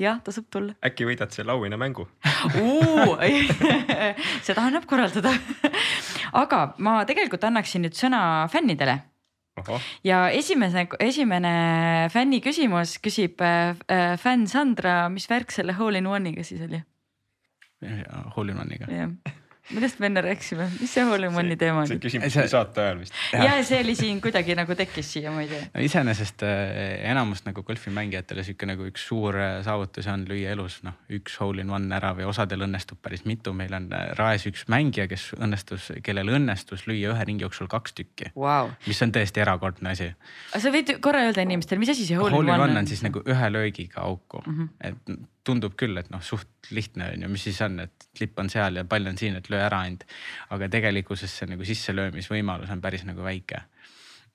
jah, 0.00 0.20
tasub 0.24 0.48
tulla. 0.52 0.76
äkki 0.86 1.06
võidad 1.08 1.32
selle 1.34 1.52
auhinnamängu 1.56 2.06
seda 4.46 4.66
annab 4.66 4.86
korraldada 4.90 5.34
aga 6.42 6.60
ma 6.78 7.00
tegelikult 7.08 7.44
annaksin 7.48 7.84
nüüd 7.86 7.96
sõna 7.98 8.22
fännidele. 8.52 9.00
ja 10.06 10.22
esimese, 10.32 10.86
esimene 11.02 12.08
fänni 12.12 12.40
küsimus 12.44 12.96
küsib 13.02 13.42
äh, 13.44 13.74
äh, 13.90 14.14
fänn 14.20 14.46
Sandra, 14.48 15.02
mis 15.12 15.28
värk 15.30 15.52
selle 15.52 15.76
hole 15.78 16.00
in 16.00 16.08
one'iga 16.08 16.46
siis 16.46 16.64
oli? 16.64 16.80
Hole 18.36 18.52
in 18.52 18.64
one'iga 18.64 18.88
millest 19.70 20.00
me 20.02 20.08
enne 20.10 20.22
rääkisime, 20.24 20.66
mis 20.80 20.92
see 20.94 21.04
Hollywoodi 21.06 21.56
teema 21.60 21.82
oli? 21.82 21.92
see 21.92 22.02
küsimus 22.02 22.36
oli 22.40 22.50
saate 22.50 22.82
ajal 22.84 23.00
vist. 23.02 23.16
ja 23.32 23.52
see 23.66 23.80
oli 23.84 23.94
siin 23.98 24.20
kuidagi 24.24 24.56
nagu 24.58 24.74
tekkis 24.78 25.12
siia, 25.14 25.32
ma 25.34 25.44
ei 25.44 25.50
tea 25.50 25.62
no,. 25.66 25.82
iseenesest 25.86 26.44
äh, 26.46 26.72
enamus 27.10 27.44
nagu 27.46 27.62
golfimängijatele 27.66 28.44
sihuke 28.46 28.68
nagu 28.70 28.86
üks 28.90 29.06
suur 29.10 29.38
äh, 29.38 29.60
saavutus 29.66 30.08
on 30.10 30.26
lüüa 30.28 30.54
elus 30.56 30.80
noh, 30.86 30.96
üks 31.20 31.38
hole 31.42 31.64
in 31.64 31.72
one 31.74 31.94
ära 31.96 32.12
või 32.18 32.28
osadel 32.30 32.66
õnnestub 32.66 33.00
päris 33.02 33.26
mitu, 33.28 33.54
meil 33.56 33.74
on 33.76 33.90
äh, 33.96 34.10
raes 34.18 34.46
üks 34.50 34.66
mängija, 34.72 35.08
kes 35.10 35.30
õnnestus, 35.38 35.90
kellel 36.06 36.32
õnnestus 36.36 36.86
lüüa 36.90 37.14
ühe 37.14 37.28
ringi 37.30 37.46
jooksul 37.46 37.70
kaks 37.70 37.96
tükki 38.00 38.32
wow.. 38.34 38.72
mis 38.88 39.02
on 39.06 39.14
tõesti 39.14 39.44
erakordne 39.44 39.94
asi. 39.94 40.12
sa 40.56 40.74
võid 40.74 40.96
korra 41.04 41.26
öelda 41.28 41.46
inimestele, 41.46 41.82
mis 41.82 41.94
asi 41.94 42.08
see 42.08 42.18
hole 42.18 42.34
in 42.34 42.40
one 42.40 42.46
on? 42.46 42.56
Hole 42.56 42.70
in 42.70 42.70
one 42.70 42.84
on 42.84 42.90
siis 42.90 43.04
nagu 43.06 43.22
ühe 43.26 43.52
löögiga 43.52 44.02
auku 44.06 44.42
mm, 44.46 44.56
-hmm. 44.56 44.72
et 44.90 45.28
tundub 45.46 45.76
küll, 45.78 45.96
et 46.00 46.10
noh, 46.12 46.22
suht 46.24 46.70
lihtne 46.74 47.10
on 47.14 47.24
ju, 47.24 47.30
mis 47.32 47.44
siis 47.48 47.60
on, 47.64 47.78
et 47.86 48.08
lipp 48.20 48.38
on 48.40 48.50
seal 48.52 48.80
ja 48.80 48.84
pall 48.88 49.08
on 49.10 49.18
siin, 49.20 49.38
et 49.38 49.48
löö 49.52 49.62
ära 49.64 49.82
ainult. 49.86 50.04
aga 50.50 50.68
tegelikkuses 50.72 51.38
see 51.40 51.48
nagu 51.50 51.66
sisselöömisvõimalus 51.66 52.72
on 52.72 52.82
päris 52.84 53.06
nagu 53.08 53.24
väike. 53.24 53.62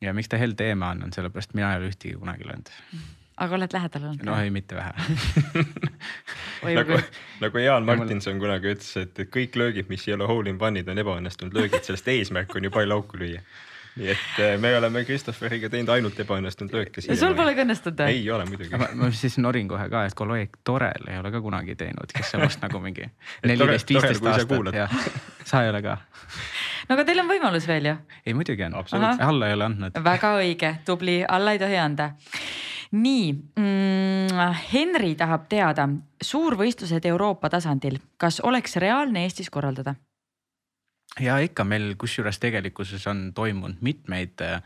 ja 0.01 0.13
miks 0.13 0.31
ta 0.31 0.39
hell 0.41 0.57
teema 0.57 0.93
on, 0.95 1.05
on 1.05 1.13
sellepärast 1.13 1.53
mina 1.53 1.73
ei 1.73 1.83
ole 1.83 1.91
ühtegi 1.93 2.15
kunagi 2.17 2.47
löönud. 2.47 2.73
aga 3.37 3.55
oled 3.59 3.77
lähedal 3.77 4.09
olnud? 4.09 4.25
no 4.25 4.39
ei, 4.41 4.49
mitte 4.49 4.75
vähe 4.75 4.93
nagu, 6.79 6.99
nagu 7.45 7.63
Jaan 7.63 7.85
Martinson 7.85 8.41
kunagi 8.41 8.73
ütles, 8.73 8.91
et 9.03 9.23
kõik 9.29 9.59
löögid, 9.61 9.89
mis 9.93 10.07
ei 10.09 10.17
ole 10.17 10.27
hole 10.31 10.49
in 10.49 10.59
one'id, 10.61 10.89
on 10.89 11.05
ebaõnnestunud 11.05 11.53
löögid, 11.53 11.83
sellest 11.85 12.09
eesmärk 12.11 12.55
on 12.55 12.65
ju 12.65 12.73
pall 12.73 12.97
auku 12.97 13.21
lüüa 13.21 13.45
nii 13.95 14.09
et 14.11 14.39
äh, 14.43 14.55
me 14.59 14.73
oleme 14.77 15.03
Christopheriga 15.07 15.69
teinud 15.71 15.91
ainult 15.93 16.19
ebaõnnestunud 16.19 16.73
lööke. 16.75 17.03
sul 17.05 17.35
pole 17.37 17.53
ka 17.55 17.63
õnnestunud 17.63 18.01
või? 18.03 18.17
ei 18.17 18.25
ole 18.31 18.47
muidugi. 18.49 18.81
ma 18.99 19.09
siis 19.15 19.37
norin 19.39 19.69
kohe 19.71 19.87
ka, 19.91 20.03
et 20.09 20.17
kolleeg 20.17 20.59
Torel 20.67 21.07
ei 21.11 21.21
ole 21.21 21.31
ka 21.31 21.41
kunagi 21.43 21.77
teinud, 21.79 22.11
kes 22.15 22.35
on 22.35 22.45
vast 22.45 22.63
nagu 22.65 22.81
mingi 22.83 23.07
neliteist, 23.47 23.89
viisteist 23.93 24.27
aastat 24.33 24.75
ja 24.75 24.89
sa 25.43 25.63
ei 25.63 25.71
ole 25.71 25.81
ka. 25.85 25.97
no 26.89 26.97
aga 26.97 27.07
teil 27.07 27.23
on 27.23 27.31
võimalus 27.31 27.67
veel 27.71 27.91
ju? 27.91 27.95
ei 28.25 28.37
muidugi 28.37 28.67
on, 28.67 28.75
alla 28.75 29.49
ei 29.49 29.57
ole 29.57 29.69
andnud. 29.71 30.03
väga 30.03 30.35
õige, 30.41 30.75
tubli, 30.85 31.21
alla 31.23 31.55
ei 31.55 31.61
tohi 31.63 31.79
anda 31.79 32.11
nii 32.95 33.31
mm,, 33.33 34.51
Henri 34.73 35.15
tahab 35.19 35.47
teada, 35.51 35.87
suurvõistlused 36.21 37.07
Euroopa 37.09 37.49
tasandil, 37.49 37.97
kas 38.21 38.41
oleks 38.43 38.75
reaalne 38.81 39.25
Eestis 39.25 39.49
korraldada? 39.49 39.95
Ja 41.19 41.37
ikka 41.43 41.63
meil 41.63 41.93
kusjuures 41.99 42.39
tegelikkuses 42.39 43.07
on 43.07 43.29
toimunud 43.35 43.79
mitmeid 43.85 44.41
äh, 44.43 44.61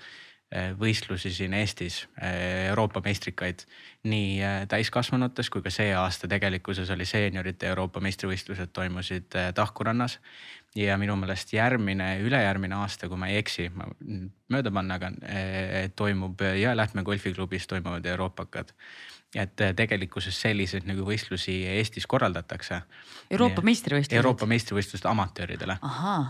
võistlusi 0.79 1.31
siin 1.33 1.53
Eestis, 1.53 2.01
äh, 2.21 2.69
Euroopa 2.69 3.01
meistrikaid 3.05 3.65
nii 4.09 4.39
äh, 4.43 4.61
täiskasvanutes 4.69 5.51
kui 5.53 5.61
ka 5.65 5.73
see 5.73 5.91
aasta 5.95 6.29
tegelikkuses 6.31 6.89
oli 6.95 7.05
seeniorite 7.05 7.69
Euroopa 7.69 8.01
meistrivõistlused 8.01 8.73
toimusid 8.73 9.37
Tahkurannas. 9.55 10.19
ja 10.75 10.97
minu 10.97 11.15
meelest 11.17 11.53
järgmine, 11.53 12.19
ülejärgmine 12.21 12.75
aasta, 12.75 13.07
kui 13.09 13.17
ma 13.17 13.27
ei 13.27 13.39
eksi, 13.39 13.71
ma 13.73 13.87
mööda 14.53 14.71
panna, 14.71 14.99
aga 14.99 15.09
toimub 15.97 16.41
Jõelähtme 16.41 17.01
golfiklubis 17.03 17.65
toimuvad 17.67 18.05
euroopakad 18.05 18.69
et 19.35 19.61
äh, 19.61 19.73
tegelikkuses 19.77 20.39
selliseid 20.41 20.87
nagu 20.89 21.05
võistlusi 21.05 21.59
Eestis 21.69 22.07
korraldatakse. 22.09 22.81
Euroopa 23.29 23.61
meistrivõistlused? 23.65 24.17
Euroopa 24.17 24.47
meistrivõistlused 24.49 25.05
amatööridele. 25.09 25.77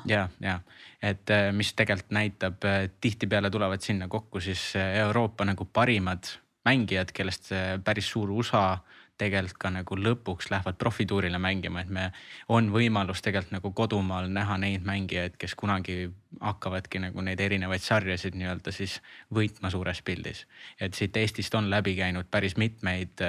ja, 0.10 0.28
ja 0.44 0.60
et 1.02 1.32
äh, 1.32 1.50
mis 1.56 1.72
tegelikult 1.74 2.12
näitab, 2.16 2.64
äh, 2.68 2.90
tihtipeale 3.02 3.50
tulevad 3.50 3.86
sinna 3.86 4.08
kokku 4.12 4.44
siis 4.44 4.74
Euroopa 4.76 5.48
nagu 5.48 5.66
parimad 5.66 6.28
mängijad, 6.68 7.14
kellest 7.16 7.54
päris 7.84 8.10
suur 8.12 8.32
osa 8.36 8.82
tegelikult 9.20 9.60
ka 9.60 9.72
nagu 9.74 9.98
lõpuks 10.00 10.50
lähevad 10.52 10.78
profituurile 10.80 11.40
mängima, 11.42 11.84
et 11.84 11.92
me, 11.94 12.10
on 12.50 12.70
võimalus 12.74 13.24
tegelikult 13.24 13.58
nagu 13.58 13.72
kodumaal 13.76 14.30
näha 14.32 14.58
neid 14.62 14.86
mängijaid, 14.88 15.36
kes 15.42 15.56
kunagi 15.60 16.10
hakkavadki 16.40 17.02
nagu 17.04 17.24
neid 17.26 17.42
erinevaid 17.42 17.84
sarjasid 17.84 18.38
nii-öelda 18.40 18.74
siis 18.76 19.00
võitma 19.36 19.72
suures 19.74 20.02
pildis. 20.06 20.46
et 20.80 20.94
siit 20.94 21.18
Eestist 21.18 21.56
on 21.56 21.70
läbi 21.70 21.96
käinud 21.98 22.30
päris 22.32 22.58
mitmeid, 22.58 23.24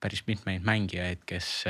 päris 0.00 0.24
mitmeid 0.26 0.66
mängijaid, 0.66 1.24
kes, 1.26 1.64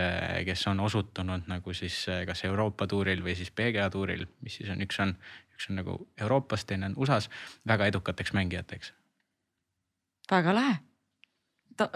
kes 0.44 0.66
on 0.66 0.80
osutunud 0.80 1.47
nagu 1.47 1.74
siis 1.74 2.06
kas 2.26 2.44
Euroopa 2.44 2.86
tuuril 2.86 3.22
või 3.24 3.36
siis 3.36 3.51
PGA 3.51 3.90
tuuril, 3.90 4.26
mis 4.40 4.56
siis 4.60 4.70
on, 4.72 4.82
üks 4.82 5.01
on, 5.05 5.14
üks 5.55 5.70
on 5.70 5.82
nagu 5.82 5.98
Euroopas, 6.20 6.64
teine 6.64 6.90
on 6.90 6.97
USA-s, 6.97 7.30
väga 7.66 7.86
edukateks 7.92 8.32
mängijateks. 8.32 8.92
väga 10.30 10.55
lahe, 10.55 10.76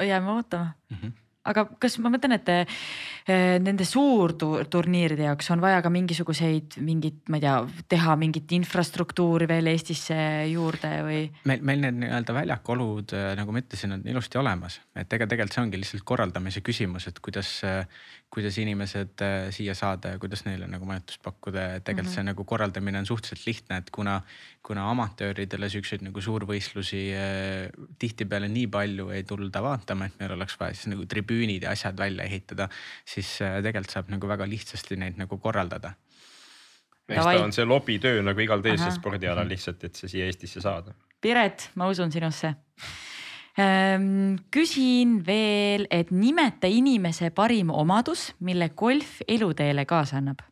jääme 0.07 0.31
ootama 0.31 0.73
mm. 0.91 0.97
-hmm 0.97 1.24
aga 1.49 1.65
kas 1.81 1.97
ma 2.03 2.11
mõtlen, 2.13 2.37
et 2.39 2.51
eh, 2.53 3.59
nende 3.63 3.87
suurturniiride 3.89 5.27
jaoks 5.29 5.51
on 5.55 5.63
vaja 5.65 5.83
ka 5.85 5.93
mingisuguseid 5.93 6.79
mingit, 6.85 7.21
ma 7.33 7.41
ei 7.41 7.45
tea, 7.45 7.57
teha 7.95 8.17
mingit 8.21 8.55
infrastruktuuri 8.57 9.49
veel 9.51 9.73
Eestisse 9.75 10.17
juurde 10.51 10.93
või? 11.07 11.21
meil, 11.51 11.65
meil 11.67 11.85
need 11.85 12.01
nii-öelda 12.03 12.37
väljakulud, 12.39 13.17
eh, 13.17 13.31
nagu 13.39 13.55
ma 13.55 13.65
ütlesin, 13.65 13.99
on 13.99 14.07
ilusti 14.09 14.41
olemas, 14.41 14.81
et 14.97 15.13
ega 15.19 15.29
tegelikult 15.31 15.59
see 15.59 15.65
ongi 15.67 15.83
lihtsalt 15.83 16.07
korraldamise 16.09 16.65
küsimus, 16.65 17.09
et 17.11 17.21
kuidas, 17.25 17.59
kuidas 18.35 18.59
inimesed 18.59 19.23
eh, 19.23 19.37
siia 19.55 19.77
saada 19.79 20.15
ja 20.15 20.19
kuidas 20.23 20.45
neile 20.49 20.67
nagu 20.71 20.89
majutust 20.89 21.23
pakkuda, 21.23 21.69
et 21.79 21.85
tegelikult 21.85 22.11
mm 22.11 22.11
-hmm. 22.11 22.15
see 22.15 22.31
nagu 22.31 22.45
korraldamine 22.45 22.99
on 22.99 23.07
suhteliselt 23.07 23.47
lihtne, 23.47 23.79
et 23.79 23.91
kuna, 23.95 24.21
kuna 24.63 24.91
amatööridele 24.91 25.71
siukseid 25.71 26.03
nagu 26.03 26.21
suurvõistlusi 26.21 27.05
tihtipeale 27.99 28.49
nii 28.49 28.67
palju 28.67 29.11
ei 29.15 29.23
tulda 29.23 29.63
vaatama, 29.63 30.07
et 30.07 30.21
meil 30.21 30.35
oleks 30.39 30.59
vaja 30.61 30.75
siis 30.75 30.91
nagu 30.93 31.07
tribüüni 31.07 31.45
tribüünid 31.45 31.63
ja 31.63 31.71
asjad 31.71 31.99
välja 31.99 32.25
ehitada, 32.25 32.69
siis 33.05 33.41
äh, 33.43 33.61
tegelikult 33.63 33.91
saab 33.95 34.11
nagu 34.13 34.29
väga 34.29 34.47
lihtsasti 34.49 34.97
neid 34.97 35.19
nagu 35.19 35.39
korraldada. 35.39 35.95
eks 37.09 37.25
ta 37.25 37.45
on 37.45 37.53
see 37.53 37.65
lobitöö 37.65 38.23
nagu 38.23 38.41
igal 38.41 38.63
teisel 38.63 38.93
spordialal 38.93 39.49
lihtsalt, 39.49 39.85
et 39.85 39.95
see 39.95 40.09
siia 40.09 40.27
Eestisse 40.27 40.61
saada. 40.61 40.95
Piret, 41.21 41.71
ma 41.75 41.89
usun 41.89 42.13
sinusse 42.13 42.55
küsin 43.55 45.21
veel, 45.27 45.87
et 45.91 46.11
nimeta 46.11 46.67
inimese 46.67 47.31
parim 47.31 47.71
omadus, 47.71 48.33
mille 48.41 48.69
golf 48.75 49.21
eluteele 49.29 49.85
kaasa 49.87 50.19
annab. 50.19 50.43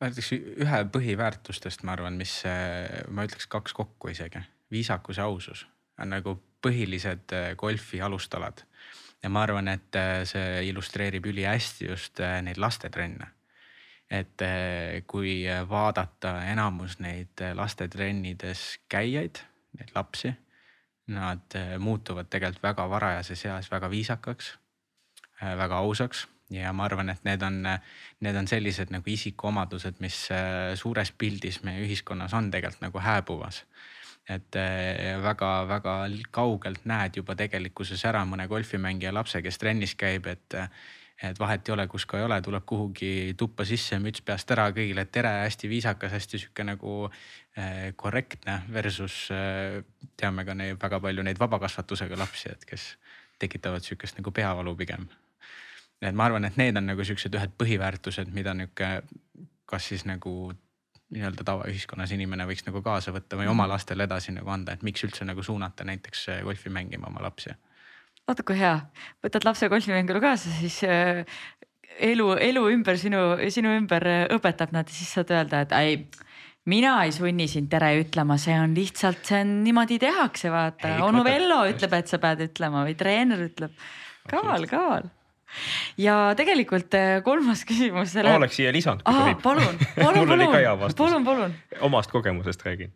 ma 0.00 0.08
ütleks 0.08 0.30
ühe 0.32 0.84
põhiväärtustest, 0.94 1.82
ma 1.84 1.92
arvan, 1.92 2.14
mis 2.16 2.38
äh, 2.48 3.02
ma 3.12 3.26
ütleks 3.26 3.50
kaks 3.50 3.74
kokku 3.76 4.08
isegi, 4.08 4.40
viisakus 4.70 5.18
ja 5.18 5.26
ausus 5.28 5.66
on 6.00 6.14
nagu 6.14 6.38
põhilised 6.64 7.34
äh, 7.36 7.50
golfi 7.56 8.00
alustalad 8.00 8.62
ja 9.22 9.28
ma 9.28 9.42
arvan, 9.42 9.68
et 9.68 9.98
äh, 9.98 10.22
see 10.24 10.62
illustreerib 10.70 11.26
ülihästi 11.26 11.90
just 11.90 12.22
neid 12.42 12.58
lastetrenne. 12.58 13.34
et 14.10 14.42
kui 15.06 15.44
vaadata 15.68 16.32
enamus 16.50 16.96
neid 16.98 17.42
lastetrennides 17.54 18.80
käijaid, 18.90 19.38
neid 19.78 19.92
lapsi, 19.94 20.32
nad 21.10 21.56
muutuvad 21.78 22.30
tegelikult 22.30 22.62
väga 22.62 22.88
varajases 22.90 23.44
eas 23.50 23.70
väga 23.70 23.90
viisakaks, 23.90 24.52
väga 25.40 25.80
ausaks 25.82 26.26
ja 26.50 26.72
ma 26.72 26.84
arvan, 26.84 27.10
et 27.12 27.24
need 27.24 27.42
on, 27.46 27.62
need 28.20 28.36
on 28.36 28.48
sellised 28.50 28.90
nagu 28.94 29.10
isikuomadused, 29.10 30.00
mis 30.02 30.18
suures 30.80 31.12
pildis 31.18 31.62
meie 31.66 31.84
ühiskonnas 31.84 32.34
on 32.34 32.50
tegelikult 32.50 32.86
nagu 32.88 33.02
hääbumas. 33.04 33.64
Et 34.30 34.56
väga-väga 35.22 35.94
eh, 36.06 36.18
kaugelt 36.30 36.84
näed 36.86 37.16
juba 37.18 37.34
tegelikkuses 37.38 38.04
ära 38.06 38.22
mõne 38.28 38.46
golfimängija 38.50 39.14
lapse, 39.14 39.40
kes 39.42 39.58
trennis 39.58 39.96
käib, 39.98 40.28
et 40.30 40.58
et 41.22 41.38
vahet 41.38 41.68
ei 41.68 41.72
ole, 41.74 41.86
kus 41.90 42.06
ka 42.08 42.18
ei 42.18 42.24
ole, 42.24 42.40
tuleb 42.42 42.64
kuhugi 42.66 43.34
tuppa 43.38 43.64
sisse, 43.68 43.98
müts 44.00 44.22
peast 44.24 44.50
ära, 44.54 44.70
kõigile 44.76 45.04
tere, 45.12 45.32
hästi 45.44 45.68
viisakas, 45.68 46.14
hästi 46.16 46.40
sihuke 46.40 46.64
nagu 46.64 46.94
eh, 47.10 47.90
korrektne 47.96 48.62
versus 48.72 49.26
eh, 49.34 49.82
teame 50.16 50.46
ka 50.48 50.56
neid 50.56 50.80
väga 50.80 51.00
palju 51.04 51.26
neid 51.26 51.40
vabakasvatusega 51.40 52.18
lapsi, 52.20 52.54
et 52.54 52.64
kes 52.68 52.94
tekitavad 53.40 53.84
sihukest 53.84 54.20
nagu 54.20 54.32
peavalu 54.32 54.74
pigem. 54.76 55.08
et 56.00 56.16
ma 56.16 56.24
arvan, 56.24 56.44
et 56.48 56.56
need 56.56 56.76
on 56.76 56.86
nagu 56.88 57.04
siuksed 57.04 57.34
ühed 57.36 57.52
põhiväärtused, 57.60 58.32
mida 58.32 58.54
nihuke, 58.56 59.02
kas 59.68 59.88
siis 59.92 60.06
nagu 60.08 60.52
nii-öelda 61.10 61.44
tavaühiskonnas 61.44 62.12
inimene 62.14 62.46
võiks 62.48 62.64
nagu 62.66 62.82
kaasa 62.82 63.12
võtta 63.12 63.36
või 63.36 63.50
oma 63.50 63.66
lastele 63.68 64.06
edasi 64.06 64.32
nagu 64.32 64.50
anda, 64.50 64.72
et 64.72 64.84
miks 64.86 65.04
üldse 65.04 65.26
nagu 65.26 65.42
suunata 65.42 65.84
näiteks 65.84 66.28
äh, 66.30 66.42
golfi 66.46 66.72
mängima 66.72 67.10
oma 67.10 67.22
lapsi? 67.26 67.52
Vaata 68.28 68.46
kui 68.46 68.58
hea, 68.58 68.76
võtad 69.24 69.46
lapse 69.46 69.68
golfimängule 69.72 70.22
kaasa, 70.22 70.52
siis 70.60 70.80
äh, 70.86 71.24
elu, 72.10 72.32
elu 72.40 72.64
ümber 72.74 72.98
sinu, 73.00 73.22
sinu 73.52 73.74
ümber 73.78 74.06
äh, 74.08 74.24
õpetab 74.36 74.74
nad 74.76 74.90
ja 74.90 74.96
siis 74.96 75.14
saad 75.16 75.32
öelda, 75.34 75.64
et 75.66 75.76
ei 75.78 76.02
mina 76.70 76.96
ei 77.04 77.14
sunni 77.14 77.48
sind 77.50 77.70
tere 77.72 77.94
ütlema, 78.02 78.36
see 78.40 78.56
on 78.60 78.74
lihtsalt, 78.76 79.22
see 79.26 79.40
on 79.42 79.54
niimoodi 79.64 79.98
tehakse, 80.02 80.50
vaata. 80.52 80.98
onu 81.06 81.24
Vello 81.26 81.62
ütleb, 81.70 81.96
et 81.96 82.12
sa 82.12 82.20
pead 82.22 82.44
ütlema 82.50 82.84
või 82.86 82.98
treener 82.98 83.48
ütleb. 83.48 83.74
kaval, 84.30 84.68
kaval 84.70 85.08
ja 85.98 86.30
tegelikult 86.38 86.94
äh, 86.94 87.16
kolmas 87.26 87.64
küsimus. 87.66 88.12
ma 88.22 88.36
oleks 88.36 88.60
siia 88.60 88.70
lisanud, 88.74 89.02
palun, 89.02 89.34
palun, 89.42 89.80
palun, 89.98 90.92
palun, 90.94 91.24
palun. 91.26 91.56
omast 91.88 92.12
kogemusest 92.12 92.62
räägin, 92.68 92.94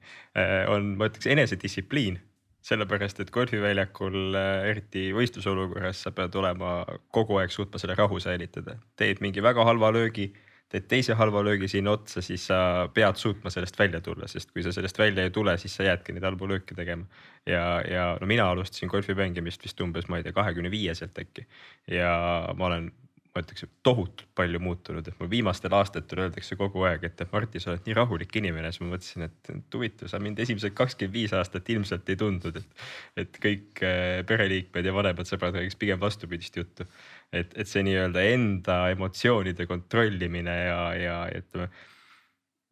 on, 0.71 0.95
ma 1.01 1.11
ütleks 1.11 1.27
enesedistsipliin 1.35 2.21
sellepärast, 2.65 3.21
et 3.21 3.31
golfiväljakul, 3.35 4.35
äh, 4.41 4.71
eriti 4.71 5.11
võistlusolukorras, 5.17 6.01
sa 6.07 6.15
pead 6.17 6.35
olema 6.41 6.79
kogu 7.13 7.37
aeg 7.41 7.53
suutma 7.53 7.81
selle 7.81 7.97
rahu 7.99 8.21
säilitada. 8.21 8.79
teed 8.97 9.21
mingi 9.21 9.43
väga 9.45 9.65
halva 9.69 9.93
löögi 9.93 10.33
teed 10.75 10.89
teise 10.91 11.15
halva 11.15 11.43
löögi 11.45 11.69
sinna 11.71 11.93
otsa, 11.95 12.23
siis 12.25 12.49
sa 12.51 12.89
pead 12.95 13.19
suutma 13.21 13.51
sellest 13.53 13.79
välja 13.79 14.01
tulla, 14.03 14.27
sest 14.31 14.51
kui 14.51 14.65
sa 14.65 14.73
sellest 14.75 14.99
välja 14.99 15.27
ei 15.27 15.31
tule, 15.31 15.55
siis 15.61 15.77
sa 15.77 15.87
jäädki 15.87 16.17
neid 16.17 16.27
halbu 16.27 16.49
lööke 16.51 16.75
tegema. 16.75 17.07
ja, 17.47 17.81
ja 17.87 18.07
no 18.21 18.27
mina 18.27 18.49
alustasin 18.51 18.91
golfi 18.91 19.15
mängimist 19.15 19.63
vist 19.65 19.81
umbes, 19.81 20.09
ma 20.09 20.19
ei 20.19 20.27
tea, 20.27 20.35
kahekümne 20.35 20.73
viieselt 20.73 21.19
äkki 21.21 21.47
ja 21.91 22.11
ma 22.57 22.67
olen 22.71 22.91
ma 23.35 23.43
ütleks, 23.43 23.65
tohutult 23.83 24.29
palju 24.39 24.61
muutunud, 24.63 25.07
et 25.11 25.17
mul 25.19 25.29
viimastel 25.31 25.75
aastatel 25.75 26.21
öeldakse 26.25 26.55
kogu 26.59 26.85
aeg, 26.87 27.03
et 27.09 27.23
Martti, 27.33 27.59
sa 27.63 27.73
oled 27.73 27.89
nii 27.89 27.97
rahulik 27.99 28.37
inimene, 28.39 28.71
siis 28.71 28.85
ma 28.85 28.93
mõtlesin, 28.93 29.25
et 29.27 29.75
huvitav, 29.75 30.11
sa 30.11 30.21
mind 30.23 30.39
esimesed 30.45 30.75
kakskümmend 30.79 31.17
viis 31.17 31.35
aastat 31.35 31.71
ilmselt 31.75 32.13
ei 32.13 32.21
tundnud, 32.21 32.61
et. 32.61 32.85
et 33.25 33.41
kõik 33.43 33.83
äh, 33.83 34.21
pereliikmed 34.29 34.87
ja 34.87 34.93
vanemad 34.95 35.29
sõbrad 35.29 35.59
räägiks 35.59 35.79
pigem 35.81 35.99
vastupidist 36.01 36.57
juttu. 36.57 36.87
et, 37.33 37.51
et 37.59 37.67
see 37.67 37.83
nii-öelda 37.83 38.23
enda 38.31 38.77
emotsioonide 38.95 39.67
kontrollimine 39.67 40.55
ja, 40.69 40.79
ja 40.95 41.17
ütleme 41.35 41.69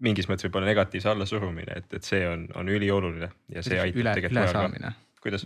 mingis 0.02 0.28
mõttes 0.30 0.46
võib-olla 0.46 0.70
negatiivse 0.70 1.10
allasurumine, 1.10 1.80
et, 1.82 1.90
et 1.98 2.06
see 2.06 2.22
on, 2.28 2.46
on 2.58 2.70
ülioluline 2.70 3.32
ja 3.50 3.66
see 3.66 3.80
aitab 3.82 4.00
üle, 4.04 4.14
tegelikult. 4.18 4.38
ülesaamine, 4.38 4.94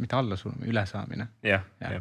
mitte 0.04 0.20
allasurumine, 0.20 0.70
ülesaamine. 0.74 1.28
jah, 1.44 1.66
jah. 1.80 1.98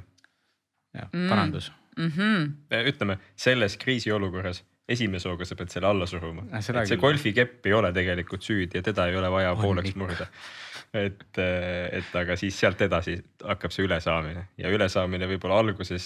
jah, 1.00 1.10
parandus 1.16 1.72
mm 1.72 1.82
mm. 1.98 2.12
-hmm. 2.16 2.88
ütleme 2.94 3.20
selles 3.36 3.78
kriisiolukorras 3.78 4.64
esimese 4.90 5.30
hooga 5.30 5.48
sa 5.48 5.58
pead 5.58 5.74
selle 5.74 5.90
alla 5.90 6.06
suruma. 6.10 6.46
et 6.54 6.88
see 6.90 7.02
golfikepp 7.02 7.66
ei 7.66 7.74
ole 7.74 7.92
tegelikult 7.94 8.46
süüdi 8.46 8.80
ja 8.80 8.86
teda 8.86 9.10
ei 9.10 9.18
ole 9.18 9.32
vaja 9.34 9.56
on 9.56 9.62
pooleks 9.62 9.96
murda. 9.98 10.28
et, 10.96 11.24
et 11.38 12.12
aga 12.16 12.36
siis 12.40 12.56
sealt 12.60 12.82
edasi 12.86 13.16
hakkab 13.44 13.74
see 13.74 13.88
ülesaamine 13.88 14.46
ja 14.62 14.70
ülesaamine 14.72 15.28
võib-olla 15.28 15.58
alguses 15.64 16.06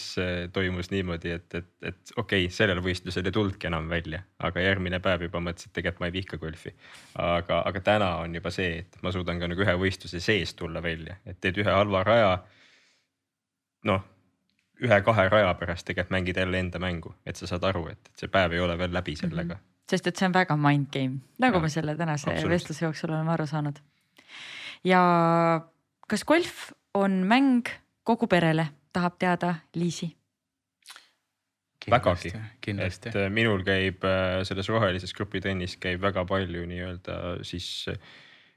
toimus 0.55 0.89
niimoodi, 0.93 1.33
et, 1.35 1.57
et, 1.59 1.67
et 1.91 2.13
okei 2.15 2.45
okay,, 2.45 2.53
sellel 2.55 2.79
võistlusel 2.85 3.27
ei 3.27 3.35
tulnudki 3.35 3.67
enam 3.69 3.91
välja, 3.91 4.23
aga 4.47 4.63
järgmine 4.63 5.01
päev 5.03 5.27
juba 5.27 5.43
mõtlesin, 5.43 5.69
et 5.69 5.75
tegelikult 5.77 6.05
ma 6.05 6.09
ei 6.09 6.15
vihka 6.15 6.39
golfi. 6.41 6.73
aga, 7.19 7.59
aga 7.67 7.83
täna 7.91 8.13
on 8.23 8.39
juba 8.39 8.53
see, 8.55 8.79
et 8.85 9.01
ma 9.03 9.11
suudan 9.13 9.43
ka 9.43 9.51
nagu 9.51 9.67
ühe 9.67 9.75
võistluse 9.83 10.23
sees 10.23 10.55
tulla 10.55 10.81
välja, 10.81 11.19
et 11.27 11.41
teed 11.43 11.59
ühe 11.59 11.75
halva 11.75 12.05
raja. 12.07 12.31
noh 13.91 14.07
ühe-kahe 14.83 15.29
raja 15.29 15.53
pärast 15.59 15.87
tegelikult 15.87 16.13
mängid 16.15 16.37
jälle 16.37 16.59
enda 16.59 16.79
mängu, 16.79 17.13
et 17.25 17.35
sa 17.35 17.47
saad 17.47 17.63
aru, 17.67 17.87
et, 17.91 17.99
et 18.11 18.23
see 18.23 18.31
päev 18.31 18.55
ei 18.55 18.59
ole 18.63 18.77
veel 18.77 18.93
läbi 18.93 19.15
sellega 19.15 19.53
mm. 19.53 19.59
-hmm. 19.59 19.89
sest 19.91 20.07
et 20.07 20.15
see 20.15 20.27
on 20.27 20.33
väga 20.33 20.57
mind 20.57 20.87
game, 20.93 21.19
nagu 21.39 21.57
ja, 21.57 21.61
me 21.61 21.69
selle 21.69 21.95
tänase 21.95 22.35
vestluse 22.49 22.85
jooksul 22.85 23.09
oleme 23.09 23.31
aru 23.31 23.47
saanud. 23.47 23.79
ja 24.83 25.01
kas 26.07 26.23
golf 26.23 26.71
on 26.93 27.11
mäng 27.11 27.69
kogu 28.03 28.27
perele, 28.27 28.67
tahab 28.93 29.19
teada 29.19 29.55
Liisi? 29.75 30.15
vägagi, 31.89 32.33
et 32.67 33.15
äh, 33.15 33.29
minul 33.29 33.63
käib 33.63 34.03
äh, 34.03 34.43
selles 34.43 34.69
rohelises 34.69 35.13
grupitennis 35.13 35.77
käib 35.77 36.01
väga 36.01 36.25
palju 36.25 36.65
nii-öelda 36.69 37.43
siis 37.43 37.85
äh, 37.89 37.97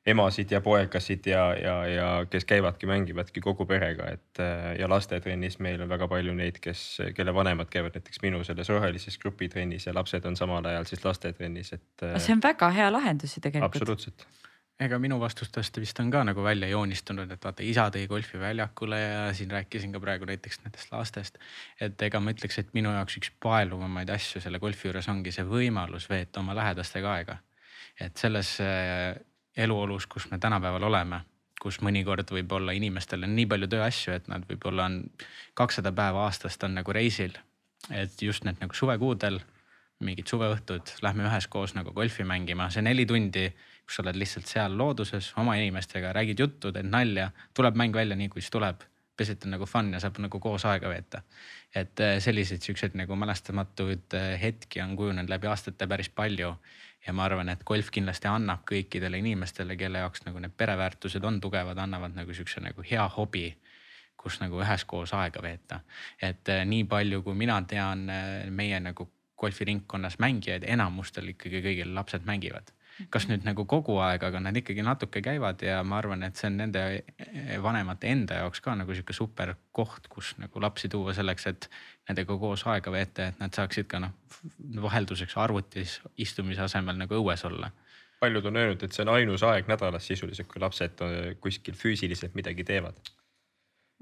emasid 0.07 0.51
ja 0.51 0.61
poegasid 0.61 1.27
ja, 1.27 1.43
ja, 1.55 1.74
ja 1.87 2.27
kes 2.31 2.45
käivadki, 2.45 2.87
mängivadki 2.91 3.41
kogu 3.41 3.66
perega, 3.66 4.09
et 4.16 4.43
äh, 4.43 4.73
ja 4.81 4.89
lastetrennis 4.91 5.61
meil 5.62 5.83
on 5.85 5.91
väga 5.93 6.09
palju 6.11 6.35
neid, 6.35 6.59
kes, 6.62 6.85
kelle 7.15 7.35
vanemad 7.35 7.70
käivad 7.70 7.95
näiteks 7.99 8.23
minu 8.23 8.43
selles 8.45 8.69
rohelises 8.73 9.19
grupitrennis 9.23 9.87
ja 9.87 9.95
lapsed 9.95 10.27
on 10.27 10.37
samal 10.37 10.66
ajal 10.66 10.89
siis 10.91 11.05
lastetrennis, 11.05 11.73
et. 11.79 11.91
Äh, 12.03 12.19
see 12.19 12.35
on 12.35 12.43
väga 12.43 12.73
hea 12.74 12.91
lahendus 12.93 13.37
ju 13.37 13.45
tegelikult. 13.45 13.70
absoluutselt 13.70 14.27
ega 14.83 14.99
minu 14.99 15.19
vastustest 15.20 15.77
vist 15.79 16.01
on 16.03 16.11
ka 16.11 16.23
nagu 16.27 16.43
välja 16.43 16.69
joonistunud, 16.70 17.31
et 17.31 17.45
vaata 17.45 17.62
isa 17.62 17.85
tõi 17.95 18.07
golfiväljakule 18.11 18.99
ja 18.99 19.24
siin 19.37 19.51
rääkisin 19.55 19.93
ka 19.95 20.01
praegu 20.03 20.27
näiteks 20.27 20.62
nendest 20.65 20.93
lastest. 20.93 21.39
et 21.81 22.03
ega 22.03 22.20
ma 22.20 22.35
ütleks, 22.35 22.59
et 22.59 22.73
minu 22.74 22.91
jaoks 22.91 23.20
üks 23.20 23.31
paeluvamaid 23.43 24.11
asju 24.11 24.43
selle 24.43 24.59
golfi 24.59 24.89
juures 24.89 25.09
ongi 25.12 25.35
see 25.35 25.47
võimalus 25.47 26.09
veeta 26.11 26.41
oma 26.41 26.57
lähedastega 26.59 27.12
aega. 27.12 27.37
et 28.01 28.16
selles 28.16 28.57
äh, 28.65 29.15
eluolus, 29.57 30.07
kus 30.07 30.31
me 30.31 30.39
tänapäeval 30.39 30.89
oleme, 30.89 31.20
kus 31.62 31.81
mõnikord 31.85 32.31
võib 32.35 32.53
olla 32.53 32.74
inimestel 32.77 33.24
on 33.27 33.35
nii 33.37 33.47
palju 33.51 33.69
tööasju, 33.70 34.15
et 34.16 34.29
nad 34.33 34.45
võib-olla 34.49 34.89
on 34.91 35.01
kakssada 35.59 35.93
päeva 35.93 36.27
aastast 36.27 36.65
on 36.65 36.79
nagu 36.81 36.93
reisil. 36.93 37.39
et 37.91 38.23
just 38.23 38.45
need 38.45 38.61
nagu 38.62 38.74
suvekuudel, 38.74 39.41
mingid 40.07 40.29
suveõhtud, 40.31 40.93
lähme 41.03 41.24
üheskoos 41.27 41.74
nagu 41.74 41.91
golfi 41.93 42.24
mängima, 42.24 42.69
see 42.70 42.83
neli 42.83 43.07
tundi, 43.07 43.49
kus 43.87 43.99
sa 43.99 44.05
oled 44.05 44.19
lihtsalt 44.19 44.47
seal 44.47 44.77
looduses 44.79 45.33
oma 45.37 45.57
inimestega, 45.59 46.12
räägid 46.15 46.39
juttu, 46.39 46.73
teed 46.73 46.87
nalja, 46.87 47.31
tuleb 47.55 47.79
mäng 47.79 47.95
välja 47.95 48.16
nii, 48.19 48.31
kui 48.31 48.43
see 48.43 48.55
tuleb 48.55 48.87
lihtsalt 49.19 49.45
on 49.47 49.55
nagu 49.55 49.66
fun 49.66 49.93
ja 49.93 50.01
saab 50.03 50.19
nagu 50.23 50.41
koos 50.41 50.65
aega 50.66 50.89
veeta. 50.89 51.23
et 51.74 52.01
äh, 52.01 52.19
selliseid 52.20 52.62
siukseid 52.62 52.97
nagu 52.99 53.16
mälestamatuid 53.16 54.15
äh, 54.15 54.41
hetki 54.41 54.81
on 54.81 54.97
kujunenud 54.97 55.31
läbi 55.31 55.47
aastate 55.47 55.87
päris 55.87 56.09
palju 56.09 56.55
ja 57.07 57.12
ma 57.12 57.24
arvan, 57.24 57.49
et 57.49 57.65
golf 57.66 57.91
kindlasti 57.91 58.29
annab 58.31 58.62
kõikidele 58.69 59.19
inimestele, 59.19 59.77
kelle 59.77 60.05
jaoks 60.05 60.27
nagu 60.27 60.39
need 60.39 60.55
pereväärtused 60.57 61.24
on 61.24 61.41
tugevad, 61.41 61.79
annavad 61.79 62.15
nagu 62.15 62.35
siukse 62.35 62.61
nagu 62.61 62.85
hea 62.91 63.09
hobi 63.16 63.49
kus 64.23 64.39
nagu 64.41 64.61
üheskoos 64.62 65.15
aega 65.19 65.43
veeta. 65.43 65.81
et 66.23 66.49
eh, 66.49 66.65
nii 66.65 66.85
palju, 66.85 67.23
kui 67.23 67.35
mina 67.35 67.59
tean 67.69 68.09
eh, 68.11 68.51
meie 68.51 68.79
nagu 68.81 69.09
golfiringkonnas 69.43 70.20
mängijaid, 70.23 70.65
enamustel 70.70 71.33
ikkagi 71.35 71.62
kõigil 71.65 71.95
lapsed 71.95 72.27
mängivad 72.27 72.70
kas 73.12 73.27
nüüd 73.31 73.47
nagu 73.47 73.64
kogu 73.69 73.97
aeg, 74.05 74.24
aga 74.28 74.40
nad 74.43 74.56
ikkagi 74.59 74.85
natuke 74.85 75.23
käivad 75.24 75.62
ja 75.64 75.81
ma 75.86 75.98
arvan, 76.01 76.23
et 76.27 76.39
see 76.39 76.51
on 76.51 76.59
nende 76.60 76.82
vanemate 77.64 78.10
enda 78.12 78.43
jaoks 78.43 78.60
ka 78.64 78.74
nagu 78.78 78.94
sihuke 78.94 79.16
super 79.16 79.55
koht, 79.73 80.09
kus 80.12 80.35
nagu 80.43 80.62
lapsi 80.62 80.90
tuua 80.93 81.14
selleks, 81.16 81.47
et 81.51 81.70
nendega 82.09 82.36
koos 82.39 82.66
aega 82.73 82.93
veeta, 82.93 83.31
et 83.32 83.40
nad 83.40 83.55
saaksid 83.55 83.89
ka 83.90 84.02
noh 84.02 84.14
vahelduseks 84.82 85.36
arvutis 85.39 86.01
istumise 86.20 86.64
asemel 86.64 86.98
nagu 86.98 87.19
õues 87.20 87.44
olla. 87.47 87.70
Paljud 88.20 88.47
on 88.51 88.59
öelnud, 88.59 88.82
et 88.82 88.94
see 88.94 89.02
on 89.06 89.14
ainus 89.16 89.43
aeg 89.47 89.70
nädalas 89.70 90.06
sisuliselt, 90.06 90.48
kui 90.51 90.62
lapsed 90.62 91.02
kuskil 91.43 91.78
füüsiliselt 91.78 92.36
midagi 92.39 92.66
teevad 92.66 93.12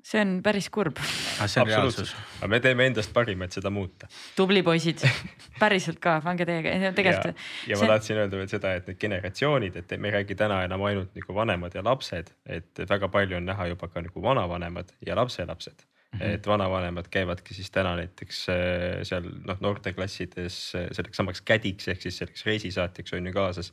see 0.05 0.21
on 0.23 0.37
päris 0.45 0.69
kurb. 0.73 0.99
Ah, 1.41 1.51
reaalsus. 1.67 2.15
aga 2.39 2.49
me 2.51 2.61
teeme 2.65 2.87
endast 2.91 3.13
parima, 3.13 3.47
et 3.47 3.57
seda 3.57 3.71
muuta. 3.75 4.09
tubli 4.37 4.63
poisid, 4.67 5.05
päriselt 5.63 6.01
ka, 6.03 6.19
pange 6.25 6.47
teiega, 6.49 6.93
tegelikult. 6.97 7.37
ja, 7.37 7.73
ja 7.73 7.77
see... 7.77 7.85
ma 7.85 7.93
tahtsin 7.95 8.23
öelda 8.23 8.41
veel 8.41 8.51
seda, 8.53 8.75
et 8.79 8.91
need 8.91 9.01
generatsioonid, 9.03 9.77
et 9.83 9.95
me 9.99 10.11
ei 10.11 10.19
räägi 10.21 10.39
täna 10.39 10.63
enam 10.67 10.85
ainult 10.89 11.15
nagu 11.19 11.37
vanemad 11.37 11.77
ja 11.77 11.85
lapsed, 11.87 12.35
et 12.47 12.85
väga 12.89 13.13
palju 13.13 13.41
on 13.41 13.49
näha 13.53 13.71
juba 13.75 13.91
ka 13.93 14.05
nagu 14.07 14.27
vanavanemad 14.27 14.93
ja 15.07 15.19
lapselapsed 15.19 15.87
Mm 16.11 16.19
-hmm. 16.19 16.35
et 16.35 16.47
vanavanemad 16.47 17.07
käivadki 17.11 17.55
siis 17.55 17.71
täna 17.71 17.97
näiteks 17.97 18.49
äh, 18.49 18.57
seal 19.03 19.29
noh, 19.47 19.61
noorteklassides 19.61 20.73
äh, 20.75 20.89
selleks 20.93 21.17
samaks 21.17 21.41
kädiks 21.41 21.89
ehk 21.89 22.03
siis 22.03 22.19
selleks 22.19 22.47
reisisaatjaks 22.47 23.13
on 23.13 23.27
ju 23.27 23.33
kaasas. 23.33 23.73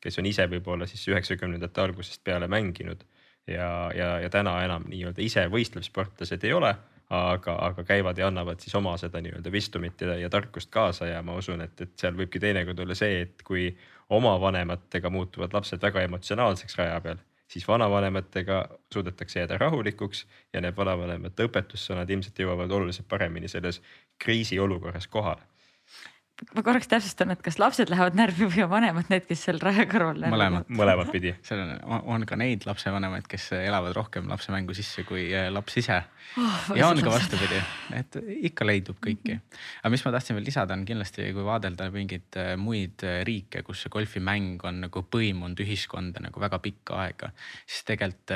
kes 0.00 0.18
on 0.18 0.26
ise 0.26 0.46
võib-olla 0.48 0.86
siis 0.86 1.08
üheksakümnendate 1.08 1.80
algusest 1.80 2.24
peale 2.24 2.48
mänginud 2.48 3.04
ja, 3.46 3.90
ja, 3.94 4.10
ja 4.20 4.30
täna 4.30 4.56
enam 4.64 4.86
nii-öelda 4.88 5.22
ise 5.22 5.46
võistlevsportlased 5.52 6.44
ei 6.44 6.52
ole 6.52 6.74
aga, 7.10 7.56
aga 7.68 7.84
käivad 7.84 8.18
ja 8.18 8.28
annavad 8.30 8.60
siis 8.60 8.74
oma 8.74 8.96
seda 9.00 9.20
nii-öelda 9.24 9.52
wisdomit 9.52 10.00
ja, 10.00 10.16
ja 10.18 10.30
tarkust 10.30 10.70
kaasa 10.72 11.06
ja 11.06 11.22
ma 11.22 11.36
usun, 11.38 11.60
et, 11.64 11.80
et 11.80 11.92
seal 12.00 12.16
võibki 12.18 12.40
teinekord 12.40 12.80
olla 12.80 12.96
see, 12.98 13.20
et 13.26 13.44
kui 13.44 13.68
oma 14.14 14.34
vanematega 14.40 15.10
muutuvad 15.10 15.54
lapsed 15.56 15.82
väga 15.82 16.04
emotsionaalseks 16.08 16.78
raja 16.80 17.00
peal, 17.04 17.20
siis 17.48 17.68
vanavanematega 17.68 18.60
suudetakse 18.92 19.40
jääda 19.40 19.58
rahulikuks 19.60 20.24
ja 20.52 20.62
need 20.64 20.76
vanavanemate 20.76 21.48
õpetussõnad 21.48 22.10
ilmselt 22.10 22.38
jõuavad 22.38 22.72
oluliselt 22.72 23.08
paremini 23.08 23.48
selles 23.48 23.82
kriisiolukorras 24.24 25.08
kohale 25.08 25.53
ma 26.54 26.62
korraks 26.66 26.88
täpsustan, 26.90 27.30
et 27.34 27.42
kas 27.44 27.58
lapsed 27.62 27.90
lähevad 27.92 28.16
närvi 28.18 28.48
või 28.50 28.64
on 28.64 28.70
vanemad 28.72 29.10
need, 29.12 29.26
kes 29.28 29.44
seal 29.46 29.60
raja 29.62 29.86
kõrval 29.90 30.18
närvi 30.18 30.34
mõlemad, 30.34 30.72
mõlemat 30.80 31.12
pidi. 31.14 31.34
seal 31.46 31.62
on, 31.62 31.72
on 32.16 32.26
ka 32.28 32.38
neid 32.40 32.66
lapsevanemaid, 32.66 33.28
kes 33.30 33.50
elavad 33.60 33.94
rohkem 33.96 34.26
lapsemängu 34.30 34.74
sisse 34.76 35.06
kui 35.06 35.28
äh, 35.30 35.46
laps 35.54 35.78
ise 35.80 36.00
oh,. 36.02 36.74
ja 36.78 36.90
on 36.90 37.02
ka 37.04 37.12
vastupidi, 37.14 37.60
et 38.00 38.18
ikka 38.50 38.66
leidub 38.66 38.98
kõiki. 39.04 39.38
aga 39.82 39.94
mis 39.94 40.04
ma 40.06 40.14
tahtsin 40.16 40.38
veel 40.38 40.48
lisada, 40.50 40.74
on 40.74 40.86
kindlasti, 40.88 41.30
kui 41.36 41.46
vaadelda 41.46 41.88
mingeid 41.94 42.40
äh, 42.42 42.54
muid 42.60 43.06
äh, 43.06 43.20
riike, 43.28 43.62
kus 43.66 43.84
see 43.84 43.94
golfimäng 43.94 44.62
on 44.66 44.82
nagu 44.88 45.04
põimunud 45.06 45.62
ühiskonda 45.62 46.24
nagu 46.24 46.42
väga 46.42 46.58
pikka 46.64 47.04
aega, 47.06 47.30
siis 47.62 47.86
tegelikult 47.86 48.34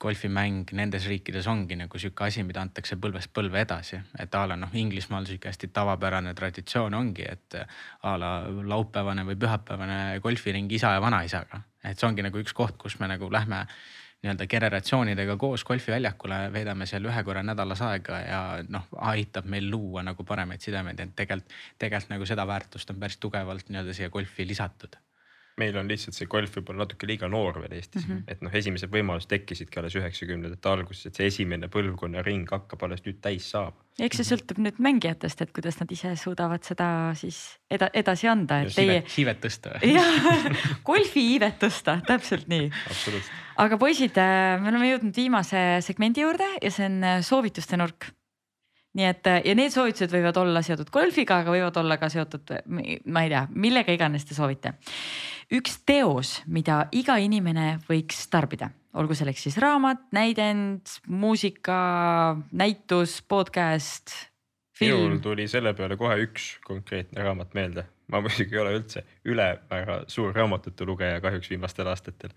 golfimäng 0.00 0.72
nendes 0.76 1.06
riikides 1.08 1.46
ongi 1.48 1.76
nagu 1.78 1.98
sihuke 1.98 2.26
asi, 2.26 2.42
mida 2.44 2.60
antakse 2.60 2.98
põlvest 3.00 3.32
põlve 3.34 3.62
edasi, 3.64 3.98
et 4.20 4.34
a 4.34 4.44
la 4.48 4.56
noh, 4.60 4.72
Inglismaal 4.76 5.24
sihuke 5.28 5.48
hästi 5.48 5.70
tavapärane 5.72 6.34
traditsioon 6.36 6.94
ongi, 6.94 7.24
et 7.24 7.56
a 7.56 8.16
la 8.20 8.32
laupäevane 8.46 9.24
või 9.28 9.38
pühapäevane 9.40 10.00
golfiring 10.24 10.72
isa 10.72 10.92
ja 10.96 11.00
vanaisaga. 11.00 11.62
et 11.86 11.98
see 11.98 12.08
ongi 12.08 12.22
nagu 12.22 12.38
üks 12.42 12.52
koht, 12.52 12.76
kus 12.76 12.98
me 12.98 13.08
nagu 13.08 13.30
lähme 13.32 13.66
nii-öelda 14.22 14.46
generatsioonidega 14.50 15.36
koos 15.36 15.64
golfiväljakule, 15.64 16.52
veedame 16.52 16.86
seal 16.86 17.04
ühe 17.06 17.24
korra 17.24 17.42
nädalas 17.46 17.82
aega 17.86 18.20
ja 18.20 18.40
noh, 18.68 18.88
aitab 19.12 19.46
meil 19.46 19.70
luua 19.70 20.02
nagu 20.02 20.24
paremaid 20.24 20.60
sidemeid, 20.60 21.00
et 21.00 21.16
tegelikult, 21.16 21.58
tegelikult 21.78 22.16
nagu 22.16 22.26
seda 22.26 22.46
väärtust 22.46 22.90
on 22.90 23.00
päris 23.00 23.20
tugevalt 23.22 23.70
nii-öelda 23.70 23.94
siia 23.94 24.10
golfi 24.10 24.48
lisatud 24.48 24.98
meil 25.60 25.76
on 25.80 25.88
lihtsalt 25.88 26.16
see 26.16 26.28
golf 26.30 26.52
võib-olla 26.58 26.84
natuke 26.84 27.08
liiga 27.08 27.28
noor 27.32 27.60
veel 27.62 27.76
Eestis 27.78 28.04
mm, 28.04 28.12
-hmm. 28.12 28.32
et 28.32 28.42
noh, 28.44 28.52
esimesed 28.60 28.92
võimalused 28.92 29.30
tekkisidki 29.30 29.80
alles 29.80 29.96
üheksakümnendate 29.96 30.68
alguses, 30.70 31.08
et 31.08 31.18
see 31.18 31.30
esimene 31.30 31.70
põlvkonnaring 31.72 32.50
hakkab 32.52 32.84
alles 32.86 33.04
nüüd 33.06 33.22
täis 33.24 33.48
saama. 33.54 33.72
eks 33.98 34.20
see 34.20 34.28
sõltub 34.28 34.60
nüüd 34.60 34.80
mängijatest, 34.82 35.40
et 35.42 35.54
kuidas 35.56 35.80
nad 35.80 35.92
ise 35.96 36.12
suudavad 36.20 36.64
seda 36.68 36.88
siis 37.16 37.40
eda, 37.72 37.88
edasi 37.94 38.28
anda, 38.28 38.60
et 38.66 38.76
teie. 38.76 39.00
siivet 39.08 39.40
tõsta 39.44 39.78
jah, 39.96 40.60
golfi 40.84 41.24
iivet 41.32 41.58
tõsta, 41.62 41.98
täpselt 42.06 42.48
nii. 42.52 42.68
aga 43.64 43.80
poisid, 43.80 44.20
äh, 44.20 44.60
me 44.60 44.74
oleme 44.74 44.92
jõudnud 44.92 45.16
viimase 45.24 45.64
segmendi 45.80 46.26
juurde 46.26 46.52
ja 46.60 46.70
see 46.70 46.90
on 46.90 47.02
äh, 47.04 47.18
soovituste 47.24 47.80
nurk 47.80 48.12
nii 48.96 49.06
et 49.08 49.28
ja 49.44 49.54
need 49.56 49.74
soovitused 49.74 50.12
võivad 50.12 50.38
olla 50.40 50.62
seotud 50.64 50.90
golfiga, 50.92 51.42
aga 51.42 51.52
võivad 51.54 51.76
olla 51.80 51.98
ka 52.00 52.08
seotud, 52.12 52.54
ma 52.66 53.24
ei 53.24 53.32
tea, 53.32 53.44
millega 53.52 53.94
iganes 53.94 54.24
te 54.24 54.36
soovite. 54.36 54.76
üks 55.52 55.78
teos, 55.86 56.40
mida 56.46 56.86
iga 56.96 57.18
inimene 57.22 57.76
võiks 57.88 58.24
tarbida, 58.32 58.70
olgu 58.96 59.14
selleks 59.14 59.46
siis 59.46 59.58
raamat, 59.62 60.08
näidend, 60.16 60.96
muusika, 61.08 62.36
näitus, 62.52 63.20
podcast. 63.22 64.14
minul 64.80 65.18
tuli 65.24 65.48
selle 65.48 65.74
peale 65.74 65.96
kohe 65.96 66.16
üks 66.24 66.56
konkreetne 66.64 67.22
raamat 67.22 67.54
meelde, 67.54 67.86
ma 68.12 68.20
muidugi 68.24 68.56
ei 68.56 68.62
ole 68.64 68.76
üldse 68.80 69.04
ülemäära 69.24 70.04
suur 70.08 70.34
raamatute 70.34 70.84
lugeja 70.84 71.20
kahjuks 71.20 71.50
viimastel 71.52 71.92
aastatel 71.92 72.32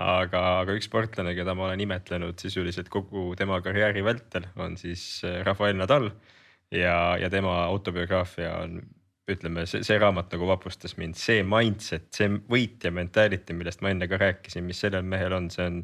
aga, 0.00 0.42
aga 0.62 0.76
üks 0.78 0.88
sportlane, 0.88 1.34
keda 1.36 1.54
ma 1.56 1.68
olen 1.68 1.82
imetlenud 1.84 2.40
sisuliselt 2.40 2.88
kogu 2.92 3.30
tema 3.38 3.60
karjääri 3.64 4.04
vältel, 4.04 4.48
on 4.60 4.78
siis 4.80 5.24
äh, 5.28 5.40
Rafael 5.46 5.76
Nadal. 5.78 6.10
Ja, 6.70 7.16
ja 7.18 7.26
tema 7.30 7.64
autobiograafia 7.66 8.52
on, 8.62 8.78
ütleme, 9.30 9.64
see, 9.66 9.82
see 9.86 9.98
raamat 9.98 10.30
nagu 10.34 10.46
vapustas 10.46 10.94
mind, 10.98 11.18
see 11.18 11.42
mindset, 11.46 12.08
see 12.14 12.30
võitja 12.50 12.92
mentality, 12.94 13.56
millest 13.58 13.82
ma 13.82 13.90
enne 13.90 14.06
ka 14.10 14.20
rääkisin, 14.20 14.66
mis 14.66 14.78
sellel 14.82 15.06
mehel 15.06 15.34
on, 15.34 15.50
see 15.50 15.66
on 15.66 15.80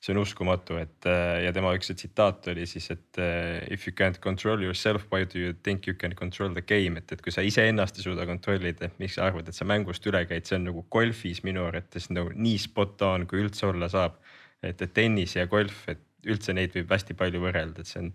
see 0.00 0.14
on 0.14 0.22
uskumatu, 0.22 0.78
et 0.80 1.06
äh, 1.08 1.42
ja 1.44 1.52
tema 1.52 1.74
üks 1.76 1.90
tsitaat 1.92 2.46
oli 2.48 2.64
siis, 2.68 2.86
et 2.94 3.18
äh, 3.20 3.60
if 3.72 3.84
you 3.86 3.92
can't 3.96 4.16
control 4.24 4.62
yourself, 4.64 5.04
why 5.12 5.26
do 5.28 5.38
you 5.38 5.52
think 5.52 5.86
you 5.86 5.94
can 5.94 6.14
control 6.16 6.54
the 6.56 6.64
game, 6.64 6.96
et, 6.96 7.12
et 7.12 7.20
kui 7.20 7.34
sa 7.34 7.44
iseennast 7.44 8.00
ei 8.00 8.06
suuda 8.06 8.24
kontrollida, 8.28 8.88
et 8.88 8.96
miks 9.02 9.18
sa 9.18 9.28
arvad, 9.28 9.50
et 9.50 9.56
sa 9.56 9.68
mängust 9.68 10.06
üle 10.08 10.22
käid, 10.28 10.48
see 10.48 10.56
on 10.56 10.64
nagu 10.70 10.86
golfis 10.88 11.42
minu 11.44 11.66
arvates 11.68 12.08
nagu 12.16 12.32
nii 12.32 12.62
spot 12.64 13.04
on, 13.10 13.28
kui 13.28 13.44
üldse 13.44 13.68
olla 13.68 13.90
saab. 13.92 14.16
et, 14.60 14.80
et 14.80 14.92
tennis 14.92 15.36
ja 15.36 15.46
golf, 15.48 15.86
et 15.88 16.00
üldse 16.28 16.52
neid 16.52 16.74
võib 16.76 16.90
hästi 16.92 17.16
palju 17.16 17.40
võrrelda, 17.40 17.80
et 17.80 17.88
see 17.88 18.00
on 18.00 18.10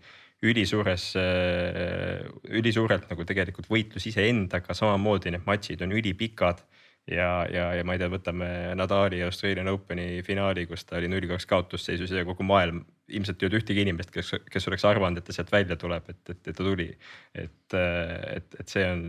ülisuures, 0.45 1.05
äh, 1.21 2.25
ülisuurelt 2.49 3.09
nagu 3.09 3.25
tegelikult 3.29 3.69
võitlus 3.69 4.09
iseendaga, 4.09 4.73
samamoodi 4.77 5.33
need 5.33 5.45
matšid 5.45 5.85
on 5.85 5.93
ülipikad 5.97 6.65
ja, 7.11 7.29
ja, 7.51 7.69
ja 7.77 7.85
ma 7.85 7.95
ei 7.95 8.01
tea, 8.01 8.09
võtame 8.11 8.49
Nadali 8.77 9.21
Australian 9.25 9.69
Openi 9.71 10.21
finaali, 10.25 10.65
kus 10.69 10.85
ta 10.87 10.97
oli 10.99 11.09
null 11.11 11.27
kaks 11.29 11.47
kaotusseisus 11.49 12.11
ja 12.11 12.25
kogu 12.27 12.45
maailm 12.47 12.83
ilmselt 13.13 13.41
ei 13.41 13.47
olnud 13.49 13.61
ühtegi 13.61 13.83
inimest, 13.85 14.11
kes, 14.13 14.33
kes 14.51 14.69
oleks 14.71 14.85
arvanud, 14.89 15.21
et 15.21 15.27
ta 15.27 15.35
sealt 15.35 15.51
välja 15.53 15.77
tuleb, 15.77 16.07
et, 16.09 16.21
et, 16.29 16.39
et 16.41 16.55
ta 16.55 16.63
tuli. 16.63 16.89
et, 17.37 17.75
et, 17.75 18.57
et 18.59 18.71
see 18.71 18.85
on 18.89 19.03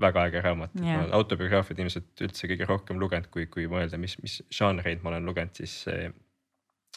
väga 0.00 0.26
äge 0.28 0.42
raamat 0.44 0.76
yeah., 0.82 1.08
autobiograafiat 1.16 1.80
ilmselt 1.80 2.22
üldse 2.26 2.50
kõige 2.50 2.68
rohkem 2.68 3.00
lugenud, 3.00 3.30
kui, 3.32 3.48
kui 3.50 3.66
mõelda, 3.70 3.98
mis, 4.00 4.18
mis 4.22 4.38
žanreid 4.52 5.02
ma 5.02 5.14
olen 5.14 5.26
lugenud, 5.26 5.56
siis 5.56 5.74
see, 5.86 6.10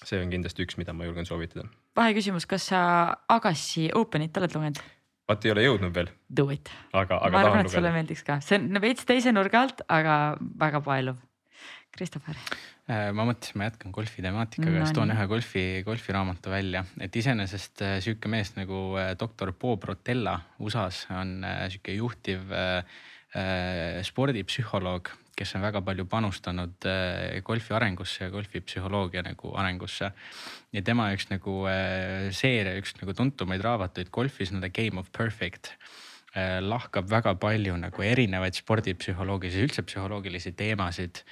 see 0.04 0.22
on 0.22 0.34
kindlasti 0.34 0.68
üks, 0.68 0.78
mida 0.82 0.94
ma 0.94 1.08
julgen 1.08 1.28
soovitada. 1.28 1.66
vaheküsimus, 1.98 2.46
kas 2.50 2.70
sa 2.74 2.82
Agassi 3.32 3.90
Openit 3.96 4.38
oled 4.38 4.58
lugenud? 4.58 4.84
Vaat 5.30 5.46
ei 5.46 5.54
ole 5.54 5.66
jõudnud 5.68 5.94
veel. 5.96 6.10
Do 6.28 6.50
it. 6.54 6.72
aga, 6.92 7.22
aga 7.22 7.34
ma 7.36 7.46
arvan, 7.46 7.66
et 7.70 7.74
sulle 7.74 7.94
meeldiks 7.94 8.26
ka, 8.26 8.40
see 8.46 8.58
on 8.60 8.82
veits 8.82 9.08
teise 9.10 9.34
nurga 9.36 9.66
alt, 9.68 9.86
aga 9.88 10.20
väga 10.66 10.84
paeluv. 10.86 11.22
Christopher. 11.96 12.38
Äh, 12.90 13.10
ma 13.14 13.26
mõtlesin, 13.28 13.58
ma 13.60 13.68
jätkan 13.68 13.94
golfi 13.94 14.24
temaatikaga 14.26 14.72
no,, 14.74 14.86
siis 14.88 14.96
toon 14.98 15.14
ühe 15.14 15.26
golfi, 15.30 15.64
golfiraamatu 15.86 16.54
välja, 16.54 16.84
et 17.02 17.16
iseenesest 17.22 17.84
äh, 17.86 17.96
sihuke 18.02 18.32
mees 18.32 18.56
nagu 18.56 18.82
äh, 18.98 19.12
doktor 19.20 19.52
Bob 19.58 19.86
Rotella 19.90 20.40
USA-s 20.62 21.06
on 21.14 21.40
sihuke 21.70 21.98
juhtiv 21.98 22.54
spordipsühholoog, 24.10 25.12
kes 25.40 25.56
on 25.56 25.64
väga 25.64 25.82
palju 25.86 26.06
panustanud 26.12 26.88
äh, 26.90 27.40
golfi 27.46 27.76
arengusse 27.76 28.26
ja 28.26 28.34
golfipsühholoogia 28.34 29.24
nagu 29.26 29.54
arengusse. 29.60 30.12
ja 30.76 30.84
tema 30.86 31.10
üks 31.16 31.30
nagu 31.32 31.62
äh, 31.72 32.30
seeria, 32.36 32.76
üks 32.80 32.98
nagu 33.00 33.16
tuntumaid 33.16 33.64
raamatuid 33.64 34.12
Golf 34.12 34.42
is 34.42 34.52
not 34.52 34.68
a 34.68 34.70
game 34.70 35.00
of 35.00 35.12
perfect 35.16 35.72
äh, 36.36 36.60
lahkab 36.64 37.10
väga 37.12 37.36
palju 37.40 37.78
nagu 37.80 38.04
erinevaid 38.04 38.60
spordipsühholoogilisi, 38.60 39.64
üldse 39.68 39.86
psühholoogilisi 39.88 40.56
teemasid. 40.58 41.24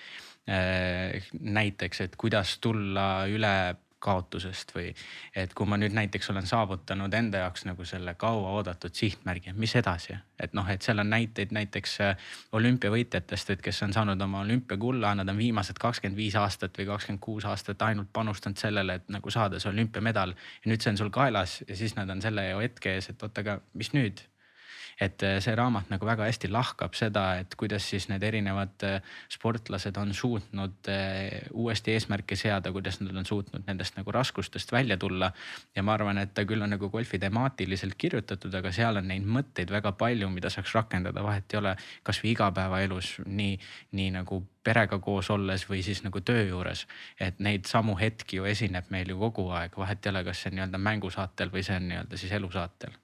näiteks, 0.47 1.99
et 2.05 2.13
kuidas 2.15 2.53
tulla 2.63 3.25
üle 3.27 3.75
kaotusest 4.07 4.73
või 4.75 4.91
et 5.35 5.53
kui 5.57 5.67
ma 5.69 5.77
nüüd 5.79 5.95
näiteks 5.97 6.31
olen 6.33 6.47
saavutanud 6.47 7.13
enda 7.13 7.43
jaoks 7.43 7.65
nagu 7.67 7.85
selle 7.87 8.13
kauaoodatud 8.19 8.95
sihtmärgi, 8.95 9.53
mis 9.59 9.75
edasi, 9.79 10.15
et 10.39 10.55
noh, 10.57 10.67
et 10.71 10.85
seal 10.85 11.03
on 11.03 11.11
näiteid 11.11 11.51
näiteks 11.55 11.97
äh, 12.05 12.29
olümpiavõitjatest, 12.57 13.55
et 13.55 13.65
kes 13.65 13.83
on 13.87 13.95
saanud 13.95 14.21
oma 14.23 14.43
olümpiakulla, 14.45 15.13
nad 15.19 15.33
on 15.33 15.39
viimased 15.39 15.81
kakskümmend 15.81 16.19
viis 16.19 16.37
aastat 16.39 16.77
või 16.79 16.87
kakskümmend 16.93 17.23
kuus 17.23 17.47
aastat 17.49 17.83
ainult 17.89 18.13
panustanud 18.13 18.59
sellele, 18.61 18.99
et 19.01 19.11
nagu 19.13 19.33
saada 19.33 19.59
see 19.59 19.71
olümpiamedal. 19.73 20.33
Ja 20.63 20.71
nüüd 20.71 20.83
see 20.83 20.93
on 20.93 21.03
sul 21.03 21.13
kaelas 21.13 21.61
ja 21.67 21.75
siis 21.75 21.95
nad 21.99 22.09
on 22.13 22.23
selle 22.23 22.49
hetke 22.61 22.95
ees, 22.95 23.11
et 23.11 23.23
oot, 23.23 23.43
aga 23.43 23.59
mis 23.77 23.93
nüüd 23.95 24.23
et 25.01 25.23
äh, 25.23 25.37
see 25.43 25.53
raamat 25.55 25.91
nagu 25.91 26.05
väga 26.07 26.25
hästi 26.25 26.49
lahkab 26.49 26.95
seda, 26.97 27.23
et 27.41 27.53
kuidas 27.59 27.85
siis 27.85 28.07
need 28.09 28.23
erinevad 28.25 28.85
äh, 28.85 28.97
sportlased 29.29 29.97
on 30.01 30.13
suutnud 30.17 30.89
äh, 30.89 31.45
uuesti 31.53 31.93
eesmärke 31.93 32.35
seada, 32.39 32.71
kuidas 32.73 32.97
nad 33.03 33.15
on 33.15 33.25
suutnud 33.25 33.67
nendest 33.67 33.97
nagu 33.99 34.11
raskustest 34.11 34.71
välja 34.71 34.97
tulla. 34.97 35.31
ja 35.75 35.83
ma 35.83 35.93
arvan, 35.93 36.17
et 36.17 36.33
ta 36.33 36.45
küll 36.49 36.61
on 36.61 36.73
nagu 36.73 36.89
golfi 36.89 37.19
temaatiliselt 37.19 37.93
kirjutatud, 37.97 38.53
aga 38.53 38.71
seal 38.73 38.97
on 38.97 39.07
neid 39.11 39.25
mõtteid 39.25 39.71
väga 39.71 39.93
palju, 39.97 40.29
mida 40.33 40.49
saaks 40.49 40.73
rakendada, 40.75 41.23
vahet 41.23 41.53
ei 41.53 41.61
ole, 41.61 41.75
kasvõi 42.03 42.33
igapäevaelus 42.33 43.17
nii, 43.25 43.59
nii 43.97 44.15
nagu 44.17 44.41
perega 44.63 44.97
koos 44.99 45.29
olles 45.31 45.67
või 45.69 45.83
siis 45.85 46.01
nagu 46.03 46.21
töö 46.25 46.47
juures. 46.49 46.87
et 47.19 47.37
neid 47.39 47.69
samu 47.69 47.95
hetki 47.99 48.41
ju 48.41 48.49
esineb 48.49 48.89
meil 48.89 49.13
ju 49.13 49.19
kogu 49.19 49.49
aeg, 49.53 49.77
vahet 49.77 50.05
ei 50.05 50.09
ole, 50.09 50.23
kas 50.25 50.41
see 50.41 50.51
on 50.51 50.57
nii-öelda 50.57 50.81
mängusaatel 50.89 51.53
või 51.53 51.63
see 51.63 51.77
on 51.77 51.87
nii-öelda 51.91 52.17
siis 52.17 52.33
elusaatel 52.41 52.97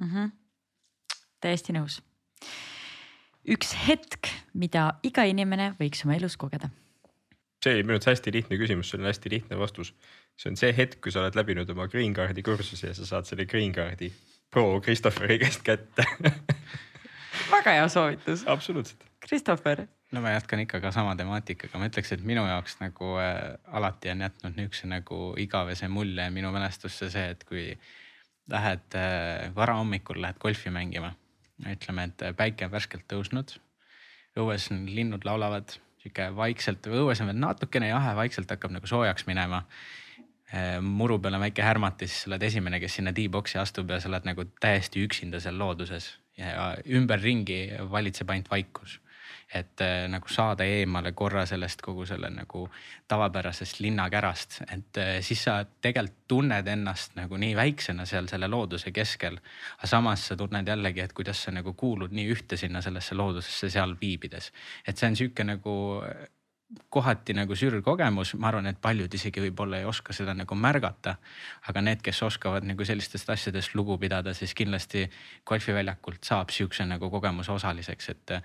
mm. 0.00 0.06
-hmm 0.06 0.39
täiesti 1.40 1.74
nõus. 1.76 2.00
üks 3.48 3.74
hetk, 3.86 4.28
mida 4.54 4.94
iga 5.02 5.24
inimene 5.24 5.74
võiks 5.80 6.04
oma 6.04 6.16
elus 6.18 6.36
kogeda. 6.36 6.70
see 7.64 7.74
oli 7.74 7.84
minu 7.84 7.98
arust 7.98 8.12
hästi 8.12 8.32
lihtne 8.32 8.58
küsimus, 8.60 8.90
see 8.90 9.00
on 9.00 9.08
hästi 9.08 9.30
lihtne 9.36 9.58
vastus. 9.58 9.94
see 10.36 10.50
on 10.50 10.56
see 10.56 10.72
hetk, 10.76 11.00
kui 11.00 11.12
sa 11.12 11.24
oled 11.24 11.38
läbinud 11.38 11.70
oma 11.70 11.88
green 11.88 12.14
card'i 12.14 12.42
kursuse 12.42 12.92
ja 12.92 12.94
sa 12.94 13.06
saad 13.06 13.28
selle 13.28 13.46
green 13.46 13.72
card'i 13.72 14.12
pro 14.50 14.80
Christopheri 14.80 15.38
käest 15.38 15.62
kätte 15.62 16.06
väga 17.50 17.70
hea 17.70 17.88
soovitus. 17.88 18.44
absoluutselt. 18.48 19.04
Christopher. 19.26 19.86
no 20.12 20.20
ma 20.20 20.30
jätkan 20.30 20.60
ikka 20.60 20.80
ka 20.80 20.90
sama 20.92 21.14
temaatikaga, 21.16 21.78
ma 21.78 21.88
ütleks, 21.90 22.12
et 22.14 22.22
minu 22.26 22.44
jaoks 22.46 22.78
nagu 22.80 23.14
äh, 23.22 23.58
alati 23.66 24.10
on 24.10 24.24
jätnud 24.26 24.56
niisuguse 24.56 24.90
nagu 24.90 25.20
igavese 25.38 25.88
mulje 25.88 26.30
minu 26.34 26.52
mälestusse 26.54 27.10
see, 27.12 27.26
et 27.34 27.44
kui 27.48 27.66
lähed 28.50 28.96
äh, 28.98 29.54
varahommikul 29.54 30.22
lähed 30.22 30.40
golfi 30.42 30.70
mängima. 30.70 31.12
Ütleme, 31.68 32.08
et 32.08 32.24
päike 32.36 32.66
on 32.66 32.72
värskelt 32.72 33.06
tõusnud, 33.10 33.56
õues 34.40 34.70
linnud 34.70 35.26
laulavad 35.26 35.76
sihuke 36.00 36.30
vaikselt, 36.36 36.86
õues 36.88 37.20
on 37.20 37.28
veel 37.30 37.40
natukene 37.40 37.90
jahe, 37.90 38.14
vaikselt 38.16 38.50
hakkab 38.50 38.72
nagu 38.72 38.88
soojaks 38.88 39.26
minema. 39.28 39.64
Muru 40.82 41.20
peal 41.22 41.36
on 41.36 41.44
väike 41.44 41.62
härmatis, 41.62 42.22
sa 42.22 42.30
oled 42.30 42.42
esimene, 42.42 42.80
kes 42.82 42.96
sinna 42.98 43.12
T-boksi 43.14 43.60
astub 43.60 43.92
ja 43.92 44.00
sa 44.02 44.08
oled 44.10 44.24
nagu 44.26 44.48
täiesti 44.62 45.04
üksinda 45.04 45.38
seal 45.42 45.60
looduses. 45.60 46.16
Ja 46.40 46.72
ümberringi 46.88 47.60
valitseb 47.92 48.32
ainult 48.32 48.50
vaikus 48.50 48.96
et 49.54 49.82
äh, 49.82 50.06
nagu 50.10 50.28
saada 50.30 50.64
eemale 50.64 51.12
korra 51.12 51.44
sellest 51.46 51.82
kogu 51.82 52.06
selle 52.06 52.30
nagu 52.30 52.66
tavapärasest 53.10 53.80
linnakärast, 53.80 54.60
et 54.70 55.00
äh, 55.02 55.12
siis 55.26 55.44
sa 55.44 55.60
tegelikult 55.64 56.18
tunned 56.30 56.68
ennast 56.70 57.16
nagu 57.18 57.34
nii 57.42 57.56
väiksena 57.58 58.04
seal 58.06 58.28
selle 58.30 58.46
looduse 58.46 58.92
keskel. 58.94 59.40
aga 59.78 59.86
samas 59.90 60.28
sa 60.28 60.36
tunned 60.38 60.68
jällegi, 60.68 61.00
et 61.02 61.12
kuidas 61.12 61.42
sa 61.42 61.50
nagu 61.50 61.74
kuulud 61.74 62.14
nii 62.14 62.28
ühte 62.30 62.56
sinna 62.56 62.82
sellesse 62.82 63.14
loodusesse 63.18 63.70
seal 63.70 63.96
viibides, 64.00 64.52
et 64.86 64.98
see 64.98 65.10
on 65.10 65.18
sihuke 65.18 65.44
nagu 65.44 65.74
kohati 66.88 67.34
nagu 67.34 67.56
sürgkogemus, 67.56 68.34
ma 68.38 68.48
arvan, 68.50 68.68
et 68.70 68.78
paljud 68.82 69.14
isegi 69.14 69.42
võib-olla 69.42 69.80
ei 69.80 69.86
oska 69.90 70.14
seda 70.14 70.34
nagu 70.38 70.54
märgata. 70.54 71.16
aga 71.68 71.82
need, 71.82 72.02
kes 72.02 72.22
oskavad 72.22 72.64
nagu 72.64 72.84
sellistest 72.84 73.30
asjadest 73.30 73.74
lugu 73.74 73.98
pidada, 73.98 74.34
siis 74.34 74.54
kindlasti 74.54 75.08
golfiväljakult 75.46 76.24
saab 76.24 76.54
sihukese 76.54 76.86
nagu 76.86 77.10
kogemuse 77.10 77.52
osaliseks, 77.52 78.08
et 78.08 78.38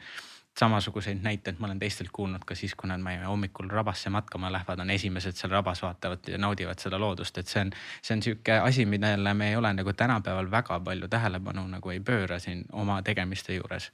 samasuguseid 0.59 1.19
näiteid 1.21 1.59
ma 1.59 1.67
olen 1.67 1.79
teistelt 1.79 2.09
kuulnud 2.13 2.45
ka 2.45 2.55
siis, 2.55 2.75
kui 2.75 2.87
nad 2.87 3.01
meie 3.03 3.23
hommikul 3.23 3.69
rabasse 3.69 4.09
matkama 4.09 4.51
lähevad, 4.51 4.79
on 4.79 4.89
esimesed 4.89 5.35
seal 5.35 5.51
rabas, 5.51 5.81
vaatavad 5.83 6.27
ja 6.31 6.37
naudivad 6.37 6.79
seda 6.79 6.99
loodust, 6.99 7.37
et 7.37 7.51
see 7.51 7.65
on, 7.65 7.71
see 8.01 8.15
on 8.15 8.23
sihuke 8.23 8.59
asi, 8.59 8.85
millele 8.85 9.33
me 9.33 9.49
ei 9.49 9.55
ole 9.55 9.73
nagu 9.73 9.93
tänapäeval 9.93 10.51
väga 10.51 10.79
palju 10.79 11.07
tähelepanu 11.11 11.67
nagu 11.67 11.91
ei 11.91 11.99
pööra 11.99 12.39
siin 12.39 12.65
oma 12.71 13.01
tegemiste 13.01 13.55
juures. 13.55 13.91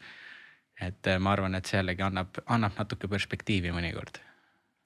et 0.82 1.08
eh, 1.08 1.20
ma 1.20 1.32
arvan, 1.32 1.56
et 1.56 1.66
see 1.66 1.78
jällegi 1.78 2.02
annab, 2.02 2.38
annab 2.46 2.78
natuke 2.78 3.08
perspektiivi 3.08 3.72
mõnikord 3.72 4.22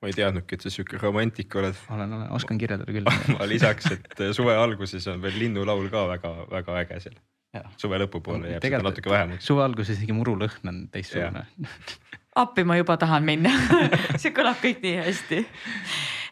ma 0.01 0.09
ei 0.11 0.15
teadnudki, 0.15 0.55
et 0.55 0.61
sa 0.61 0.69
sihuke 0.69 0.97
romantik 1.01 1.55
oled. 1.55 1.75
olen, 1.89 2.13
olen, 2.13 2.31
oskan 2.31 2.57
kirjeldada 2.57 2.91
küll 2.91 3.07
ma 3.37 3.47
lisaks, 3.47 3.91
et 3.91 4.27
suve 4.35 4.55
alguses 4.55 5.07
on 5.07 5.21
veel 5.21 5.39
linnulaul 5.39 5.89
ka 5.91 6.07
väga-väga 6.15 6.83
äge 6.83 6.99
seal 7.07 7.23
suve 7.81 7.99
lõpupoole 8.01 8.55
jääb 8.55 8.67
seda 8.67 8.83
natuke 8.83 9.11
vähemaks. 9.11 9.47
suve 9.47 9.63
alguses 9.65 9.97
isegi 9.97 10.15
murulõhn 10.15 10.71
on 10.71 10.85
teistsugune 10.93 11.45
appi 12.35 12.63
ma 12.67 12.77
juba 12.77 12.97
tahan 12.99 13.25
minna 13.25 13.51
see 14.21 14.33
kõlab 14.35 14.59
kõik 14.63 14.81
nii 14.83 14.95
hästi. 14.99 15.43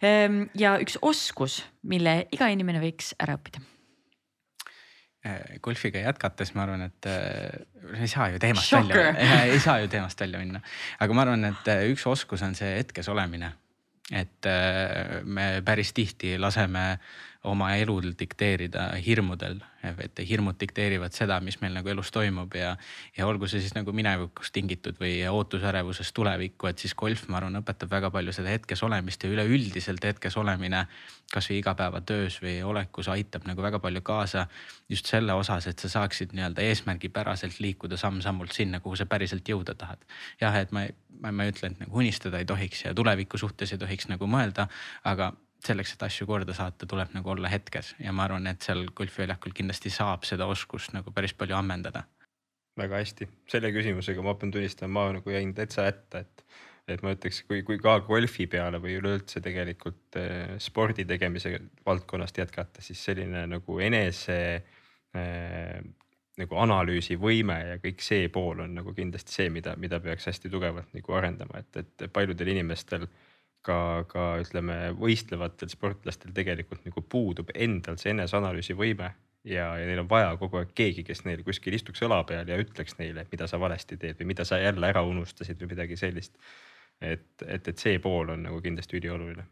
Ehm, 0.04 0.42
ja 0.60 0.76
üks 0.84 0.98
oskus, 1.02 1.62
mille 1.88 2.26
iga 2.36 2.50
inimene 2.52 2.82
võiks 2.84 3.14
ära 3.24 3.38
õppida 3.38 3.64
äh, 5.24 5.56
golfiga 5.64 6.04
jätkates 6.04 6.54
ma 6.58 6.66
arvan, 6.68 6.88
et 6.90 7.10
äh, 7.10 8.02
ei 8.02 8.12
saa 8.12 8.30
ju 8.34 8.42
teemast 8.44 8.68
Shocker. 8.68 9.00
välja, 9.16 9.42
ei 9.48 9.60
saa 9.64 9.80
ju 9.84 9.92
teemast 9.92 10.20
välja 10.20 10.44
minna, 10.44 10.64
aga 11.00 11.16
ma 11.16 11.26
arvan, 11.26 11.48
et 11.54 11.72
äh, 11.72 11.86
üks 11.94 12.06
oskus 12.10 12.44
on 12.44 12.58
see 12.60 12.76
hetkes 12.82 13.12
olemine. 13.14 13.54
et 14.12 14.46
me 15.24 15.62
päris 15.66 15.94
tihti 15.96 16.36
laseme 16.38 16.98
oma 17.44 17.74
elul 17.76 18.14
dikteerida 18.20 18.90
hirmudel 19.06 19.60
et 19.84 20.20
hirmud 20.28 20.56
dikteerivad 20.60 21.14
seda, 21.16 21.40
mis 21.44 21.58
meil 21.62 21.74
nagu 21.76 21.90
elus 21.92 22.12
toimub 22.14 22.56
ja, 22.56 22.74
ja 23.18 23.28
olgu 23.28 23.48
see 23.52 23.62
siis 23.64 23.74
nagu 23.76 23.92
minevikust 23.96 24.54
tingitud 24.56 25.00
või 25.02 25.18
ootusärevusest 25.28 26.14
tulevikku, 26.16 26.70
et 26.70 26.80
siis 26.80 26.96
golf, 26.96 27.26
ma 27.28 27.40
arvan, 27.42 27.60
õpetab 27.60 27.92
väga 27.92 28.12
palju 28.14 28.36
seda 28.36 28.54
hetkes 28.54 28.84
olemist 28.88 29.24
ja 29.24 29.32
üleüldiselt 29.34 30.04
hetkes 30.08 30.38
olemine 30.40 30.86
kasvõi 31.34 31.60
igapäevatöös 31.60 32.40
või 32.44 32.58
olekus 32.64 33.10
aitab 33.12 33.48
nagu 33.50 33.64
väga 33.66 33.82
palju 33.84 34.04
kaasa 34.06 34.48
just 34.90 35.10
selle 35.12 35.36
osas, 35.36 35.68
et 35.68 35.84
sa 35.84 35.92
saaksid 35.98 36.36
nii-öelda 36.38 36.64
eesmärgipäraselt 36.70 37.60
liikuda 37.64 38.00
samm-sammult 38.00 38.56
sinna, 38.56 38.80
kuhu 38.84 39.00
sa 39.00 39.10
päriselt 39.10 39.50
jõuda 39.50 39.76
tahad. 39.76 40.04
jah, 40.42 40.56
et 40.62 40.72
ma, 40.72 40.88
ma, 41.20 41.32
ma 41.32 41.48
ei 41.48 41.56
ütle, 41.56 41.74
et 41.74 41.84
nagu 41.84 42.04
unistada 42.04 42.40
ei 42.40 42.48
tohiks 42.48 42.86
ja 42.86 42.94
tuleviku 42.96 43.38
suhtes 43.42 43.74
ei 43.74 43.82
tohiks 43.82 44.08
nagu 44.12 44.30
mõelda, 44.30 44.70
aga 45.04 45.34
selleks, 45.68 45.96
et 45.96 46.04
asju 46.08 46.28
korda 46.30 46.56
saata, 46.56 46.88
tuleb 46.90 47.14
nagu 47.16 47.32
olla 47.34 47.52
hetkes 47.52 47.94
ja 48.04 48.14
ma 48.16 48.28
arvan, 48.28 48.48
et 48.52 48.66
seal 48.66 48.86
golfiväljakul 48.96 49.56
kindlasti 49.56 49.92
saab 49.94 50.28
seda 50.28 50.48
oskust 50.50 50.94
nagu 50.96 51.14
päris 51.16 51.36
palju 51.38 51.58
ammendada. 51.58 52.04
väga 52.78 52.98
hästi, 52.98 53.28
selle 53.48 53.70
küsimusega 53.70 54.24
ma 54.26 54.34
pean 54.34 54.52
tunnistama, 54.52 54.94
ma 54.94 55.18
nagu 55.20 55.30
jäin 55.30 55.52
täitsa 55.54 55.84
hätta, 55.86 56.24
et, 56.24 56.46
et 56.90 57.04
ma 57.06 57.14
ütleks, 57.14 57.44
kui, 57.48 57.62
kui 57.68 57.78
ka 57.78 58.00
golfi 58.08 58.48
peale 58.50 58.80
või 58.82 58.96
üleüldse 58.98 59.44
tegelikult 59.46 60.18
eh, 60.18 60.56
spordi 60.58 61.06
tegemise 61.06 61.54
valdkonnast 61.86 62.42
jätkata, 62.42 62.82
siis 62.82 63.04
selline 63.06 63.46
nagu 63.52 63.78
enese 63.80 64.40
eh, 65.14 65.78
nagu 66.42 66.58
analüüsivõime 66.58 67.60
ja 67.68 67.78
kõik 67.78 68.02
see 68.02 68.26
pool 68.34 68.66
on 68.66 68.74
nagu 68.74 68.96
kindlasti 68.98 69.38
see, 69.38 69.52
mida, 69.54 69.76
mida 69.78 70.02
peaks 70.02 70.26
hästi 70.32 70.50
tugevalt 70.50 70.98
nagu 70.98 71.14
arendama, 71.14 71.62
et, 71.62 71.78
et 71.78 72.10
paljudel 72.10 72.56
inimestel 72.56 73.06
äh, 73.06 73.33
ka, 73.66 74.06
ka 74.10 74.26
ütleme, 74.44 74.78
võistlevatel 75.00 75.72
sportlastel 75.72 76.34
tegelikult 76.36 76.84
nagu 76.88 77.04
puudub 77.10 77.52
endal 77.56 77.98
see 78.02 78.12
eneseanalüüsi 78.14 78.76
võime 78.78 79.14
ja, 79.44 79.74
ja 79.78 79.88
neil 79.88 80.04
on 80.04 80.10
vaja 80.10 80.34
kogu 80.40 80.60
aeg 80.62 80.74
keegi, 80.76 81.04
kes 81.08 81.24
neil 81.28 81.44
kuskil 81.46 81.76
istuks 81.78 82.04
õla 82.06 82.22
peal 82.28 82.50
ja 82.50 82.60
ütleks 82.60 82.98
neile, 83.00 83.26
mida 83.32 83.48
sa 83.50 83.60
valesti 83.62 83.98
teed 84.00 84.20
või 84.22 84.32
mida 84.34 84.48
sa 84.48 84.60
jälle 84.62 84.90
ära 84.90 85.04
unustasid 85.08 85.62
või 85.62 85.74
midagi 85.76 86.00
sellist. 86.00 86.36
et, 87.02 87.30
et, 87.46 87.68
et 87.68 87.78
see 87.78 88.00
pool 88.00 88.34
on 88.36 88.44
nagu 88.48 88.62
kindlasti 88.64 89.00
ülioluline. 89.00 89.46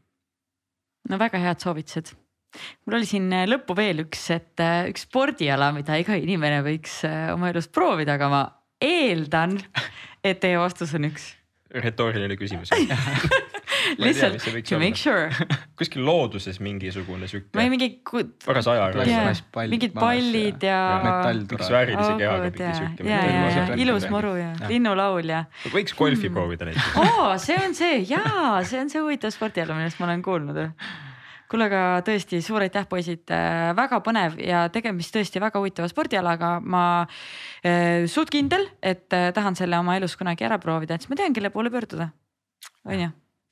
no 1.09 1.19
väga 1.19 1.41
head 1.43 1.63
soovitused. 1.63 2.13
mul 2.85 2.99
oli 2.99 3.09
siin 3.09 3.29
lõppu 3.47 3.75
veel 3.77 4.05
üks, 4.05 4.29
et 4.35 4.63
äh, 4.63 4.87
üks 4.91 5.07
spordiala, 5.07 5.71
mida 5.75 5.99
iga 5.99 6.15
inimene 6.19 6.63
võiks 6.67 7.01
äh, 7.07 7.29
oma 7.33 7.51
elus 7.51 7.67
proovida, 7.67 8.19
aga 8.19 8.31
ma 8.31 8.43
eeldan, 8.81 9.59
et 10.23 10.39
teie 10.39 10.59
vastus 10.59 10.95
on 10.97 11.11
üks. 11.11 11.33
retooriline 11.71 12.35
küsimus 12.39 12.71
lihtsalt 14.03 14.45
to 14.67 14.79
make 14.81 14.99
sure 14.99 15.29
kuskil 15.79 16.05
looduses 16.05 16.59
mingisugune 16.63 17.29
sihuke. 17.31 17.51
või 17.57 17.69
mingi. 17.73 17.89
paras 18.45 18.69
ajaga 18.71 19.05
yeah,. 19.07 19.29
mingid 19.71 19.95
pallid 19.97 20.65
ja, 20.65 20.79
ja. 21.03 21.13
mingi 21.35 21.61
väärilise 21.61 22.15
kehaga 22.21 22.49
mingi 22.49 22.73
sihuke. 22.79 23.09
ja, 23.09 23.21
ja, 23.27 23.45
ja 23.57 23.79
ilus 23.85 24.09
muru 24.13 24.35
ja, 24.39 24.51
ja. 24.55 24.71
linnulaul 24.71 25.35
ja. 25.35 25.45
võiks 25.73 25.95
golfi 25.97 26.29
mm. 26.29 26.35
proovida 26.37 26.71
näiteks 26.71 26.99
oo, 27.05 27.31
see 27.41 27.61
on 27.61 27.77
see 27.77 28.03
ja 28.09 28.25
see 28.67 28.81
on 28.81 28.91
see 28.93 29.03
huvitav 29.03 29.33
spordiala, 29.35 29.77
millest 29.77 30.01
ma 30.01 30.09
olen 30.09 30.25
kuulnud 30.25 30.61
kuule, 31.51 31.67
aga 31.67 32.01
tõesti 32.07 32.39
suur 32.43 32.63
aitäh, 32.63 32.85
poisid, 32.89 33.25
äh, 33.33 33.71
väga 33.77 33.99
põnev 34.05 34.37
ja 34.41 34.63
tegemist 34.73 35.13
tõesti 35.15 35.41
väga 35.43 35.59
huvitava 35.59 35.89
spordialaga. 35.91 36.53
ma 36.63 36.83
äh, 37.65 38.07
suht 38.07 38.31
kindel, 38.31 38.67
et 38.81 39.11
äh, 39.13 39.31
tahan 39.35 39.57
selle 39.59 39.79
oma 39.79 39.97
elus 39.99 40.15
kunagi 40.19 40.47
ära 40.47 40.59
proovida, 40.63 40.95
et 40.95 41.03
siis 41.03 41.11
ma 41.11 41.19
tean, 41.19 41.35
kelle 41.35 41.51
poole 41.51 41.73
pöörduda. 41.73 42.11
on 42.85 42.99
ju? 42.99 43.09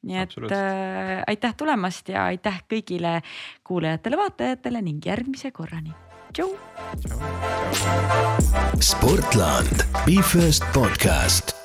Nii 0.08 0.18
et 0.22 0.36
äh, 0.52 1.24
aitäh 1.28 1.56
tulemast 1.58 2.10
ja 2.10 2.26
aitäh 2.32 2.62
kõigile 2.72 3.20
kuulajatele-vaatajatele 3.68 4.82
ning 4.82 5.06
järgmise 5.06 5.52
korrani. 5.52 5.94
tšau. 6.34 6.50
sportland, 8.80 9.88
Be 10.06 10.22
First 10.24 10.64
podcast 10.74 11.59